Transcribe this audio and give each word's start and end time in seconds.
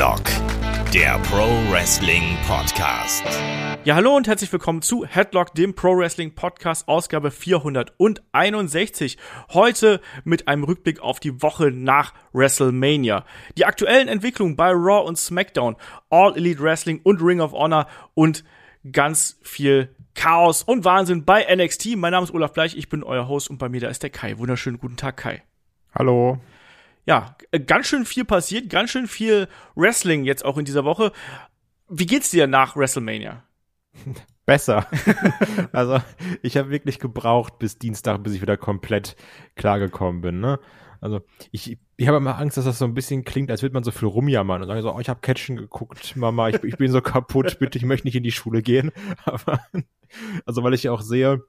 Headlock, 0.00 0.24
der 0.94 1.18
Pro 1.18 1.46
Wrestling 1.70 2.22
Podcast. 2.48 3.22
Ja, 3.84 3.96
hallo 3.96 4.16
und 4.16 4.26
herzlich 4.28 4.50
willkommen 4.50 4.80
zu 4.80 5.04
Headlock, 5.04 5.54
dem 5.54 5.74
Pro 5.74 5.94
Wrestling 5.94 6.34
Podcast, 6.34 6.88
Ausgabe 6.88 7.30
461. 7.30 9.18
Heute 9.52 10.00
mit 10.24 10.48
einem 10.48 10.64
Rückblick 10.64 11.00
auf 11.00 11.20
die 11.20 11.42
Woche 11.42 11.70
nach 11.70 12.14
WrestleMania. 12.32 13.26
Die 13.58 13.66
aktuellen 13.66 14.08
Entwicklungen 14.08 14.56
bei 14.56 14.70
Raw 14.70 15.06
und 15.06 15.18
SmackDown, 15.18 15.76
All 16.08 16.34
Elite 16.34 16.62
Wrestling 16.62 17.02
und 17.02 17.20
Ring 17.20 17.42
of 17.42 17.52
Honor 17.52 17.86
und 18.14 18.42
ganz 18.90 19.38
viel 19.42 19.94
Chaos 20.14 20.62
und 20.62 20.86
Wahnsinn 20.86 21.26
bei 21.26 21.44
NXT. 21.54 21.96
Mein 21.96 22.12
Name 22.12 22.24
ist 22.24 22.32
Olaf 22.32 22.54
Bleich, 22.54 22.74
ich 22.74 22.88
bin 22.88 23.02
euer 23.02 23.28
Host 23.28 23.50
und 23.50 23.58
bei 23.58 23.68
mir 23.68 23.82
da 23.82 23.88
ist 23.88 24.02
der 24.02 24.08
Kai. 24.08 24.38
Wunderschönen 24.38 24.78
guten 24.78 24.96
Tag, 24.96 25.18
Kai. 25.18 25.42
Hallo. 25.94 26.38
Ja, 27.10 27.34
ganz 27.66 27.88
schön 27.88 28.04
viel 28.04 28.24
passiert, 28.24 28.70
ganz 28.70 28.90
schön 28.90 29.08
viel 29.08 29.48
Wrestling 29.74 30.22
jetzt 30.22 30.44
auch 30.44 30.58
in 30.58 30.64
dieser 30.64 30.84
Woche. 30.84 31.10
Wie 31.88 32.06
geht's 32.06 32.30
dir 32.30 32.46
nach 32.46 32.76
WrestleMania? 32.76 33.42
Besser. 34.46 34.86
also 35.72 35.98
ich 36.42 36.56
habe 36.56 36.70
wirklich 36.70 37.00
gebraucht 37.00 37.58
bis 37.58 37.80
Dienstag, 37.80 38.22
bis 38.22 38.34
ich 38.34 38.42
wieder 38.42 38.56
komplett 38.56 39.16
klargekommen 39.56 40.20
bin. 40.20 40.38
Ne? 40.38 40.60
Also 41.00 41.20
ich, 41.50 41.80
ich 41.96 42.06
habe 42.06 42.18
immer 42.18 42.38
Angst, 42.38 42.56
dass 42.56 42.64
das 42.64 42.78
so 42.78 42.84
ein 42.84 42.94
bisschen 42.94 43.24
klingt, 43.24 43.50
als 43.50 43.62
würde 43.62 43.74
man 43.74 43.82
so 43.82 43.90
viel 43.90 44.06
rumjammern 44.06 44.62
und 44.62 44.68
sagen 44.68 44.80
so, 44.80 44.94
oh, 44.94 45.00
ich 45.00 45.08
habe 45.08 45.18
Catchen 45.18 45.56
geguckt, 45.56 46.14
Mama, 46.14 46.50
ich, 46.50 46.62
ich 46.62 46.76
bin 46.76 46.92
so 46.92 47.00
kaputt, 47.02 47.58
bitte, 47.58 47.76
ich 47.76 47.84
möchte 47.84 48.06
nicht 48.06 48.14
in 48.14 48.22
die 48.22 48.30
Schule 48.30 48.62
gehen. 48.62 48.92
Aber, 49.24 49.60
also 50.46 50.62
weil 50.62 50.74
ich 50.74 50.84
ja 50.84 50.92
auch 50.92 51.02
sehe, 51.02 51.42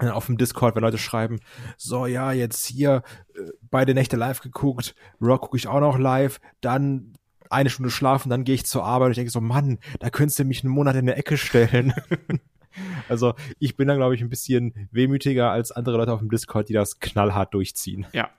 auf 0.00 0.26
dem 0.26 0.36
Discord, 0.36 0.74
wenn 0.74 0.82
Leute 0.82 0.98
schreiben, 0.98 1.40
so 1.76 2.06
ja, 2.06 2.32
jetzt 2.32 2.66
hier 2.66 3.02
äh, 3.34 3.40
beide 3.70 3.94
Nächte 3.94 4.16
live 4.16 4.40
geguckt, 4.40 4.94
Rock 5.20 5.42
gucke 5.42 5.56
ich 5.56 5.68
auch 5.68 5.80
noch 5.80 5.98
live, 5.98 6.40
dann 6.60 7.14
eine 7.50 7.70
Stunde 7.70 7.90
schlafen, 7.90 8.28
dann 8.28 8.44
gehe 8.44 8.54
ich 8.54 8.66
zur 8.66 8.84
Arbeit 8.84 9.06
und 9.06 9.12
ich 9.12 9.16
denke 9.16 9.30
so, 9.30 9.40
Mann, 9.40 9.78
da 10.00 10.10
könntest 10.10 10.38
du 10.38 10.44
mich 10.44 10.64
einen 10.64 10.72
Monat 10.72 10.96
in 10.96 11.06
der 11.06 11.16
Ecke 11.16 11.38
stellen. 11.38 11.94
also 13.08 13.34
ich 13.58 13.76
bin 13.76 13.88
dann, 13.88 13.96
glaube 13.96 14.14
ich, 14.14 14.20
ein 14.20 14.28
bisschen 14.28 14.88
wehmütiger 14.90 15.50
als 15.50 15.72
andere 15.72 15.96
Leute 15.96 16.12
auf 16.12 16.20
dem 16.20 16.28
Discord, 16.28 16.68
die 16.68 16.74
das 16.74 17.00
knallhart 17.00 17.54
durchziehen. 17.54 18.06
Ja, 18.12 18.30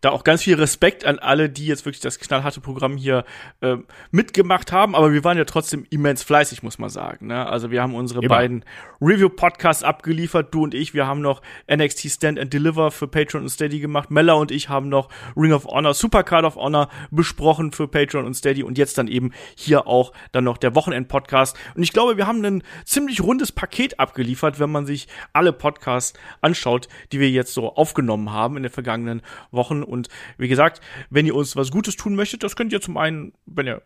da 0.00 0.10
auch 0.10 0.22
ganz 0.22 0.42
viel 0.42 0.54
Respekt 0.54 1.04
an 1.04 1.18
alle, 1.18 1.50
die 1.50 1.66
jetzt 1.66 1.84
wirklich 1.84 2.00
das 2.00 2.20
knallharte 2.20 2.60
Programm 2.60 2.96
hier 2.96 3.24
äh, 3.60 3.76
mitgemacht 4.12 4.70
haben. 4.70 4.94
Aber 4.94 5.12
wir 5.12 5.24
waren 5.24 5.36
ja 5.36 5.44
trotzdem 5.44 5.86
immens 5.90 6.22
fleißig, 6.22 6.62
muss 6.62 6.78
man 6.78 6.88
sagen. 6.88 7.26
Ne? 7.26 7.46
Also 7.46 7.70
wir 7.70 7.82
haben 7.82 7.94
unsere 7.94 8.20
Immer. 8.20 8.28
beiden 8.28 8.64
Review-Podcasts 9.00 9.82
abgeliefert, 9.82 10.54
du 10.54 10.62
und 10.62 10.74
ich. 10.74 10.94
Wir 10.94 11.06
haben 11.06 11.20
noch 11.20 11.42
NXT 11.70 12.10
Stand 12.10 12.38
and 12.38 12.52
Deliver 12.52 12.92
für 12.92 13.08
Patreon 13.08 13.42
und 13.42 13.48
Steady 13.48 13.80
gemacht. 13.80 14.10
Mella 14.10 14.34
und 14.34 14.52
ich 14.52 14.68
haben 14.68 14.88
noch 14.88 15.08
Ring 15.36 15.52
of 15.52 15.64
Honor, 15.64 15.94
Supercard 15.94 16.44
of 16.44 16.56
Honor 16.56 16.88
besprochen 17.10 17.72
für 17.72 17.88
Patreon 17.88 18.24
und 18.24 18.34
Steady. 18.34 18.62
Und 18.62 18.78
jetzt 18.78 18.98
dann 18.98 19.08
eben 19.08 19.32
hier 19.56 19.88
auch 19.88 20.12
dann 20.30 20.44
noch 20.44 20.58
der 20.58 20.76
Wochenend-Podcast. 20.76 21.58
Und 21.74 21.82
ich 21.82 21.92
glaube, 21.92 22.16
wir 22.16 22.28
haben 22.28 22.44
ein 22.44 22.62
ziemlich 22.84 23.20
rundes 23.20 23.50
Paket 23.50 23.98
abgeliefert, 23.98 24.60
wenn 24.60 24.70
man 24.70 24.86
sich 24.86 25.08
alle 25.32 25.52
Podcasts 25.52 26.16
anschaut, 26.40 26.88
die 27.10 27.18
wir 27.18 27.30
jetzt 27.30 27.52
so 27.52 27.74
aufgenommen 27.74 28.32
haben 28.32 28.56
in 28.56 28.62
den 28.62 28.72
vergangenen 28.72 29.22
Wochen. 29.50 29.82
Und 29.82 30.08
wie 30.36 30.48
gesagt, 30.48 30.80
wenn 31.10 31.26
ihr 31.26 31.34
uns 31.34 31.56
was 31.56 31.70
Gutes 31.70 31.96
tun 31.96 32.14
möchtet, 32.14 32.42
das 32.42 32.56
könnt 32.56 32.72
ihr 32.72 32.80
zum 32.80 32.96
einen, 32.96 33.32
wenn 33.46 33.66
ihr 33.66 33.82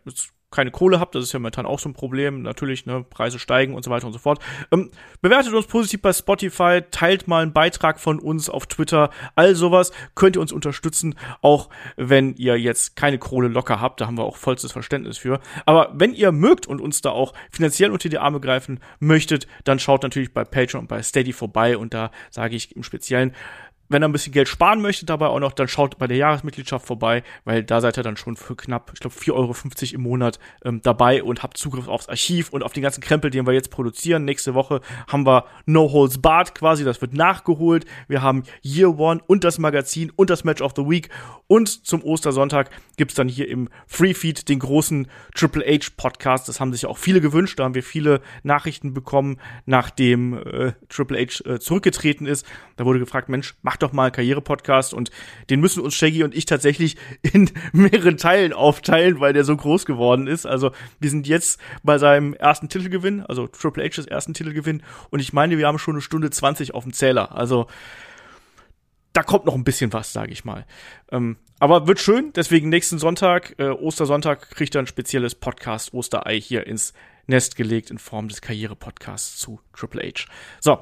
keine 0.53 0.71
Kohle 0.71 0.99
habt, 0.99 1.15
das 1.15 1.23
ist 1.23 1.33
ja 1.33 1.39
momentan 1.39 1.65
auch 1.65 1.79
so 1.79 1.89
ein 1.89 1.93
Problem, 1.93 2.43
natürlich, 2.43 2.85
ne, 2.85 3.03
Preise 3.09 3.39
steigen 3.39 3.73
und 3.73 3.83
so 3.83 3.91
weiter 3.91 4.07
und 4.07 4.13
so 4.13 4.19
fort. 4.19 4.39
Ähm, 4.71 4.91
bewertet 5.21 5.53
uns 5.53 5.65
positiv 5.65 6.01
bei 6.01 6.13
Spotify, 6.13 6.81
teilt 6.91 7.27
mal 7.27 7.41
einen 7.41 7.53
Beitrag 7.53 7.99
von 7.99 8.19
uns 8.19 8.49
auf 8.49 8.67
Twitter, 8.67 9.09
all 9.35 9.55
sowas 9.55 9.91
könnt 10.15 10.37
ihr 10.37 10.41
uns 10.41 10.53
unterstützen, 10.53 11.15
auch 11.41 11.69
wenn 11.97 12.35
ihr 12.35 12.57
jetzt 12.57 12.95
keine 12.95 13.17
Kohle 13.17 13.47
locker 13.47 13.81
habt, 13.81 13.99
da 13.99 14.07
haben 14.07 14.17
wir 14.17 14.23
auch 14.23 14.37
vollstes 14.37 14.71
Verständnis 14.71 15.17
für. 15.17 15.39
Aber 15.65 15.91
wenn 15.95 16.13
ihr 16.13 16.31
mögt 16.31 16.67
und 16.67 16.79
uns 16.79 17.01
da 17.01 17.09
auch 17.09 17.33
finanziell 17.49 17.91
unter 17.91 18.09
die 18.09 18.19
Arme 18.19 18.39
greifen 18.39 18.79
möchtet, 18.99 19.47
dann 19.63 19.79
schaut 19.79 20.03
natürlich 20.03 20.33
bei 20.33 20.45
Patreon 20.45 20.81
und 20.83 20.87
bei 20.87 21.01
Steady 21.01 21.33
vorbei 21.33 21.77
und 21.77 21.93
da 21.93 22.11
sage 22.29 22.55
ich 22.55 22.75
im 22.75 22.83
Speziellen, 22.83 23.33
wenn 23.93 24.03
ihr 24.03 24.07
ein 24.07 24.11
bisschen 24.11 24.33
Geld 24.33 24.47
sparen 24.47 24.81
möchtet 24.81 25.09
dabei 25.09 25.27
auch 25.27 25.39
noch, 25.39 25.53
dann 25.53 25.67
schaut 25.67 25.97
bei 25.97 26.07
der 26.07 26.17
Jahresmitgliedschaft 26.17 26.85
vorbei, 26.85 27.23
weil 27.45 27.63
da 27.63 27.79
seid 27.79 27.97
ihr 27.97 28.03
dann 28.03 28.17
schon 28.17 28.35
für 28.35 28.55
knapp, 28.55 28.91
ich 28.93 28.99
glaube, 28.99 29.15
4,50 29.15 29.33
Euro 29.33 29.55
im 29.93 30.01
Monat 30.01 30.39
ähm, 30.65 30.81
dabei 30.81 31.23
und 31.23 31.43
habt 31.43 31.57
Zugriff 31.57 31.87
aufs 31.87 32.09
Archiv 32.09 32.49
und 32.49 32.63
auf 32.63 32.73
den 32.73 32.83
ganzen 32.83 33.01
Krempel, 33.01 33.31
den 33.31 33.45
wir 33.45 33.53
jetzt 33.53 33.71
produzieren. 33.71 34.25
Nächste 34.25 34.53
Woche 34.53 34.81
haben 35.07 35.25
wir 35.25 35.45
No 35.65 35.91
Holes 35.91 36.17
Barred 36.17 36.55
quasi, 36.55 36.83
das 36.83 37.01
wird 37.01 37.13
nachgeholt. 37.13 37.85
Wir 38.07 38.21
haben 38.21 38.43
Year 38.63 38.97
One 38.99 39.21
und 39.27 39.43
das 39.43 39.59
Magazin 39.59 40.11
und 40.15 40.29
das 40.29 40.43
Match 40.43 40.61
of 40.61 40.73
the 40.75 40.83
Week 40.83 41.09
und 41.47 41.85
zum 41.85 42.03
Ostersonntag 42.03 42.71
gibt's 42.97 43.13
dann 43.13 43.27
hier 43.27 43.47
im 43.47 43.69
Free 43.85 44.13
Feed 44.13 44.49
den 44.49 44.59
großen 44.59 45.07
Triple 45.35 45.63
H 45.65 45.91
Podcast. 45.97 46.49
Das 46.49 46.59
haben 46.59 46.73
sich 46.73 46.87
auch 46.87 46.97
viele 46.97 47.21
gewünscht. 47.21 47.59
Da 47.59 47.65
haben 47.65 47.75
wir 47.75 47.83
viele 47.83 48.21
Nachrichten 48.41 48.93
bekommen, 48.93 49.39
nachdem 49.67 50.33
äh, 50.33 50.73
Triple 50.89 51.19
H 51.19 51.47
äh, 51.47 51.59
zurückgetreten 51.59 52.25
ist. 52.25 52.45
Da 52.75 52.85
wurde 52.85 52.97
gefragt, 52.97 53.29
Mensch, 53.29 53.55
mach 53.61 53.77
doch 53.83 53.93
mal 53.93 54.11
Karriere-Podcast 54.11 54.93
und 54.93 55.11
den 55.49 55.59
müssen 55.59 55.83
uns 55.83 55.93
Shaggy 55.93 56.23
und 56.23 56.35
ich 56.35 56.45
tatsächlich 56.45 56.97
in 57.21 57.51
mehreren 57.73 58.17
Teilen 58.17 58.53
aufteilen, 58.53 59.19
weil 59.19 59.33
der 59.33 59.43
so 59.43 59.55
groß 59.55 59.85
geworden 59.85 60.27
ist. 60.27 60.45
Also 60.45 60.71
wir 60.99 61.09
sind 61.09 61.27
jetzt 61.27 61.59
bei 61.83 61.97
seinem 61.97 62.33
ersten 62.33 62.69
Titelgewinn, 62.69 63.21
also 63.21 63.47
Triple 63.47 63.83
H's 63.83 64.05
ersten 64.05 64.33
Titelgewinn 64.33 64.83
und 65.09 65.19
ich 65.19 65.33
meine, 65.33 65.57
wir 65.57 65.67
haben 65.67 65.79
schon 65.79 65.95
eine 65.95 66.01
Stunde 66.01 66.29
20 66.29 66.73
auf 66.73 66.83
dem 66.83 66.93
Zähler. 66.93 67.35
Also 67.35 67.67
da 69.13 69.21
kommt 69.21 69.45
noch 69.45 69.55
ein 69.55 69.63
bisschen 69.63 69.93
was, 69.93 70.11
sage 70.11 70.31
ich 70.31 70.43
mal. 70.43 70.65
Ähm, 71.11 71.37
aber 71.59 71.87
wird 71.87 71.99
schön, 71.99 72.33
deswegen 72.33 72.69
nächsten 72.69 72.97
Sonntag, 72.97 73.55
äh, 73.59 73.69
Ostersonntag, 73.69 74.49
kriegt 74.49 74.75
er 74.75 74.81
ein 74.81 74.87
spezielles 74.87 75.35
Podcast 75.35 75.93
Osterei 75.93 76.39
hier 76.39 76.67
ins 76.67 76.93
Nest 77.27 77.55
gelegt 77.55 77.89
in 77.89 77.99
Form 77.99 78.27
des 78.27 78.41
Karriere-Podcasts 78.41 79.37
zu 79.37 79.61
Triple 79.73 80.01
H. 80.01 80.25
So, 80.59 80.79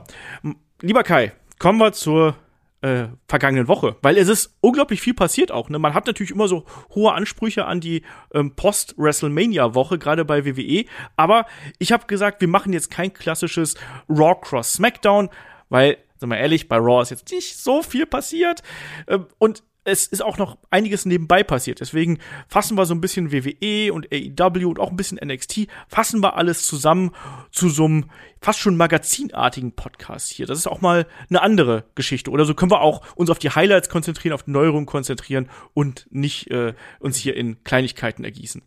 lieber 0.81 1.03
Kai, 1.03 1.33
kommen 1.59 1.77
wir 1.79 1.93
zur 1.93 2.35
äh, 2.81 3.07
vergangenen 3.27 3.67
Woche, 3.67 3.95
weil 4.01 4.17
es 4.17 4.27
ist 4.27 4.57
unglaublich 4.61 5.01
viel 5.01 5.13
passiert 5.13 5.51
auch. 5.51 5.69
Ne? 5.69 5.79
Man 5.79 5.93
hat 5.93 6.07
natürlich 6.07 6.31
immer 6.31 6.47
so 6.47 6.65
hohe 6.93 7.13
Ansprüche 7.13 7.65
an 7.65 7.79
die 7.79 8.03
ähm, 8.33 8.55
Post-WrestleMania-Woche, 8.55 9.99
gerade 9.99 10.25
bei 10.25 10.45
WWE. 10.45 10.85
Aber 11.15 11.45
ich 11.77 11.91
habe 11.91 12.07
gesagt, 12.07 12.41
wir 12.41 12.47
machen 12.47 12.73
jetzt 12.73 12.89
kein 12.89 13.13
klassisches 13.13 13.75
Raw 14.09 14.35
Cross 14.41 14.73
SmackDown, 14.73 15.29
weil, 15.69 15.97
sagen 16.17 16.31
wir 16.31 16.39
ehrlich, 16.39 16.67
bei 16.67 16.77
Raw 16.77 17.01
ist 17.01 17.11
jetzt 17.11 17.31
nicht 17.31 17.57
so 17.57 17.83
viel 17.83 18.05
passiert. 18.05 18.63
Ähm, 19.07 19.27
und 19.37 19.63
es 19.83 20.05
ist 20.05 20.21
auch 20.21 20.37
noch 20.37 20.57
einiges 20.69 21.05
nebenbei 21.05 21.43
passiert. 21.43 21.79
Deswegen 21.79 22.19
fassen 22.47 22.77
wir 22.77 22.85
so 22.85 22.93
ein 22.93 23.01
bisschen 23.01 23.31
WWE 23.31 23.91
und 23.93 24.07
AEW 24.11 24.67
und 24.67 24.79
auch 24.79 24.91
ein 24.91 24.95
bisschen 24.95 25.19
NXT, 25.23 25.67
fassen 25.87 26.21
wir 26.21 26.35
alles 26.35 26.65
zusammen 26.65 27.11
zu 27.51 27.69
so 27.69 27.85
einem 27.85 28.09
fast 28.41 28.59
schon 28.59 28.77
magazinartigen 28.77 29.71
Podcast 29.73 30.29
hier. 30.29 30.45
Das 30.45 30.57
ist 30.57 30.67
auch 30.67 30.81
mal 30.81 31.07
eine 31.29 31.41
andere 31.41 31.85
Geschichte. 31.95 32.29
Oder 32.29 32.45
so 32.45 32.53
können 32.53 32.71
wir 32.71 32.81
auch 32.81 33.15
uns 33.15 33.29
auf 33.29 33.39
die 33.39 33.49
Highlights 33.49 33.89
konzentrieren, 33.89 34.33
auf 34.33 34.45
Neuerungen 34.45 34.85
konzentrieren 34.85 35.49
und 35.73 36.07
nicht 36.11 36.51
äh, 36.51 36.73
uns 36.99 37.17
hier 37.17 37.35
in 37.35 37.63
Kleinigkeiten 37.63 38.23
ergießen. 38.23 38.61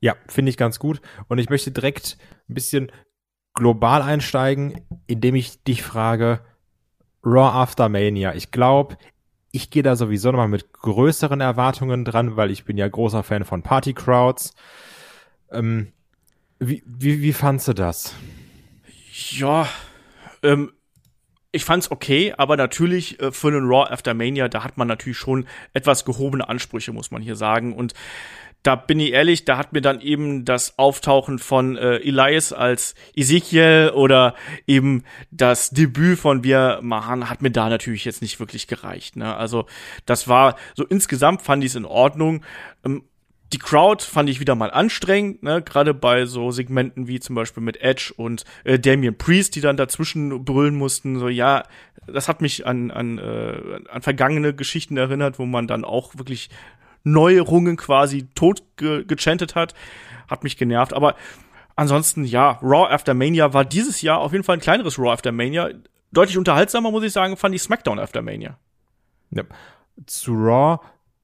Ja, 0.00 0.16
finde 0.28 0.50
ich 0.50 0.56
ganz 0.56 0.78
gut. 0.78 1.00
Und 1.28 1.38
ich 1.38 1.50
möchte 1.50 1.70
direkt 1.70 2.16
ein 2.48 2.54
bisschen 2.54 2.90
global 3.54 4.00
einsteigen, 4.02 4.80
indem 5.06 5.34
ich 5.34 5.62
dich 5.62 5.82
frage, 5.82 6.40
Raw 7.24 7.52
After 7.54 7.88
Mania. 7.88 8.34
Ich 8.34 8.50
glaube, 8.50 8.96
ich 9.52 9.70
gehe 9.70 9.82
da 9.82 9.96
sowieso 9.96 10.32
nochmal 10.32 10.48
mit 10.48 10.72
größeren 10.72 11.40
Erwartungen 11.40 12.04
dran, 12.04 12.36
weil 12.36 12.50
ich 12.50 12.64
bin 12.64 12.78
ja 12.78 12.88
großer 12.88 13.22
Fan 13.22 13.44
von 13.44 13.62
Party 13.62 13.92
Crowds. 13.92 14.54
Ähm, 15.50 15.92
wie, 16.58 16.82
wie, 16.86 17.20
wie 17.20 17.32
fandst 17.34 17.68
du 17.68 17.74
das? 17.74 18.14
Ja, 19.30 19.68
ähm, 20.42 20.72
ich 21.52 21.66
fand's 21.66 21.90
okay, 21.90 22.32
aber 22.36 22.56
natürlich 22.56 23.20
äh, 23.20 23.30
für 23.30 23.48
einen 23.48 23.66
Raw 23.68 23.92
After 23.92 24.14
Mania, 24.14 24.48
da 24.48 24.64
hat 24.64 24.78
man 24.78 24.88
natürlich 24.88 25.18
schon 25.18 25.46
etwas 25.74 26.06
gehobene 26.06 26.48
Ansprüche, 26.48 26.92
muss 26.94 27.10
man 27.10 27.20
hier 27.20 27.36
sagen. 27.36 27.74
Und 27.74 27.92
da 28.62 28.76
bin 28.76 29.00
ich 29.00 29.12
ehrlich, 29.12 29.44
da 29.44 29.58
hat 29.58 29.72
mir 29.72 29.80
dann 29.80 30.00
eben 30.00 30.44
das 30.44 30.78
Auftauchen 30.78 31.38
von 31.38 31.76
äh, 31.76 31.96
Elias 31.96 32.52
als 32.52 32.94
Ezekiel 33.14 33.92
oder 33.94 34.34
eben 34.66 35.02
das 35.30 35.70
Debüt 35.70 36.18
von 36.18 36.44
Wir 36.44 36.78
Mahan 36.82 37.28
hat 37.28 37.42
mir 37.42 37.50
da 37.50 37.68
natürlich 37.68 38.04
jetzt 38.04 38.22
nicht 38.22 38.38
wirklich 38.38 38.68
gereicht. 38.68 39.16
Ne? 39.16 39.34
Also 39.34 39.66
das 40.06 40.28
war 40.28 40.56
so 40.74 40.84
insgesamt 40.84 41.42
fand 41.42 41.64
ich 41.64 41.70
es 41.70 41.76
in 41.76 41.84
Ordnung. 41.84 42.44
Ähm, 42.84 43.02
die 43.52 43.58
Crowd 43.58 44.02
fand 44.02 44.30
ich 44.30 44.40
wieder 44.40 44.54
mal 44.54 44.70
anstrengend, 44.70 45.42
ne? 45.42 45.60
gerade 45.60 45.92
bei 45.92 46.24
so 46.24 46.50
Segmenten 46.52 47.06
wie 47.06 47.20
zum 47.20 47.34
Beispiel 47.34 47.62
mit 47.62 47.82
Edge 47.82 48.12
und 48.16 48.44
äh, 48.64 48.78
Damien 48.78 49.18
Priest, 49.18 49.56
die 49.56 49.60
dann 49.60 49.76
dazwischen 49.76 50.44
brüllen 50.44 50.76
mussten. 50.76 51.18
So 51.18 51.28
ja, 51.28 51.64
das 52.06 52.28
hat 52.28 52.40
mich 52.40 52.64
an 52.66 52.90
an, 52.90 53.18
äh, 53.18 53.80
an 53.90 54.02
vergangene 54.02 54.54
Geschichten 54.54 54.96
erinnert, 54.96 55.38
wo 55.38 55.46
man 55.46 55.66
dann 55.66 55.84
auch 55.84 56.16
wirklich 56.16 56.48
Neuerungen 57.04 57.76
quasi 57.76 58.28
tot 58.34 58.62
ge 58.76 59.04
gechantet 59.04 59.54
hat. 59.54 59.74
Hat 60.28 60.44
mich 60.44 60.56
genervt. 60.56 60.92
Aber 60.92 61.14
ansonsten, 61.76 62.24
ja, 62.24 62.58
Raw 62.62 62.92
After 62.92 63.14
Mania 63.14 63.52
war 63.52 63.64
dieses 63.64 64.02
Jahr 64.02 64.18
auf 64.18 64.32
jeden 64.32 64.44
Fall 64.44 64.56
ein 64.56 64.60
kleineres 64.60 64.98
Raw 64.98 65.10
After 65.10 65.32
Mania. 65.32 65.70
Deutlich 66.12 66.38
unterhaltsamer, 66.38 66.90
muss 66.90 67.04
ich 67.04 67.12
sagen, 67.12 67.36
fand 67.36 67.54
ich 67.54 67.62
SmackDown 67.62 67.98
After 67.98 68.22
Mania. 68.22 68.58
Ja. 69.30 69.44
Zu 70.06 70.32
Raw 70.34 70.78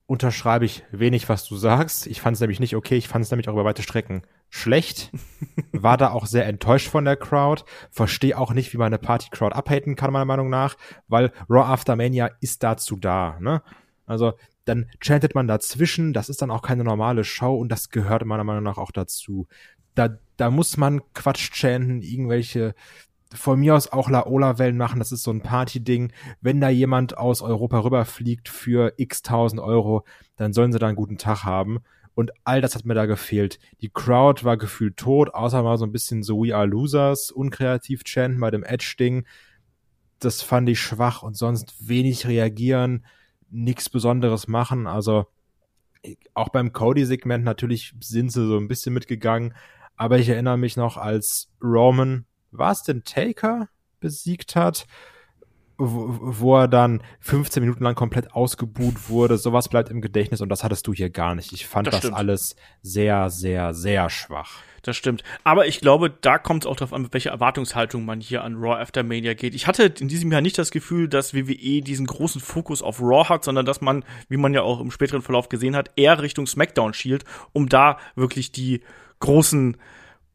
unterschreibe 0.08 0.64
ich 0.64 0.84
wenig, 0.90 1.28
was 1.28 1.44
du 1.44 1.56
sagst. 1.56 2.06
Ich 2.06 2.22
fand 2.22 2.34
es 2.34 2.40
nämlich 2.40 2.60
nicht 2.60 2.74
okay. 2.74 2.96
Ich 2.96 3.08
fand 3.08 3.24
es 3.24 3.30
nämlich 3.30 3.48
auch 3.48 3.52
über 3.52 3.66
weite 3.66 3.82
Strecken 3.82 4.22
schlecht. 4.48 5.12
War 5.72 5.98
da 5.98 6.10
auch 6.10 6.24
sehr 6.24 6.46
enttäuscht 6.46 6.88
von 6.88 7.04
der 7.04 7.16
Crowd. 7.16 7.62
Verstehe 7.90 8.36
auch 8.36 8.54
nicht, 8.54 8.72
wie 8.72 8.78
man 8.78 8.86
eine 8.86 8.98
Party-Crowd 8.98 9.54
abhaten 9.54 9.96
kann, 9.96 10.10
meiner 10.10 10.24
Meinung 10.24 10.48
nach, 10.48 10.76
weil 11.08 11.30
Raw 11.48 11.70
After 11.70 11.94
Mania 11.94 12.30
ist 12.40 12.62
dazu 12.62 12.96
da. 12.96 13.36
Ne? 13.38 13.62
Also 14.06 14.32
dann 14.68 14.86
chantet 15.00 15.34
man 15.34 15.48
dazwischen. 15.48 16.12
Das 16.12 16.28
ist 16.28 16.42
dann 16.42 16.50
auch 16.50 16.62
keine 16.62 16.84
normale 16.84 17.24
Show 17.24 17.56
und 17.56 17.70
das 17.70 17.90
gehört 17.90 18.24
meiner 18.24 18.44
Meinung 18.44 18.64
nach 18.64 18.78
auch 18.78 18.92
dazu. 18.92 19.46
Da, 19.94 20.18
da 20.36 20.50
muss 20.50 20.76
man 20.76 21.00
Quatsch 21.14 21.50
chanten, 21.52 22.02
irgendwelche 22.02 22.74
von 23.34 23.60
mir 23.60 23.74
aus 23.74 23.92
auch 23.92 24.08
Laola-Wellen 24.08 24.76
machen, 24.76 24.98
das 24.98 25.12
ist 25.12 25.22
so 25.22 25.30
ein 25.30 25.42
Party-Ding. 25.42 26.12
Wenn 26.40 26.60
da 26.60 26.68
jemand 26.70 27.18
aus 27.18 27.42
Europa 27.42 27.80
rüberfliegt 27.80 28.48
für 28.48 28.94
x 28.96 29.22
tausend 29.22 29.60
Euro, 29.60 30.04
dann 30.36 30.52
sollen 30.52 30.72
sie 30.72 30.78
da 30.78 30.86
einen 30.86 30.96
guten 30.96 31.18
Tag 31.18 31.44
haben. 31.44 31.80
Und 32.14 32.32
all 32.44 32.60
das 32.60 32.74
hat 32.74 32.84
mir 32.84 32.94
da 32.94 33.06
gefehlt. 33.06 33.58
Die 33.80 33.90
Crowd 33.90 34.44
war 34.44 34.56
gefühlt 34.56 34.96
tot, 34.96 35.34
außer 35.34 35.62
mal 35.62 35.78
so 35.78 35.84
ein 35.84 35.92
bisschen 35.92 36.22
so 36.22 36.42
We 36.42 36.56
Are 36.56 36.66
Losers, 36.66 37.30
unkreativ 37.30 38.02
chanten 38.04 38.40
bei 38.40 38.50
dem 38.50 38.64
Edge-Ding. 38.64 39.24
Das 40.18 40.42
fand 40.42 40.68
ich 40.68 40.80
schwach 40.80 41.22
und 41.22 41.36
sonst 41.36 41.88
wenig 41.88 42.26
reagieren, 42.26 43.04
nichts 43.50 43.88
Besonderes 43.88 44.48
machen. 44.48 44.86
Also 44.86 45.26
auch 46.34 46.48
beim 46.48 46.72
Cody-Segment 46.72 47.44
natürlich 47.44 47.94
sind 48.00 48.32
sie 48.32 48.46
so 48.46 48.56
ein 48.56 48.68
bisschen 48.68 48.94
mitgegangen. 48.94 49.54
Aber 49.96 50.18
ich 50.18 50.28
erinnere 50.28 50.58
mich 50.58 50.76
noch, 50.76 50.96
als 50.96 51.50
Roman 51.62 52.24
war 52.50 52.72
es 52.72 52.82
denn 52.82 53.02
Taker 53.04 53.68
besiegt 54.00 54.54
hat, 54.54 54.86
wo, 55.78 56.18
wo 56.20 56.56
er 56.56 56.68
dann 56.68 57.02
15 57.20 57.62
Minuten 57.62 57.84
lang 57.84 57.94
komplett 57.94 58.32
ausgebuht 58.32 59.08
wurde. 59.08 59.38
Sowas 59.38 59.68
bleibt 59.68 59.90
im 59.90 60.00
Gedächtnis 60.00 60.40
und 60.40 60.48
das 60.48 60.64
hattest 60.64 60.86
du 60.86 60.92
hier 60.92 61.08
gar 61.08 61.34
nicht. 61.36 61.52
Ich 61.52 61.66
fand 61.66 61.86
das, 61.86 62.00
das 62.00 62.12
alles 62.12 62.56
sehr, 62.82 63.30
sehr, 63.30 63.72
sehr 63.72 64.10
schwach. 64.10 64.58
Das 64.82 64.96
stimmt. 64.96 65.22
Aber 65.44 65.66
ich 65.66 65.80
glaube, 65.80 66.10
da 66.10 66.38
kommt 66.38 66.64
es 66.64 66.66
auch 66.66 66.76
darauf 66.76 66.92
an, 66.92 67.02
mit 67.02 67.12
welcher 67.12 67.30
Erwartungshaltung 67.30 68.04
man 68.04 68.20
hier 68.20 68.42
an 68.42 68.56
Raw 68.56 68.80
After 68.80 69.02
Mania 69.02 69.34
geht. 69.34 69.54
Ich 69.54 69.66
hatte 69.66 69.84
in 69.84 70.08
diesem 70.08 70.32
Jahr 70.32 70.40
nicht 70.40 70.58
das 70.58 70.70
Gefühl, 70.70 71.08
dass 71.08 71.34
WWE 71.34 71.82
diesen 71.82 72.06
großen 72.06 72.40
Fokus 72.40 72.82
auf 72.82 73.00
Raw 73.00 73.28
hat, 73.28 73.44
sondern 73.44 73.66
dass 73.66 73.80
man, 73.80 74.04
wie 74.28 74.36
man 74.36 74.54
ja 74.54 74.62
auch 74.62 74.80
im 74.80 74.90
späteren 74.90 75.22
Verlauf 75.22 75.48
gesehen 75.48 75.76
hat, 75.76 75.90
eher 75.96 76.20
Richtung 76.20 76.46
SmackDown 76.46 76.94
schielt, 76.94 77.24
um 77.52 77.68
da 77.68 77.98
wirklich 78.14 78.50
die 78.50 78.82
großen 79.20 79.76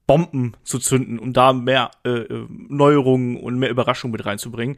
Bomben 0.07 0.53
zu 0.63 0.79
zünden, 0.79 1.19
um 1.19 1.33
da 1.33 1.53
mehr 1.53 1.91
äh, 2.05 2.09
äh, 2.09 2.47
Neuerungen 2.49 3.37
und 3.37 3.57
mehr 3.57 3.69
Überraschungen 3.69 4.11
mit 4.11 4.25
reinzubringen. 4.25 4.77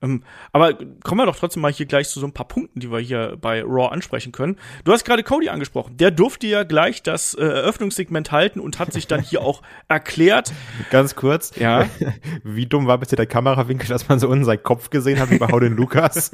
Ähm, 0.00 0.22
aber 0.52 0.74
kommen 1.02 1.20
wir 1.20 1.26
doch 1.26 1.36
trotzdem 1.36 1.62
mal 1.62 1.72
hier 1.72 1.86
gleich 1.86 2.08
zu 2.08 2.20
so 2.20 2.26
ein 2.26 2.32
paar 2.32 2.46
Punkten, 2.46 2.80
die 2.80 2.90
wir 2.90 3.00
hier 3.00 3.36
bei 3.40 3.62
Raw 3.62 3.88
ansprechen 3.88 4.32
können. 4.32 4.56
Du 4.84 4.92
hast 4.92 5.04
gerade 5.04 5.22
Cody 5.22 5.48
angesprochen. 5.48 5.96
Der 5.96 6.10
durfte 6.10 6.46
ja 6.46 6.62
gleich 6.62 7.02
das 7.02 7.34
äh, 7.34 7.42
Eröffnungssegment 7.42 8.30
halten 8.30 8.60
und 8.60 8.78
hat 8.78 8.92
sich 8.92 9.06
dann 9.06 9.20
hier 9.20 9.42
auch 9.42 9.62
erklärt. 9.88 10.52
Ganz 10.90 11.16
kurz. 11.16 11.56
Ja. 11.56 11.86
Wie 12.44 12.66
dumm 12.66 12.86
war 12.86 12.98
bitte 12.98 13.16
der 13.16 13.26
Kamerawinkel, 13.26 13.88
dass 13.88 14.08
man 14.08 14.18
so 14.18 14.28
unten 14.28 14.44
seinen 14.44 14.62
Kopf 14.62 14.90
gesehen 14.90 15.18
hat 15.18 15.30
wie 15.30 15.38
bei 15.38 15.48
Howden 15.48 15.76
Lukas? 15.76 16.30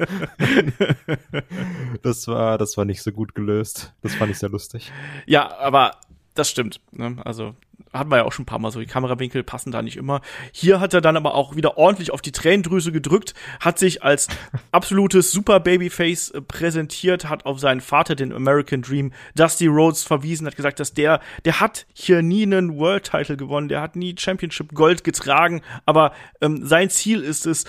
das 2.03 2.27
war, 2.27 2.57
das 2.57 2.77
war 2.77 2.85
nicht 2.85 3.01
so 3.01 3.11
gut 3.11 3.35
gelöst. 3.35 3.93
Das 4.01 4.15
fand 4.15 4.31
ich 4.31 4.37
sehr 4.37 4.49
lustig. 4.49 4.91
Ja, 5.25 5.55
aber 5.57 5.91
das 6.35 6.49
stimmt. 6.49 6.79
Ne? 6.91 7.17
Also 7.23 7.55
hatten 7.93 8.11
wir 8.11 8.17
ja 8.17 8.23
auch 8.25 8.31
schon 8.31 8.43
ein 8.43 8.47
paar 8.47 8.59
Mal 8.59 8.71
so, 8.71 8.79
die 8.79 8.85
Kamerawinkel 8.85 9.43
passen 9.43 9.71
da 9.71 9.81
nicht 9.81 9.97
immer. 9.97 10.21
Hier 10.51 10.79
hat 10.79 10.93
er 10.93 11.01
dann 11.01 11.17
aber 11.17 11.33
auch 11.33 11.55
wieder 11.55 11.77
ordentlich 11.77 12.11
auf 12.11 12.21
die 12.21 12.31
Tränendrüse 12.31 12.91
gedrückt, 12.91 13.33
hat 13.59 13.79
sich 13.79 14.03
als 14.03 14.27
absolutes 14.71 15.31
Super 15.31 15.59
Babyface 15.59 16.31
äh, 16.31 16.41
präsentiert, 16.41 17.29
hat 17.29 17.45
auf 17.45 17.59
seinen 17.59 17.81
Vater, 17.81 18.15
den 18.15 18.33
American 18.33 18.81
Dream, 18.81 19.13
Dusty 19.35 19.67
Rhodes 19.67 20.03
verwiesen, 20.03 20.45
hat 20.45 20.55
gesagt, 20.55 20.79
dass 20.79 20.93
der, 20.93 21.21
der 21.45 21.59
hat 21.59 21.85
hier 21.93 22.21
nie 22.21 22.43
einen 22.43 22.77
World 22.77 23.09
Title 23.11 23.37
gewonnen, 23.37 23.69
der 23.69 23.81
hat 23.81 23.95
nie 23.95 24.15
Championship 24.17 24.73
Gold 24.73 25.03
getragen, 25.03 25.61
aber 25.85 26.11
ähm, 26.41 26.65
sein 26.65 26.89
Ziel 26.89 27.21
ist 27.21 27.45
es, 27.45 27.65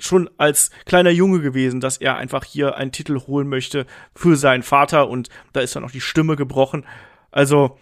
schon 0.00 0.30
als 0.36 0.70
kleiner 0.84 1.10
Junge 1.10 1.40
gewesen, 1.40 1.80
dass 1.80 1.96
er 1.96 2.16
einfach 2.16 2.44
hier 2.44 2.76
einen 2.76 2.92
Titel 2.92 3.18
holen 3.26 3.48
möchte 3.48 3.84
für 4.14 4.36
seinen 4.36 4.62
Vater 4.62 5.08
und 5.08 5.28
da 5.52 5.60
ist 5.60 5.74
dann 5.74 5.84
auch 5.84 5.90
die 5.90 6.00
Stimme 6.00 6.36
gebrochen. 6.36 6.84
Also, 7.30 7.78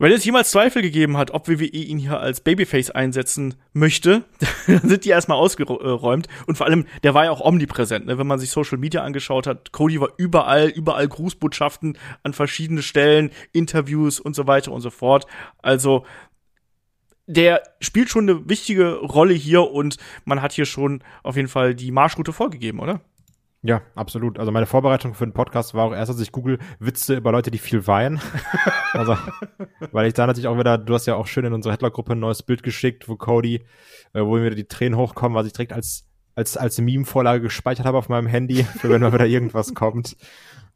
wenn 0.00 0.12
es 0.12 0.24
jemals 0.24 0.52
Zweifel 0.52 0.80
gegeben 0.80 1.16
hat, 1.16 1.32
ob 1.32 1.48
WWE 1.48 1.64
ihn 1.64 1.98
hier 1.98 2.20
als 2.20 2.40
Babyface 2.40 2.90
einsetzen 2.90 3.54
möchte, 3.72 4.24
dann 4.68 4.88
sind 4.88 5.04
die 5.04 5.08
erstmal 5.10 5.38
ausgeräumt. 5.38 6.28
Und 6.46 6.56
vor 6.56 6.66
allem, 6.66 6.86
der 7.02 7.14
war 7.14 7.24
ja 7.24 7.30
auch 7.32 7.40
omnipräsent. 7.40 8.06
Ne? 8.06 8.16
Wenn 8.16 8.26
man 8.26 8.38
sich 8.38 8.50
Social 8.50 8.78
Media 8.78 9.02
angeschaut 9.02 9.48
hat, 9.48 9.72
Cody 9.72 10.00
war 10.00 10.10
überall, 10.16 10.68
überall 10.68 11.08
Grußbotschaften 11.08 11.98
an 12.22 12.32
verschiedene 12.32 12.82
Stellen, 12.82 13.30
Interviews 13.52 14.20
und 14.20 14.34
so 14.36 14.46
weiter 14.46 14.70
und 14.70 14.82
so 14.82 14.90
fort. 14.90 15.26
Also, 15.62 16.04
der 17.26 17.62
spielt 17.80 18.08
schon 18.08 18.28
eine 18.28 18.48
wichtige 18.48 18.94
Rolle 19.00 19.34
hier 19.34 19.70
und 19.70 19.98
man 20.24 20.40
hat 20.40 20.52
hier 20.52 20.64
schon 20.64 21.02
auf 21.22 21.36
jeden 21.36 21.48
Fall 21.48 21.74
die 21.74 21.90
Marschroute 21.90 22.32
vorgegeben, 22.32 22.78
oder? 22.80 23.00
Ja, 23.62 23.82
absolut. 23.96 24.38
Also 24.38 24.52
meine 24.52 24.66
Vorbereitung 24.66 25.14
für 25.14 25.26
den 25.26 25.32
Podcast 25.32 25.74
war 25.74 25.86
auch 25.86 25.92
erst, 25.92 26.10
dass 26.10 26.20
ich 26.20 26.30
google 26.30 26.58
Witze 26.78 27.16
über 27.16 27.32
Leute, 27.32 27.50
die 27.50 27.58
viel 27.58 27.86
weinen. 27.88 28.20
also, 28.92 29.16
weil 29.90 30.06
ich 30.06 30.14
da 30.14 30.26
natürlich 30.26 30.46
auch 30.46 30.58
wieder, 30.58 30.78
du 30.78 30.94
hast 30.94 31.06
ja 31.06 31.16
auch 31.16 31.26
schön 31.26 31.44
in 31.44 31.52
unsere 31.52 31.72
Headler-Gruppe 31.72 32.12
ein 32.12 32.20
neues 32.20 32.42
Bild 32.44 32.62
geschickt, 32.62 33.08
wo 33.08 33.16
Cody, 33.16 33.64
äh, 34.12 34.20
wo 34.20 34.36
mir 34.36 34.44
wieder 34.44 34.54
die 34.54 34.68
Tränen 34.68 34.96
hochkommen, 34.96 35.36
was 35.36 35.46
ich 35.46 35.52
direkt 35.52 35.72
als 35.72 36.04
als 36.36 36.56
als 36.56 36.78
Meme-Vorlage 36.78 37.42
gespeichert 37.42 37.84
habe 37.84 37.98
auf 37.98 38.08
meinem 38.08 38.28
Handy, 38.28 38.62
für 38.62 38.90
wenn 38.90 39.00
mal 39.00 39.12
wieder 39.12 39.26
irgendwas 39.26 39.74
kommt. 39.74 40.16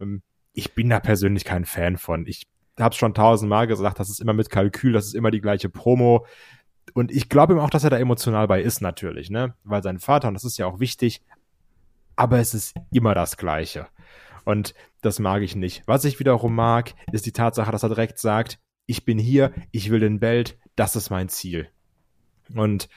Ähm, 0.01 0.23
ich 0.53 0.75
bin 0.75 0.91
da 0.91 0.99
persönlich 0.99 1.45
kein 1.45 1.65
Fan 1.65 1.99
von. 1.99 2.27
Ich 2.27 2.49
habe 2.81 2.97
schon 2.97 3.15
tausendmal 3.15 3.69
gesagt, 3.69 4.01
das 4.01 4.11
ist 4.11 4.21
immer 4.21 4.33
mit 4.33 4.51
Kalkül, 4.51 4.93
das 4.93 5.07
ist 5.07 5.15
immer 5.15 5.31
die 5.31 5.41
gleiche 5.41 5.69
Promo. 5.69 6.27
Und 6.95 7.13
ich 7.13 7.29
glaube 7.29 7.55
ihm 7.55 7.61
auch, 7.61 7.71
dass 7.71 7.85
er 7.85 7.91
da 7.91 7.99
emotional 7.99 8.49
bei 8.49 8.61
ist, 8.61 8.81
natürlich, 8.81 9.31
ne? 9.31 9.55
Weil 9.63 9.85
sein 9.85 10.01
Vater, 10.01 10.27
und 10.27 10.35
das 10.35 10.45
ist 10.45 10.59
ja 10.59 10.67
auch 10.67 10.81
wichtig, 10.81 11.23
aber 12.17 12.39
es 12.39 12.55
ist 12.55 12.75
immer 12.93 13.15
das 13.15 13.37
Gleiche. 13.37 13.87
Und 14.45 14.75
das 15.03 15.19
mag 15.19 15.43
ich 15.43 15.57
nicht. 15.57 15.83
Was 15.87 16.05
ich 16.05 16.19
wiederum 16.19 16.55
mag, 16.55 16.95
ist 17.13 17.27
die 17.27 17.33
Tatsache, 17.33 17.71
dass 17.71 17.83
er 17.83 17.89
direkt 17.89 18.19
sagt, 18.19 18.59
ich 18.87 19.05
bin 19.05 19.19
hier, 19.19 19.53
ich 19.71 19.91
will 19.91 20.01
den 20.01 20.21
Belt, 20.21 20.59
das 20.77 20.97
ist 20.97 21.11
mein 21.11 21.29
Ziel. 21.29 21.69
Und 22.55 22.89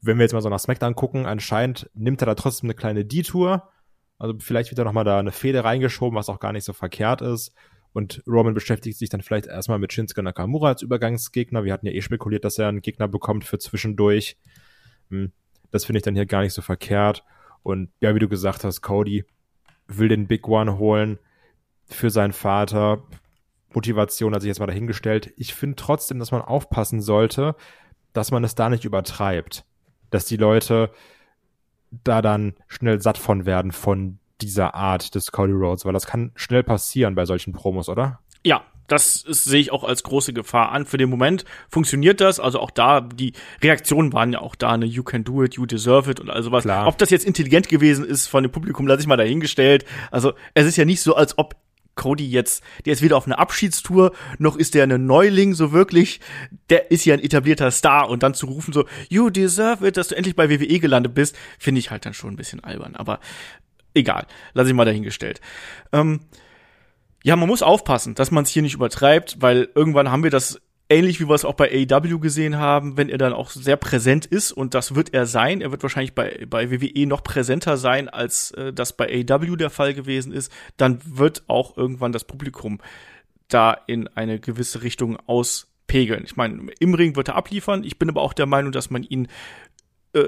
wenn 0.00 0.18
wir 0.18 0.24
jetzt 0.24 0.32
mal 0.32 0.42
so 0.42 0.48
nach 0.48 0.60
SmackDown 0.60 0.94
gucken, 0.94 1.26
anscheinend 1.26 1.90
nimmt 1.94 2.22
er 2.22 2.26
da 2.26 2.34
trotzdem 2.34 2.68
eine 2.68 2.74
kleine 2.74 3.04
Detour. 3.04 3.68
Also 4.18 4.34
vielleicht 4.38 4.70
wird 4.70 4.78
er 4.78 4.84
nochmal 4.84 5.04
da 5.04 5.18
eine 5.18 5.32
Fehde 5.32 5.64
reingeschoben, 5.64 6.16
was 6.16 6.28
auch 6.28 6.40
gar 6.40 6.52
nicht 6.52 6.64
so 6.64 6.72
verkehrt 6.72 7.22
ist. 7.22 7.52
Und 7.92 8.22
Roman 8.26 8.54
beschäftigt 8.54 8.98
sich 8.98 9.08
dann 9.08 9.22
vielleicht 9.22 9.46
erstmal 9.46 9.78
mit 9.78 9.92
Shinsuke 9.92 10.22
Nakamura 10.22 10.68
als 10.68 10.82
Übergangsgegner. 10.82 11.64
Wir 11.64 11.72
hatten 11.72 11.86
ja 11.86 11.92
eh 11.92 12.02
spekuliert, 12.02 12.44
dass 12.44 12.58
er 12.58 12.68
einen 12.68 12.82
Gegner 12.82 13.08
bekommt 13.08 13.44
für 13.44 13.58
zwischendurch. 13.58 14.36
Hm, 15.10 15.32
das 15.70 15.84
finde 15.84 15.98
ich 15.98 16.04
dann 16.04 16.14
hier 16.14 16.26
gar 16.26 16.42
nicht 16.42 16.52
so 16.52 16.62
verkehrt. 16.62 17.24
Und 17.68 17.90
ja, 18.00 18.14
wie 18.14 18.18
du 18.18 18.28
gesagt 18.28 18.64
hast, 18.64 18.80
Cody 18.80 19.26
will 19.88 20.08
den 20.08 20.26
Big 20.26 20.48
One 20.48 20.78
holen 20.78 21.18
für 21.84 22.08
seinen 22.08 22.32
Vater. 22.32 23.02
Motivation 23.74 24.34
hat 24.34 24.40
sich 24.40 24.48
jetzt 24.48 24.58
mal 24.58 24.66
dahingestellt. 24.66 25.34
Ich 25.36 25.52
finde 25.54 25.76
trotzdem, 25.76 26.18
dass 26.18 26.30
man 26.30 26.40
aufpassen 26.40 27.02
sollte, 27.02 27.56
dass 28.14 28.30
man 28.30 28.42
es 28.42 28.54
da 28.54 28.70
nicht 28.70 28.86
übertreibt. 28.86 29.66
Dass 30.08 30.24
die 30.24 30.38
Leute 30.38 30.90
da 31.90 32.22
dann 32.22 32.54
schnell 32.68 33.02
satt 33.02 33.18
von 33.18 33.44
werden 33.44 33.72
von 33.72 34.18
dieser 34.40 34.74
Art 34.74 35.14
des 35.14 35.30
Cody 35.30 35.52
Rhodes, 35.52 35.84
weil 35.84 35.92
das 35.92 36.06
kann 36.06 36.32
schnell 36.36 36.62
passieren 36.62 37.14
bei 37.14 37.26
solchen 37.26 37.52
Promos, 37.52 37.90
oder? 37.90 38.20
Ja, 38.44 38.62
das 38.88 39.22
ist, 39.22 39.44
sehe 39.44 39.60
ich 39.60 39.70
auch 39.70 39.84
als 39.84 40.02
große 40.02 40.32
Gefahr 40.32 40.72
an. 40.72 40.86
Für 40.86 40.96
den 40.96 41.10
Moment 41.10 41.44
funktioniert 41.68 42.20
das. 42.20 42.40
Also 42.40 42.58
auch 42.58 42.70
da, 42.70 43.02
die 43.02 43.34
Reaktionen 43.62 44.12
waren 44.12 44.32
ja 44.32 44.40
auch 44.40 44.56
da, 44.56 44.76
ne, 44.76 44.86
you 44.86 45.02
can 45.02 45.24
do 45.24 45.44
it, 45.44 45.54
you 45.54 45.66
deserve 45.66 46.10
it 46.10 46.18
und 46.18 46.30
all 46.30 46.42
sowas. 46.42 46.64
Klar. 46.64 46.86
Ob 46.86 46.98
das 46.98 47.10
jetzt 47.10 47.24
intelligent 47.24 47.68
gewesen 47.68 48.04
ist 48.04 48.26
von 48.26 48.42
dem 48.42 48.50
Publikum, 48.50 48.86
lasse 48.86 49.02
ich 49.02 49.06
mal 49.06 49.16
dahingestellt. 49.16 49.84
Also 50.10 50.32
es 50.54 50.66
ist 50.66 50.76
ja 50.76 50.84
nicht 50.84 51.02
so, 51.02 51.14
als 51.14 51.38
ob 51.38 51.54
Cody 51.94 52.26
jetzt, 52.26 52.62
der 52.86 52.94
ist 52.94 53.02
weder 53.02 53.16
auf 53.16 53.26
einer 53.26 53.38
Abschiedstour, 53.38 54.12
noch 54.38 54.56
ist 54.56 54.74
der 54.74 54.84
ein 54.84 55.06
Neuling 55.06 55.52
so 55.52 55.72
wirklich. 55.72 56.20
Der 56.70 56.90
ist 56.90 57.04
ja 57.04 57.14
ein 57.14 57.22
etablierter 57.22 57.70
Star 57.70 58.08
und 58.08 58.22
dann 58.22 58.32
zu 58.32 58.46
rufen 58.46 58.72
so, 58.72 58.86
you 59.10 59.28
deserve 59.28 59.86
it, 59.86 59.98
dass 59.98 60.08
du 60.08 60.14
endlich 60.14 60.36
bei 60.36 60.48
WWE 60.48 60.78
gelandet 60.78 61.12
bist, 61.12 61.36
finde 61.58 61.80
ich 61.80 61.90
halt 61.90 62.06
dann 62.06 62.14
schon 62.14 62.32
ein 62.32 62.36
bisschen 62.36 62.62
albern. 62.64 62.94
Aber 62.94 63.20
egal, 63.92 64.26
lasse 64.54 64.70
ich 64.70 64.74
mal 64.74 64.86
dahingestellt. 64.86 65.40
Ähm, 65.92 66.20
ja, 67.28 67.36
man 67.36 67.46
muss 67.46 67.62
aufpassen, 67.62 68.14
dass 68.14 68.30
man 68.30 68.44
es 68.44 68.50
hier 68.50 68.62
nicht 68.62 68.72
übertreibt, 68.72 69.36
weil 69.42 69.68
irgendwann 69.74 70.10
haben 70.10 70.22
wir 70.22 70.30
das 70.30 70.62
ähnlich 70.88 71.20
wie 71.20 71.28
wir 71.28 71.34
es 71.34 71.44
auch 71.44 71.52
bei 71.52 71.70
AEW 71.70 72.20
gesehen 72.20 72.56
haben, 72.56 72.96
wenn 72.96 73.10
er 73.10 73.18
dann 73.18 73.34
auch 73.34 73.50
sehr 73.50 73.76
präsent 73.76 74.24
ist 74.24 74.50
und 74.50 74.72
das 74.72 74.94
wird 74.94 75.12
er 75.12 75.26
sein. 75.26 75.60
Er 75.60 75.70
wird 75.70 75.82
wahrscheinlich 75.82 76.14
bei, 76.14 76.46
bei 76.48 76.70
WWE 76.70 77.06
noch 77.06 77.22
präsenter 77.22 77.76
sein, 77.76 78.08
als 78.08 78.52
äh, 78.52 78.72
das 78.72 78.96
bei 78.96 79.24
AEW 79.28 79.56
der 79.56 79.68
Fall 79.68 79.92
gewesen 79.92 80.32
ist. 80.32 80.50
Dann 80.78 81.00
wird 81.04 81.42
auch 81.48 81.76
irgendwann 81.76 82.12
das 82.12 82.24
Publikum 82.24 82.80
da 83.48 83.74
in 83.74 84.08
eine 84.08 84.40
gewisse 84.40 84.82
Richtung 84.82 85.18
auspegeln. 85.26 86.24
Ich 86.24 86.36
meine, 86.36 86.72
im 86.80 86.94
Ring 86.94 87.14
wird 87.14 87.28
er 87.28 87.36
abliefern. 87.36 87.84
Ich 87.84 87.98
bin 87.98 88.08
aber 88.08 88.22
auch 88.22 88.32
der 88.32 88.46
Meinung, 88.46 88.72
dass 88.72 88.88
man 88.88 89.02
ihn 89.02 89.28
äh, 90.14 90.24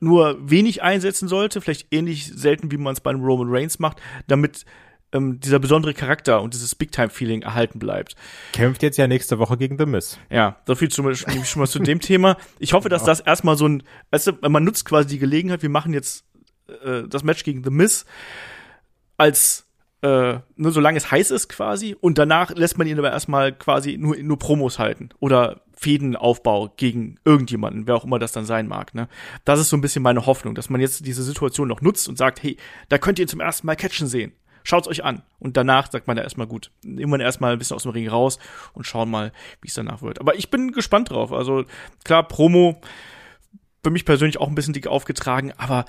nur 0.00 0.50
wenig 0.50 0.82
einsetzen 0.82 1.28
sollte, 1.28 1.60
vielleicht 1.60 1.94
ähnlich 1.94 2.26
selten, 2.26 2.72
wie 2.72 2.76
man 2.76 2.94
es 2.94 3.00
beim 3.00 3.22
Roman 3.22 3.46
Reigns 3.50 3.78
macht, 3.78 4.02
damit 4.26 4.64
ähm, 5.14 5.40
dieser 5.40 5.58
besondere 5.58 5.94
Charakter 5.94 6.42
und 6.42 6.52
dieses 6.52 6.74
Big-Time-Feeling 6.74 7.42
erhalten 7.42 7.78
bleibt. 7.78 8.16
Kämpft 8.52 8.82
jetzt 8.82 8.98
ja 8.98 9.06
nächste 9.06 9.38
Woche 9.38 9.56
gegen 9.56 9.78
The 9.78 9.86
Miz. 9.86 10.18
Ja, 10.30 10.56
so 10.66 10.74
viel 10.74 10.90
schon, 10.90 11.14
schon 11.14 11.60
mal 11.60 11.66
zu 11.66 11.78
dem 11.78 12.00
Thema. 12.00 12.36
Ich 12.58 12.72
hoffe, 12.72 12.88
dass 12.88 13.04
das 13.04 13.20
erstmal 13.20 13.56
so 13.56 13.66
ein, 13.66 13.82
weißt 14.10 14.26
du, 14.26 14.32
man 14.48 14.64
nutzt 14.64 14.84
quasi 14.84 15.08
die 15.08 15.18
Gelegenheit, 15.18 15.62
wir 15.62 15.70
machen 15.70 15.94
jetzt 15.94 16.24
äh, 16.84 17.04
das 17.08 17.22
Match 17.22 17.44
gegen 17.44 17.64
The 17.64 17.70
Miz 17.70 18.04
als 19.16 19.66
äh, 20.02 20.40
nur 20.56 20.72
solange 20.72 20.98
es 20.98 21.10
heiß 21.10 21.30
ist 21.30 21.48
quasi 21.48 21.96
und 21.98 22.18
danach 22.18 22.50
lässt 22.50 22.76
man 22.76 22.86
ihn 22.86 22.98
aber 22.98 23.10
erstmal 23.10 23.52
quasi 23.52 23.96
nur, 23.96 24.16
nur 24.16 24.38
Promos 24.38 24.78
halten 24.78 25.08
oder 25.18 25.62
Fädenaufbau 25.76 26.72
gegen 26.76 27.16
irgendjemanden, 27.24 27.86
wer 27.86 27.96
auch 27.96 28.04
immer 28.04 28.18
das 28.18 28.32
dann 28.32 28.44
sein 28.44 28.68
mag. 28.68 28.94
Ne? 28.94 29.08
Das 29.44 29.60
ist 29.60 29.70
so 29.70 29.76
ein 29.76 29.80
bisschen 29.80 30.02
meine 30.02 30.26
Hoffnung, 30.26 30.54
dass 30.54 30.68
man 30.68 30.80
jetzt 30.80 31.06
diese 31.06 31.22
Situation 31.22 31.68
noch 31.68 31.80
nutzt 31.80 32.08
und 32.08 32.18
sagt, 32.18 32.42
hey, 32.42 32.56
da 32.88 32.98
könnt 32.98 33.18
ihr 33.18 33.24
ihn 33.24 33.28
zum 33.28 33.40
ersten 33.40 33.66
Mal 33.66 33.76
catchen 33.76 34.06
sehen. 34.06 34.32
Schaut's 34.64 34.88
euch 34.88 35.04
an. 35.04 35.22
Und 35.38 35.56
danach 35.56 35.90
sagt 35.90 36.08
man 36.08 36.16
ja 36.16 36.22
erstmal 36.22 36.46
gut. 36.46 36.72
Wir 36.82 37.06
erstmal 37.20 37.52
ein 37.52 37.58
bisschen 37.58 37.76
aus 37.76 37.84
dem 37.84 37.92
Ring 37.92 38.08
raus 38.08 38.38
und 38.72 38.84
schauen 38.86 39.10
mal, 39.10 39.30
wie 39.60 39.68
es 39.68 39.74
danach 39.74 40.02
wird. 40.02 40.20
Aber 40.20 40.34
ich 40.34 40.50
bin 40.50 40.72
gespannt 40.72 41.10
drauf. 41.10 41.32
Also 41.32 41.64
klar, 42.02 42.26
Promo 42.26 42.80
für 43.84 43.90
mich 43.90 44.06
persönlich 44.06 44.40
auch 44.40 44.48
ein 44.48 44.54
bisschen 44.54 44.72
dick 44.72 44.86
aufgetragen, 44.86 45.52
aber 45.58 45.84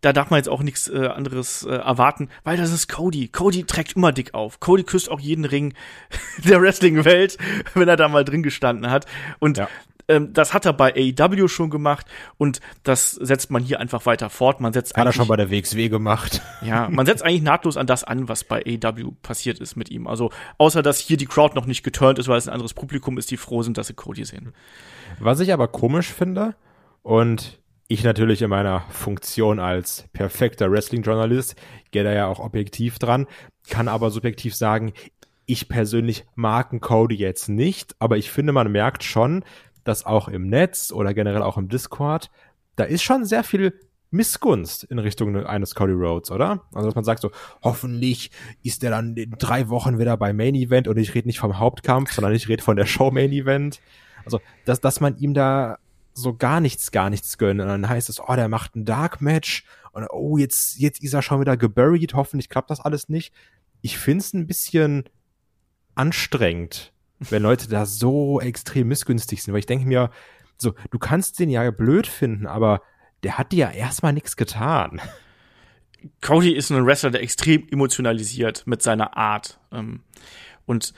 da 0.00 0.12
darf 0.12 0.30
man 0.30 0.38
jetzt 0.38 0.48
auch 0.48 0.62
nichts 0.62 0.88
äh, 0.88 1.06
anderes 1.06 1.62
äh, 1.62 1.70
erwarten, 1.70 2.28
weil 2.44 2.56
das 2.56 2.72
ist 2.72 2.88
Cody. 2.88 3.28
Cody 3.28 3.64
trägt 3.64 3.96
immer 3.96 4.12
dick 4.12 4.34
auf. 4.34 4.60
Cody 4.60 4.82
küsst 4.82 5.10
auch 5.10 5.20
jeden 5.20 5.44
Ring 5.44 5.72
der 6.44 6.60
Wrestling-Welt, 6.60 7.38
wenn 7.74 7.88
er 7.88 7.96
da 7.96 8.08
mal 8.08 8.24
drin 8.24 8.42
gestanden 8.42 8.90
hat. 8.90 9.06
Und 9.38 9.58
ja. 9.58 9.68
Ähm, 10.08 10.32
das 10.32 10.54
hat 10.54 10.64
er 10.66 10.72
bei 10.72 10.94
AEW 10.94 11.48
schon 11.48 11.70
gemacht 11.70 12.06
und 12.38 12.60
das 12.82 13.12
setzt 13.12 13.50
man 13.50 13.62
hier 13.62 13.80
einfach 13.80 14.06
weiter 14.06 14.30
fort. 14.30 14.60
Man 14.60 14.72
setzt 14.72 14.96
hat 14.96 15.06
er 15.06 15.12
schon 15.12 15.28
bei 15.28 15.36
der 15.36 15.50
WXW 15.50 15.88
gemacht. 15.88 16.42
Ja, 16.62 16.88
man 16.88 17.06
setzt 17.06 17.24
eigentlich 17.24 17.42
nahtlos 17.42 17.76
an 17.76 17.86
das 17.86 18.04
an, 18.04 18.28
was 18.28 18.44
bei 18.44 18.62
AEW 18.64 19.12
passiert 19.22 19.58
ist 19.58 19.76
mit 19.76 19.90
ihm. 19.90 20.06
Also 20.06 20.30
außer 20.58 20.82
dass 20.82 20.98
hier 20.98 21.16
die 21.16 21.26
Crowd 21.26 21.54
noch 21.54 21.66
nicht 21.66 21.82
geturnt 21.82 22.18
ist, 22.18 22.28
weil 22.28 22.38
es 22.38 22.48
ein 22.48 22.54
anderes 22.54 22.74
Publikum 22.74 23.18
ist, 23.18 23.30
die 23.30 23.36
froh 23.36 23.62
sind, 23.62 23.78
dass 23.78 23.88
sie 23.88 23.94
Cody 23.94 24.24
sehen. 24.24 24.52
Was 25.18 25.40
ich 25.40 25.52
aber 25.52 25.68
komisch 25.68 26.12
finde 26.12 26.54
und 27.02 27.60
ich 27.88 28.02
natürlich 28.02 28.42
in 28.42 28.50
meiner 28.50 28.80
Funktion 28.90 29.60
als 29.60 30.06
perfekter 30.12 30.70
Wrestling-Journalist 30.70 31.54
gehe 31.92 32.02
da 32.02 32.12
ja 32.12 32.26
auch 32.26 32.40
objektiv 32.40 32.98
dran, 32.98 33.26
kann 33.68 33.88
aber 33.88 34.10
subjektiv 34.10 34.54
sagen, 34.54 34.92
ich 35.46 35.68
persönlich 35.68 36.24
mag 36.34 36.72
einen 36.72 36.80
Cody 36.80 37.14
jetzt 37.14 37.48
nicht, 37.48 37.94
aber 38.00 38.16
ich 38.16 38.30
finde, 38.30 38.52
man 38.52 38.70
merkt 38.70 39.04
schon, 39.04 39.44
dass 39.86 40.04
auch 40.04 40.28
im 40.28 40.48
Netz 40.48 40.92
oder 40.92 41.14
generell 41.14 41.42
auch 41.42 41.56
im 41.56 41.68
Discord, 41.68 42.30
da 42.76 42.84
ist 42.84 43.02
schon 43.02 43.24
sehr 43.24 43.44
viel 43.44 43.72
Missgunst 44.10 44.84
in 44.84 44.98
Richtung 44.98 45.44
eines 45.46 45.74
Cody 45.74 45.92
Rhodes, 45.92 46.30
oder? 46.30 46.62
Also, 46.72 46.88
dass 46.88 46.94
man 46.94 47.04
sagt 47.04 47.20
so, 47.20 47.30
hoffentlich 47.62 48.30
ist 48.62 48.82
der 48.82 48.90
dann 48.90 49.16
in 49.16 49.32
drei 49.38 49.68
Wochen 49.68 49.98
wieder 49.98 50.16
beim 50.16 50.36
Main 50.36 50.54
Event 50.54 50.88
und 50.88 50.96
ich 50.96 51.14
rede 51.14 51.28
nicht 51.28 51.40
vom 51.40 51.58
Hauptkampf, 51.58 52.12
sondern 52.12 52.34
ich 52.34 52.48
rede 52.48 52.62
von 52.62 52.76
der 52.76 52.86
Show 52.86 53.10
Main 53.10 53.32
Event. 53.32 53.80
Also, 54.24 54.40
dass, 54.64 54.80
dass 54.80 55.00
man 55.00 55.16
ihm 55.18 55.34
da 55.34 55.78
so 56.12 56.34
gar 56.34 56.60
nichts, 56.60 56.92
gar 56.92 57.10
nichts 57.10 57.36
gönnen. 57.36 57.60
Und 57.60 57.68
dann 57.68 57.88
heißt 57.88 58.08
es, 58.08 58.20
oh, 58.20 58.34
der 58.34 58.48
macht 58.48 58.74
ein 58.74 58.84
Dark 58.84 59.20
Match 59.20 59.64
und 59.92 60.06
oh, 60.10 60.38
jetzt, 60.38 60.78
jetzt 60.78 61.02
ist 61.02 61.14
er 61.14 61.22
schon 61.22 61.40
wieder 61.40 61.56
geburied, 61.56 62.14
hoffentlich 62.14 62.48
klappt 62.48 62.70
das 62.70 62.80
alles 62.80 63.08
nicht. 63.08 63.34
Ich 63.82 63.98
find's 63.98 64.32
ein 64.32 64.46
bisschen 64.46 65.04
anstrengend, 65.94 66.92
wenn 67.18 67.42
Leute 67.42 67.68
da 67.68 67.86
so 67.86 68.40
extrem 68.40 68.88
missgünstig 68.88 69.42
sind, 69.42 69.52
weil 69.52 69.60
ich 69.60 69.66
denke 69.66 69.86
mir, 69.86 70.10
so, 70.58 70.74
du 70.90 70.98
kannst 70.98 71.38
den 71.38 71.50
ja 71.50 71.70
blöd 71.70 72.06
finden, 72.06 72.46
aber 72.46 72.82
der 73.22 73.38
hat 73.38 73.52
dir 73.52 73.58
ja 73.58 73.70
erstmal 73.70 74.12
nichts 74.12 74.36
getan. 74.36 75.00
Cody 76.20 76.52
ist 76.52 76.70
ein 76.70 76.86
Wrestler, 76.86 77.10
der 77.10 77.22
extrem 77.22 77.66
emotionalisiert 77.70 78.66
mit 78.66 78.82
seiner 78.82 79.16
Art. 79.16 79.58
Ähm, 79.72 80.00
und 80.66 80.94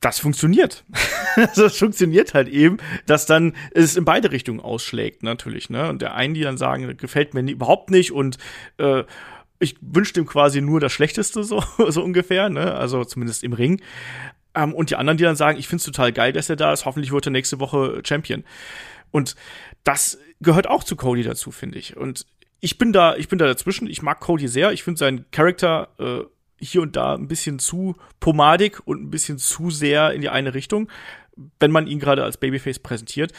das 0.00 0.20
funktioniert. 0.20 0.84
das 1.56 1.76
funktioniert 1.76 2.34
halt 2.34 2.48
eben, 2.48 2.78
dass 3.06 3.26
dann 3.26 3.54
es 3.72 3.96
in 3.96 4.04
beide 4.04 4.30
Richtungen 4.30 4.60
ausschlägt, 4.60 5.22
natürlich. 5.22 5.70
Ne? 5.70 5.88
Und 5.88 6.02
der 6.02 6.14
einen, 6.14 6.34
die 6.34 6.42
dann 6.42 6.58
sagen, 6.58 6.96
gefällt 6.96 7.34
mir 7.34 7.40
überhaupt 7.40 7.90
nicht 7.90 8.12
und 8.12 8.38
äh, 8.78 9.04
ich 9.60 9.76
wünsche 9.80 10.12
dem 10.12 10.26
quasi 10.26 10.60
nur 10.60 10.78
das 10.78 10.92
Schlechteste, 10.92 11.42
so, 11.42 11.62
so 11.88 12.02
ungefähr, 12.02 12.48
ne? 12.48 12.74
Also 12.74 13.04
zumindest 13.04 13.42
im 13.42 13.52
Ring. 13.52 13.82
Ähm, 14.58 14.74
und 14.74 14.90
die 14.90 14.96
anderen, 14.96 15.16
die 15.16 15.24
dann 15.24 15.36
sagen, 15.36 15.58
ich 15.58 15.68
find's 15.68 15.84
total 15.84 16.12
geil, 16.12 16.32
dass 16.32 16.50
er 16.50 16.56
da 16.56 16.72
ist, 16.72 16.84
hoffentlich 16.84 17.12
wird 17.12 17.26
er 17.26 17.30
nächste 17.30 17.60
Woche 17.60 18.02
Champion. 18.04 18.44
Und 19.10 19.36
das 19.84 20.18
gehört 20.40 20.68
auch 20.68 20.82
zu 20.82 20.96
Cody 20.96 21.22
dazu, 21.22 21.50
finde 21.52 21.78
ich. 21.78 21.96
Und 21.96 22.26
ich 22.60 22.76
bin 22.76 22.92
da, 22.92 23.14
ich 23.16 23.28
bin 23.28 23.38
da 23.38 23.46
dazwischen. 23.46 23.86
Ich 23.86 24.02
mag 24.02 24.18
Cody 24.20 24.48
sehr. 24.48 24.72
Ich 24.72 24.82
finde 24.82 24.98
seinen 24.98 25.30
Charakter 25.30 25.88
äh, 25.98 26.24
hier 26.60 26.82
und 26.82 26.96
da 26.96 27.14
ein 27.14 27.28
bisschen 27.28 27.60
zu 27.60 27.94
pomadig 28.18 28.80
und 28.84 29.00
ein 29.00 29.10
bisschen 29.10 29.38
zu 29.38 29.70
sehr 29.70 30.12
in 30.12 30.20
die 30.20 30.28
eine 30.28 30.54
Richtung, 30.54 30.90
wenn 31.60 31.70
man 31.70 31.86
ihn 31.86 32.00
gerade 32.00 32.24
als 32.24 32.36
Babyface 32.36 32.80
präsentiert. 32.80 33.32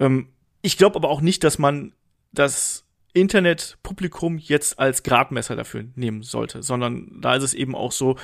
Ähm, 0.00 0.28
ich 0.60 0.76
glaube 0.76 0.96
aber 0.96 1.08
auch 1.08 1.20
nicht, 1.20 1.44
dass 1.44 1.58
man 1.58 1.92
das 2.32 2.84
Internetpublikum 3.14 4.38
jetzt 4.38 4.78
als 4.78 5.04
Gradmesser 5.04 5.54
dafür 5.54 5.84
nehmen 5.94 6.22
sollte, 6.22 6.62
sondern 6.62 7.20
da 7.20 7.36
ist 7.36 7.42
es 7.44 7.54
eben 7.54 7.76
auch 7.76 7.92
so, 7.92 8.16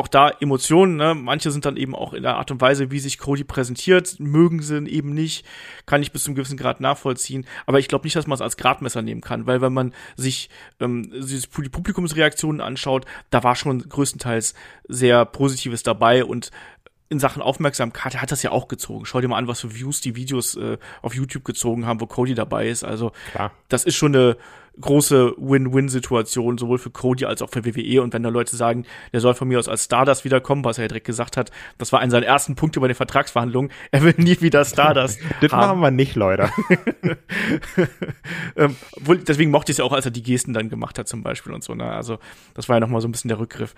auch 0.00 0.08
da 0.08 0.30
Emotionen, 0.30 0.96
ne? 0.96 1.14
manche 1.14 1.50
sind 1.50 1.66
dann 1.66 1.76
eben 1.76 1.94
auch 1.94 2.14
in 2.14 2.22
der 2.22 2.36
Art 2.36 2.50
und 2.50 2.60
Weise, 2.60 2.90
wie 2.90 2.98
sich 2.98 3.18
Cody 3.18 3.44
präsentiert, 3.44 4.18
mögen 4.18 4.62
sie 4.62 4.88
eben 4.88 5.12
nicht, 5.14 5.44
kann 5.84 6.02
ich 6.02 6.10
bis 6.10 6.24
zum 6.24 6.34
gewissen 6.34 6.56
Grad 6.56 6.80
nachvollziehen, 6.80 7.46
aber 7.66 7.78
ich 7.78 7.88
glaube 7.88 8.06
nicht, 8.06 8.16
dass 8.16 8.26
man 8.26 8.34
es 8.34 8.40
als 8.40 8.56
Gradmesser 8.56 9.02
nehmen 9.02 9.20
kann, 9.20 9.46
weil 9.46 9.60
wenn 9.60 9.74
man 9.74 9.92
sich 10.16 10.48
ähm, 10.80 11.12
die 11.12 11.68
Publikumsreaktionen 11.68 12.62
anschaut, 12.62 13.04
da 13.28 13.44
war 13.44 13.54
schon 13.54 13.86
größtenteils 13.88 14.54
sehr 14.88 15.26
Positives 15.26 15.82
dabei 15.82 16.24
und 16.24 16.50
in 17.10 17.18
Sachen 17.18 17.42
Aufmerksamkeit, 17.42 18.14
er 18.14 18.22
hat 18.22 18.30
das 18.30 18.42
ja 18.42 18.52
auch 18.52 18.68
gezogen. 18.68 19.04
Schau 19.04 19.20
dir 19.20 19.28
mal 19.28 19.36
an, 19.36 19.48
was 19.48 19.60
für 19.60 19.74
Views 19.74 20.00
die 20.00 20.14
Videos 20.14 20.56
äh, 20.56 20.78
auf 21.02 21.14
YouTube 21.14 21.44
gezogen 21.44 21.84
haben, 21.84 22.00
wo 22.00 22.06
Cody 22.06 22.34
dabei 22.34 22.68
ist. 22.68 22.84
Also 22.84 23.10
Klar. 23.32 23.50
das 23.68 23.84
ist 23.84 23.96
schon 23.96 24.14
eine 24.14 24.36
große 24.80 25.34
Win-Win-Situation, 25.36 26.58
sowohl 26.58 26.78
für 26.78 26.90
Cody 26.90 27.24
als 27.24 27.42
auch 27.42 27.50
für 27.50 27.64
WWE. 27.64 28.02
Und 28.02 28.14
wenn 28.14 28.22
da 28.22 28.28
Leute 28.28 28.56
sagen, 28.56 28.84
der 29.12 29.20
soll 29.20 29.34
von 29.34 29.48
mir 29.48 29.58
aus 29.58 29.68
als 29.68 29.84
Stardust 29.84 30.24
wiederkommen, 30.24 30.64
was 30.64 30.78
er 30.78 30.84
ja 30.84 30.88
direkt 30.88 31.06
gesagt 31.06 31.36
hat, 31.36 31.50
das 31.78 31.92
war 31.92 32.00
einer 32.00 32.10
seiner 32.10 32.26
ersten 32.26 32.54
Punkte 32.54 32.80
bei 32.80 32.88
den 32.88 32.96
Vertragsverhandlungen. 32.96 33.70
Er 33.92 34.02
will 34.02 34.14
nie 34.18 34.40
wieder 34.40 34.64
Stardust. 34.64 35.20
das 35.40 35.52
haben. 35.52 35.80
machen 35.80 35.80
wir 35.80 35.90
nicht, 35.90 36.14
Leute. 36.14 36.50
ähm, 38.56 38.76
deswegen 39.26 39.50
mochte 39.50 39.72
ich 39.72 39.74
es 39.74 39.78
ja 39.78 39.84
auch, 39.84 39.92
als 39.92 40.04
er 40.04 40.10
die 40.10 40.22
Gesten 40.22 40.52
dann 40.52 40.68
gemacht 40.68 40.98
hat, 40.98 41.08
zum 41.08 41.22
Beispiel 41.22 41.52
und 41.52 41.64
so. 41.64 41.74
Ne? 41.74 41.84
Also 41.84 42.18
das 42.54 42.68
war 42.68 42.76
ja 42.76 42.80
noch 42.80 42.88
mal 42.88 43.00
so 43.00 43.08
ein 43.08 43.12
bisschen 43.12 43.28
der 43.28 43.40
Rückgriff. 43.40 43.74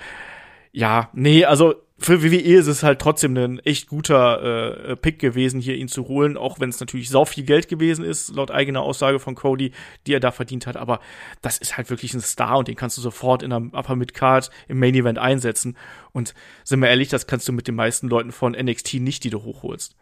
Ja, 0.73 1.11
nee, 1.13 1.45
also 1.45 1.75
für 2.03 2.23
WWE 2.23 2.59
ist 2.59 2.67
es 2.67 2.83
halt 2.83 3.01
trotzdem 3.01 3.37
ein 3.37 3.59
echt 3.61 3.89
guter 3.89 4.89
äh, 4.89 4.97
Pick 4.97 5.19
gewesen, 5.19 5.61
hier 5.61 5.77
ihn 5.77 5.89
zu 5.89 6.09
holen, 6.09 6.37
auch 6.37 6.59
wenn 6.59 6.71
es 6.71 6.81
natürlich 6.81 7.09
sau 7.09 7.25
viel 7.25 7.45
Geld 7.45 7.69
gewesen 7.69 8.05
ist, 8.05 8.35
laut 8.35 8.51
eigener 8.51 8.83
Aussage 8.83 9.21
von 9.21 9.35
Cody, 9.35 9.73
die 10.07 10.15
er 10.15 10.21
da 10.21 10.33
verdient 10.33 10.67
hat. 10.67 10.77
Aber 10.77 11.01
das 11.43 11.59
ist 11.59 11.77
halt 11.77 11.91
wirklich 11.91 12.13
ein 12.15 12.21
Star 12.21 12.59
und 12.59 12.69
den 12.69 12.75
kannst 12.75 12.97
du 12.97 13.03
sofort 13.03 13.43
in 13.43 13.51
der 13.51 13.63
Upper 13.73 13.97
Mid 13.97 14.15
Card 14.15 14.51
im 14.67 14.79
Main 14.79 14.95
Event 14.95 15.19
einsetzen. 15.19 15.77
Und 16.13 16.35
sind 16.65 16.81
wir 16.81 16.89
ehrlich, 16.89 17.09
das 17.09 17.27
kannst 17.27 17.47
du 17.47 17.53
mit 17.53 17.69
den 17.69 17.77
meisten 17.77 18.09
Leuten 18.09 18.33
von 18.33 18.53
NXT 18.53 18.95
nicht, 18.95 19.23
die 19.25 19.31
du 19.31 19.43
hochholst. 19.45 19.95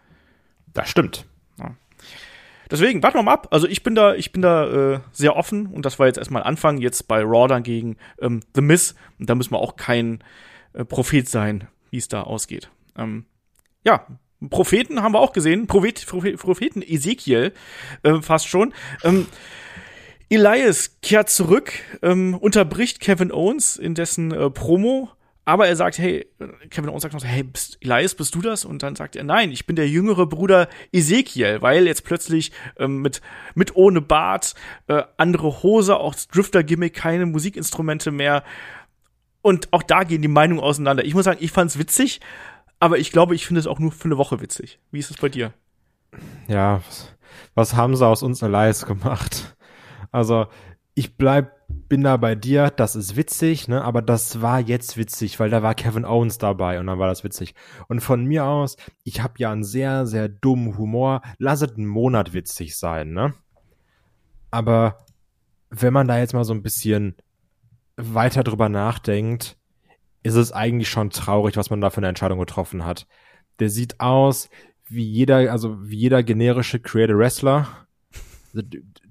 Das 0.73 0.89
stimmt. 0.89 1.27
Ja. 1.59 1.75
Deswegen, 2.71 3.03
warten 3.03 3.19
wir 3.19 3.25
mal 3.25 3.33
ab. 3.33 3.49
Also 3.51 3.67
ich 3.67 3.83
bin 3.83 3.95
da, 3.95 4.15
ich 4.15 4.33
bin 4.33 4.43
da 4.43 4.95
äh, 4.95 5.01
sehr 5.13 5.37
offen 5.37 5.67
und 5.67 5.85
das 5.85 5.99
war 5.99 6.07
jetzt 6.07 6.19
erstmal 6.19 6.45
Anfang. 6.45 6.79
Jetzt 6.79 7.09
bei 7.09 7.23
Raw 7.23 7.49
dann 7.49 7.65
gegen 7.65 7.97
ähm, 8.21 8.41
The 8.55 8.63
Miz. 8.63 8.95
Und 9.19 9.29
da 9.29 9.35
müssen 9.35 9.53
wir 9.53 9.59
auch 9.59 9.77
keinen 9.77 10.23
äh, 10.73 10.85
Prophet 10.85 11.29
sein, 11.29 11.69
wie 11.91 11.99
es 11.99 12.09
da 12.09 12.23
ausgeht. 12.23 12.71
Ähm, 12.97 13.27
ja, 13.85 14.07
Propheten 14.49 15.03
haben 15.03 15.13
wir 15.13 15.21
auch 15.21 15.33
gesehen. 15.33 15.67
Prophet, 15.67 16.07
Prophet, 16.07 16.39
Propheten 16.39 16.83
Ezekiel 16.83 17.53
äh, 18.03 18.23
fast 18.23 18.47
schon. 18.47 18.73
Ähm, 19.05 19.27
Elias 20.31 21.01
kehrt 21.03 21.29
zurück, 21.29 21.73
ähm, 22.03 22.35
unterbricht 22.35 23.01
Kevin 23.01 23.33
Owens 23.33 23.77
in 23.77 23.95
dessen 23.95 24.31
äh, 24.31 24.49
Promo, 24.49 25.11
aber 25.45 25.67
er 25.67 25.75
sagt, 25.75 25.99
hey, 25.99 26.29
Kevin 26.71 26.91
Owens 26.91 27.03
sagt 27.03 27.15
noch, 27.15 27.25
hey, 27.25 27.43
bist, 27.43 27.79
Elias, 27.81 28.15
bist 28.15 28.37
du 28.37 28.41
das? 28.41 28.65
Und 28.65 28.85
dann 28.85 28.95
sagt 28.95 29.17
er, 29.17 29.25
nein, 29.25 29.51
ich 29.51 29.67
bin 29.67 29.75
der 29.75 29.89
jüngere 29.89 30.27
Bruder 30.27 30.69
Ezekiel, 30.93 31.61
weil 31.61 31.89
jetzt 31.89 32.05
plötzlich 32.05 32.53
ähm, 32.79 33.03
mit, 33.03 33.21
mit 33.57 33.75
ohne 33.75 34.01
Bart, 34.01 34.55
äh, 34.87 35.03
andere 35.17 35.65
Hose, 35.65 35.97
auch 35.97 36.15
Drifter-Gimmick, 36.15 36.95
keine 36.95 37.27
Musikinstrumente 37.27 38.13
mehr 38.13 38.45
und 39.43 39.73
auch 39.73 39.83
da 39.83 40.05
gehen 40.05 40.23
die 40.23 40.29
Meinungen 40.29 40.61
auseinander. 40.61 41.05
Ich 41.05 41.15
muss 41.15 41.25
sagen, 41.25 41.39
ich 41.41 41.53
fand's 41.53 41.79
witzig, 41.79 42.21
aber 42.79 42.99
ich 42.99 43.13
glaube, 43.13 43.35
ich 43.35 43.47
finde 43.47 43.61
es 43.61 43.67
auch 43.67 43.79
nur 43.79 43.93
für 43.93 44.07
eine 44.07 44.19
Woche 44.19 44.41
witzig. 44.41 44.81
Wie 44.91 44.99
ist 44.99 45.11
es 45.11 45.17
bei 45.17 45.29
dir? 45.29 45.53
Ja, 46.49 46.81
was, 47.55 47.75
haben 47.77 47.97
sie 47.97 48.07
aus 48.07 48.23
uns 48.23 48.43
Elias 48.43 48.87
gemacht? 48.87 49.57
Also, 50.11 50.47
ich 50.95 51.17
bleib, 51.17 51.53
bin 51.89 52.03
da 52.03 52.17
bei 52.17 52.35
dir, 52.35 52.71
das 52.71 52.97
ist 52.97 53.17
witzig, 53.17 53.69
ne, 53.69 53.83
aber 53.85 54.03
das 54.03 54.43
war 54.43 54.61
jetzt 54.61 54.97
witzig, 54.97 55.39
weil 55.39 55.51
da 55.51 55.63
war 55.63 55.75
Kevin 55.75 56.05
Owens 56.05 56.39
dabei 56.39 56.81
und 56.81 56.87
dann 56.87 56.99
war 56.99 57.07
das 57.07 57.23
witzig. 57.23 57.55
Und 57.89 58.01
von 58.01 58.25
mir 58.25 58.45
aus, 58.45 58.77
ich 59.05 59.23
habe 59.23 59.35
ja 59.39 59.53
einen 59.53 59.63
sehr, 59.63 60.07
sehr 60.07 60.29
dummen 60.29 60.77
Humor, 60.77 61.23
lass 61.39 61.63
es 61.63 61.75
einen 61.77 61.87
Monat 61.87 62.33
witzig 62.33 62.77
sein, 62.77 63.13
ne? 63.13 63.35
Aber 64.51 65.07
wenn 65.71 65.93
man 65.93 66.09
da 66.09 66.19
jetzt 66.19 66.35
mal 66.35 66.45
so 66.45 66.53
ein 66.53 66.63
bisschen 66.63 67.15
weiter 68.03 68.43
drüber 68.43 68.69
nachdenkt, 68.69 69.57
ist 70.23 70.35
es 70.35 70.53
eigentlich 70.53 70.89
schon 70.89 71.11
traurig, 71.11 71.57
was 71.57 71.71
man 71.71 71.81
da 71.81 71.91
für 71.91 71.99
eine 71.99 72.09
Entscheidung 72.09 72.39
getroffen 72.39 72.85
hat. 72.85 73.07
Der 73.59 73.71
sieht 73.71 74.01
aus 74.01 74.51
wie 74.89 75.05
jeder, 75.05 75.53
also 75.53 75.89
wie 75.89 75.97
jeder 75.97 76.23
generische 76.23 76.81
Creator 76.81 77.17
Wrestler. 77.17 77.69
Also 78.53 78.67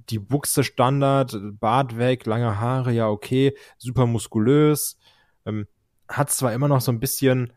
die 0.09 0.19
Buchse 0.19 0.63
Standard, 0.63 1.37
Bart 1.59 1.97
weg, 1.97 2.25
lange 2.25 2.59
Haare, 2.59 2.91
ja 2.91 3.07
okay, 3.07 3.55
super 3.77 4.05
muskulös. 4.05 4.97
Ähm, 5.45 5.67
hat 6.07 6.31
zwar 6.31 6.53
immer 6.53 6.67
noch 6.67 6.81
so 6.81 6.91
ein 6.91 6.99
bisschen 6.99 7.53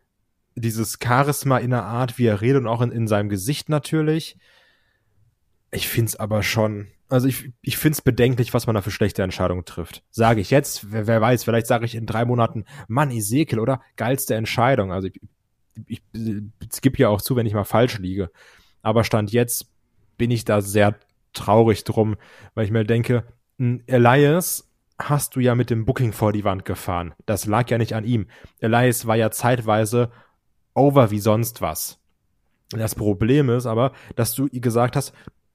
dieses 0.55 0.99
Charisma 1.03 1.59
in 1.59 1.71
der 1.71 1.85
Art, 1.85 2.19
wie 2.19 2.27
er 2.27 2.41
redet 2.41 2.63
und 2.63 2.69
auch 2.69 2.83
in, 2.83 2.93
in 2.93 3.09
seinem 3.09 3.29
Gesicht 3.29 3.69
natürlich. 3.69 4.37
Ich 5.71 5.89
find's 5.89 6.17
aber 6.17 6.43
schon, 6.43 6.89
also 7.13 7.29
ich, 7.29 7.53
ich 7.61 7.77
find's 7.77 8.01
bedenklich, 8.01 8.55
was 8.55 8.67
man 8.67 8.75
da 8.75 8.81
für 8.81 8.91
schlechte 8.91 9.23
Entscheidungen 9.23 9.67
trifft. 9.67 10.03
Sage 10.11 10.41
ich 10.41 10.51
jetzt, 10.51 10.93
wer, 10.93 11.07
wer 11.07 11.21
weiß, 11.21 11.45
vielleicht 11.45 11.67
sage 11.67 11.85
ich 11.85 11.95
in 11.95 12.07
drei 12.07 12.25
Monaten, 12.25 12.65
Mann, 12.89 13.11
Ezekiel, 13.11 13.61
oder? 13.61 13.83
Geilste 13.97 14.35
Entscheidung. 14.35 14.93
Also 14.93 15.09
ich, 15.09 15.21
ich, 15.87 16.03
ich 16.15 16.81
gebe 16.81 16.97
ja 16.97 17.11
auch 17.11 17.21
zu, 17.21 17.37
wenn 17.37 17.45
ich 17.45 17.53
mal 17.53 17.65
falsch 17.65 17.99
liege. 17.99 18.31
Aber 18.81 19.05
Stand 19.05 19.31
jetzt 19.31 19.67
bin 20.17 20.31
ich 20.31 20.47
da 20.47 20.63
sehr 20.63 20.97
traurig 21.35 21.85
drum, 21.85 22.17
weil 22.55 22.65
ich 22.65 22.71
mir 22.71 22.85
denke, 22.85 23.25
Elias 23.59 24.71
hast 24.99 25.37
du 25.37 25.41
ja 25.41 25.55
mit 25.55 25.69
dem 25.69 25.85
Booking 25.85 26.13
vor 26.13 26.33
die 26.33 26.45
Wand 26.45 26.65
gefahren. 26.65 27.13
Das 27.27 27.45
lag 27.45 27.69
ja 27.69 27.77
nicht 27.77 27.95
an 27.95 28.05
ihm. 28.05 28.27
Elias 28.61 29.07
war 29.07 29.17
ja 29.17 29.31
zeitweise 29.31 30.11
over 30.75 31.11
wie 31.11 31.21
sonst 31.21 31.61
was. 31.61 31.99
Das 32.71 32.95
Problem 32.95 33.51
ist 33.51 33.67
aber, 33.67 33.93
dass 34.17 34.35
du 34.35 34.49
gesagt 34.49 34.97
hast, 34.97 35.13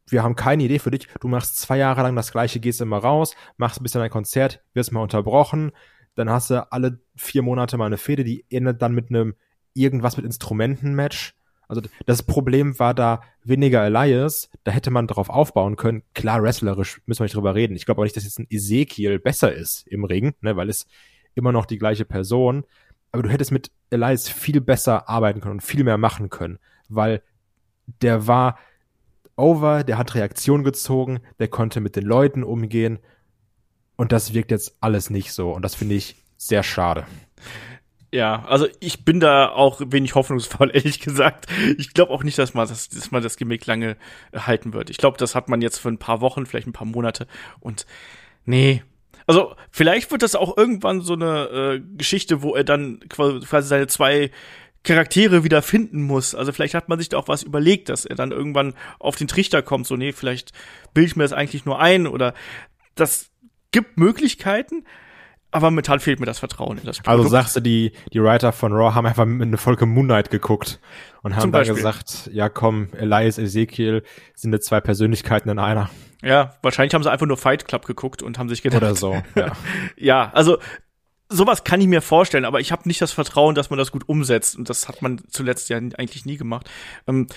wir 0.09 0.23
haben 0.23 0.35
keine 0.35 0.63
Idee 0.63 0.79
für 0.79 0.91
dich. 0.91 1.07
Du 1.19 1.27
machst 1.27 1.57
zwei 1.57 1.77
Jahre 1.77 2.01
lang 2.01 2.15
das 2.15 2.31
gleiche, 2.31 2.59
gehst 2.59 2.81
immer 2.81 2.97
raus, 2.97 3.35
machst 3.57 3.79
ein 3.79 3.83
bisschen 3.83 4.01
ein 4.01 4.09
Konzert, 4.09 4.61
wirst 4.73 4.91
mal 4.91 5.01
unterbrochen, 5.01 5.71
dann 6.15 6.29
hast 6.29 6.49
du 6.49 6.71
alle 6.71 6.99
vier 7.15 7.43
Monate 7.43 7.77
mal 7.77 7.85
eine 7.85 7.97
Fehde, 7.97 8.23
die 8.23 8.45
endet 8.49 8.81
dann 8.81 8.93
mit 8.93 9.09
einem 9.09 9.35
irgendwas 9.73 10.17
mit 10.17 10.25
Instrumenten-Match. 10.25 11.35
Also 11.67 11.81
das 12.05 12.23
Problem 12.23 12.79
war 12.79 12.93
da 12.93 13.21
weniger 13.43 13.85
Elias, 13.85 14.49
da 14.63 14.71
hätte 14.71 14.89
man 14.89 15.05
drauf 15.05 15.29
aufbauen 15.29 15.75
können. 15.75 16.03
Klar, 16.13 16.41
wrestlerisch 16.41 17.01
müssen 17.05 17.19
wir 17.19 17.25
nicht 17.25 17.35
drüber 17.35 17.55
reden. 17.55 17.75
Ich 17.75 17.85
glaube 17.85 18.01
auch 18.01 18.05
nicht, 18.05 18.15
dass 18.15 18.23
jetzt 18.23 18.39
ein 18.39 18.47
Ezekiel 18.49 19.19
besser 19.19 19.53
ist 19.53 19.85
im 19.87 20.05
Ring, 20.05 20.33
ne, 20.41 20.55
weil 20.55 20.69
es 20.69 20.87
immer 21.35 21.51
noch 21.51 21.65
die 21.65 21.77
gleiche 21.77 22.05
Person. 22.05 22.63
Aber 23.11 23.23
du 23.23 23.29
hättest 23.29 23.51
mit 23.51 23.71
Elias 23.89 24.29
viel 24.29 24.61
besser 24.61 25.09
arbeiten 25.09 25.41
können 25.41 25.55
und 25.55 25.63
viel 25.63 25.83
mehr 25.83 25.97
machen 25.97 26.29
können, 26.29 26.57
weil 26.89 27.21
der 28.01 28.27
war 28.27 28.57
over, 29.38 29.84
der 29.84 29.98
hat 29.98 30.15
Reaktion 30.15 30.63
gezogen, 30.63 31.20
der 31.39 31.48
konnte 31.48 31.79
mit 31.79 31.96
den 31.96 32.03
Leuten 32.03 32.44
umgehen 32.44 33.00
und 33.96 34.12
das 34.12 34.34
wirkt 34.34 34.51
jetzt 34.51 34.75
alles 34.82 35.10
nicht 35.10 35.32
so 35.32 35.51
und 35.51 35.62
das 35.62 35.75
finde 35.75 35.96
ich 35.96 36.15
sehr 36.38 36.63
schade. 36.63 37.06
Ja, 38.12 38.46
also 38.46 38.67
ich 38.79 39.03
bin 39.03 39.20
da 39.20 39.50
auch 39.50 39.82
wenig 39.86 40.15
hoffnungsvoll, 40.15 40.72
ehrlich 40.74 41.00
gesagt. 41.00 41.48
Ich 41.77 41.94
glaube 41.94 42.12
auch 42.12 42.24
nicht, 42.24 42.38
dass 42.38 42.53
man 42.53 42.67
das, 42.67 42.89
dass 42.89 43.12
man 43.12 43.22
das 43.22 43.38
Gimmick 43.38 43.65
lange 43.65 43.98
halten 44.34 44.74
wird. 44.74 44.89
Ich 44.89 44.98
glaube, 44.98 45.17
das 45.17 45.36
hat 45.36 45.50
man 45.50 45.62
jetzt 45.62 45.77
für 45.77 45.89
ein 45.89 45.98
paar 45.98 46.22
Wochen, 46.22 46.46
vielleicht 46.46 46.67
ein 46.67 46.74
paar 46.74 46.88
Monate 46.88 47.27
und 47.60 47.86
nee. 48.46 48.84
Also 49.25 49.56
vielleicht 49.72 50.10
wird 50.12 50.22
das 50.22 50.36
auch 50.36 50.56
irgendwann 50.56 51.01
so 51.01 51.13
eine 51.13 51.48
äh, 51.50 51.82
Geschichte, 51.98 52.41
wo 52.41 52.56
er 52.56 52.63
dann 52.63 53.00
quasi 53.10 53.67
seine 53.67 53.88
zwei 53.88 54.32
Charaktere 54.84 55.43
wieder 55.43 55.62
finden 55.62 56.01
muss. 56.01 56.36
Also 56.36 56.51
vielleicht 56.51 56.74
hat 56.74 56.89
man 56.89 57.00
sich 57.00 57.10
da 57.10 57.17
auch 57.17 57.27
was 57.27 57.43
überlegt, 57.43 57.89
dass 57.89 58.05
er 58.05 58.15
dann 58.15 58.31
irgendwann 58.31 58.74
auf 59.00 59.15
den 59.15 59.27
Trichter 59.27 59.62
kommt, 59.62 59.88
so 59.88 59.96
nee, 59.96 60.13
vielleicht 60.13 60.51
bilde 60.93 61.07
ich 61.07 61.15
mir 61.15 61.24
das 61.24 61.34
eigentlich 61.34 61.65
nur 61.65 61.79
ein 61.79 62.07
oder 62.07 62.34
das 62.96 63.29
gibt 63.72 63.98
Möglichkeiten, 63.98 64.86
aber 65.51 65.69
momentan 65.72 66.00
fehlt 66.00 66.19
mir 66.19 66.25
das 66.25 66.40
Vertrauen 66.40 66.77
in 66.77 66.85
das 66.85 66.98
Produkt. 66.98 67.09
Also 67.09 67.29
sagst 67.29 67.55
du, 67.55 67.59
die, 67.59 67.94
die 68.13 68.22
Writer 68.22 68.51
von 68.51 68.74
Raw 68.74 68.94
haben 68.94 69.05
einfach 69.05 69.25
mit 69.25 69.48
eine 69.48 69.57
Folge 69.57 69.85
Moon 69.85 70.05
Knight 70.05 70.29
geguckt 70.29 70.79
und 71.22 71.35
haben 71.35 71.51
da 71.51 71.63
gesagt, 71.63 72.29
ja 72.33 72.50
komm, 72.50 72.90
Elias, 72.94 73.37
Ezekiel 73.37 74.03
sind 74.35 74.53
jetzt 74.53 74.68
zwei 74.68 74.81
Persönlichkeiten 74.81 75.50
in 75.50 75.59
einer. 75.59 75.90
Ja, 76.22 76.55
wahrscheinlich 76.61 76.94
haben 76.94 77.03
sie 77.03 77.11
einfach 77.11 77.27
nur 77.27 77.37
Fight 77.37 77.68
Club 77.68 77.85
geguckt 77.85 78.24
und 78.24 78.40
haben 78.40 78.50
sich 78.50 78.61
gedacht. 78.61 78.81
Oder 78.81 78.96
so, 78.96 79.22
ja. 79.35 79.51
ja, 79.96 80.31
also 80.33 80.57
sowas 81.29 81.63
kann 81.63 81.81
ich 81.81 81.87
mir 81.87 82.01
vorstellen, 82.01 82.46
aber 82.46 82.59
ich 82.59 82.72
habe 82.72 82.87
nicht 82.87 83.01
das 83.01 83.11
Vertrauen, 83.11 83.55
dass 83.55 83.70
man 83.70 83.79
das 83.79 83.92
gut 83.92 84.07
umsetzt. 84.07 84.57
Und 84.57 84.70
das 84.70 84.87
hat 84.87 85.01
man 85.01 85.22
zuletzt 85.29 85.70
ja 85.70 85.77
eigentlich 85.77 86.25
nie 86.25 86.37
gemacht. 86.37 86.70
Ähm, 87.07 87.27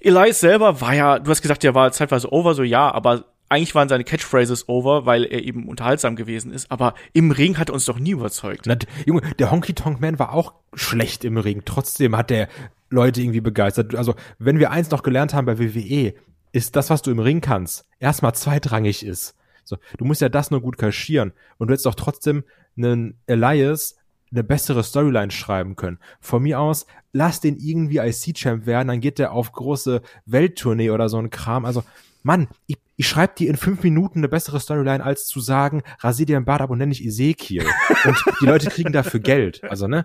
Elias 0.00 0.40
selber 0.40 0.80
war 0.80 0.94
ja, 0.94 1.18
du 1.18 1.30
hast 1.30 1.42
gesagt, 1.42 1.62
der 1.62 1.74
war 1.74 1.90
zeitweise 1.92 2.32
over, 2.32 2.54
so 2.54 2.62
ja, 2.62 2.90
aber 2.90 3.24
eigentlich 3.48 3.74
waren 3.74 3.88
seine 3.88 4.04
Catchphrases 4.04 4.68
over, 4.68 5.06
weil 5.06 5.24
er 5.24 5.42
eben 5.42 5.68
unterhaltsam 5.68 6.16
gewesen 6.16 6.52
ist, 6.52 6.70
aber 6.70 6.94
im 7.14 7.30
Ring 7.30 7.58
hat 7.58 7.70
er 7.70 7.74
uns 7.74 7.86
doch 7.86 7.98
nie 7.98 8.10
überzeugt. 8.10 8.66
Na, 8.66 8.76
Junge, 9.06 9.22
der 9.38 9.50
Honky 9.50 9.74
Tonk 9.74 10.00
Man 10.00 10.18
war 10.18 10.34
auch 10.34 10.52
schlecht 10.74 11.24
im 11.24 11.38
Ring. 11.38 11.62
Trotzdem 11.64 12.16
hat 12.16 12.30
der 12.30 12.48
Leute 12.90 13.20
irgendwie 13.20 13.40
begeistert. 13.40 13.94
Also, 13.94 14.14
wenn 14.38 14.58
wir 14.58 14.70
eins 14.70 14.90
noch 14.90 15.02
gelernt 15.02 15.34
haben 15.34 15.46
bei 15.46 15.58
WWE, 15.58 16.14
ist 16.52 16.76
das, 16.76 16.90
was 16.90 17.02
du 17.02 17.10
im 17.10 17.18
Ring 17.18 17.40
kannst, 17.40 17.84
erstmal 17.98 18.34
zweitrangig 18.34 19.04
ist. 19.04 19.34
So, 19.68 19.78
du 19.96 20.04
musst 20.04 20.20
ja 20.20 20.28
das 20.28 20.50
nur 20.50 20.60
gut 20.60 20.78
kaschieren. 20.78 21.32
Und 21.58 21.68
du 21.68 21.72
hättest 21.72 21.86
doch 21.86 21.94
trotzdem 21.94 22.44
einen 22.76 23.18
Elias 23.26 23.96
eine 24.30 24.44
bessere 24.44 24.82
Storyline 24.84 25.30
schreiben 25.30 25.76
können. 25.76 25.98
Von 26.20 26.42
mir 26.42 26.60
aus, 26.60 26.86
lass 27.12 27.40
den 27.40 27.56
irgendwie 27.58 27.98
IC-Champ 27.98 28.66
werden, 28.66 28.88
dann 28.88 29.00
geht 29.00 29.18
der 29.18 29.32
auf 29.32 29.52
große 29.52 30.02
Welttournee 30.26 30.90
oder 30.90 31.08
so 31.08 31.18
ein 31.18 31.30
Kram. 31.30 31.64
Also, 31.64 31.82
Mann, 32.22 32.48
ich, 32.66 32.76
ich 32.96 33.08
schreibe 33.08 33.34
dir 33.36 33.48
in 33.48 33.56
fünf 33.56 33.82
Minuten 33.82 34.18
eine 34.18 34.28
bessere 34.28 34.60
Storyline, 34.60 35.02
als 35.02 35.26
zu 35.26 35.40
sagen, 35.40 35.82
rasier 36.00 36.26
dir 36.26 36.36
ein 36.36 36.44
Bart 36.44 36.60
ab 36.60 36.70
und 36.70 36.78
nenn 36.78 36.90
dich 36.90 37.04
Ezekiel. 37.04 37.64
und 38.04 38.16
die 38.40 38.46
Leute 38.46 38.68
kriegen 38.68 38.92
dafür 38.92 39.20
Geld. 39.20 39.62
Also, 39.64 39.86
ne? 39.86 40.04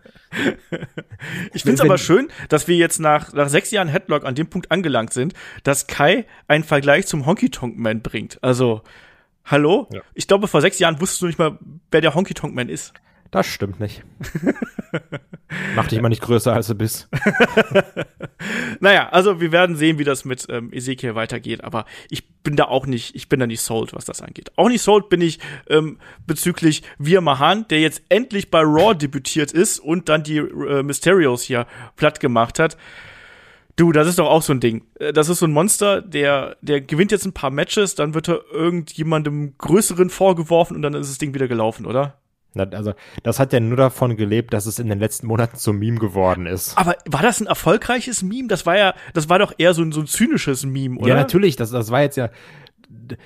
Ich 1.54 1.64
finde 1.64 1.76
es 1.76 1.82
aber 1.82 1.98
schön, 1.98 2.30
dass 2.50 2.68
wir 2.68 2.78
jetzt 2.78 3.00
nach, 3.00 3.34
nach 3.34 3.50
sechs 3.50 3.72
Jahren 3.72 3.88
Headlock 3.88 4.26
an 4.26 4.36
dem 4.36 4.48
Punkt 4.48 4.72
angelangt 4.72 5.12
sind, 5.12 5.34
dass 5.64 5.88
Kai 5.88 6.26
einen 6.48 6.64
Vergleich 6.64 7.08
zum 7.08 7.26
Honky 7.26 7.50
Tonk 7.50 7.78
Man 7.78 8.02
bringt. 8.02 8.42
Also, 8.42 8.84
hallo? 9.46 9.88
Ja. 9.92 10.02
Ich 10.14 10.28
glaube, 10.28 10.48
vor 10.48 10.62
sechs 10.62 10.80
Jahren 10.80 11.00
wusstest 11.00 11.22
du 11.22 11.28
nicht 11.28 11.40
mal, 11.40 11.58
wer 11.92 12.02
der 12.02 12.16
Honky 12.16 12.34
Tonk 12.34 12.54
Man 12.54 12.70
ist. 12.70 12.94
Das 13.34 13.48
stimmt 13.48 13.80
nicht. 13.80 14.04
Mach 15.76 15.88
dich 15.88 16.00
mal 16.00 16.10
nicht 16.10 16.22
größer, 16.22 16.54
als 16.54 16.68
du 16.68 16.76
bist. 16.76 17.10
naja, 18.80 19.10
also 19.10 19.42
wir 19.42 19.52
werden 19.52 19.76
sehen, 19.76 19.98
wie 19.98 20.04
das 20.04 20.24
mit 20.24 20.46
ähm, 20.50 20.72
Ezekiel 20.72 21.16
weitergeht, 21.16 21.64
aber 21.64 21.86
ich 22.12 22.30
bin 22.44 22.56
da 22.56 22.66
auch 22.66 22.86
nicht, 22.86 23.16
ich 23.16 23.30
bin 23.30 23.40
da 23.40 23.48
nicht 23.48 23.62
sold, 23.62 23.94
was 23.94 24.06
das 24.06 24.22
angeht. 24.22 24.52
Auch 24.56 24.70
nicht 24.70 24.84
sold 24.84 25.10
bin 25.10 25.20
ich 25.20 25.40
ähm, 25.68 25.98
bezüglich 26.28 26.84
Vir 27.00 27.22
Mahan, 27.22 27.68
der 27.70 27.82
jetzt 27.82 28.04
endlich 28.10 28.52
bei 28.52 28.62
Raw 28.62 28.94
debütiert 28.94 29.52
ist 29.52 29.80
und 29.80 30.10
dann 30.10 30.22
die 30.22 30.38
äh, 30.38 30.84
Mysterios 30.84 31.42
hier 31.42 31.66
platt 31.96 32.20
gemacht 32.20 32.60
hat. 32.60 32.78
Du, 33.76 33.92
das 33.92 34.08
ist 34.08 34.20
doch 34.20 34.30
auch 34.30 34.42
so 34.42 34.54
ein 34.54 34.60
Ding. 34.60 34.84
Äh, 35.00 35.14
das 35.14 35.30
ist 35.30 35.40
so 35.40 35.46
ein 35.46 35.52
Monster, 35.52 36.02
der, 36.02 36.58
der 36.62 36.82
gewinnt 36.82 37.12
jetzt 37.12 37.26
ein 37.26 37.34
paar 37.34 37.50
Matches, 37.50 37.96
dann 37.96 38.14
wird 38.14 38.30
er 38.30 38.42
irgendjemandem 38.52 39.56
Größeren 39.58 40.10
vorgeworfen 40.10 40.76
und 40.76 40.82
dann 40.84 40.94
ist 40.94 41.10
das 41.10 41.18
Ding 41.18 41.34
wieder 41.34 41.48
gelaufen, 41.48 41.86
oder? 41.86 42.20
Also, 42.56 42.94
das 43.24 43.40
hat 43.40 43.52
ja 43.52 43.60
nur 43.60 43.78
davon 43.78 44.16
gelebt, 44.16 44.54
dass 44.54 44.68
es 44.68 44.78
in 44.78 44.88
den 44.88 45.00
letzten 45.00 45.26
Monaten 45.26 45.58
zum 45.58 45.80
Meme 45.80 45.98
geworden 45.98 46.46
ist. 46.46 46.78
Aber 46.78 46.96
war 47.10 47.24
das 47.24 47.42
ein 47.42 47.48
erfolgreiches 47.48 48.22
Meme? 48.22 48.48
Das 48.48 48.68
war 48.68 48.78
ja, 48.78 48.94
das 49.16 49.28
war 49.28 49.40
doch 49.40 49.54
eher 49.58 49.74
so 49.74 49.82
ein, 49.82 49.92
so 49.92 50.02
ein 50.02 50.08
zynisches 50.08 50.64
Meme, 50.64 51.00
oder? 51.00 51.10
Ja, 51.10 51.16
natürlich. 51.16 51.56
Das, 51.56 51.72
das 51.72 51.90
war 51.90 52.04
jetzt 52.04 52.16
ja, 52.16 52.30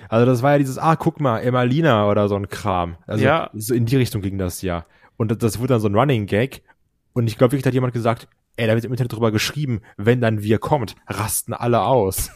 also 0.08 0.26
das 0.26 0.42
war 0.44 0.54
ja 0.54 0.58
dieses, 0.60 0.78
ah, 0.78 0.96
guck 0.96 1.20
mal, 1.20 1.40
Emalina 1.40 2.10
oder 2.10 2.30
so 2.30 2.36
ein 2.36 2.48
Kram. 2.48 2.96
Also, 3.06 3.26
ja. 3.26 3.50
so 3.54 3.74
in 3.74 3.86
die 3.86 3.98
Richtung 3.98 4.22
ging 4.22 4.38
das 4.38 4.62
ja. 4.62 4.86
Und 5.18 5.30
das, 5.30 5.40
das 5.40 5.60
wurde 5.60 5.74
dann 5.74 5.82
so 5.82 5.90
ein 5.90 5.96
Running 5.96 6.26
Gag. 6.26 6.64
Und 7.12 7.28
ich 7.28 7.38
glaube 7.38 7.52
wirklich, 7.52 7.66
hat 7.66 7.74
jemand 7.74 7.94
gesagt, 7.94 8.30
ey, 8.58 8.68
da 8.68 8.74
wird 8.74 8.86
im 8.86 8.92
Internet 8.92 9.14
drüber 9.14 9.32
geschrieben, 9.32 9.82
wenn 9.96 10.22
dann 10.22 10.44
wir 10.44 10.60
kommt, 10.60 10.96
rasten 11.08 11.54
alle 11.54 11.82
aus. 11.82 12.32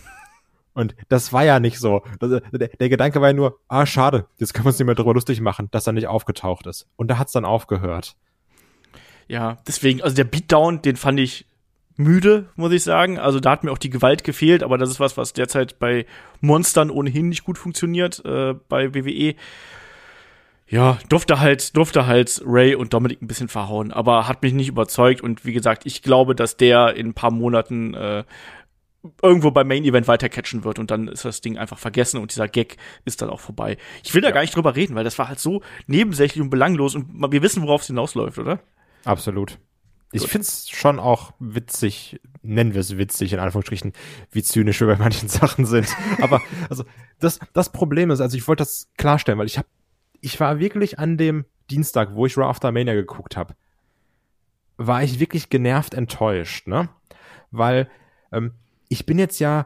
Und 0.73 0.95
das 1.09 1.33
war 1.33 1.43
ja 1.43 1.59
nicht 1.59 1.79
so. 1.79 2.01
Der, 2.21 2.89
Gedanke 2.89 3.19
war 3.19 3.29
ja 3.29 3.33
nur, 3.33 3.59
ah, 3.67 3.85
schade, 3.85 4.27
jetzt 4.37 4.53
können 4.53 4.65
wir 4.65 4.69
uns 4.69 4.79
nicht 4.79 4.85
mehr 4.85 4.95
darüber 4.95 5.13
lustig 5.13 5.41
machen, 5.41 5.67
dass 5.71 5.85
er 5.85 5.93
nicht 5.93 6.07
aufgetaucht 6.07 6.65
ist. 6.65 6.87
Und 6.95 7.09
da 7.09 7.17
hat's 7.17 7.33
dann 7.33 7.43
aufgehört. 7.43 8.15
Ja, 9.27 9.57
deswegen, 9.67 10.01
also 10.01 10.15
der 10.15 10.23
Beatdown, 10.23 10.81
den 10.81 10.95
fand 10.95 11.19
ich 11.19 11.45
müde, 11.97 12.49
muss 12.55 12.71
ich 12.71 12.83
sagen. 12.83 13.19
Also 13.19 13.39
da 13.39 13.51
hat 13.51 13.63
mir 13.63 13.71
auch 13.71 13.77
die 13.77 13.89
Gewalt 13.89 14.23
gefehlt, 14.23 14.63
aber 14.63 14.77
das 14.77 14.89
ist 14.89 14.99
was, 14.99 15.17
was 15.17 15.33
derzeit 15.33 15.79
bei 15.79 16.05
Monstern 16.39 16.89
ohnehin 16.89 17.29
nicht 17.29 17.43
gut 17.43 17.57
funktioniert, 17.57 18.23
äh, 18.25 18.53
bei 18.69 18.93
WWE. 18.93 19.35
Ja, 20.71 20.97
durfte 21.09 21.41
halt, 21.41 21.75
durfte 21.75 22.07
halt 22.07 22.41
Ray 22.45 22.75
und 22.75 22.93
Dominic 22.93 23.21
ein 23.21 23.27
bisschen 23.27 23.49
verhauen, 23.49 23.91
aber 23.91 24.29
hat 24.29 24.41
mich 24.41 24.53
nicht 24.53 24.69
überzeugt 24.69 25.19
und 25.19 25.45
wie 25.45 25.51
gesagt, 25.51 25.85
ich 25.85 26.01
glaube, 26.01 26.33
dass 26.33 26.55
der 26.55 26.95
in 26.95 27.07
ein 27.07 27.13
paar 27.13 27.29
Monaten 27.29 27.93
äh, 27.93 28.23
irgendwo 29.21 29.51
beim 29.51 29.67
Main 29.67 29.83
Event 29.83 30.07
weiter 30.07 30.29
catchen 30.29 30.63
wird 30.63 30.79
und 30.79 30.89
dann 30.89 31.09
ist 31.09 31.25
das 31.25 31.41
Ding 31.41 31.57
einfach 31.57 31.77
vergessen 31.77 32.21
und 32.21 32.31
dieser 32.31 32.47
Gag 32.47 32.77
ist 33.03 33.21
dann 33.21 33.29
auch 33.29 33.41
vorbei. 33.41 33.75
Ich 34.01 34.13
will 34.13 34.21
da 34.21 34.29
ja. 34.29 34.33
gar 34.33 34.41
nicht 34.41 34.55
drüber 34.55 34.73
reden, 34.73 34.95
weil 34.95 35.03
das 35.03 35.19
war 35.19 35.27
halt 35.27 35.39
so 35.39 35.61
nebensächlich 35.87 36.41
und 36.41 36.49
belanglos 36.49 36.95
und 36.95 37.31
wir 37.31 37.41
wissen, 37.41 37.63
worauf 37.63 37.81
es 37.81 37.87
hinausläuft, 37.87 38.39
oder? 38.39 38.61
Absolut. 39.03 39.59
Ich 40.13 40.23
finde 40.23 40.47
es 40.47 40.69
schon 40.69 40.99
auch 40.99 41.33
witzig, 41.39 42.21
nennen 42.43 42.73
wir 42.73 42.81
es 42.81 42.97
witzig 42.97 43.33
in 43.33 43.39
Anführungsstrichen, 43.39 43.91
wie 44.31 44.43
zynisch 44.43 44.79
wir 44.79 44.87
bei 44.87 44.97
manchen 44.97 45.27
Sachen 45.27 45.65
sind. 45.65 45.87
Aber 46.21 46.41
also 46.69 46.85
das, 47.19 47.39
das 47.51 47.73
Problem 47.73 48.09
ist, 48.09 48.21
also 48.21 48.37
ich 48.37 48.47
wollte 48.47 48.61
das 48.61 48.89
klarstellen, 48.97 49.37
weil 49.37 49.47
ich 49.47 49.57
habe 49.57 49.67
ich 50.21 50.39
war 50.39 50.59
wirklich 50.59 50.99
an 50.99 51.17
dem 51.17 51.45
Dienstag, 51.69 52.13
wo 52.13 52.25
ich 52.25 52.37
Raw 52.37 52.47
After 52.47 52.71
Mania 52.71 52.93
geguckt 52.93 53.35
habe, 53.35 53.55
war 54.77 55.03
ich 55.03 55.19
wirklich 55.19 55.49
genervt 55.49 55.93
enttäuscht, 55.93 56.67
ne? 56.67 56.89
Weil 57.51 57.89
ähm, 58.31 58.53
ich 58.87 59.05
bin 59.05 59.19
jetzt 59.19 59.39
ja, 59.39 59.65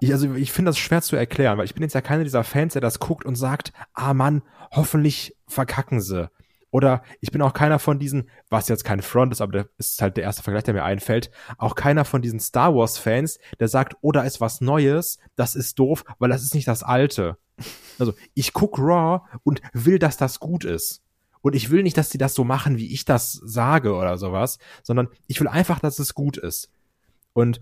ich, 0.00 0.12
also 0.12 0.34
ich 0.34 0.52
finde 0.52 0.70
das 0.70 0.78
schwer 0.78 1.02
zu 1.02 1.16
erklären, 1.16 1.58
weil 1.58 1.64
ich 1.64 1.74
bin 1.74 1.82
jetzt 1.82 1.94
ja 1.94 2.00
keiner 2.00 2.24
dieser 2.24 2.44
Fans, 2.44 2.74
der 2.74 2.82
das 2.82 2.98
guckt 2.98 3.24
und 3.24 3.34
sagt, 3.34 3.72
ah 3.94 4.14
Mann, 4.14 4.42
hoffentlich 4.70 5.36
verkacken 5.46 6.00
sie. 6.00 6.30
Oder 6.70 7.02
ich 7.20 7.30
bin 7.30 7.42
auch 7.42 7.52
keiner 7.54 7.78
von 7.78 7.98
diesen, 7.98 8.28
was 8.48 8.68
jetzt 8.68 8.84
kein 8.84 9.00
Front 9.00 9.32
ist, 9.32 9.40
aber 9.40 9.66
das 9.76 9.88
ist 9.88 10.02
halt 10.02 10.16
der 10.16 10.24
erste 10.24 10.42
Vergleich, 10.42 10.64
der 10.64 10.74
mir 10.74 10.84
einfällt, 10.84 11.30
auch 11.58 11.74
keiner 11.74 12.04
von 12.04 12.22
diesen 12.22 12.40
Star 12.40 12.74
Wars-Fans, 12.74 13.38
der 13.60 13.68
sagt, 13.68 13.96
oh, 14.00 14.12
da 14.12 14.22
ist 14.22 14.40
was 14.40 14.60
Neues, 14.60 15.18
das 15.36 15.54
ist 15.54 15.78
doof, 15.78 16.04
weil 16.18 16.30
das 16.30 16.42
ist 16.42 16.54
nicht 16.54 16.68
das 16.68 16.82
Alte. 16.82 17.38
Also 17.98 18.12
ich 18.34 18.52
guck 18.52 18.78
Raw 18.78 19.20
und 19.42 19.62
will, 19.72 19.98
dass 19.98 20.16
das 20.16 20.40
gut 20.40 20.64
ist. 20.64 21.02
Und 21.40 21.54
ich 21.54 21.70
will 21.70 21.82
nicht, 21.82 21.96
dass 21.96 22.08
die 22.08 22.18
das 22.18 22.34
so 22.34 22.44
machen, 22.44 22.76
wie 22.76 22.92
ich 22.92 23.04
das 23.04 23.32
sage 23.32 23.94
oder 23.94 24.18
sowas, 24.18 24.58
sondern 24.82 25.08
ich 25.28 25.40
will 25.40 25.48
einfach, 25.48 25.78
dass 25.78 25.98
es 25.98 26.14
gut 26.14 26.36
ist. 26.36 26.70
Und 27.32 27.60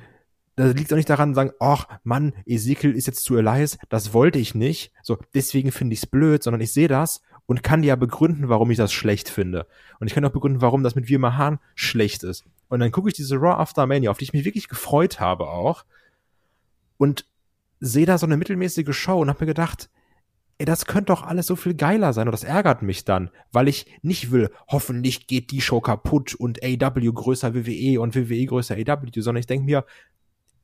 da 0.57 0.67
liegt 0.67 0.93
auch 0.93 0.97
nicht 0.97 1.11
daran, 1.11 1.35
sagen, 1.35 1.53
ach 1.61 1.87
Mann, 2.05 2.33
Ezekiel 2.47 2.97
ist 2.97 3.07
jetzt 3.07 3.25
zu 3.25 3.37
Elias, 3.37 3.77
das 3.89 4.13
wollte 4.13 4.39
ich 4.39 4.55
nicht. 4.55 4.93
So, 5.03 5.19
deswegen 5.35 5.73
finde 5.73 5.95
ich 5.95 6.01
es 6.05 6.07
blöd, 6.07 6.43
sondern 6.43 6.61
ich 6.61 6.73
sehe 6.73 6.89
das 6.89 7.21
und 7.47 7.63
kann 7.63 7.83
ja 7.83 7.97
begründen, 7.97 8.49
warum 8.49 8.71
ich 8.71 8.77
das 8.77 8.93
schlecht 8.93 9.29
finde. 9.29 9.67
Und 10.01 10.07
ich 10.07 10.15
kann 10.15 10.25
auch 10.25 10.31
begründen, 10.31 10.61
warum 10.61 10.83
das 10.83 10.95
mit 10.95 11.09
Wir 11.09 11.19
Mahan 11.19 11.59
schlecht 11.75 12.23
ist. 12.23 12.45
Und 12.69 12.81
dann 12.81 12.91
gucke 12.91 13.09
ich 13.09 13.15
diese 13.15 13.37
Raw 13.37 13.61
After 13.61 13.87
Mania, 13.87 14.11
auf 14.11 14.19
die 14.19 14.25
ich 14.25 14.33
mich 14.33 14.45
wirklich 14.45 14.69
gefreut 14.69 15.21
habe 15.21 15.49
auch. 15.49 15.85
Und 16.97 17.27
sehe 17.81 18.07
da 18.07 18.19
so 18.19 18.27
eine 18.27 18.37
mittelmäßige 18.37 18.97
Show 18.97 19.21
und 19.21 19.29
habe 19.29 19.45
mir 19.45 19.49
gedacht, 19.49 19.91
ey, 20.59 20.67
das 20.67 20.87
könnte 20.87 21.07
doch 21.07 21.23
alles 21.23 21.47
so 21.47 21.57
viel 21.57 21.75
geiler 21.75 22.13
sein 22.13 22.29
und 22.29 22.33
das 22.33 22.45
ärgert 22.45 22.83
mich 22.83 23.05
dann, 23.05 23.31
weil 23.53 23.69
ich 23.69 23.87
nicht 24.03 24.31
will, 24.31 24.51
hoffentlich 24.69 25.27
geht 25.27 25.51
die 25.51 25.61
Show 25.61 25.81
kaputt 25.81 26.35
und 26.35 26.61
AW 26.63 27.13
größer 27.13 27.55
WWE 27.55 28.01
und 28.01 28.15
WWE 28.15 28.47
größer 28.47 28.77
AW, 28.77 29.21
sondern 29.21 29.41
ich 29.41 29.47
denke 29.47 29.67
mir, 29.67 29.85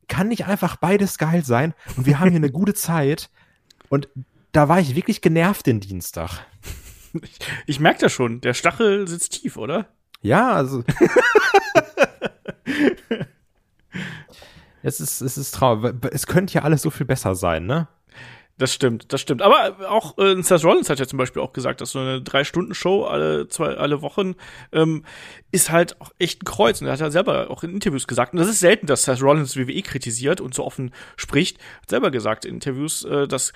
kann 0.07 0.29
nicht 0.29 0.45
einfach 0.45 0.77
beides 0.77 1.17
geil 1.17 1.43
sein 1.43 1.73
und 1.97 2.05
wir 2.05 2.19
haben 2.19 2.29
hier 2.29 2.37
eine 2.37 2.51
gute 2.51 2.73
Zeit 2.73 3.29
und 3.89 4.07
da 4.51 4.69
war 4.69 4.79
ich 4.79 4.95
wirklich 4.95 5.21
genervt 5.21 5.67
den 5.67 5.79
Dienstag. 5.79 6.45
Ich, 7.23 7.39
ich 7.67 7.79
merke 7.79 7.99
das 7.99 8.13
schon, 8.13 8.41
der 8.41 8.53
Stachel 8.53 9.07
sitzt 9.07 9.33
tief, 9.33 9.57
oder? 9.57 9.87
Ja, 10.21 10.53
also. 10.53 10.83
es 14.83 15.01
ist, 15.01 15.21
es 15.21 15.37
ist 15.37 15.53
traurig. 15.53 15.95
Es 16.11 16.25
könnte 16.25 16.53
ja 16.53 16.61
alles 16.61 16.81
so 16.81 16.89
viel 16.89 17.05
besser 17.05 17.35
sein, 17.35 17.65
ne? 17.65 17.89
Das 18.57 18.73
stimmt, 18.73 19.11
das 19.11 19.21
stimmt. 19.21 19.41
Aber 19.41 19.89
auch 19.89 20.19
äh, 20.19 20.39
Seth 20.43 20.63
Rollins 20.63 20.87
hat 20.87 20.99
ja 20.99 21.07
zum 21.07 21.17
Beispiel 21.17 21.41
auch 21.41 21.51
gesagt, 21.51 21.81
dass 21.81 21.91
so 21.91 21.99
eine 21.99 22.21
Drei-Stunden-Show 22.21 23.05
alle 23.05 23.47
zwei, 23.47 23.73
alle 23.73 24.03
Wochen 24.03 24.35
ähm, 24.71 25.03
ist 25.51 25.71
halt 25.71 25.99
auch 25.99 26.11
echt 26.19 26.43
ein 26.43 26.45
Kreuz. 26.45 26.79
Und 26.79 26.85
er 26.85 26.93
hat 26.93 26.99
ja 26.99 27.09
selber 27.09 27.49
auch 27.49 27.63
in 27.63 27.71
Interviews 27.71 28.05
gesagt, 28.05 28.33
und 28.33 28.39
das 28.39 28.47
ist 28.47 28.59
selten, 28.59 28.85
dass 28.85 29.03
Seth 29.03 29.23
Rollins 29.23 29.57
WWE 29.57 29.81
kritisiert 29.81 30.41
und 30.41 30.53
so 30.53 30.63
offen 30.63 30.93
spricht, 31.17 31.57
hat 31.81 31.89
selber 31.89 32.11
gesagt 32.11 32.45
in 32.45 32.53
Interviews, 32.53 33.03
äh, 33.03 33.27
dass 33.27 33.51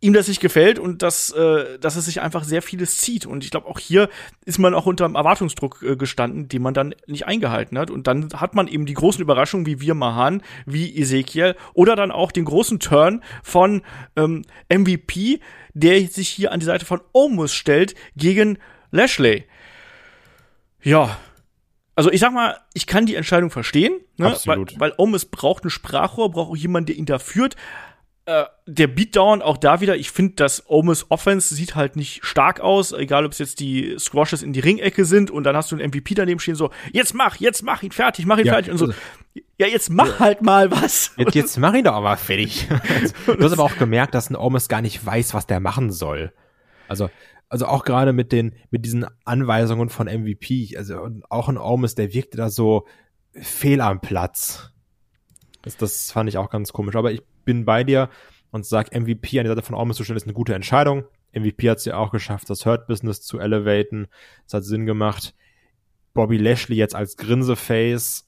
ihm 0.00 0.12
das 0.14 0.28
nicht 0.28 0.40
gefällt 0.40 0.78
und 0.78 1.02
dass, 1.02 1.30
äh, 1.30 1.78
dass 1.78 1.96
es 1.96 2.06
sich 2.06 2.20
einfach 2.20 2.44
sehr 2.44 2.62
vieles 2.62 2.96
zieht. 2.96 3.26
Und 3.26 3.44
ich 3.44 3.50
glaube, 3.50 3.66
auch 3.66 3.78
hier 3.78 4.08
ist 4.44 4.58
man 4.58 4.74
auch 4.74 4.86
unter 4.86 5.04
einem 5.04 5.14
Erwartungsdruck 5.14 5.82
äh, 5.82 5.96
gestanden, 5.96 6.48
den 6.48 6.62
man 6.62 6.72
dann 6.72 6.94
nicht 7.06 7.26
eingehalten 7.26 7.78
hat. 7.78 7.90
Und 7.90 8.06
dann 8.06 8.28
hat 8.34 8.54
man 8.54 8.66
eben 8.66 8.86
die 8.86 8.94
großen 8.94 9.20
Überraschungen 9.20 9.66
wie 9.66 9.80
wir 9.80 9.94
Mahan, 9.94 10.42
wie 10.64 10.96
Ezekiel 10.96 11.54
oder 11.74 11.96
dann 11.96 12.10
auch 12.10 12.32
den 12.32 12.46
großen 12.46 12.80
Turn 12.80 13.22
von 13.42 13.82
ähm, 14.16 14.42
MVP, 14.72 15.40
der 15.74 16.00
sich 16.08 16.28
hier 16.28 16.52
an 16.52 16.60
die 16.60 16.66
Seite 16.66 16.86
von 16.86 17.00
Omus 17.12 17.52
stellt 17.52 17.94
gegen 18.16 18.58
Lashley. 18.90 19.44
Ja, 20.82 21.18
also 21.94 22.10
ich 22.10 22.20
sag 22.20 22.32
mal, 22.32 22.58
ich 22.72 22.86
kann 22.86 23.04
die 23.04 23.16
Entscheidung 23.16 23.50
verstehen, 23.50 24.00
ne? 24.16 24.28
Absolut. 24.28 24.72
weil, 24.72 24.80
weil 24.80 24.94
Omus 24.96 25.26
braucht 25.26 25.64
ein 25.64 25.70
Sprachrohr, 25.70 26.30
braucht 26.30 26.52
auch 26.52 26.56
jemanden, 26.56 26.86
der 26.86 26.96
ihn 26.96 27.04
da 27.04 27.18
führt. 27.18 27.56
Äh, 28.30 28.46
der 28.66 28.86
Beatdown 28.86 29.42
auch 29.42 29.56
da 29.56 29.80
wieder, 29.80 29.96
ich 29.96 30.12
finde, 30.12 30.34
das 30.36 30.62
Omis 30.70 31.06
Offense 31.08 31.52
sieht 31.52 31.74
halt 31.74 31.96
nicht 31.96 32.24
stark 32.24 32.60
aus, 32.60 32.92
egal 32.92 33.26
ob 33.26 33.32
es 33.32 33.38
jetzt 33.38 33.58
die 33.58 33.96
Squashes 33.98 34.44
in 34.44 34.52
die 34.52 34.60
Ringecke 34.60 35.04
sind 35.04 35.32
und 35.32 35.42
dann 35.42 35.56
hast 35.56 35.72
du 35.72 35.76
einen 35.76 35.88
MVP 35.88 36.14
daneben 36.14 36.38
stehen, 36.38 36.54
so, 36.54 36.70
jetzt 36.92 37.12
mach, 37.12 37.36
jetzt 37.36 37.64
mach 37.64 37.82
ihn 37.82 37.90
fertig, 37.90 38.26
mach 38.26 38.38
ihn 38.38 38.46
ja, 38.46 38.52
fertig 38.52 38.70
und 38.70 38.78
so. 38.78 38.84
Also, 38.84 38.98
ja, 39.58 39.66
jetzt 39.66 39.90
mach 39.90 40.06
ja. 40.06 40.18
halt 40.20 40.42
mal 40.42 40.70
was. 40.70 41.12
Jetzt, 41.16 41.34
jetzt 41.34 41.58
mach 41.58 41.74
ihn 41.74 41.82
doch 41.82 41.94
aber 41.94 42.16
fertig. 42.16 42.68
du 43.26 43.42
hast 43.42 43.52
aber 43.52 43.64
auch 43.64 43.76
gemerkt, 43.78 44.14
dass 44.14 44.30
ein 44.30 44.36
Omis 44.36 44.68
gar 44.68 44.80
nicht 44.80 45.04
weiß, 45.04 45.34
was 45.34 45.48
der 45.48 45.58
machen 45.58 45.90
soll. 45.90 46.32
Also, 46.86 47.10
also 47.48 47.66
auch 47.66 47.84
gerade 47.84 48.12
mit 48.12 48.30
den, 48.30 48.54
mit 48.70 48.84
diesen 48.84 49.06
Anweisungen 49.24 49.88
von 49.88 50.06
MVP, 50.06 50.76
also 50.76 51.08
auch 51.30 51.48
ein 51.48 51.58
Omis, 51.58 51.96
der 51.96 52.12
wirkte 52.12 52.36
da 52.36 52.48
so 52.48 52.86
fehl 53.32 53.80
am 53.80 54.00
Platz. 54.00 54.70
Das, 55.62 55.76
das 55.76 56.12
fand 56.12 56.28
ich 56.28 56.38
auch 56.38 56.48
ganz 56.48 56.72
komisch. 56.72 56.94
Aber 56.94 57.10
ich 57.10 57.22
bin 57.44 57.64
bei 57.64 57.84
dir 57.84 58.08
und 58.50 58.66
sag 58.66 58.94
MVP 58.94 59.38
an 59.38 59.44
der 59.44 59.54
Seite 59.54 59.66
von 59.66 59.74
Ormus 59.74 59.96
zu 59.96 60.04
stellen, 60.04 60.16
ist 60.16 60.24
eine 60.24 60.32
gute 60.32 60.54
Entscheidung. 60.54 61.04
MVP 61.32 61.70
hat 61.70 61.78
es 61.78 61.84
ja 61.84 61.96
auch 61.96 62.10
geschafft, 62.10 62.50
das 62.50 62.66
Hurt-Business 62.66 63.22
zu 63.22 63.38
elevaten. 63.38 64.08
Das 64.44 64.54
hat 64.54 64.64
Sinn 64.64 64.86
gemacht. 64.86 65.34
Bobby 66.12 66.38
Lashley 66.38 66.76
jetzt 66.76 66.94
als 66.94 67.16
Grinseface, 67.16 68.26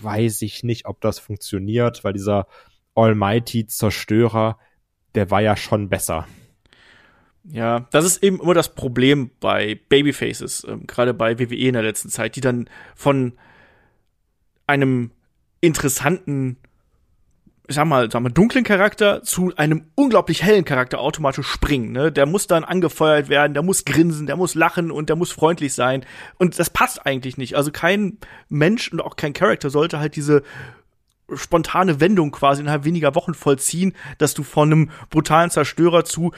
weiß 0.00 0.42
ich 0.42 0.64
nicht, 0.64 0.86
ob 0.86 1.00
das 1.00 1.18
funktioniert, 1.18 2.02
weil 2.02 2.14
dieser 2.14 2.46
Almighty-Zerstörer, 2.94 4.58
der 5.14 5.30
war 5.30 5.42
ja 5.42 5.56
schon 5.56 5.88
besser. 5.88 6.26
Ja, 7.44 7.80
das 7.90 8.04
ist 8.04 8.22
eben 8.22 8.40
immer 8.40 8.54
das 8.54 8.74
Problem 8.74 9.30
bei 9.40 9.78
Babyfaces, 9.88 10.64
ähm, 10.68 10.86
gerade 10.86 11.12
bei 11.12 11.38
WWE 11.38 11.56
in 11.56 11.72
der 11.72 11.82
letzten 11.82 12.08
Zeit, 12.08 12.36
die 12.36 12.40
dann 12.40 12.68
von 12.94 13.32
einem 14.66 15.10
interessanten 15.60 16.56
sag 17.74 17.86
mal, 17.86 18.10
sag 18.10 18.22
mal, 18.22 18.30
dunklen 18.30 18.64
Charakter 18.64 19.22
zu 19.22 19.52
einem 19.56 19.86
unglaublich 19.94 20.42
hellen 20.42 20.64
Charakter 20.64 21.00
automatisch 21.00 21.46
springen. 21.46 21.92
Ne? 21.92 22.12
Der 22.12 22.26
muss 22.26 22.46
dann 22.46 22.64
angefeuert 22.64 23.28
werden, 23.28 23.54
der 23.54 23.62
muss 23.62 23.84
grinsen, 23.84 24.26
der 24.26 24.36
muss 24.36 24.54
lachen 24.54 24.90
und 24.90 25.08
der 25.08 25.16
muss 25.16 25.32
freundlich 25.32 25.74
sein. 25.74 26.04
Und 26.38 26.58
das 26.58 26.70
passt 26.70 27.06
eigentlich 27.06 27.36
nicht. 27.36 27.56
Also 27.56 27.70
kein 27.70 28.18
Mensch 28.48 28.92
und 28.92 29.00
auch 29.00 29.16
kein 29.16 29.32
Charakter 29.32 29.70
sollte 29.70 29.98
halt 29.98 30.16
diese 30.16 30.42
spontane 31.34 32.00
Wendung 32.00 32.30
quasi 32.30 32.62
innerhalb 32.62 32.84
weniger 32.84 33.14
Wochen 33.14 33.34
vollziehen, 33.34 33.94
dass 34.18 34.34
du 34.34 34.42
von 34.42 34.72
einem 34.72 34.90
brutalen 35.10 35.50
Zerstörer 35.50 36.04
zu 36.04 36.32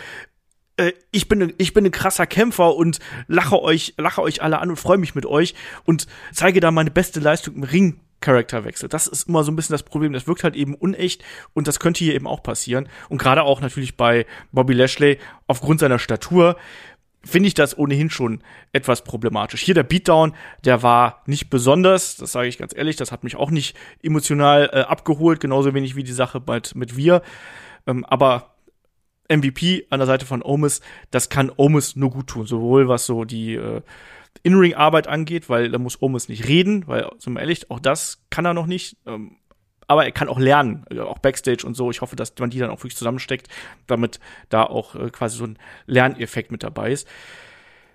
äh, 0.77 0.93
ich 1.11 1.29
bin 1.29 1.53
ich 1.59 1.75
bin 1.75 1.85
ein 1.85 1.91
krasser 1.91 2.27
Kämpfer 2.27 2.75
und 2.75 2.99
lache 3.27 3.61
euch 3.61 3.95
lache 3.97 4.23
euch 4.23 4.43
alle 4.43 4.59
an 4.59 4.71
und 4.71 4.77
freue 4.77 4.99
mich 4.99 5.15
mit 5.15 5.27
euch 5.27 5.55
und 5.85 6.07
zeige 6.33 6.61
da 6.61 6.71
meine 6.71 6.91
beste 6.91 7.21
Leistung 7.21 7.57
im 7.57 7.63
Ring 7.63 8.01
Charakterwechsel. 8.25 8.89
Das 8.89 9.07
ist 9.07 9.29
immer 9.29 9.45
so 9.45 9.53
ein 9.53 9.57
bisschen 9.57 9.75
das 9.75 9.83
Problem. 9.83 10.13
Das 10.13 10.27
wirkt 10.27 10.45
halt 10.45 10.57
eben 10.57 10.75
unecht 10.75 11.23
und 11.53 11.69
das 11.69 11.79
könnte 11.79 12.03
hier 12.03 12.15
eben 12.15 12.27
auch 12.27 12.43
passieren. 12.43 12.89
Und 13.09 13.19
gerade 13.19 13.43
auch 13.43 13.61
natürlich 13.61 13.97
bei 13.97 14.27
Bobby 14.51 14.73
Lashley 14.73 15.19
aufgrund 15.47 15.81
seiner 15.81 15.99
Statur 15.99 16.57
finde 17.23 17.47
ich 17.47 17.55
das 17.55 17.77
ohnehin 17.77 18.11
schon 18.11 18.43
etwas 18.73 19.05
problematisch. 19.05 19.63
Hier 19.63 19.75
der 19.75 19.83
Beatdown, 19.83 20.35
der 20.65 20.83
war 20.83 21.23
nicht 21.27 21.49
besonders, 21.49 22.17
das 22.17 22.33
sage 22.33 22.49
ich 22.49 22.59
ganz 22.59 22.75
ehrlich, 22.77 22.97
das 22.97 23.13
hat 23.13 23.25
mich 23.25 23.37
auch 23.37 23.51
nicht 23.51 23.77
emotional 24.03 24.71
äh, 24.73 24.81
abgeholt, 24.81 25.41
genauso 25.41 25.73
wenig 25.75 25.97
wie 25.97 26.03
die 26.03 26.13
Sache 26.13 26.43
mit, 26.47 26.75
mit 26.75 26.97
wir. 26.97 27.23
Ähm, 27.87 28.05
aber 28.05 28.55
MVP 29.31 29.87
an 29.89 30.01
der 30.01 30.07
Seite 30.07 30.27
von 30.27 30.43
Omis, 30.43 30.81
das 31.11 31.31
kann 31.31 31.51
Omis 31.57 31.97
nur 31.97 32.11
gut 32.11 32.27
tun, 32.27 32.47
sowohl 32.47 32.89
was 32.89 33.07
so 33.07 33.25
die 33.25 33.55
äh, 33.55 33.81
in-Ring-Arbeit 34.43 35.07
angeht, 35.07 35.49
weil 35.49 35.71
da 35.71 35.79
muss 35.79 36.01
Omus 36.03 36.29
nicht 36.29 36.49
reden, 36.49 36.87
weil, 36.87 37.09
zum 37.19 37.37
ehrlich, 37.37 37.71
auch 37.71 37.81
das 37.81 38.23
kann 38.31 38.45
er 38.45 38.55
noch 38.55 38.67
nicht. 38.67 38.97
Ähm, 39.07 39.37
aber 39.87 40.05
er 40.05 40.13
kann 40.13 40.29
auch 40.29 40.39
lernen, 40.39 40.85
äh, 40.91 41.01
auch 41.01 41.19
Backstage 41.19 41.67
und 41.67 41.75
so. 41.75 41.91
Ich 41.91 42.01
hoffe, 42.01 42.17
dass 42.17 42.35
man 42.39 42.51
die 42.51 42.59
dann 42.59 42.71
auch 42.71 42.79
wirklich 42.79 42.97
zusammensteckt, 42.97 43.49
damit 43.87 44.21
da 44.49 44.65
auch 44.65 44.95
äh, 44.95 45.11
quasi 45.11 45.37
so 45.37 45.45
ein 45.45 45.59
Lerneffekt 45.87 46.51
mit 46.51 46.63
dabei 46.63 46.93
ist. 46.93 47.09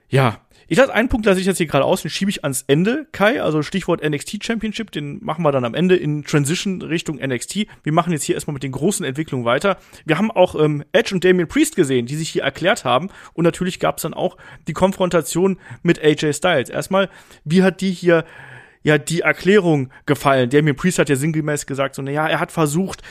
Ja, 0.09 0.41
ich 0.69 0.77
lasse 0.77 0.93
einen 0.93 1.09
Punkt, 1.09 1.25
lasse 1.25 1.39
ich 1.39 1.47
jetzt 1.47 1.57
hier 1.57 1.65
gerade 1.65 1.83
aus, 1.83 2.03
den 2.03 2.11
schiebe 2.11 2.29
ich 2.29 2.43
ans 2.43 2.63
Ende, 2.67 3.07
Kai. 3.11 3.41
Also 3.41 3.63
Stichwort 3.63 4.07
NXT 4.07 4.45
Championship, 4.45 4.91
den 4.91 5.17
machen 5.23 5.43
wir 5.43 5.51
dann 5.51 5.65
am 5.65 5.73
Ende 5.73 5.95
in 5.95 6.23
Transition 6.23 6.83
Richtung 6.83 7.17
NXT. 7.17 7.65
Wir 7.81 7.91
machen 7.91 8.13
jetzt 8.13 8.23
hier 8.23 8.35
erstmal 8.35 8.53
mit 8.53 8.61
den 8.61 8.71
großen 8.71 9.03
Entwicklungen 9.03 9.45
weiter. 9.45 9.77
Wir 10.05 10.19
haben 10.19 10.29
auch 10.29 10.53
ähm, 10.53 10.83
Edge 10.91 11.15
und 11.15 11.25
Damien 11.25 11.47
Priest 11.47 11.75
gesehen, 11.75 12.05
die 12.05 12.15
sich 12.15 12.29
hier 12.29 12.43
erklärt 12.43 12.85
haben. 12.85 13.09
Und 13.33 13.45
natürlich 13.45 13.79
gab 13.79 13.97
es 13.97 14.03
dann 14.03 14.13
auch 14.13 14.37
die 14.67 14.73
Konfrontation 14.73 15.57
mit 15.81 16.03
AJ 16.03 16.33
Styles. 16.33 16.69
Erstmal, 16.69 17.09
wie 17.43 17.63
hat 17.63 17.81
die 17.81 17.91
hier 17.91 18.23
ja 18.83 18.99
die 18.99 19.21
Erklärung 19.21 19.89
gefallen? 20.05 20.51
Damien 20.51 20.75
Priest 20.75 20.99
hat 20.99 21.09
ja 21.09 21.15
sinngemäß 21.15 21.65
gesagt, 21.65 21.95
so, 21.95 22.03
naja, 22.03 22.27
er 22.27 22.39
hat 22.39 22.51
versucht, 22.51 23.01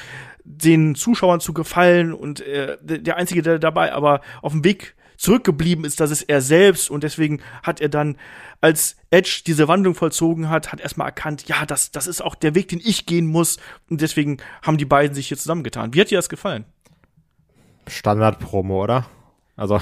den 0.45 0.95
Zuschauern 0.95 1.41
zu 1.41 1.53
gefallen 1.53 2.15
und 2.15 2.41
äh, 2.41 2.77
der 2.81 3.17
Einzige, 3.17 3.43
der 3.43 3.59
dabei 3.59 3.93
aber 3.93 4.21
auf 4.43 4.53
dem 4.53 4.65
Weg 4.65 4.95
zurückgeblieben 5.19 5.85
ist, 5.85 6.01
das 6.01 6.11
ist 6.11 6.23
er 6.23 6.41
selbst 6.41 6.91
und 6.91 7.03
deswegen 7.03 7.43
hat 7.63 7.81
er 7.81 7.89
dann, 7.89 8.17
als 8.61 8.97
Edge 9.11 9.43
diese 9.47 9.69
Wandlung 9.69 9.95
vollzogen 9.95 10.49
hat, 10.49 10.73
hat 10.73 10.81
erstmal 10.81 11.09
erkannt, 11.09 11.49
ja, 11.49 11.67
das, 11.67 11.91
das 11.91 12.07
ist 12.07 12.23
auch 12.23 12.37
der 12.37 12.55
Weg, 12.55 12.69
den 12.69 12.81
ich 12.83 13.05
gehen 13.05 13.27
muss 13.27 13.59
und 13.91 14.01
deswegen 14.01 14.39
haben 14.63 14.79
die 14.79 14.85
beiden 14.85 15.15
sich 15.15 15.29
hier 15.29 15.37
zusammengetan. 15.37 15.93
Wie 15.93 16.01
hat 16.01 16.11
dir 16.11 16.19
das 16.19 16.29
gefallen? 16.29 16.65
Standard-Promo, 17.89 18.83
oder? 18.83 19.07
Also, 19.57 19.81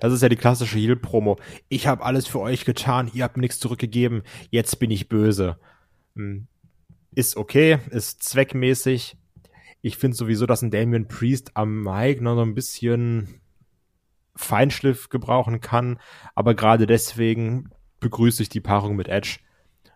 das 0.00 0.12
ist 0.12 0.22
ja 0.22 0.30
die 0.30 0.36
klassische 0.36 0.78
Heal-Promo. 0.78 1.38
Ich 1.68 1.86
habe 1.86 2.02
alles 2.02 2.26
für 2.26 2.40
euch 2.40 2.64
getan, 2.64 3.10
ihr 3.12 3.24
habt 3.24 3.36
mir 3.36 3.42
nichts 3.42 3.60
zurückgegeben, 3.60 4.22
jetzt 4.50 4.78
bin 4.78 4.90
ich 4.90 5.08
böse. 5.08 5.58
Hm. 6.16 6.48
Ist 7.14 7.36
okay, 7.36 7.78
ist 7.90 8.22
zweckmäßig. 8.22 9.16
Ich 9.82 9.98
finde 9.98 10.16
sowieso, 10.16 10.46
dass 10.46 10.62
ein 10.62 10.70
Damien 10.70 11.08
Priest 11.08 11.50
am 11.54 11.82
Mike 11.82 12.22
noch 12.24 12.36
so 12.36 12.42
ein 12.42 12.54
bisschen 12.54 13.40
Feinschliff 14.38 15.08
gebrauchen 15.08 15.60
kann, 15.60 15.98
aber 16.34 16.54
gerade 16.54 16.86
deswegen 16.86 17.70
begrüße 18.00 18.42
ich 18.42 18.48
die 18.48 18.60
Paarung 18.60 18.96
mit 18.96 19.08
Edge, 19.08 19.38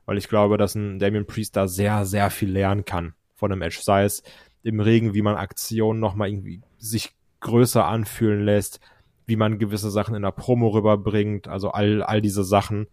weil 0.04 0.18
ich 0.18 0.28
glaube, 0.28 0.56
dass 0.56 0.74
ein 0.74 0.98
Damien 0.98 1.26
Priest 1.26 1.56
da 1.56 1.68
sehr, 1.68 2.04
sehr 2.04 2.30
viel 2.30 2.50
lernen 2.50 2.84
kann 2.84 3.14
von 3.34 3.52
einem 3.52 3.62
Edge, 3.62 3.78
sei 3.82 4.04
es 4.04 4.22
im 4.62 4.80
Regen, 4.80 5.14
wie 5.14 5.22
man 5.22 5.36
Aktionen 5.36 6.00
nochmal 6.00 6.28
irgendwie 6.28 6.60
sich 6.78 7.12
größer 7.40 7.86
anfühlen 7.86 8.44
lässt, 8.44 8.80
wie 9.26 9.36
man 9.36 9.58
gewisse 9.58 9.90
Sachen 9.90 10.14
in 10.14 10.22
der 10.22 10.32
Promo 10.32 10.68
rüberbringt, 10.68 11.46
also 11.46 11.70
all, 11.70 12.02
all 12.02 12.20
diese 12.20 12.44
Sachen, 12.44 12.88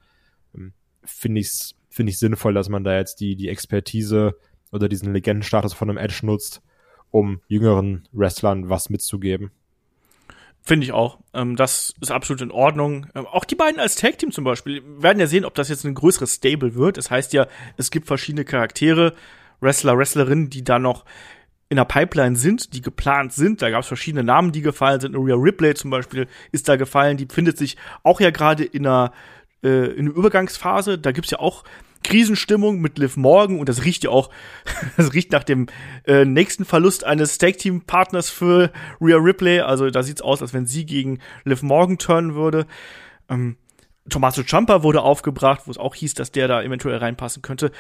ähm, 0.56 0.74
finde 1.04 1.42
ich 1.42 1.76
finde 1.90 2.12
ich 2.12 2.20
sinnvoll, 2.20 2.54
dass 2.54 2.70
man 2.70 2.84
da 2.84 2.96
jetzt 2.96 3.20
die, 3.20 3.36
die 3.36 3.50
Expertise 3.50 4.38
oder 4.72 4.88
diesen 4.88 5.14
Legendenstatus 5.14 5.74
von 5.74 5.90
einem 5.90 5.98
Edge 5.98 6.20
nutzt, 6.24 6.62
um 7.10 7.42
jüngeren 7.48 8.08
Wrestlern 8.12 8.70
was 8.70 8.90
mitzugeben. 8.90 9.52
Finde 10.62 10.86
ich 10.86 10.92
auch. 10.92 11.20
Ähm, 11.34 11.56
das 11.56 11.94
ist 12.00 12.12
absolut 12.12 12.42
in 12.42 12.52
Ordnung. 12.52 13.08
Ähm, 13.16 13.26
auch 13.26 13.46
die 13.46 13.56
beiden 13.56 13.80
als 13.80 13.96
Tag-Team 13.96 14.32
zum 14.32 14.44
Beispiel. 14.44 14.84
Wir 14.84 15.04
werden 15.04 15.20
ja 15.20 15.28
sehen, 15.28 15.46
ob 15.46 15.56
das 15.56 15.70
jetzt 15.70 15.84
ein 15.86 15.96
größeres 15.96 16.36
Stable 16.36 16.76
wird. 16.76 16.98
Das 16.98 17.10
heißt 17.10 17.34
ja, 17.34 17.48
es 17.78 17.92
gibt 17.92 18.08
verschiedene 18.08 18.46
Charaktere, 18.46 19.14
Wrestler, 19.62 19.98
Wrestlerinnen, 19.98 20.50
die 20.50 20.64
da 20.64 20.80
noch 20.80 21.06
in 21.70 21.78
der 21.78 21.86
Pipeline 21.86 22.36
sind, 22.36 22.74
die 22.74 22.82
geplant 22.82 23.32
sind. 23.32 23.62
Da 23.62 23.70
gab 23.70 23.82
es 23.82 23.88
verschiedene 23.88 24.24
Namen, 24.24 24.52
die 24.52 24.62
gefallen 24.62 25.00
sind. 25.00 25.16
Rhea 25.16 25.36
Ripley 25.36 25.76
zum 25.76 25.92
Beispiel 25.92 26.28
ist 26.52 26.68
da 26.68 26.76
gefallen. 26.76 27.18
Die 27.18 27.28
findet 27.28 27.58
sich 27.58 27.78
auch 28.04 28.20
ja 28.20 28.32
gerade 28.32 28.64
in 28.64 28.86
einer, 28.88 29.14
äh, 29.64 29.92
in 29.92 30.08
einer 30.08 30.16
Übergangsphase. 30.16 30.98
Da 30.98 31.12
gibt's 31.12 31.32
ja 31.32 31.40
auch 31.40 31.64
Krisenstimmung 32.04 32.80
mit 32.80 32.98
Liv 32.98 33.18
Morgan 33.18 33.60
und 33.60 33.70
das 33.70 33.84
riecht 33.84 34.04
ja 34.04 34.10
auch, 34.10 34.30
das 34.98 35.14
riecht 35.14 35.32
nach 35.32 35.44
dem 35.44 35.68
äh, 36.06 36.26
nächsten 36.26 36.66
Verlust 36.66 37.04
eines 37.04 37.38
Tag-Team-Partners 37.38 38.30
für 38.30 38.72
Rhea 39.02 39.18
Ripley. 39.18 39.62
Also 39.62 39.90
da 39.90 40.04
sieht's 40.04 40.22
aus, 40.22 40.42
als 40.42 40.54
wenn 40.54 40.66
sie 40.66 40.86
gegen 40.86 41.20
Liv 41.44 41.62
Morgan 41.62 41.98
turnen 41.98 42.36
würde. 42.36 42.66
Ähm, 43.30 43.58
Tommaso 44.10 44.44
Ciampa 44.44 44.84
wurde 44.84 45.02
aufgebracht, 45.02 45.62
wo 45.66 45.72
es 45.72 45.78
auch 45.78 45.96
hieß, 45.96 46.16
dass 46.16 46.32
der 46.32 46.48
da 46.48 46.62
eventuell 46.62 46.98
reinpassen 46.98 47.42
könnte. 47.42 47.72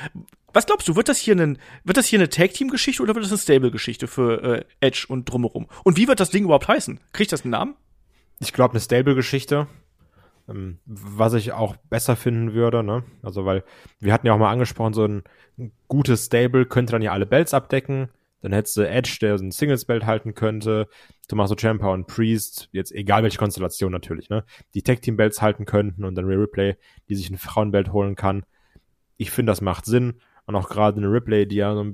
Was 0.54 0.66
glaubst 0.66 0.88
du, 0.88 0.96
wird 0.96 1.10
das 1.10 1.18
hier, 1.18 1.36
ein, 1.36 1.58
wird 1.84 1.98
das 1.98 2.06
hier 2.06 2.20
eine 2.20 2.30
Tag-Team-Geschichte 2.30 3.04
oder 3.04 3.16
wird 3.16 3.26
das 3.26 3.32
eine 3.32 3.40
Stable-Geschichte 3.40 4.08
für 4.08 4.44
äh, 4.44 4.66
Edge 4.80 5.06
und 5.08 5.26
drumherum? 5.26 5.68
Und 5.84 5.98
wie 5.98 6.08
wird 6.08 6.20
das 6.20 6.30
Ding 6.30 6.46
überhaupt 6.46 6.68
heißen? 6.68 7.00
Kriegt 7.14 7.32
das 7.32 7.44
einen 7.44 7.52
Namen? 7.52 7.76
Ich 8.40 8.54
glaube, 8.54 8.74
eine 8.74 8.80
Stable-Geschichte. 8.80 9.68
Ähm, 10.50 10.80
was 10.86 11.34
ich 11.34 11.52
auch 11.52 11.76
besser 11.76 12.16
finden 12.16 12.54
würde, 12.54 12.84
ne? 12.84 13.04
Also, 13.22 13.46
weil 13.46 13.64
wir 14.00 14.12
hatten 14.12 14.28
ja 14.28 14.34
auch 14.34 14.40
mal 14.40 14.52
angesprochen, 14.52 14.94
so 14.94 15.06
ein 15.06 15.24
gutes 15.88 16.26
Stable 16.26 16.66
könnte 16.66 16.94
dann 16.94 17.02
ja 17.02 17.12
alle 17.12 17.26
Belts 17.26 17.54
abdecken. 17.54 18.10
Dann 18.42 18.54
hättest 18.54 18.78
du 18.78 18.88
Edge, 18.88 19.18
der 19.22 19.38
so 19.38 19.44
ein 19.44 19.52
Singles-Belt 19.52 20.06
halten 20.06 20.34
könnte. 20.34 20.88
Tommaso 21.28 21.56
Ciampa 21.56 21.92
und 21.92 22.08
Priest, 22.08 22.70
jetzt 22.72 22.94
egal 22.94 23.22
welche 23.24 23.38
Konstellation 23.38 23.92
natürlich, 23.92 24.30
ne? 24.30 24.46
Die 24.74 24.82
Tag-Team-Belts 24.82 25.42
halten 25.42 25.66
könnten 25.66 26.06
und 26.06 26.16
dann 26.16 26.26
Rhea 26.26 26.38
Ripley, 26.38 26.76
die 27.10 27.16
sich 27.16 27.30
ein 27.30 27.38
Frauenbelt 27.38 27.92
holen 27.92 28.16
kann. 28.16 28.44
Ich 29.18 29.32
finde, 29.32 29.52
das 29.52 29.62
macht 29.62 29.86
Sinn. 29.86 30.22
Und 30.46 30.56
auch 30.56 30.70
gerade 30.70 30.98
eine 30.98 31.12
Ripley, 31.12 31.48
die 31.48 31.58
ja 31.58 31.76
so 31.76 31.86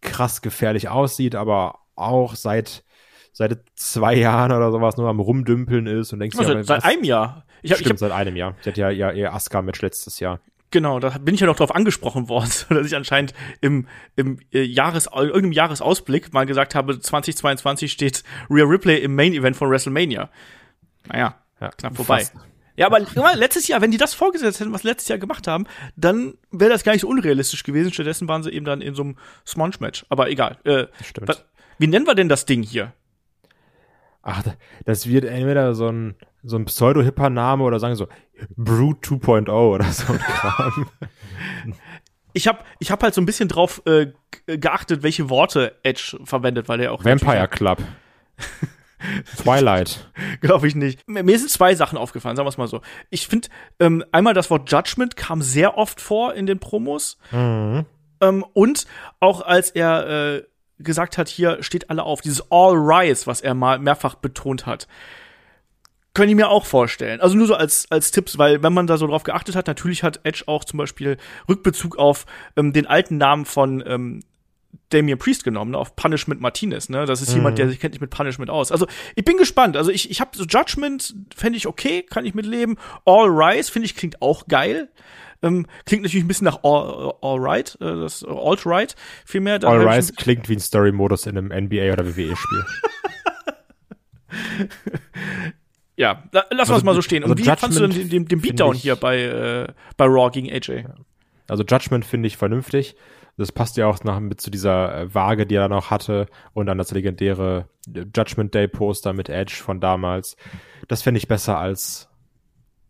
krass 0.00 0.40
gefährlich 0.40 0.88
aussieht, 0.88 1.34
aber 1.34 1.80
auch 1.94 2.36
seit 2.36 2.84
seit 3.32 3.58
zwei 3.74 4.14
Jahren 4.14 4.52
oder 4.52 4.70
sowas 4.70 4.96
nur 4.96 5.08
am 5.08 5.20
Rumdümpeln 5.20 5.86
ist 5.86 6.12
und 6.12 6.20
denkst 6.20 6.36
also, 6.38 6.52
ja, 6.52 6.62
seit 6.62 6.84
einem 6.84 7.04
Jahr. 7.04 7.44
Ich 7.62 7.70
hab, 7.70 7.78
Stimmt, 7.78 7.86
ich 7.86 8.02
hab, 8.02 8.10
seit 8.10 8.12
einem 8.12 8.36
Jahr. 8.36 8.54
Sie 8.62 8.70
hat 8.70 8.76
ja, 8.76 8.90
ja 8.90 9.10
ihr 9.12 9.32
Asuka-Match 9.32 9.82
letztes 9.82 10.20
Jahr. 10.20 10.40
Genau, 10.70 11.00
da 11.00 11.16
bin 11.18 11.34
ich 11.34 11.40
ja 11.40 11.46
noch 11.46 11.56
drauf 11.56 11.74
angesprochen 11.74 12.28
worden, 12.28 12.50
dass 12.68 12.86
ich 12.86 12.94
anscheinend 12.94 13.32
im, 13.60 13.86
im 14.16 14.38
äh, 14.52 14.62
Jahres, 14.62 15.06
irgendeinem 15.06 15.52
Jahresausblick 15.52 16.32
mal 16.32 16.46
gesagt 16.46 16.74
habe, 16.74 16.98
2022 16.98 17.90
steht 17.90 18.22
Rhea 18.50 18.64
Ripley 18.64 18.98
im 18.98 19.14
Main 19.14 19.32
Event 19.32 19.56
von 19.56 19.70
WrestleMania. 19.70 20.28
Naja, 21.06 21.36
ja, 21.60 21.70
knapp 21.70 21.96
vorbei. 21.96 22.20
Fast. 22.20 22.34
Ja, 22.76 22.86
aber 22.86 23.00
letztes 23.34 23.66
Jahr, 23.66 23.80
wenn 23.80 23.90
die 23.90 23.96
das 23.96 24.14
vorgesetzt 24.14 24.60
hätten, 24.60 24.72
was 24.72 24.84
letztes 24.84 25.08
Jahr 25.08 25.18
gemacht 25.18 25.48
haben, 25.48 25.66
dann 25.96 26.34
wäre 26.52 26.70
das 26.70 26.84
gar 26.84 26.92
nicht 26.92 27.00
so 27.00 27.08
unrealistisch 27.08 27.64
gewesen. 27.64 27.92
Stattdessen 27.92 28.28
waren 28.28 28.44
sie 28.44 28.50
eben 28.50 28.64
dann 28.64 28.82
in 28.82 28.94
so 28.94 29.02
einem 29.02 29.16
Smonge-Match. 29.44 30.06
Aber 30.10 30.30
egal. 30.30 30.58
Äh, 30.62 30.86
Stimmt. 31.02 31.26
Was, 31.26 31.44
wie 31.78 31.88
nennen 31.88 32.06
wir 32.06 32.14
denn 32.14 32.28
das 32.28 32.46
Ding 32.46 32.62
hier? 32.62 32.92
Ach, 34.30 34.42
das 34.84 35.08
wird 35.08 35.24
entweder 35.24 35.74
so 35.74 35.88
ein, 35.88 36.14
so 36.42 36.56
ein 36.56 36.66
Pseudo-Hipper-Name 36.66 37.64
oder 37.64 37.80
sagen 37.80 37.94
so 37.94 38.08
Brute 38.56 39.14
2.0 39.14 39.50
oder 39.50 39.84
so 39.86 40.12
ein 40.12 40.18
Kram. 40.18 40.90
ich 42.34 42.46
habe 42.46 42.58
ich 42.78 42.90
hab 42.90 43.02
halt 43.02 43.14
so 43.14 43.22
ein 43.22 43.26
bisschen 43.26 43.48
drauf 43.48 43.80
äh, 43.86 44.08
geachtet, 44.46 45.02
welche 45.02 45.30
Worte 45.30 45.76
Edge 45.82 46.18
verwendet, 46.24 46.68
weil 46.68 46.78
er 46.80 46.92
auch 46.92 47.06
Vampire 47.06 47.48
Club. 47.48 47.78
Twilight. 49.38 50.10
Glaube 50.42 50.68
ich 50.68 50.74
nicht. 50.74 51.08
Mir 51.08 51.38
sind 51.38 51.48
zwei 51.48 51.74
Sachen 51.74 51.96
aufgefallen, 51.96 52.36
sagen 52.36 52.44
wir 52.44 52.50
es 52.50 52.58
mal 52.58 52.68
so. 52.68 52.82
Ich 53.08 53.28
finde, 53.28 53.48
ähm, 53.80 54.04
einmal 54.12 54.34
das 54.34 54.50
Wort 54.50 54.70
Judgment 54.70 55.16
kam 55.16 55.40
sehr 55.40 55.78
oft 55.78 56.02
vor 56.02 56.34
in 56.34 56.44
den 56.44 56.58
Promos. 56.58 57.16
Mhm. 57.30 57.86
Ähm, 58.20 58.44
und 58.52 58.86
auch 59.20 59.40
als 59.40 59.70
er 59.70 60.36
äh, 60.36 60.42
gesagt 60.78 61.18
hat, 61.18 61.28
hier 61.28 61.62
steht 61.62 61.90
alle 61.90 62.02
auf, 62.02 62.20
dieses 62.20 62.50
All 62.50 62.74
Rise, 62.74 63.26
was 63.26 63.40
er 63.40 63.54
mal 63.54 63.78
mehrfach 63.78 64.14
betont 64.16 64.66
hat. 64.66 64.86
Können 66.14 66.30
ich 66.30 66.36
mir 66.36 66.48
auch 66.48 66.66
vorstellen. 66.66 67.20
Also 67.20 67.36
nur 67.36 67.46
so 67.46 67.54
als, 67.54 67.90
als 67.90 68.10
Tipps, 68.10 68.38
weil 68.38 68.62
wenn 68.62 68.72
man 68.72 68.86
da 68.86 68.96
so 68.96 69.06
drauf 69.06 69.22
geachtet 69.22 69.54
hat, 69.54 69.66
natürlich 69.66 70.02
hat 70.02 70.20
Edge 70.24 70.44
auch 70.46 70.64
zum 70.64 70.78
Beispiel 70.78 71.16
Rückbezug 71.48 71.96
auf 71.96 72.26
ähm, 72.56 72.72
den 72.72 72.86
alten 72.86 73.18
Namen 73.18 73.44
von 73.44 73.84
ähm, 73.86 74.20
Damien 74.90 75.18
Priest 75.18 75.44
genommen, 75.44 75.72
ne, 75.72 75.78
auf 75.78 75.96
Punishment 75.96 76.40
Martinez, 76.40 76.88
ne? 76.88 77.04
Das 77.04 77.20
ist 77.20 77.30
mhm. 77.30 77.36
jemand, 77.36 77.58
der 77.58 77.68
sich 77.68 77.78
kennt 77.78 77.92
nicht 77.92 78.00
mit 78.00 78.10
Punishment 78.10 78.50
aus. 78.50 78.72
Also, 78.72 78.86
ich 79.16 79.24
bin 79.24 79.36
gespannt. 79.36 79.76
Also, 79.76 79.90
ich, 79.90 80.10
ich 80.10 80.20
habe 80.20 80.36
so 80.36 80.44
Judgment, 80.44 81.14
fände 81.34 81.56
ich 81.56 81.66
okay, 81.66 82.02
kann 82.02 82.24
ich 82.24 82.34
mitleben. 82.34 82.78
All 83.04 83.28
Rise, 83.28 83.70
finde 83.70 83.86
ich, 83.86 83.94
klingt 83.94 84.22
auch 84.22 84.46
geil. 84.48 84.88
Ähm, 85.42 85.66
klingt 85.86 86.02
natürlich 86.02 86.24
ein 86.24 86.28
bisschen 86.28 86.46
nach 86.46 86.64
All, 86.64 87.14
all 87.20 87.38
Right, 87.38 87.76
äh, 87.80 87.84
das 87.84 88.24
Alt 88.24 88.66
Right 88.66 88.96
vielmehr. 89.24 89.62
All 89.64 89.86
Rise 89.86 90.12
klingt 90.12 90.48
wie 90.48 90.54
ein 90.54 90.60
Story-Modus 90.60 91.26
in 91.26 91.38
einem 91.38 91.64
NBA 91.64 91.92
oder 91.92 92.06
WWE-Spiel. 92.06 92.64
ja, 95.96 96.24
da, 96.32 96.44
lass 96.50 96.70
also, 96.70 96.84
mal 96.84 96.94
so 96.94 97.02
stehen. 97.02 97.22
Also 97.22 97.32
Und 97.32 97.38
wie 97.38 97.42
Judgment 97.42 97.60
fandst 97.60 97.78
du 97.78 97.86
denn 97.86 98.08
den, 98.08 98.24
den 98.26 98.40
Beatdown 98.40 98.74
hier 98.74 98.96
bei, 98.96 99.22
äh, 99.22 99.72
bei 99.96 100.06
Raw 100.06 100.30
gegen 100.30 100.50
AJ? 100.50 100.86
Also 101.48 101.64
Judgment 101.64 102.04
finde 102.04 102.26
ich 102.26 102.36
vernünftig. 102.36 102.96
Das 103.36 103.52
passt 103.52 103.76
ja 103.76 103.86
auch 103.86 104.02
noch 104.02 104.18
mit 104.18 104.40
zu 104.40 104.50
dieser 104.50 105.02
äh, 105.02 105.14
Waage, 105.14 105.46
die 105.46 105.54
er 105.54 105.68
noch 105.68 105.90
hatte 105.90 106.26
und 106.54 106.66
dann 106.66 106.78
das 106.78 106.90
legendäre 106.90 107.68
Judgment 107.86 108.52
Day 108.52 108.66
Poster 108.66 109.12
mit 109.12 109.28
Edge 109.28 109.54
von 109.54 109.80
damals. 109.80 110.36
Das 110.88 111.02
finde 111.02 111.18
ich 111.18 111.28
besser 111.28 111.56
als 111.56 112.08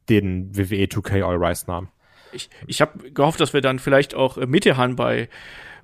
den 0.08 0.56
WWE 0.56 0.84
2K 0.84 1.22
All 1.22 1.37
Rise 1.37 1.66
Namen. 1.66 1.88
Ich, 2.32 2.50
ich 2.66 2.80
habe 2.80 3.10
gehofft, 3.10 3.40
dass 3.40 3.52
wir 3.52 3.60
dann 3.60 3.78
vielleicht 3.78 4.14
auch 4.14 4.38
äh, 4.38 4.46
Metehan 4.46 4.96
bei, 4.96 5.28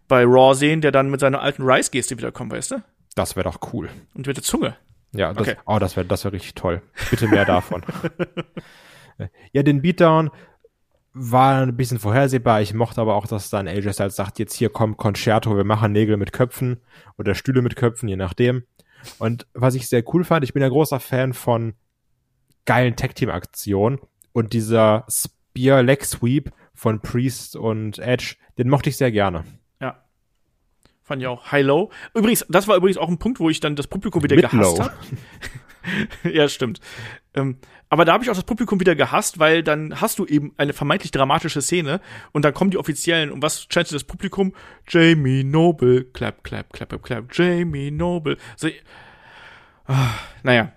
bei 0.09 0.25
Raw 0.25 0.55
sehen, 0.55 0.81
der 0.81 0.93
dann 0.93 1.11
mit 1.11 1.21
seiner 1.21 1.41
alten 1.41 1.63
Rise-Geste 1.63 2.17
wiederkommt, 2.19 2.53
weißt 2.53 2.73
du? 2.73 2.83
Das 3.15 3.37
wäre 3.37 3.45
doch 3.45 3.73
cool. 3.73 3.89
Und 4.15 4.27
mit 4.27 4.37
der 4.37 4.45
Zunge. 4.45 4.77
Ja, 5.13 5.33
das, 5.33 5.49
okay. 5.49 5.57
oh, 5.67 5.79
das 5.79 5.97
wäre 5.97 6.07
das 6.07 6.25
wär 6.25 6.33
richtig 6.33 6.55
toll. 6.55 6.83
Bitte 7.11 7.29
mehr 7.29 7.45
davon. 7.45 7.83
ja, 9.53 9.63
den 9.63 9.83
Beatdown 9.83 10.31
war 11.13 11.63
ein 11.63 11.77
bisschen 11.77 12.01
vorhersehbar. 12.01 12.61
Ich 12.61 12.75
mochte 12.75 13.01
aber 13.01 13.15
auch, 13.15 13.29
dass 13.29 13.49
dann 13.49 13.69
AJ 13.69 13.93
Styles 13.93 14.17
sagt, 14.17 14.41
jetzt 14.41 14.55
hier 14.55 14.71
kommt 14.71 14.97
Concerto, 14.97 15.57
wir 15.57 15.65
machen 15.65 15.93
Nägel 15.93 16.17
mit 16.17 16.33
Köpfen 16.33 16.81
oder 17.17 17.37
Stühle 17.37 17.63
mit 17.63 17.77
Köpfen, 17.77 18.09
je 18.09 18.17
nachdem. 18.17 18.65
Und 19.19 19.47
was 19.55 19.77
ich 19.77 19.89
sehr 19.89 20.03
cool 20.13 20.25
fand, 20.25 20.45
ich 20.45 20.53
bin 20.53 20.63
ja 20.63 20.69
großer 20.69 20.99
Fan 20.99 21.33
von 21.33 21.75
geilen 22.65 22.97
Tag-Team-Aktionen 22.97 24.01
und 24.33 24.53
dieser 24.53 25.05
Spear 25.57 25.85
Leg 25.85 26.05
Sweep 26.05 26.51
von 26.75 27.01
Priest 27.01 27.55
und 27.55 28.01
Edge, 28.01 28.35
den 28.59 28.69
mochte 28.69 28.91
ich 28.91 28.97
sehr 28.97 29.13
gerne. 29.13 29.45
Ja. 29.81 30.03
Fand 31.03 31.23
ich 31.23 31.29
auch 31.29 31.53
high-low. 31.53 31.91
Übrigens, 32.13 32.45
das 32.49 32.67
war 32.67 32.77
übrigens 32.77 32.99
auch 32.99 33.09
ein 33.09 33.19
Punkt, 33.19 33.39
wo 33.39 33.49
ich 33.49 33.61
dann 33.61 33.77
das 33.77 33.87
Publikum 33.87 34.23
wieder 34.25 34.35
gehasst 34.35 34.81
habe. 34.81 34.93
ja, 36.33 36.49
stimmt. 36.49 36.81
Ähm, 37.35 37.59
aber 37.89 38.05
da 38.05 38.15
habe 38.15 38.25
ich 38.25 38.31
auch 38.31 38.35
das 38.35 38.43
Publikum 38.43 38.81
wieder 38.81 38.97
gehasst, 38.97 39.39
weil 39.39 39.63
dann 39.63 40.01
hast 40.01 40.19
du 40.19 40.27
eben 40.27 40.53
eine 40.57 40.73
vermeintlich 40.73 41.13
dramatische 41.13 41.63
Szene 41.63 42.01
und 42.33 42.45
dann 42.45 42.53
kommen 42.53 42.73
die 42.73 42.79
Offiziellen 42.79 43.31
und 43.31 43.41
was 43.41 43.69
scheint 43.71 43.93
das 43.93 44.03
Publikum? 44.03 44.55
Jamie 44.89 45.45
Noble, 45.45 46.03
clap, 46.05 46.43
clap, 46.43 46.73
clap, 46.73 46.89
clap, 46.89 47.03
clap, 47.05 47.27
Jamie 47.31 47.93
Noble. 47.93 48.39
So, 48.57 48.69
ah, 49.87 50.15
naja. 50.43 50.73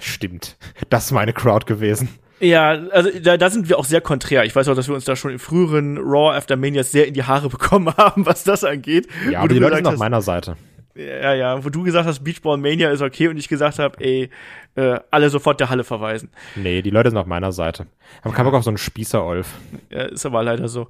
Stimmt. 0.00 0.56
Das 0.88 1.06
ist 1.06 1.10
meine 1.10 1.34
Crowd 1.34 1.66
gewesen. 1.66 2.08
Ja, 2.40 2.70
also 2.90 3.10
da, 3.22 3.36
da 3.36 3.50
sind 3.50 3.68
wir 3.68 3.78
auch 3.78 3.84
sehr 3.84 4.00
konträr. 4.00 4.44
Ich 4.44 4.54
weiß 4.54 4.68
auch, 4.68 4.74
dass 4.74 4.88
wir 4.88 4.94
uns 4.94 5.04
da 5.04 5.16
schon 5.16 5.30
in 5.30 5.38
früheren 5.38 5.96
Raw 5.98 6.36
After 6.36 6.56
Mania 6.56 6.82
sehr 6.82 7.06
in 7.06 7.14
die 7.14 7.24
Haare 7.24 7.48
bekommen 7.56 7.94
haben, 7.96 8.26
was 8.26 8.44
das 8.44 8.64
angeht. 8.64 9.08
Ja, 9.30 9.40
aber 9.40 9.48
die 9.48 9.58
Leute 9.58 9.76
sind 9.76 9.86
auf 9.86 9.98
meiner 9.98 10.22
Seite. 10.22 10.56
Ja, 10.96 11.34
ja, 11.34 11.64
wo 11.64 11.68
du 11.68 11.82
gesagt 11.82 12.06
hast, 12.06 12.24
Beachball 12.24 12.56
Mania 12.56 12.90
ist 12.90 13.02
okay 13.02 13.28
und 13.28 13.36
ich 13.36 13.48
gesagt 13.48 13.78
habe, 13.78 14.02
ey, 14.02 14.30
äh, 14.76 14.98
alle 15.10 15.30
sofort 15.30 15.60
der 15.60 15.68
Halle 15.68 15.84
verweisen. 15.84 16.30
Nee, 16.54 16.82
die 16.82 16.90
Leute 16.90 17.10
sind 17.10 17.18
auf 17.18 17.26
meiner 17.26 17.52
Seite. 17.52 17.86
Haben 18.22 18.32
keinen 18.32 18.46
Bock 18.46 18.54
auf 18.54 18.64
so 18.64 18.70
einen 18.70 18.78
Spießer-Olf. 18.78 19.54
Ja, 19.90 20.02
ist 20.02 20.24
aber 20.24 20.42
leider 20.42 20.68
so. 20.68 20.88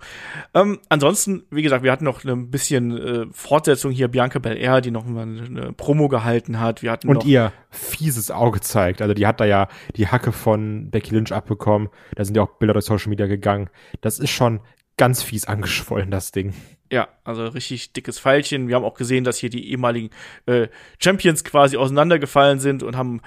Ähm, 0.55 0.79
ansonsten, 0.89 1.45
wie 1.51 1.63
gesagt, 1.63 1.83
wir 1.83 1.91
hatten 1.91 2.05
noch 2.05 2.25
ein 2.25 2.51
bisschen 2.51 2.97
äh, 2.97 3.27
Fortsetzung 3.33 3.91
hier, 3.91 4.09
Bianca 4.09 4.39
Belair, 4.39 4.81
die 4.81 4.91
noch 4.91 5.05
mal 5.07 5.23
eine 5.23 5.73
Promo 5.73 6.09
gehalten 6.09 6.61
hat. 6.61 6.83
Wir 6.83 6.93
hatten 6.93 7.09
Und 7.09 7.25
ihr 7.25 7.53
fieses 7.71 8.31
Auge 8.31 8.61
zeigt. 8.61 9.03
Also 9.03 9.15
die 9.15 9.27
hat 9.27 9.41
da 9.41 9.45
ja 9.45 9.69
die 9.97 10.09
Hacke 10.09 10.33
von 10.33 10.91
Becky 10.91 11.15
Lynch 11.15 11.33
abbekommen. 11.33 11.89
Da 12.15 12.25
sind 12.25 12.37
ja 12.37 12.43
auch 12.43 12.59
Bilder 12.59 12.75
durch 12.75 12.85
Social 12.85 13.09
Media 13.09 13.27
gegangen. 13.27 13.71
Das 14.01 14.19
ist 14.19 14.31
schon 14.31 14.61
ganz 14.97 15.23
fies 15.23 15.47
angeschwollen, 15.47 16.11
das 16.11 16.33
Ding. 16.33 16.55
Ja, 16.91 17.09
also 17.25 17.47
richtig 17.47 17.93
dickes 17.93 18.21
Pfeilchen. 18.21 18.69
Wir 18.69 18.77
haben 18.77 18.85
auch 18.85 18.95
gesehen, 18.95 19.25
dass 19.25 19.39
hier 19.39 19.51
die 19.51 19.71
ehemaligen 19.71 20.11
äh, 20.47 20.69
Champions 20.99 21.43
quasi 21.45 21.77
auseinandergefallen 21.77 22.61
sind 22.61 22.83
und 22.83 22.97
haben 22.97 23.23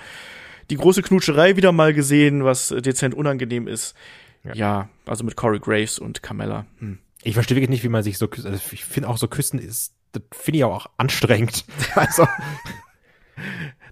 die 0.69 0.77
große 0.77 1.01
Knutscherei 1.01 1.55
wieder 1.55 1.71
mal 1.71 1.93
gesehen, 1.93 2.45
was 2.45 2.69
dezent 2.69 3.13
unangenehm 3.15 3.67
ist. 3.67 3.95
Ja, 4.43 4.53
ja 4.53 4.89
also 5.05 5.23
mit 5.23 5.35
Corey 5.35 5.59
Graves 5.59 5.99
und 5.99 6.23
Carmella. 6.23 6.65
Hm. 6.79 6.99
Ich 7.23 7.33
verstehe 7.33 7.57
wirklich 7.57 7.69
nicht, 7.69 7.83
wie 7.83 7.89
man 7.89 8.03
sich 8.03 8.17
so 8.17 8.27
küsst. 8.27 8.45
Also 8.45 8.59
ich 8.71 8.85
finde 8.85 9.09
auch 9.09 9.17
so 9.17 9.27
küssen 9.27 9.59
ist, 9.59 9.93
das 10.13 10.23
finde 10.31 10.59
ich 10.59 10.63
auch 10.63 10.87
anstrengend. 10.97 11.65
Also. 11.95 12.27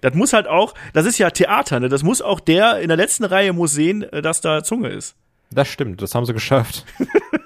das 0.02 0.14
muss 0.14 0.34
halt 0.34 0.48
auch, 0.48 0.74
das 0.94 1.06
ist 1.06 1.18
ja 1.18 1.30
Theater, 1.30 1.80
ne? 1.80 1.90
Das 1.90 2.04
muss 2.04 2.22
auch 2.22 2.40
der 2.40 2.80
in 2.80 2.88
der 2.88 2.98
letzten 2.98 3.24
Reihe 3.24 3.54
muss 3.54 3.74
sehen, 3.74 4.04
äh, 4.04 4.22
dass 4.22 4.42
da 4.42 4.64
Zunge 4.64 4.90
ist. 4.90 5.16
Das 5.52 5.68
stimmt, 5.68 6.02
das 6.02 6.14
haben 6.14 6.26
sie 6.26 6.34
geschafft. 6.34 6.86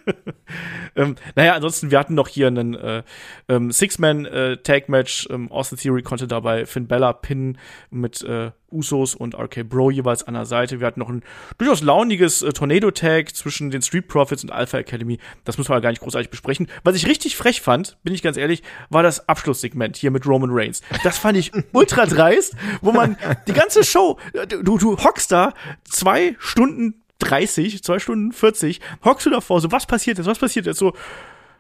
ähm, 0.96 1.16
naja, 1.36 1.54
ansonsten, 1.54 1.92
wir 1.92 2.00
hatten 2.00 2.16
noch 2.16 2.28
hier 2.28 2.48
einen 2.48 2.76
äh, 2.76 3.04
ähm, 3.48 3.72
Six-Man-Tag-Match. 3.72 5.28
Äh, 5.30 5.34
ähm, 5.34 5.52
Austin 5.52 5.78
Theory 5.78 6.02
konnte 6.02 6.28
dabei 6.28 6.66
Finn 6.66 6.88
Bella 6.88 7.14
pinnen 7.14 7.58
mit 7.90 8.24
äh, 8.24 8.52
Usos 8.72 9.16
und 9.16 9.36
RK 9.36 9.68
Bro 9.68 9.92
jeweils 9.92 10.24
an 10.24 10.34
der 10.34 10.46
Seite. 10.46 10.80
Wir 10.80 10.88
hatten 10.88 11.00
noch 11.00 11.10
ein 11.10 11.24
durchaus 11.58 11.82
launiges 11.82 12.42
äh, 12.42 12.52
Tornado-Tag 12.54 13.36
zwischen 13.36 13.70
den 13.70 13.82
Street 13.82 14.08
Profits 14.08 14.44
und 14.44 14.52
Alpha 14.52 14.78
Academy. 14.78 15.20
Das 15.44 15.58
muss 15.58 15.70
man 15.70 15.82
gar 15.82 15.90
nicht 15.90 16.02
großartig 16.02 16.30
besprechen. 16.30 16.68
Was 16.84 16.96
ich 16.96 17.08
richtig 17.08 17.36
frech 17.36 17.62
fand, 17.62 17.98
bin 18.04 18.14
ich 18.14 18.22
ganz 18.22 18.38
ehrlich, 18.38 18.64
war 18.90 19.04
das 19.04 19.28
Abschlusssegment 19.28 19.98
hier 19.98 20.12
mit 20.12 20.26
Roman 20.26 20.50
Reigns. 20.52 20.82
Das 21.04 21.18
fand 21.18 21.38
ich 21.38 21.52
ultra 21.74 22.06
dreist, 22.06 22.56
wo 22.82 22.92
man 22.92 23.18
die 23.48 23.54
ganze 23.54 23.84
Show, 23.84 24.18
äh, 24.34 24.48
du, 24.48 24.78
du 24.78 24.98
hockst 24.98 25.32
da 25.32 25.54
zwei 25.84 26.36
Stunden 26.40 27.01
30, 27.22 27.84
2 27.84 28.00
Stunden 28.00 28.32
40, 28.32 28.80
hockst 29.04 29.26
du 29.26 29.30
davor, 29.30 29.62
so, 29.62 29.72
was 29.72 29.86
passiert 29.86 30.18
jetzt, 30.18 30.28
was 30.28 30.40
passiert 30.40 30.66
jetzt? 30.66 30.80
So, 30.80 30.94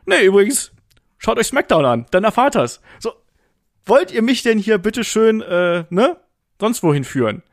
nee, 0.05 0.23
übrigens, 0.25 0.71
schaut 1.17 1.37
euch 1.37 1.47
SmackDown 1.47 1.85
an, 1.85 2.05
dann 2.11 2.23
erfahrt 2.23 2.55
das. 2.55 2.81
So, 2.99 3.11
wollt 3.85 4.11
ihr 4.11 4.21
mich 4.21 4.43
denn 4.43 4.59
hier 4.59 4.77
bitteschön, 4.77 5.41
äh, 5.41 5.85
ne, 5.89 6.17
sonst 6.59 6.83
wohin 6.83 7.03
führen? 7.03 7.43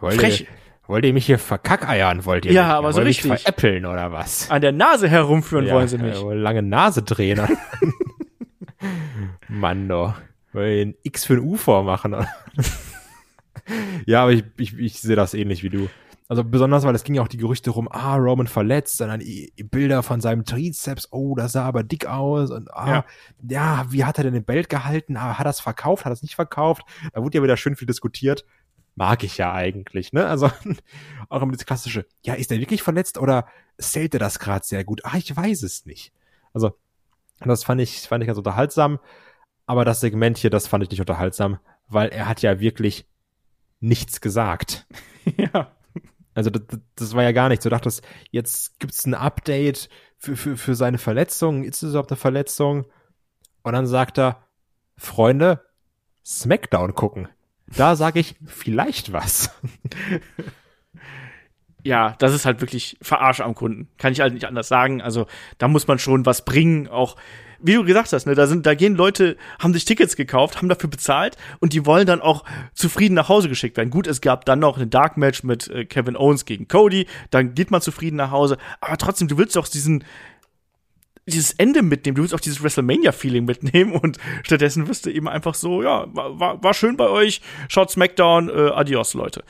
Wollt 0.00 0.20
Frech. 0.20 0.42
Ihr, 0.42 0.46
wollt 0.86 1.04
ihr 1.04 1.12
mich 1.14 1.26
hier 1.26 1.38
verkackeiern, 1.38 2.24
wollt 2.26 2.44
ihr 2.44 2.52
Ja, 2.52 2.64
mich? 2.64 2.72
aber 2.72 2.92
so 2.92 3.00
richtig. 3.00 3.30
Mich 3.30 3.42
veräppeln 3.42 3.86
oder 3.86 4.12
was? 4.12 4.50
An 4.50 4.60
der 4.60 4.72
Nase 4.72 5.08
herumführen 5.08 5.66
ja, 5.66 5.74
wollen 5.74 5.88
sie 5.88 5.98
mich. 5.98 6.22
Äh, 6.22 6.34
lange 6.34 6.62
Nase 6.62 7.02
drehen. 7.02 7.40
Mann, 9.48 9.88
doch. 9.88 10.14
Wollt 10.52 10.76
ihr 10.76 10.86
ein 10.86 10.94
X 11.02 11.24
für 11.24 11.34
ein 11.34 11.40
U 11.40 11.56
vormachen, 11.56 12.14
ja, 14.06 14.22
aber 14.22 14.32
ich, 14.32 14.44
ich, 14.58 14.78
ich 14.78 15.00
sehe 15.00 15.16
das 15.16 15.34
ähnlich 15.34 15.62
wie 15.62 15.70
du. 15.70 15.88
Also 16.34 16.42
besonders, 16.42 16.82
weil 16.82 16.96
es 16.96 17.04
ging 17.04 17.14
ja 17.14 17.22
auch 17.22 17.28
die 17.28 17.36
Gerüchte 17.36 17.70
rum, 17.70 17.86
ah, 17.88 18.16
Roman 18.16 18.48
verletzt, 18.48 19.00
dann 19.00 19.22
Bilder 19.70 20.02
von 20.02 20.20
seinem 20.20 20.44
Trizeps, 20.44 21.06
oh, 21.12 21.36
das 21.36 21.52
sah 21.52 21.64
aber 21.64 21.84
dick 21.84 22.06
aus 22.06 22.50
und 22.50 22.74
ah, 22.74 22.88
ja. 22.88 23.04
ja, 23.48 23.86
wie 23.90 24.04
hat 24.04 24.18
er 24.18 24.24
denn 24.24 24.34
den 24.34 24.44
Belt 24.44 24.68
gehalten? 24.68 25.16
Ah, 25.16 25.38
hat 25.38 25.46
er 25.46 25.50
es 25.50 25.60
verkauft, 25.60 26.04
hat 26.04 26.10
er 26.10 26.14
es 26.14 26.22
nicht 26.22 26.34
verkauft? 26.34 26.82
Da 27.12 27.22
wurde 27.22 27.38
ja 27.38 27.44
wieder 27.44 27.56
schön 27.56 27.76
viel 27.76 27.86
diskutiert. 27.86 28.44
Mag 28.96 29.22
ich 29.22 29.38
ja 29.38 29.52
eigentlich, 29.52 30.12
ne? 30.12 30.26
Also 30.26 30.50
auch 31.28 31.40
immer 31.40 31.52
das 31.52 31.66
klassische, 31.66 32.04
ja, 32.24 32.34
ist 32.34 32.50
er 32.50 32.58
wirklich 32.58 32.82
verletzt 32.82 33.16
oder 33.16 33.46
zählt 33.78 34.12
er 34.14 34.18
das 34.18 34.40
gerade 34.40 34.66
sehr 34.66 34.82
gut? 34.82 35.02
Ah, 35.04 35.16
ich 35.16 35.36
weiß 35.36 35.62
es 35.62 35.86
nicht. 35.86 36.12
Also, 36.52 36.76
das 37.44 37.62
fand 37.62 37.80
ich, 37.80 38.00
fand 38.00 38.24
ich 38.24 38.26
ganz 38.26 38.38
unterhaltsam. 38.38 38.98
Aber 39.66 39.84
das 39.84 40.00
Segment 40.00 40.36
hier, 40.36 40.50
das 40.50 40.66
fand 40.66 40.82
ich 40.82 40.90
nicht 40.90 41.00
unterhaltsam, 41.00 41.60
weil 41.86 42.08
er 42.08 42.26
hat 42.26 42.42
ja 42.42 42.58
wirklich 42.58 43.06
nichts 43.78 44.20
gesagt. 44.20 44.88
ja. 45.36 45.70
Also 46.34 46.50
das, 46.50 46.62
das 46.96 47.14
war 47.14 47.22
ja 47.22 47.32
gar 47.32 47.48
nichts. 47.48 47.62
Du 47.62 47.70
dachtest, 47.70 48.02
jetzt 48.30 48.78
gibt's 48.80 49.06
ein 49.06 49.14
Update 49.14 49.88
für, 50.18 50.36
für, 50.36 50.56
für 50.56 50.74
seine 50.74 50.98
Verletzung. 50.98 51.64
Ist 51.64 51.82
es 51.82 51.90
überhaupt 51.90 52.10
eine 52.10 52.16
Verletzung? 52.16 52.86
Und 53.62 53.72
dann 53.72 53.86
sagt 53.86 54.18
er, 54.18 54.42
Freunde, 54.96 55.64
Smackdown 56.24 56.94
gucken. 56.94 57.28
Da 57.66 57.96
sage 57.96 58.20
ich 58.20 58.36
vielleicht 58.44 59.12
was. 59.12 59.50
ja, 61.82 62.14
das 62.18 62.34
ist 62.34 62.46
halt 62.46 62.60
wirklich 62.60 62.96
Verarsche 63.00 63.44
am 63.44 63.54
Kunden. 63.54 63.88
Kann 63.98 64.12
ich 64.12 64.20
halt 64.20 64.34
nicht 64.34 64.46
anders 64.46 64.68
sagen. 64.68 65.02
Also 65.02 65.26
da 65.58 65.68
muss 65.68 65.86
man 65.86 65.98
schon 65.98 66.26
was 66.26 66.44
bringen, 66.44 66.88
auch 66.88 67.16
wie 67.60 67.74
du 67.74 67.84
gesagt 67.84 68.12
hast, 68.12 68.26
ne, 68.26 68.34
da 68.34 68.46
sind, 68.46 68.66
da 68.66 68.74
gehen 68.74 68.94
Leute, 68.94 69.36
haben 69.58 69.72
sich 69.72 69.84
Tickets 69.84 70.16
gekauft, 70.16 70.56
haben 70.56 70.68
dafür 70.68 70.90
bezahlt 70.90 71.36
und 71.60 71.72
die 71.72 71.86
wollen 71.86 72.06
dann 72.06 72.20
auch 72.20 72.44
zufrieden 72.74 73.14
nach 73.14 73.28
Hause 73.28 73.48
geschickt 73.48 73.76
werden. 73.76 73.90
Gut, 73.90 74.06
es 74.06 74.20
gab 74.20 74.44
dann 74.44 74.58
noch 74.58 74.78
ein 74.78 74.90
Dark 74.90 75.16
Match 75.16 75.42
mit 75.42 75.68
äh, 75.68 75.84
Kevin 75.84 76.16
Owens 76.16 76.44
gegen 76.44 76.68
Cody, 76.68 77.06
dann 77.30 77.54
geht 77.54 77.70
man 77.70 77.80
zufrieden 77.80 78.16
nach 78.16 78.30
Hause, 78.30 78.58
aber 78.80 78.96
trotzdem, 78.96 79.28
du 79.28 79.38
willst 79.38 79.56
doch 79.56 79.68
diesen, 79.68 80.04
dieses 81.26 81.52
Ende 81.52 81.82
mitnehmen, 81.82 82.16
du 82.16 82.22
willst 82.22 82.34
auch 82.34 82.40
dieses 82.40 82.62
WrestleMania-Feeling 82.62 83.44
mitnehmen 83.44 83.92
und 84.00 84.18
stattdessen 84.42 84.88
wirst 84.88 85.06
du 85.06 85.10
eben 85.10 85.28
einfach 85.28 85.54
so, 85.54 85.82
ja, 85.82 86.06
war, 86.12 86.62
war, 86.62 86.74
schön 86.74 86.96
bei 86.96 87.08
euch, 87.08 87.40
schaut 87.68 87.90
SmackDown, 87.90 88.48
äh, 88.48 88.70
adios, 88.70 89.14
Leute 89.14 89.44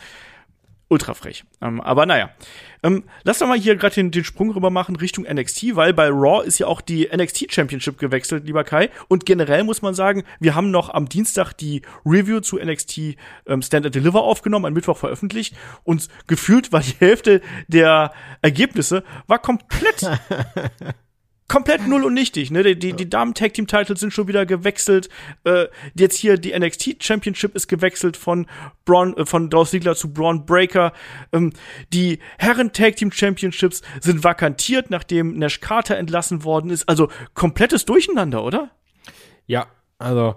ultra 0.88 1.14
frech. 1.14 1.44
Ähm, 1.60 1.80
aber 1.80 2.06
naja. 2.06 2.30
Ähm, 2.82 3.04
lass 3.22 3.38
doch 3.38 3.46
mal 3.46 3.58
hier 3.58 3.76
gerade 3.76 3.94
den, 3.94 4.10
den 4.10 4.24
Sprung 4.24 4.50
rüber 4.50 4.70
machen 4.70 4.96
Richtung 4.96 5.24
NXT, 5.24 5.74
weil 5.74 5.94
bei 5.94 6.08
Raw 6.08 6.44
ist 6.46 6.58
ja 6.58 6.66
auch 6.66 6.82
die 6.82 7.08
NXT 7.14 7.52
Championship 7.52 7.98
gewechselt, 7.98 8.44
lieber 8.44 8.62
Kai. 8.62 8.90
Und 9.08 9.24
generell 9.24 9.64
muss 9.64 9.80
man 9.80 9.94
sagen, 9.94 10.24
wir 10.38 10.54
haben 10.54 10.70
noch 10.70 10.90
am 10.90 11.08
Dienstag 11.08 11.54
die 11.54 11.82
Review 12.04 12.40
zu 12.40 12.58
NXT 12.58 13.16
ähm, 13.46 13.62
Stand 13.62 13.86
and 13.86 13.94
Deliver 13.94 14.22
aufgenommen, 14.22 14.66
am 14.66 14.74
Mittwoch 14.74 14.98
veröffentlicht. 14.98 15.56
Und 15.82 16.08
gefühlt 16.26 16.72
war 16.72 16.80
die 16.80 16.94
Hälfte 16.98 17.40
der 17.68 18.12
Ergebnisse 18.42 19.02
war 19.26 19.38
komplett 19.38 20.02
komplett 21.48 21.86
null 21.86 22.04
und 22.04 22.14
nichtig. 22.14 22.50
Ne? 22.50 22.62
Die, 22.62 22.78
die, 22.78 22.92
die 22.94 23.08
Damen-Tag-Team-Titles 23.08 24.00
sind 24.00 24.12
schon 24.12 24.28
wieder 24.28 24.46
gewechselt. 24.46 25.08
Äh, 25.44 25.66
jetzt 25.94 26.16
hier 26.16 26.38
die 26.38 26.58
NXT-Championship 26.58 27.54
ist 27.54 27.68
gewechselt 27.68 28.16
von 28.16 28.46
Braun, 28.84 29.16
äh, 29.16 29.26
von 29.26 29.50
Dolph 29.50 29.70
Ziggler 29.70 29.94
zu 29.94 30.12
Braun 30.12 30.46
Breaker. 30.46 30.92
Ähm, 31.32 31.52
die 31.92 32.18
Herren-Tag-Team-Championships 32.38 33.82
sind 34.00 34.24
vakantiert, 34.24 34.90
nachdem 34.90 35.38
Nash 35.38 35.60
Carter 35.60 35.96
entlassen 35.96 36.44
worden 36.44 36.70
ist. 36.70 36.88
Also 36.88 37.08
komplettes 37.34 37.84
Durcheinander, 37.84 38.42
oder? 38.42 38.70
Ja, 39.46 39.66
also 39.98 40.36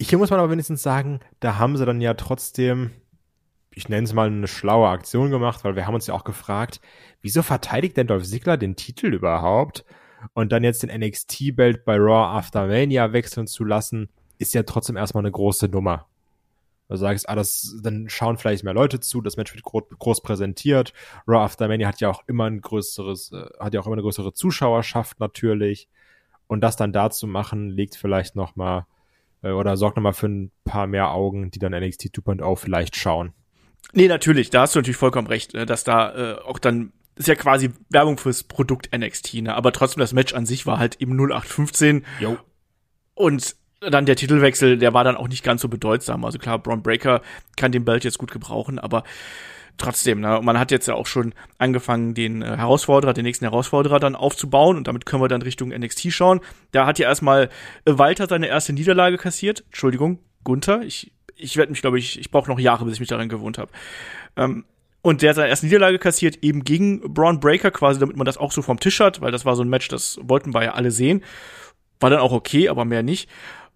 hier 0.00 0.18
muss 0.18 0.30
man 0.30 0.40
aber 0.40 0.50
wenigstens 0.50 0.82
sagen, 0.82 1.20
da 1.40 1.58
haben 1.58 1.76
sie 1.76 1.86
dann 1.86 2.00
ja 2.00 2.14
trotzdem 2.14 2.90
ich 3.76 3.88
nenne 3.88 4.04
es 4.04 4.12
mal 4.12 4.28
eine 4.28 4.46
schlaue 4.46 4.88
Aktion 4.88 5.30
gemacht, 5.30 5.64
weil 5.64 5.76
wir 5.76 5.86
haben 5.86 5.94
uns 5.94 6.06
ja 6.06 6.14
auch 6.14 6.24
gefragt, 6.24 6.80
wieso 7.22 7.42
verteidigt 7.42 7.96
denn 7.96 8.06
Dolph 8.06 8.24
Ziggler 8.24 8.56
den 8.56 8.76
Titel 8.76 9.12
überhaupt? 9.12 9.84
Und 10.32 10.52
dann 10.52 10.64
jetzt 10.64 10.82
den 10.82 10.90
NXT-Belt 10.90 11.84
bei 11.84 11.96
Raw 11.96 12.36
After 12.36 12.66
Mania 12.66 13.12
wechseln 13.12 13.46
zu 13.46 13.64
lassen, 13.64 14.08
ist 14.38 14.54
ja 14.54 14.62
trotzdem 14.62 14.96
erstmal 14.96 15.22
eine 15.22 15.32
große 15.32 15.68
Nummer. 15.68 16.06
Du 16.88 16.96
sagst, 16.96 17.28
ah, 17.28 17.34
das, 17.34 17.76
dann 17.82 18.08
schauen 18.08 18.36
vielleicht 18.36 18.62
mehr 18.62 18.74
Leute 18.74 19.00
zu, 19.00 19.20
das 19.22 19.36
Match 19.36 19.54
wird 19.54 19.64
groß, 19.64 19.84
groß 19.98 20.22
präsentiert. 20.22 20.92
Raw 21.26 21.44
After 21.44 21.66
Mania 21.68 21.88
hat 21.88 22.00
ja 22.00 22.10
auch 22.10 22.22
immer 22.26 22.44
ein 22.44 22.60
größeres, 22.60 23.32
äh, 23.32 23.46
hat 23.58 23.74
ja 23.74 23.80
auch 23.80 23.86
immer 23.86 23.94
eine 23.94 24.02
größere 24.02 24.32
Zuschauerschaft 24.32 25.18
natürlich. 25.18 25.88
Und 26.46 26.60
das 26.60 26.76
dann 26.76 26.92
da 26.92 27.10
zu 27.10 27.26
machen, 27.26 27.70
legt 27.70 27.96
vielleicht 27.96 28.36
nochmal 28.36 28.86
äh, 29.42 29.50
oder 29.50 29.76
sorgt 29.76 29.96
nochmal 29.96 30.12
für 30.12 30.28
ein 30.28 30.50
paar 30.64 30.86
mehr 30.86 31.10
Augen, 31.10 31.50
die 31.50 31.58
dann 31.58 31.72
NXT 31.72 32.06
2.0 32.06 32.56
vielleicht 32.56 32.96
schauen. 32.96 33.32
Nee, 33.92 34.08
natürlich, 34.08 34.50
da 34.50 34.62
hast 34.62 34.74
du 34.74 34.80
natürlich 34.80 34.96
vollkommen 34.96 35.28
recht, 35.28 35.54
äh, 35.54 35.66
dass 35.66 35.84
da 35.84 36.14
äh, 36.14 36.38
auch 36.42 36.58
dann 36.58 36.92
ist 37.16 37.28
ja 37.28 37.34
quasi 37.34 37.70
Werbung 37.90 38.18
fürs 38.18 38.42
Produkt 38.42 38.96
NXT, 38.96 39.34
ne? 39.34 39.54
Aber 39.54 39.72
trotzdem, 39.72 40.00
das 40.00 40.12
Match 40.12 40.34
an 40.34 40.46
sich 40.46 40.66
war 40.66 40.78
halt 40.78 41.00
eben 41.00 41.12
0815. 41.16 42.04
Jo. 42.20 42.36
Und 43.14 43.56
dann 43.80 44.06
der 44.06 44.16
Titelwechsel, 44.16 44.78
der 44.78 44.94
war 44.94 45.04
dann 45.04 45.16
auch 45.16 45.28
nicht 45.28 45.44
ganz 45.44 45.62
so 45.62 45.68
bedeutsam. 45.68 46.24
Also 46.24 46.38
klar, 46.38 46.58
Braun 46.58 46.82
Breaker 46.82 47.20
kann 47.56 47.72
den 47.72 47.84
Belt 47.84 48.04
jetzt 48.04 48.18
gut 48.18 48.30
gebrauchen, 48.30 48.78
aber 48.78 49.04
trotzdem, 49.76 50.20
ne, 50.20 50.40
man 50.42 50.58
hat 50.58 50.70
jetzt 50.70 50.88
ja 50.88 50.94
auch 50.94 51.06
schon 51.06 51.34
angefangen, 51.58 52.14
den 52.14 52.42
äh, 52.42 52.56
Herausforderer, 52.56 53.12
den 53.12 53.24
nächsten 53.24 53.44
Herausforderer 53.44 54.00
dann 54.00 54.16
aufzubauen 54.16 54.76
und 54.76 54.88
damit 54.88 55.06
können 55.06 55.22
wir 55.22 55.28
dann 55.28 55.42
Richtung 55.42 55.70
NXT 55.70 56.12
schauen. 56.12 56.40
Da 56.72 56.86
hat 56.86 56.98
ja 56.98 57.08
erstmal 57.08 57.50
äh, 57.84 57.98
Walter 57.98 58.26
seine 58.26 58.46
erste 58.46 58.72
Niederlage 58.72 59.18
kassiert. 59.18 59.64
Entschuldigung, 59.66 60.20
Gunther. 60.44 60.82
Ich, 60.82 61.12
ich 61.36 61.56
werde 61.56 61.72
mich, 61.72 61.80
glaube 61.80 61.98
ich, 61.98 62.18
ich 62.18 62.30
brauche 62.30 62.50
noch 62.50 62.58
Jahre, 62.58 62.84
bis 62.84 62.94
ich 62.94 63.00
mich 63.00 63.08
daran 63.08 63.28
gewohnt 63.28 63.58
habe. 63.58 63.70
Ähm, 64.36 64.64
und 65.04 65.20
der 65.20 65.28
hat 65.28 65.36
seine 65.36 65.50
erste 65.50 65.66
Niederlage 65.66 65.98
kassiert, 65.98 66.38
eben 66.40 66.64
gegen 66.64 67.12
Braun 67.12 67.38
Breaker, 67.38 67.70
quasi, 67.70 68.00
damit 68.00 68.16
man 68.16 68.24
das 68.24 68.38
auch 68.38 68.52
so 68.52 68.62
vom 68.62 68.80
Tisch 68.80 69.00
hat, 69.00 69.20
weil 69.20 69.32
das 69.32 69.44
war 69.44 69.54
so 69.54 69.62
ein 69.62 69.68
Match, 69.68 69.88
das 69.88 70.18
wollten 70.22 70.54
wir 70.54 70.64
ja 70.64 70.72
alle 70.72 70.90
sehen. 70.90 71.22
War 72.00 72.08
dann 72.08 72.20
auch 72.20 72.32
okay, 72.32 72.70
aber 72.70 72.86
mehr 72.86 73.02
nicht. 73.02 73.28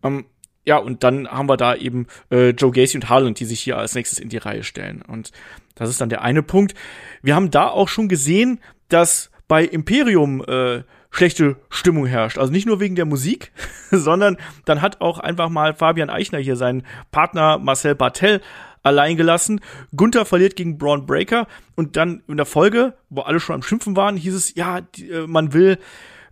Ähm, 0.03 0.25
ja, 0.65 0.79
und 0.79 1.05
dann 1.05 1.29
haben 1.29 1.47
wir 1.47 1.59
da 1.59 1.75
eben 1.75 2.07
äh, 2.31 2.51
Joe 2.51 2.71
Gacy 2.71 2.97
und 2.97 3.11
Harland, 3.11 3.39
die 3.41 3.45
sich 3.45 3.61
hier 3.61 3.77
als 3.77 3.95
nächstes 3.95 4.19
in 4.19 4.31
die 4.31 4.39
Reihe 4.39 4.65
stellen. 4.65 5.03
Und 5.03 5.31
das 5.75 5.91
ist 5.91 6.01
dann 6.01 6.09
der 6.09 6.23
eine 6.23 6.43
Punkt. 6.43 6.73
Wir 7.21 7.35
haben 7.35 7.51
da 7.51 7.69
auch 7.69 7.89
schon 7.89 8.09
gesehen, 8.09 8.61
dass 8.89 9.31
bei 9.49 9.65
Imperium 9.67 10.43
äh, 10.47 10.83
schlechte 11.11 11.57
Stimmung 11.69 12.07
herrscht. 12.07 12.39
Also 12.39 12.51
nicht 12.51 12.67
nur 12.67 12.81
wegen 12.81 12.97
der 12.97 13.05
Musik, 13.05 13.53
sondern 13.91 14.39
dann 14.65 14.81
hat 14.81 15.03
auch 15.03 15.19
einfach 15.19 15.51
mal 15.51 15.75
Fabian 15.75 16.09
Eichner 16.09 16.39
hier 16.39 16.57
seinen 16.57 16.85
Partner 17.11 17.59
Marcel 17.59 17.95
Bartel 17.95 18.41
allein 18.89 19.17
gelassen. 19.17 19.61
Gunther 19.95 20.25
verliert 20.25 20.57
gegen 20.57 20.79
Braun 20.79 21.07
Breaker 21.07 21.47
und 21.77 21.97
dann 21.97 22.23
in 22.27 22.37
der 22.37 22.47
Folge, 22.47 22.95
wo 23.09 23.23
alle 23.23 23.41
schon 23.41 23.55
am 23.55 23.63
Schimpfen 23.63 23.97
waren, 23.97 24.17
hieß 24.17 24.35
es, 24.35 24.55
ja, 24.55 24.81
die, 24.81 25.11
äh, 25.11 25.27
man 25.27 25.53
will 25.53 25.79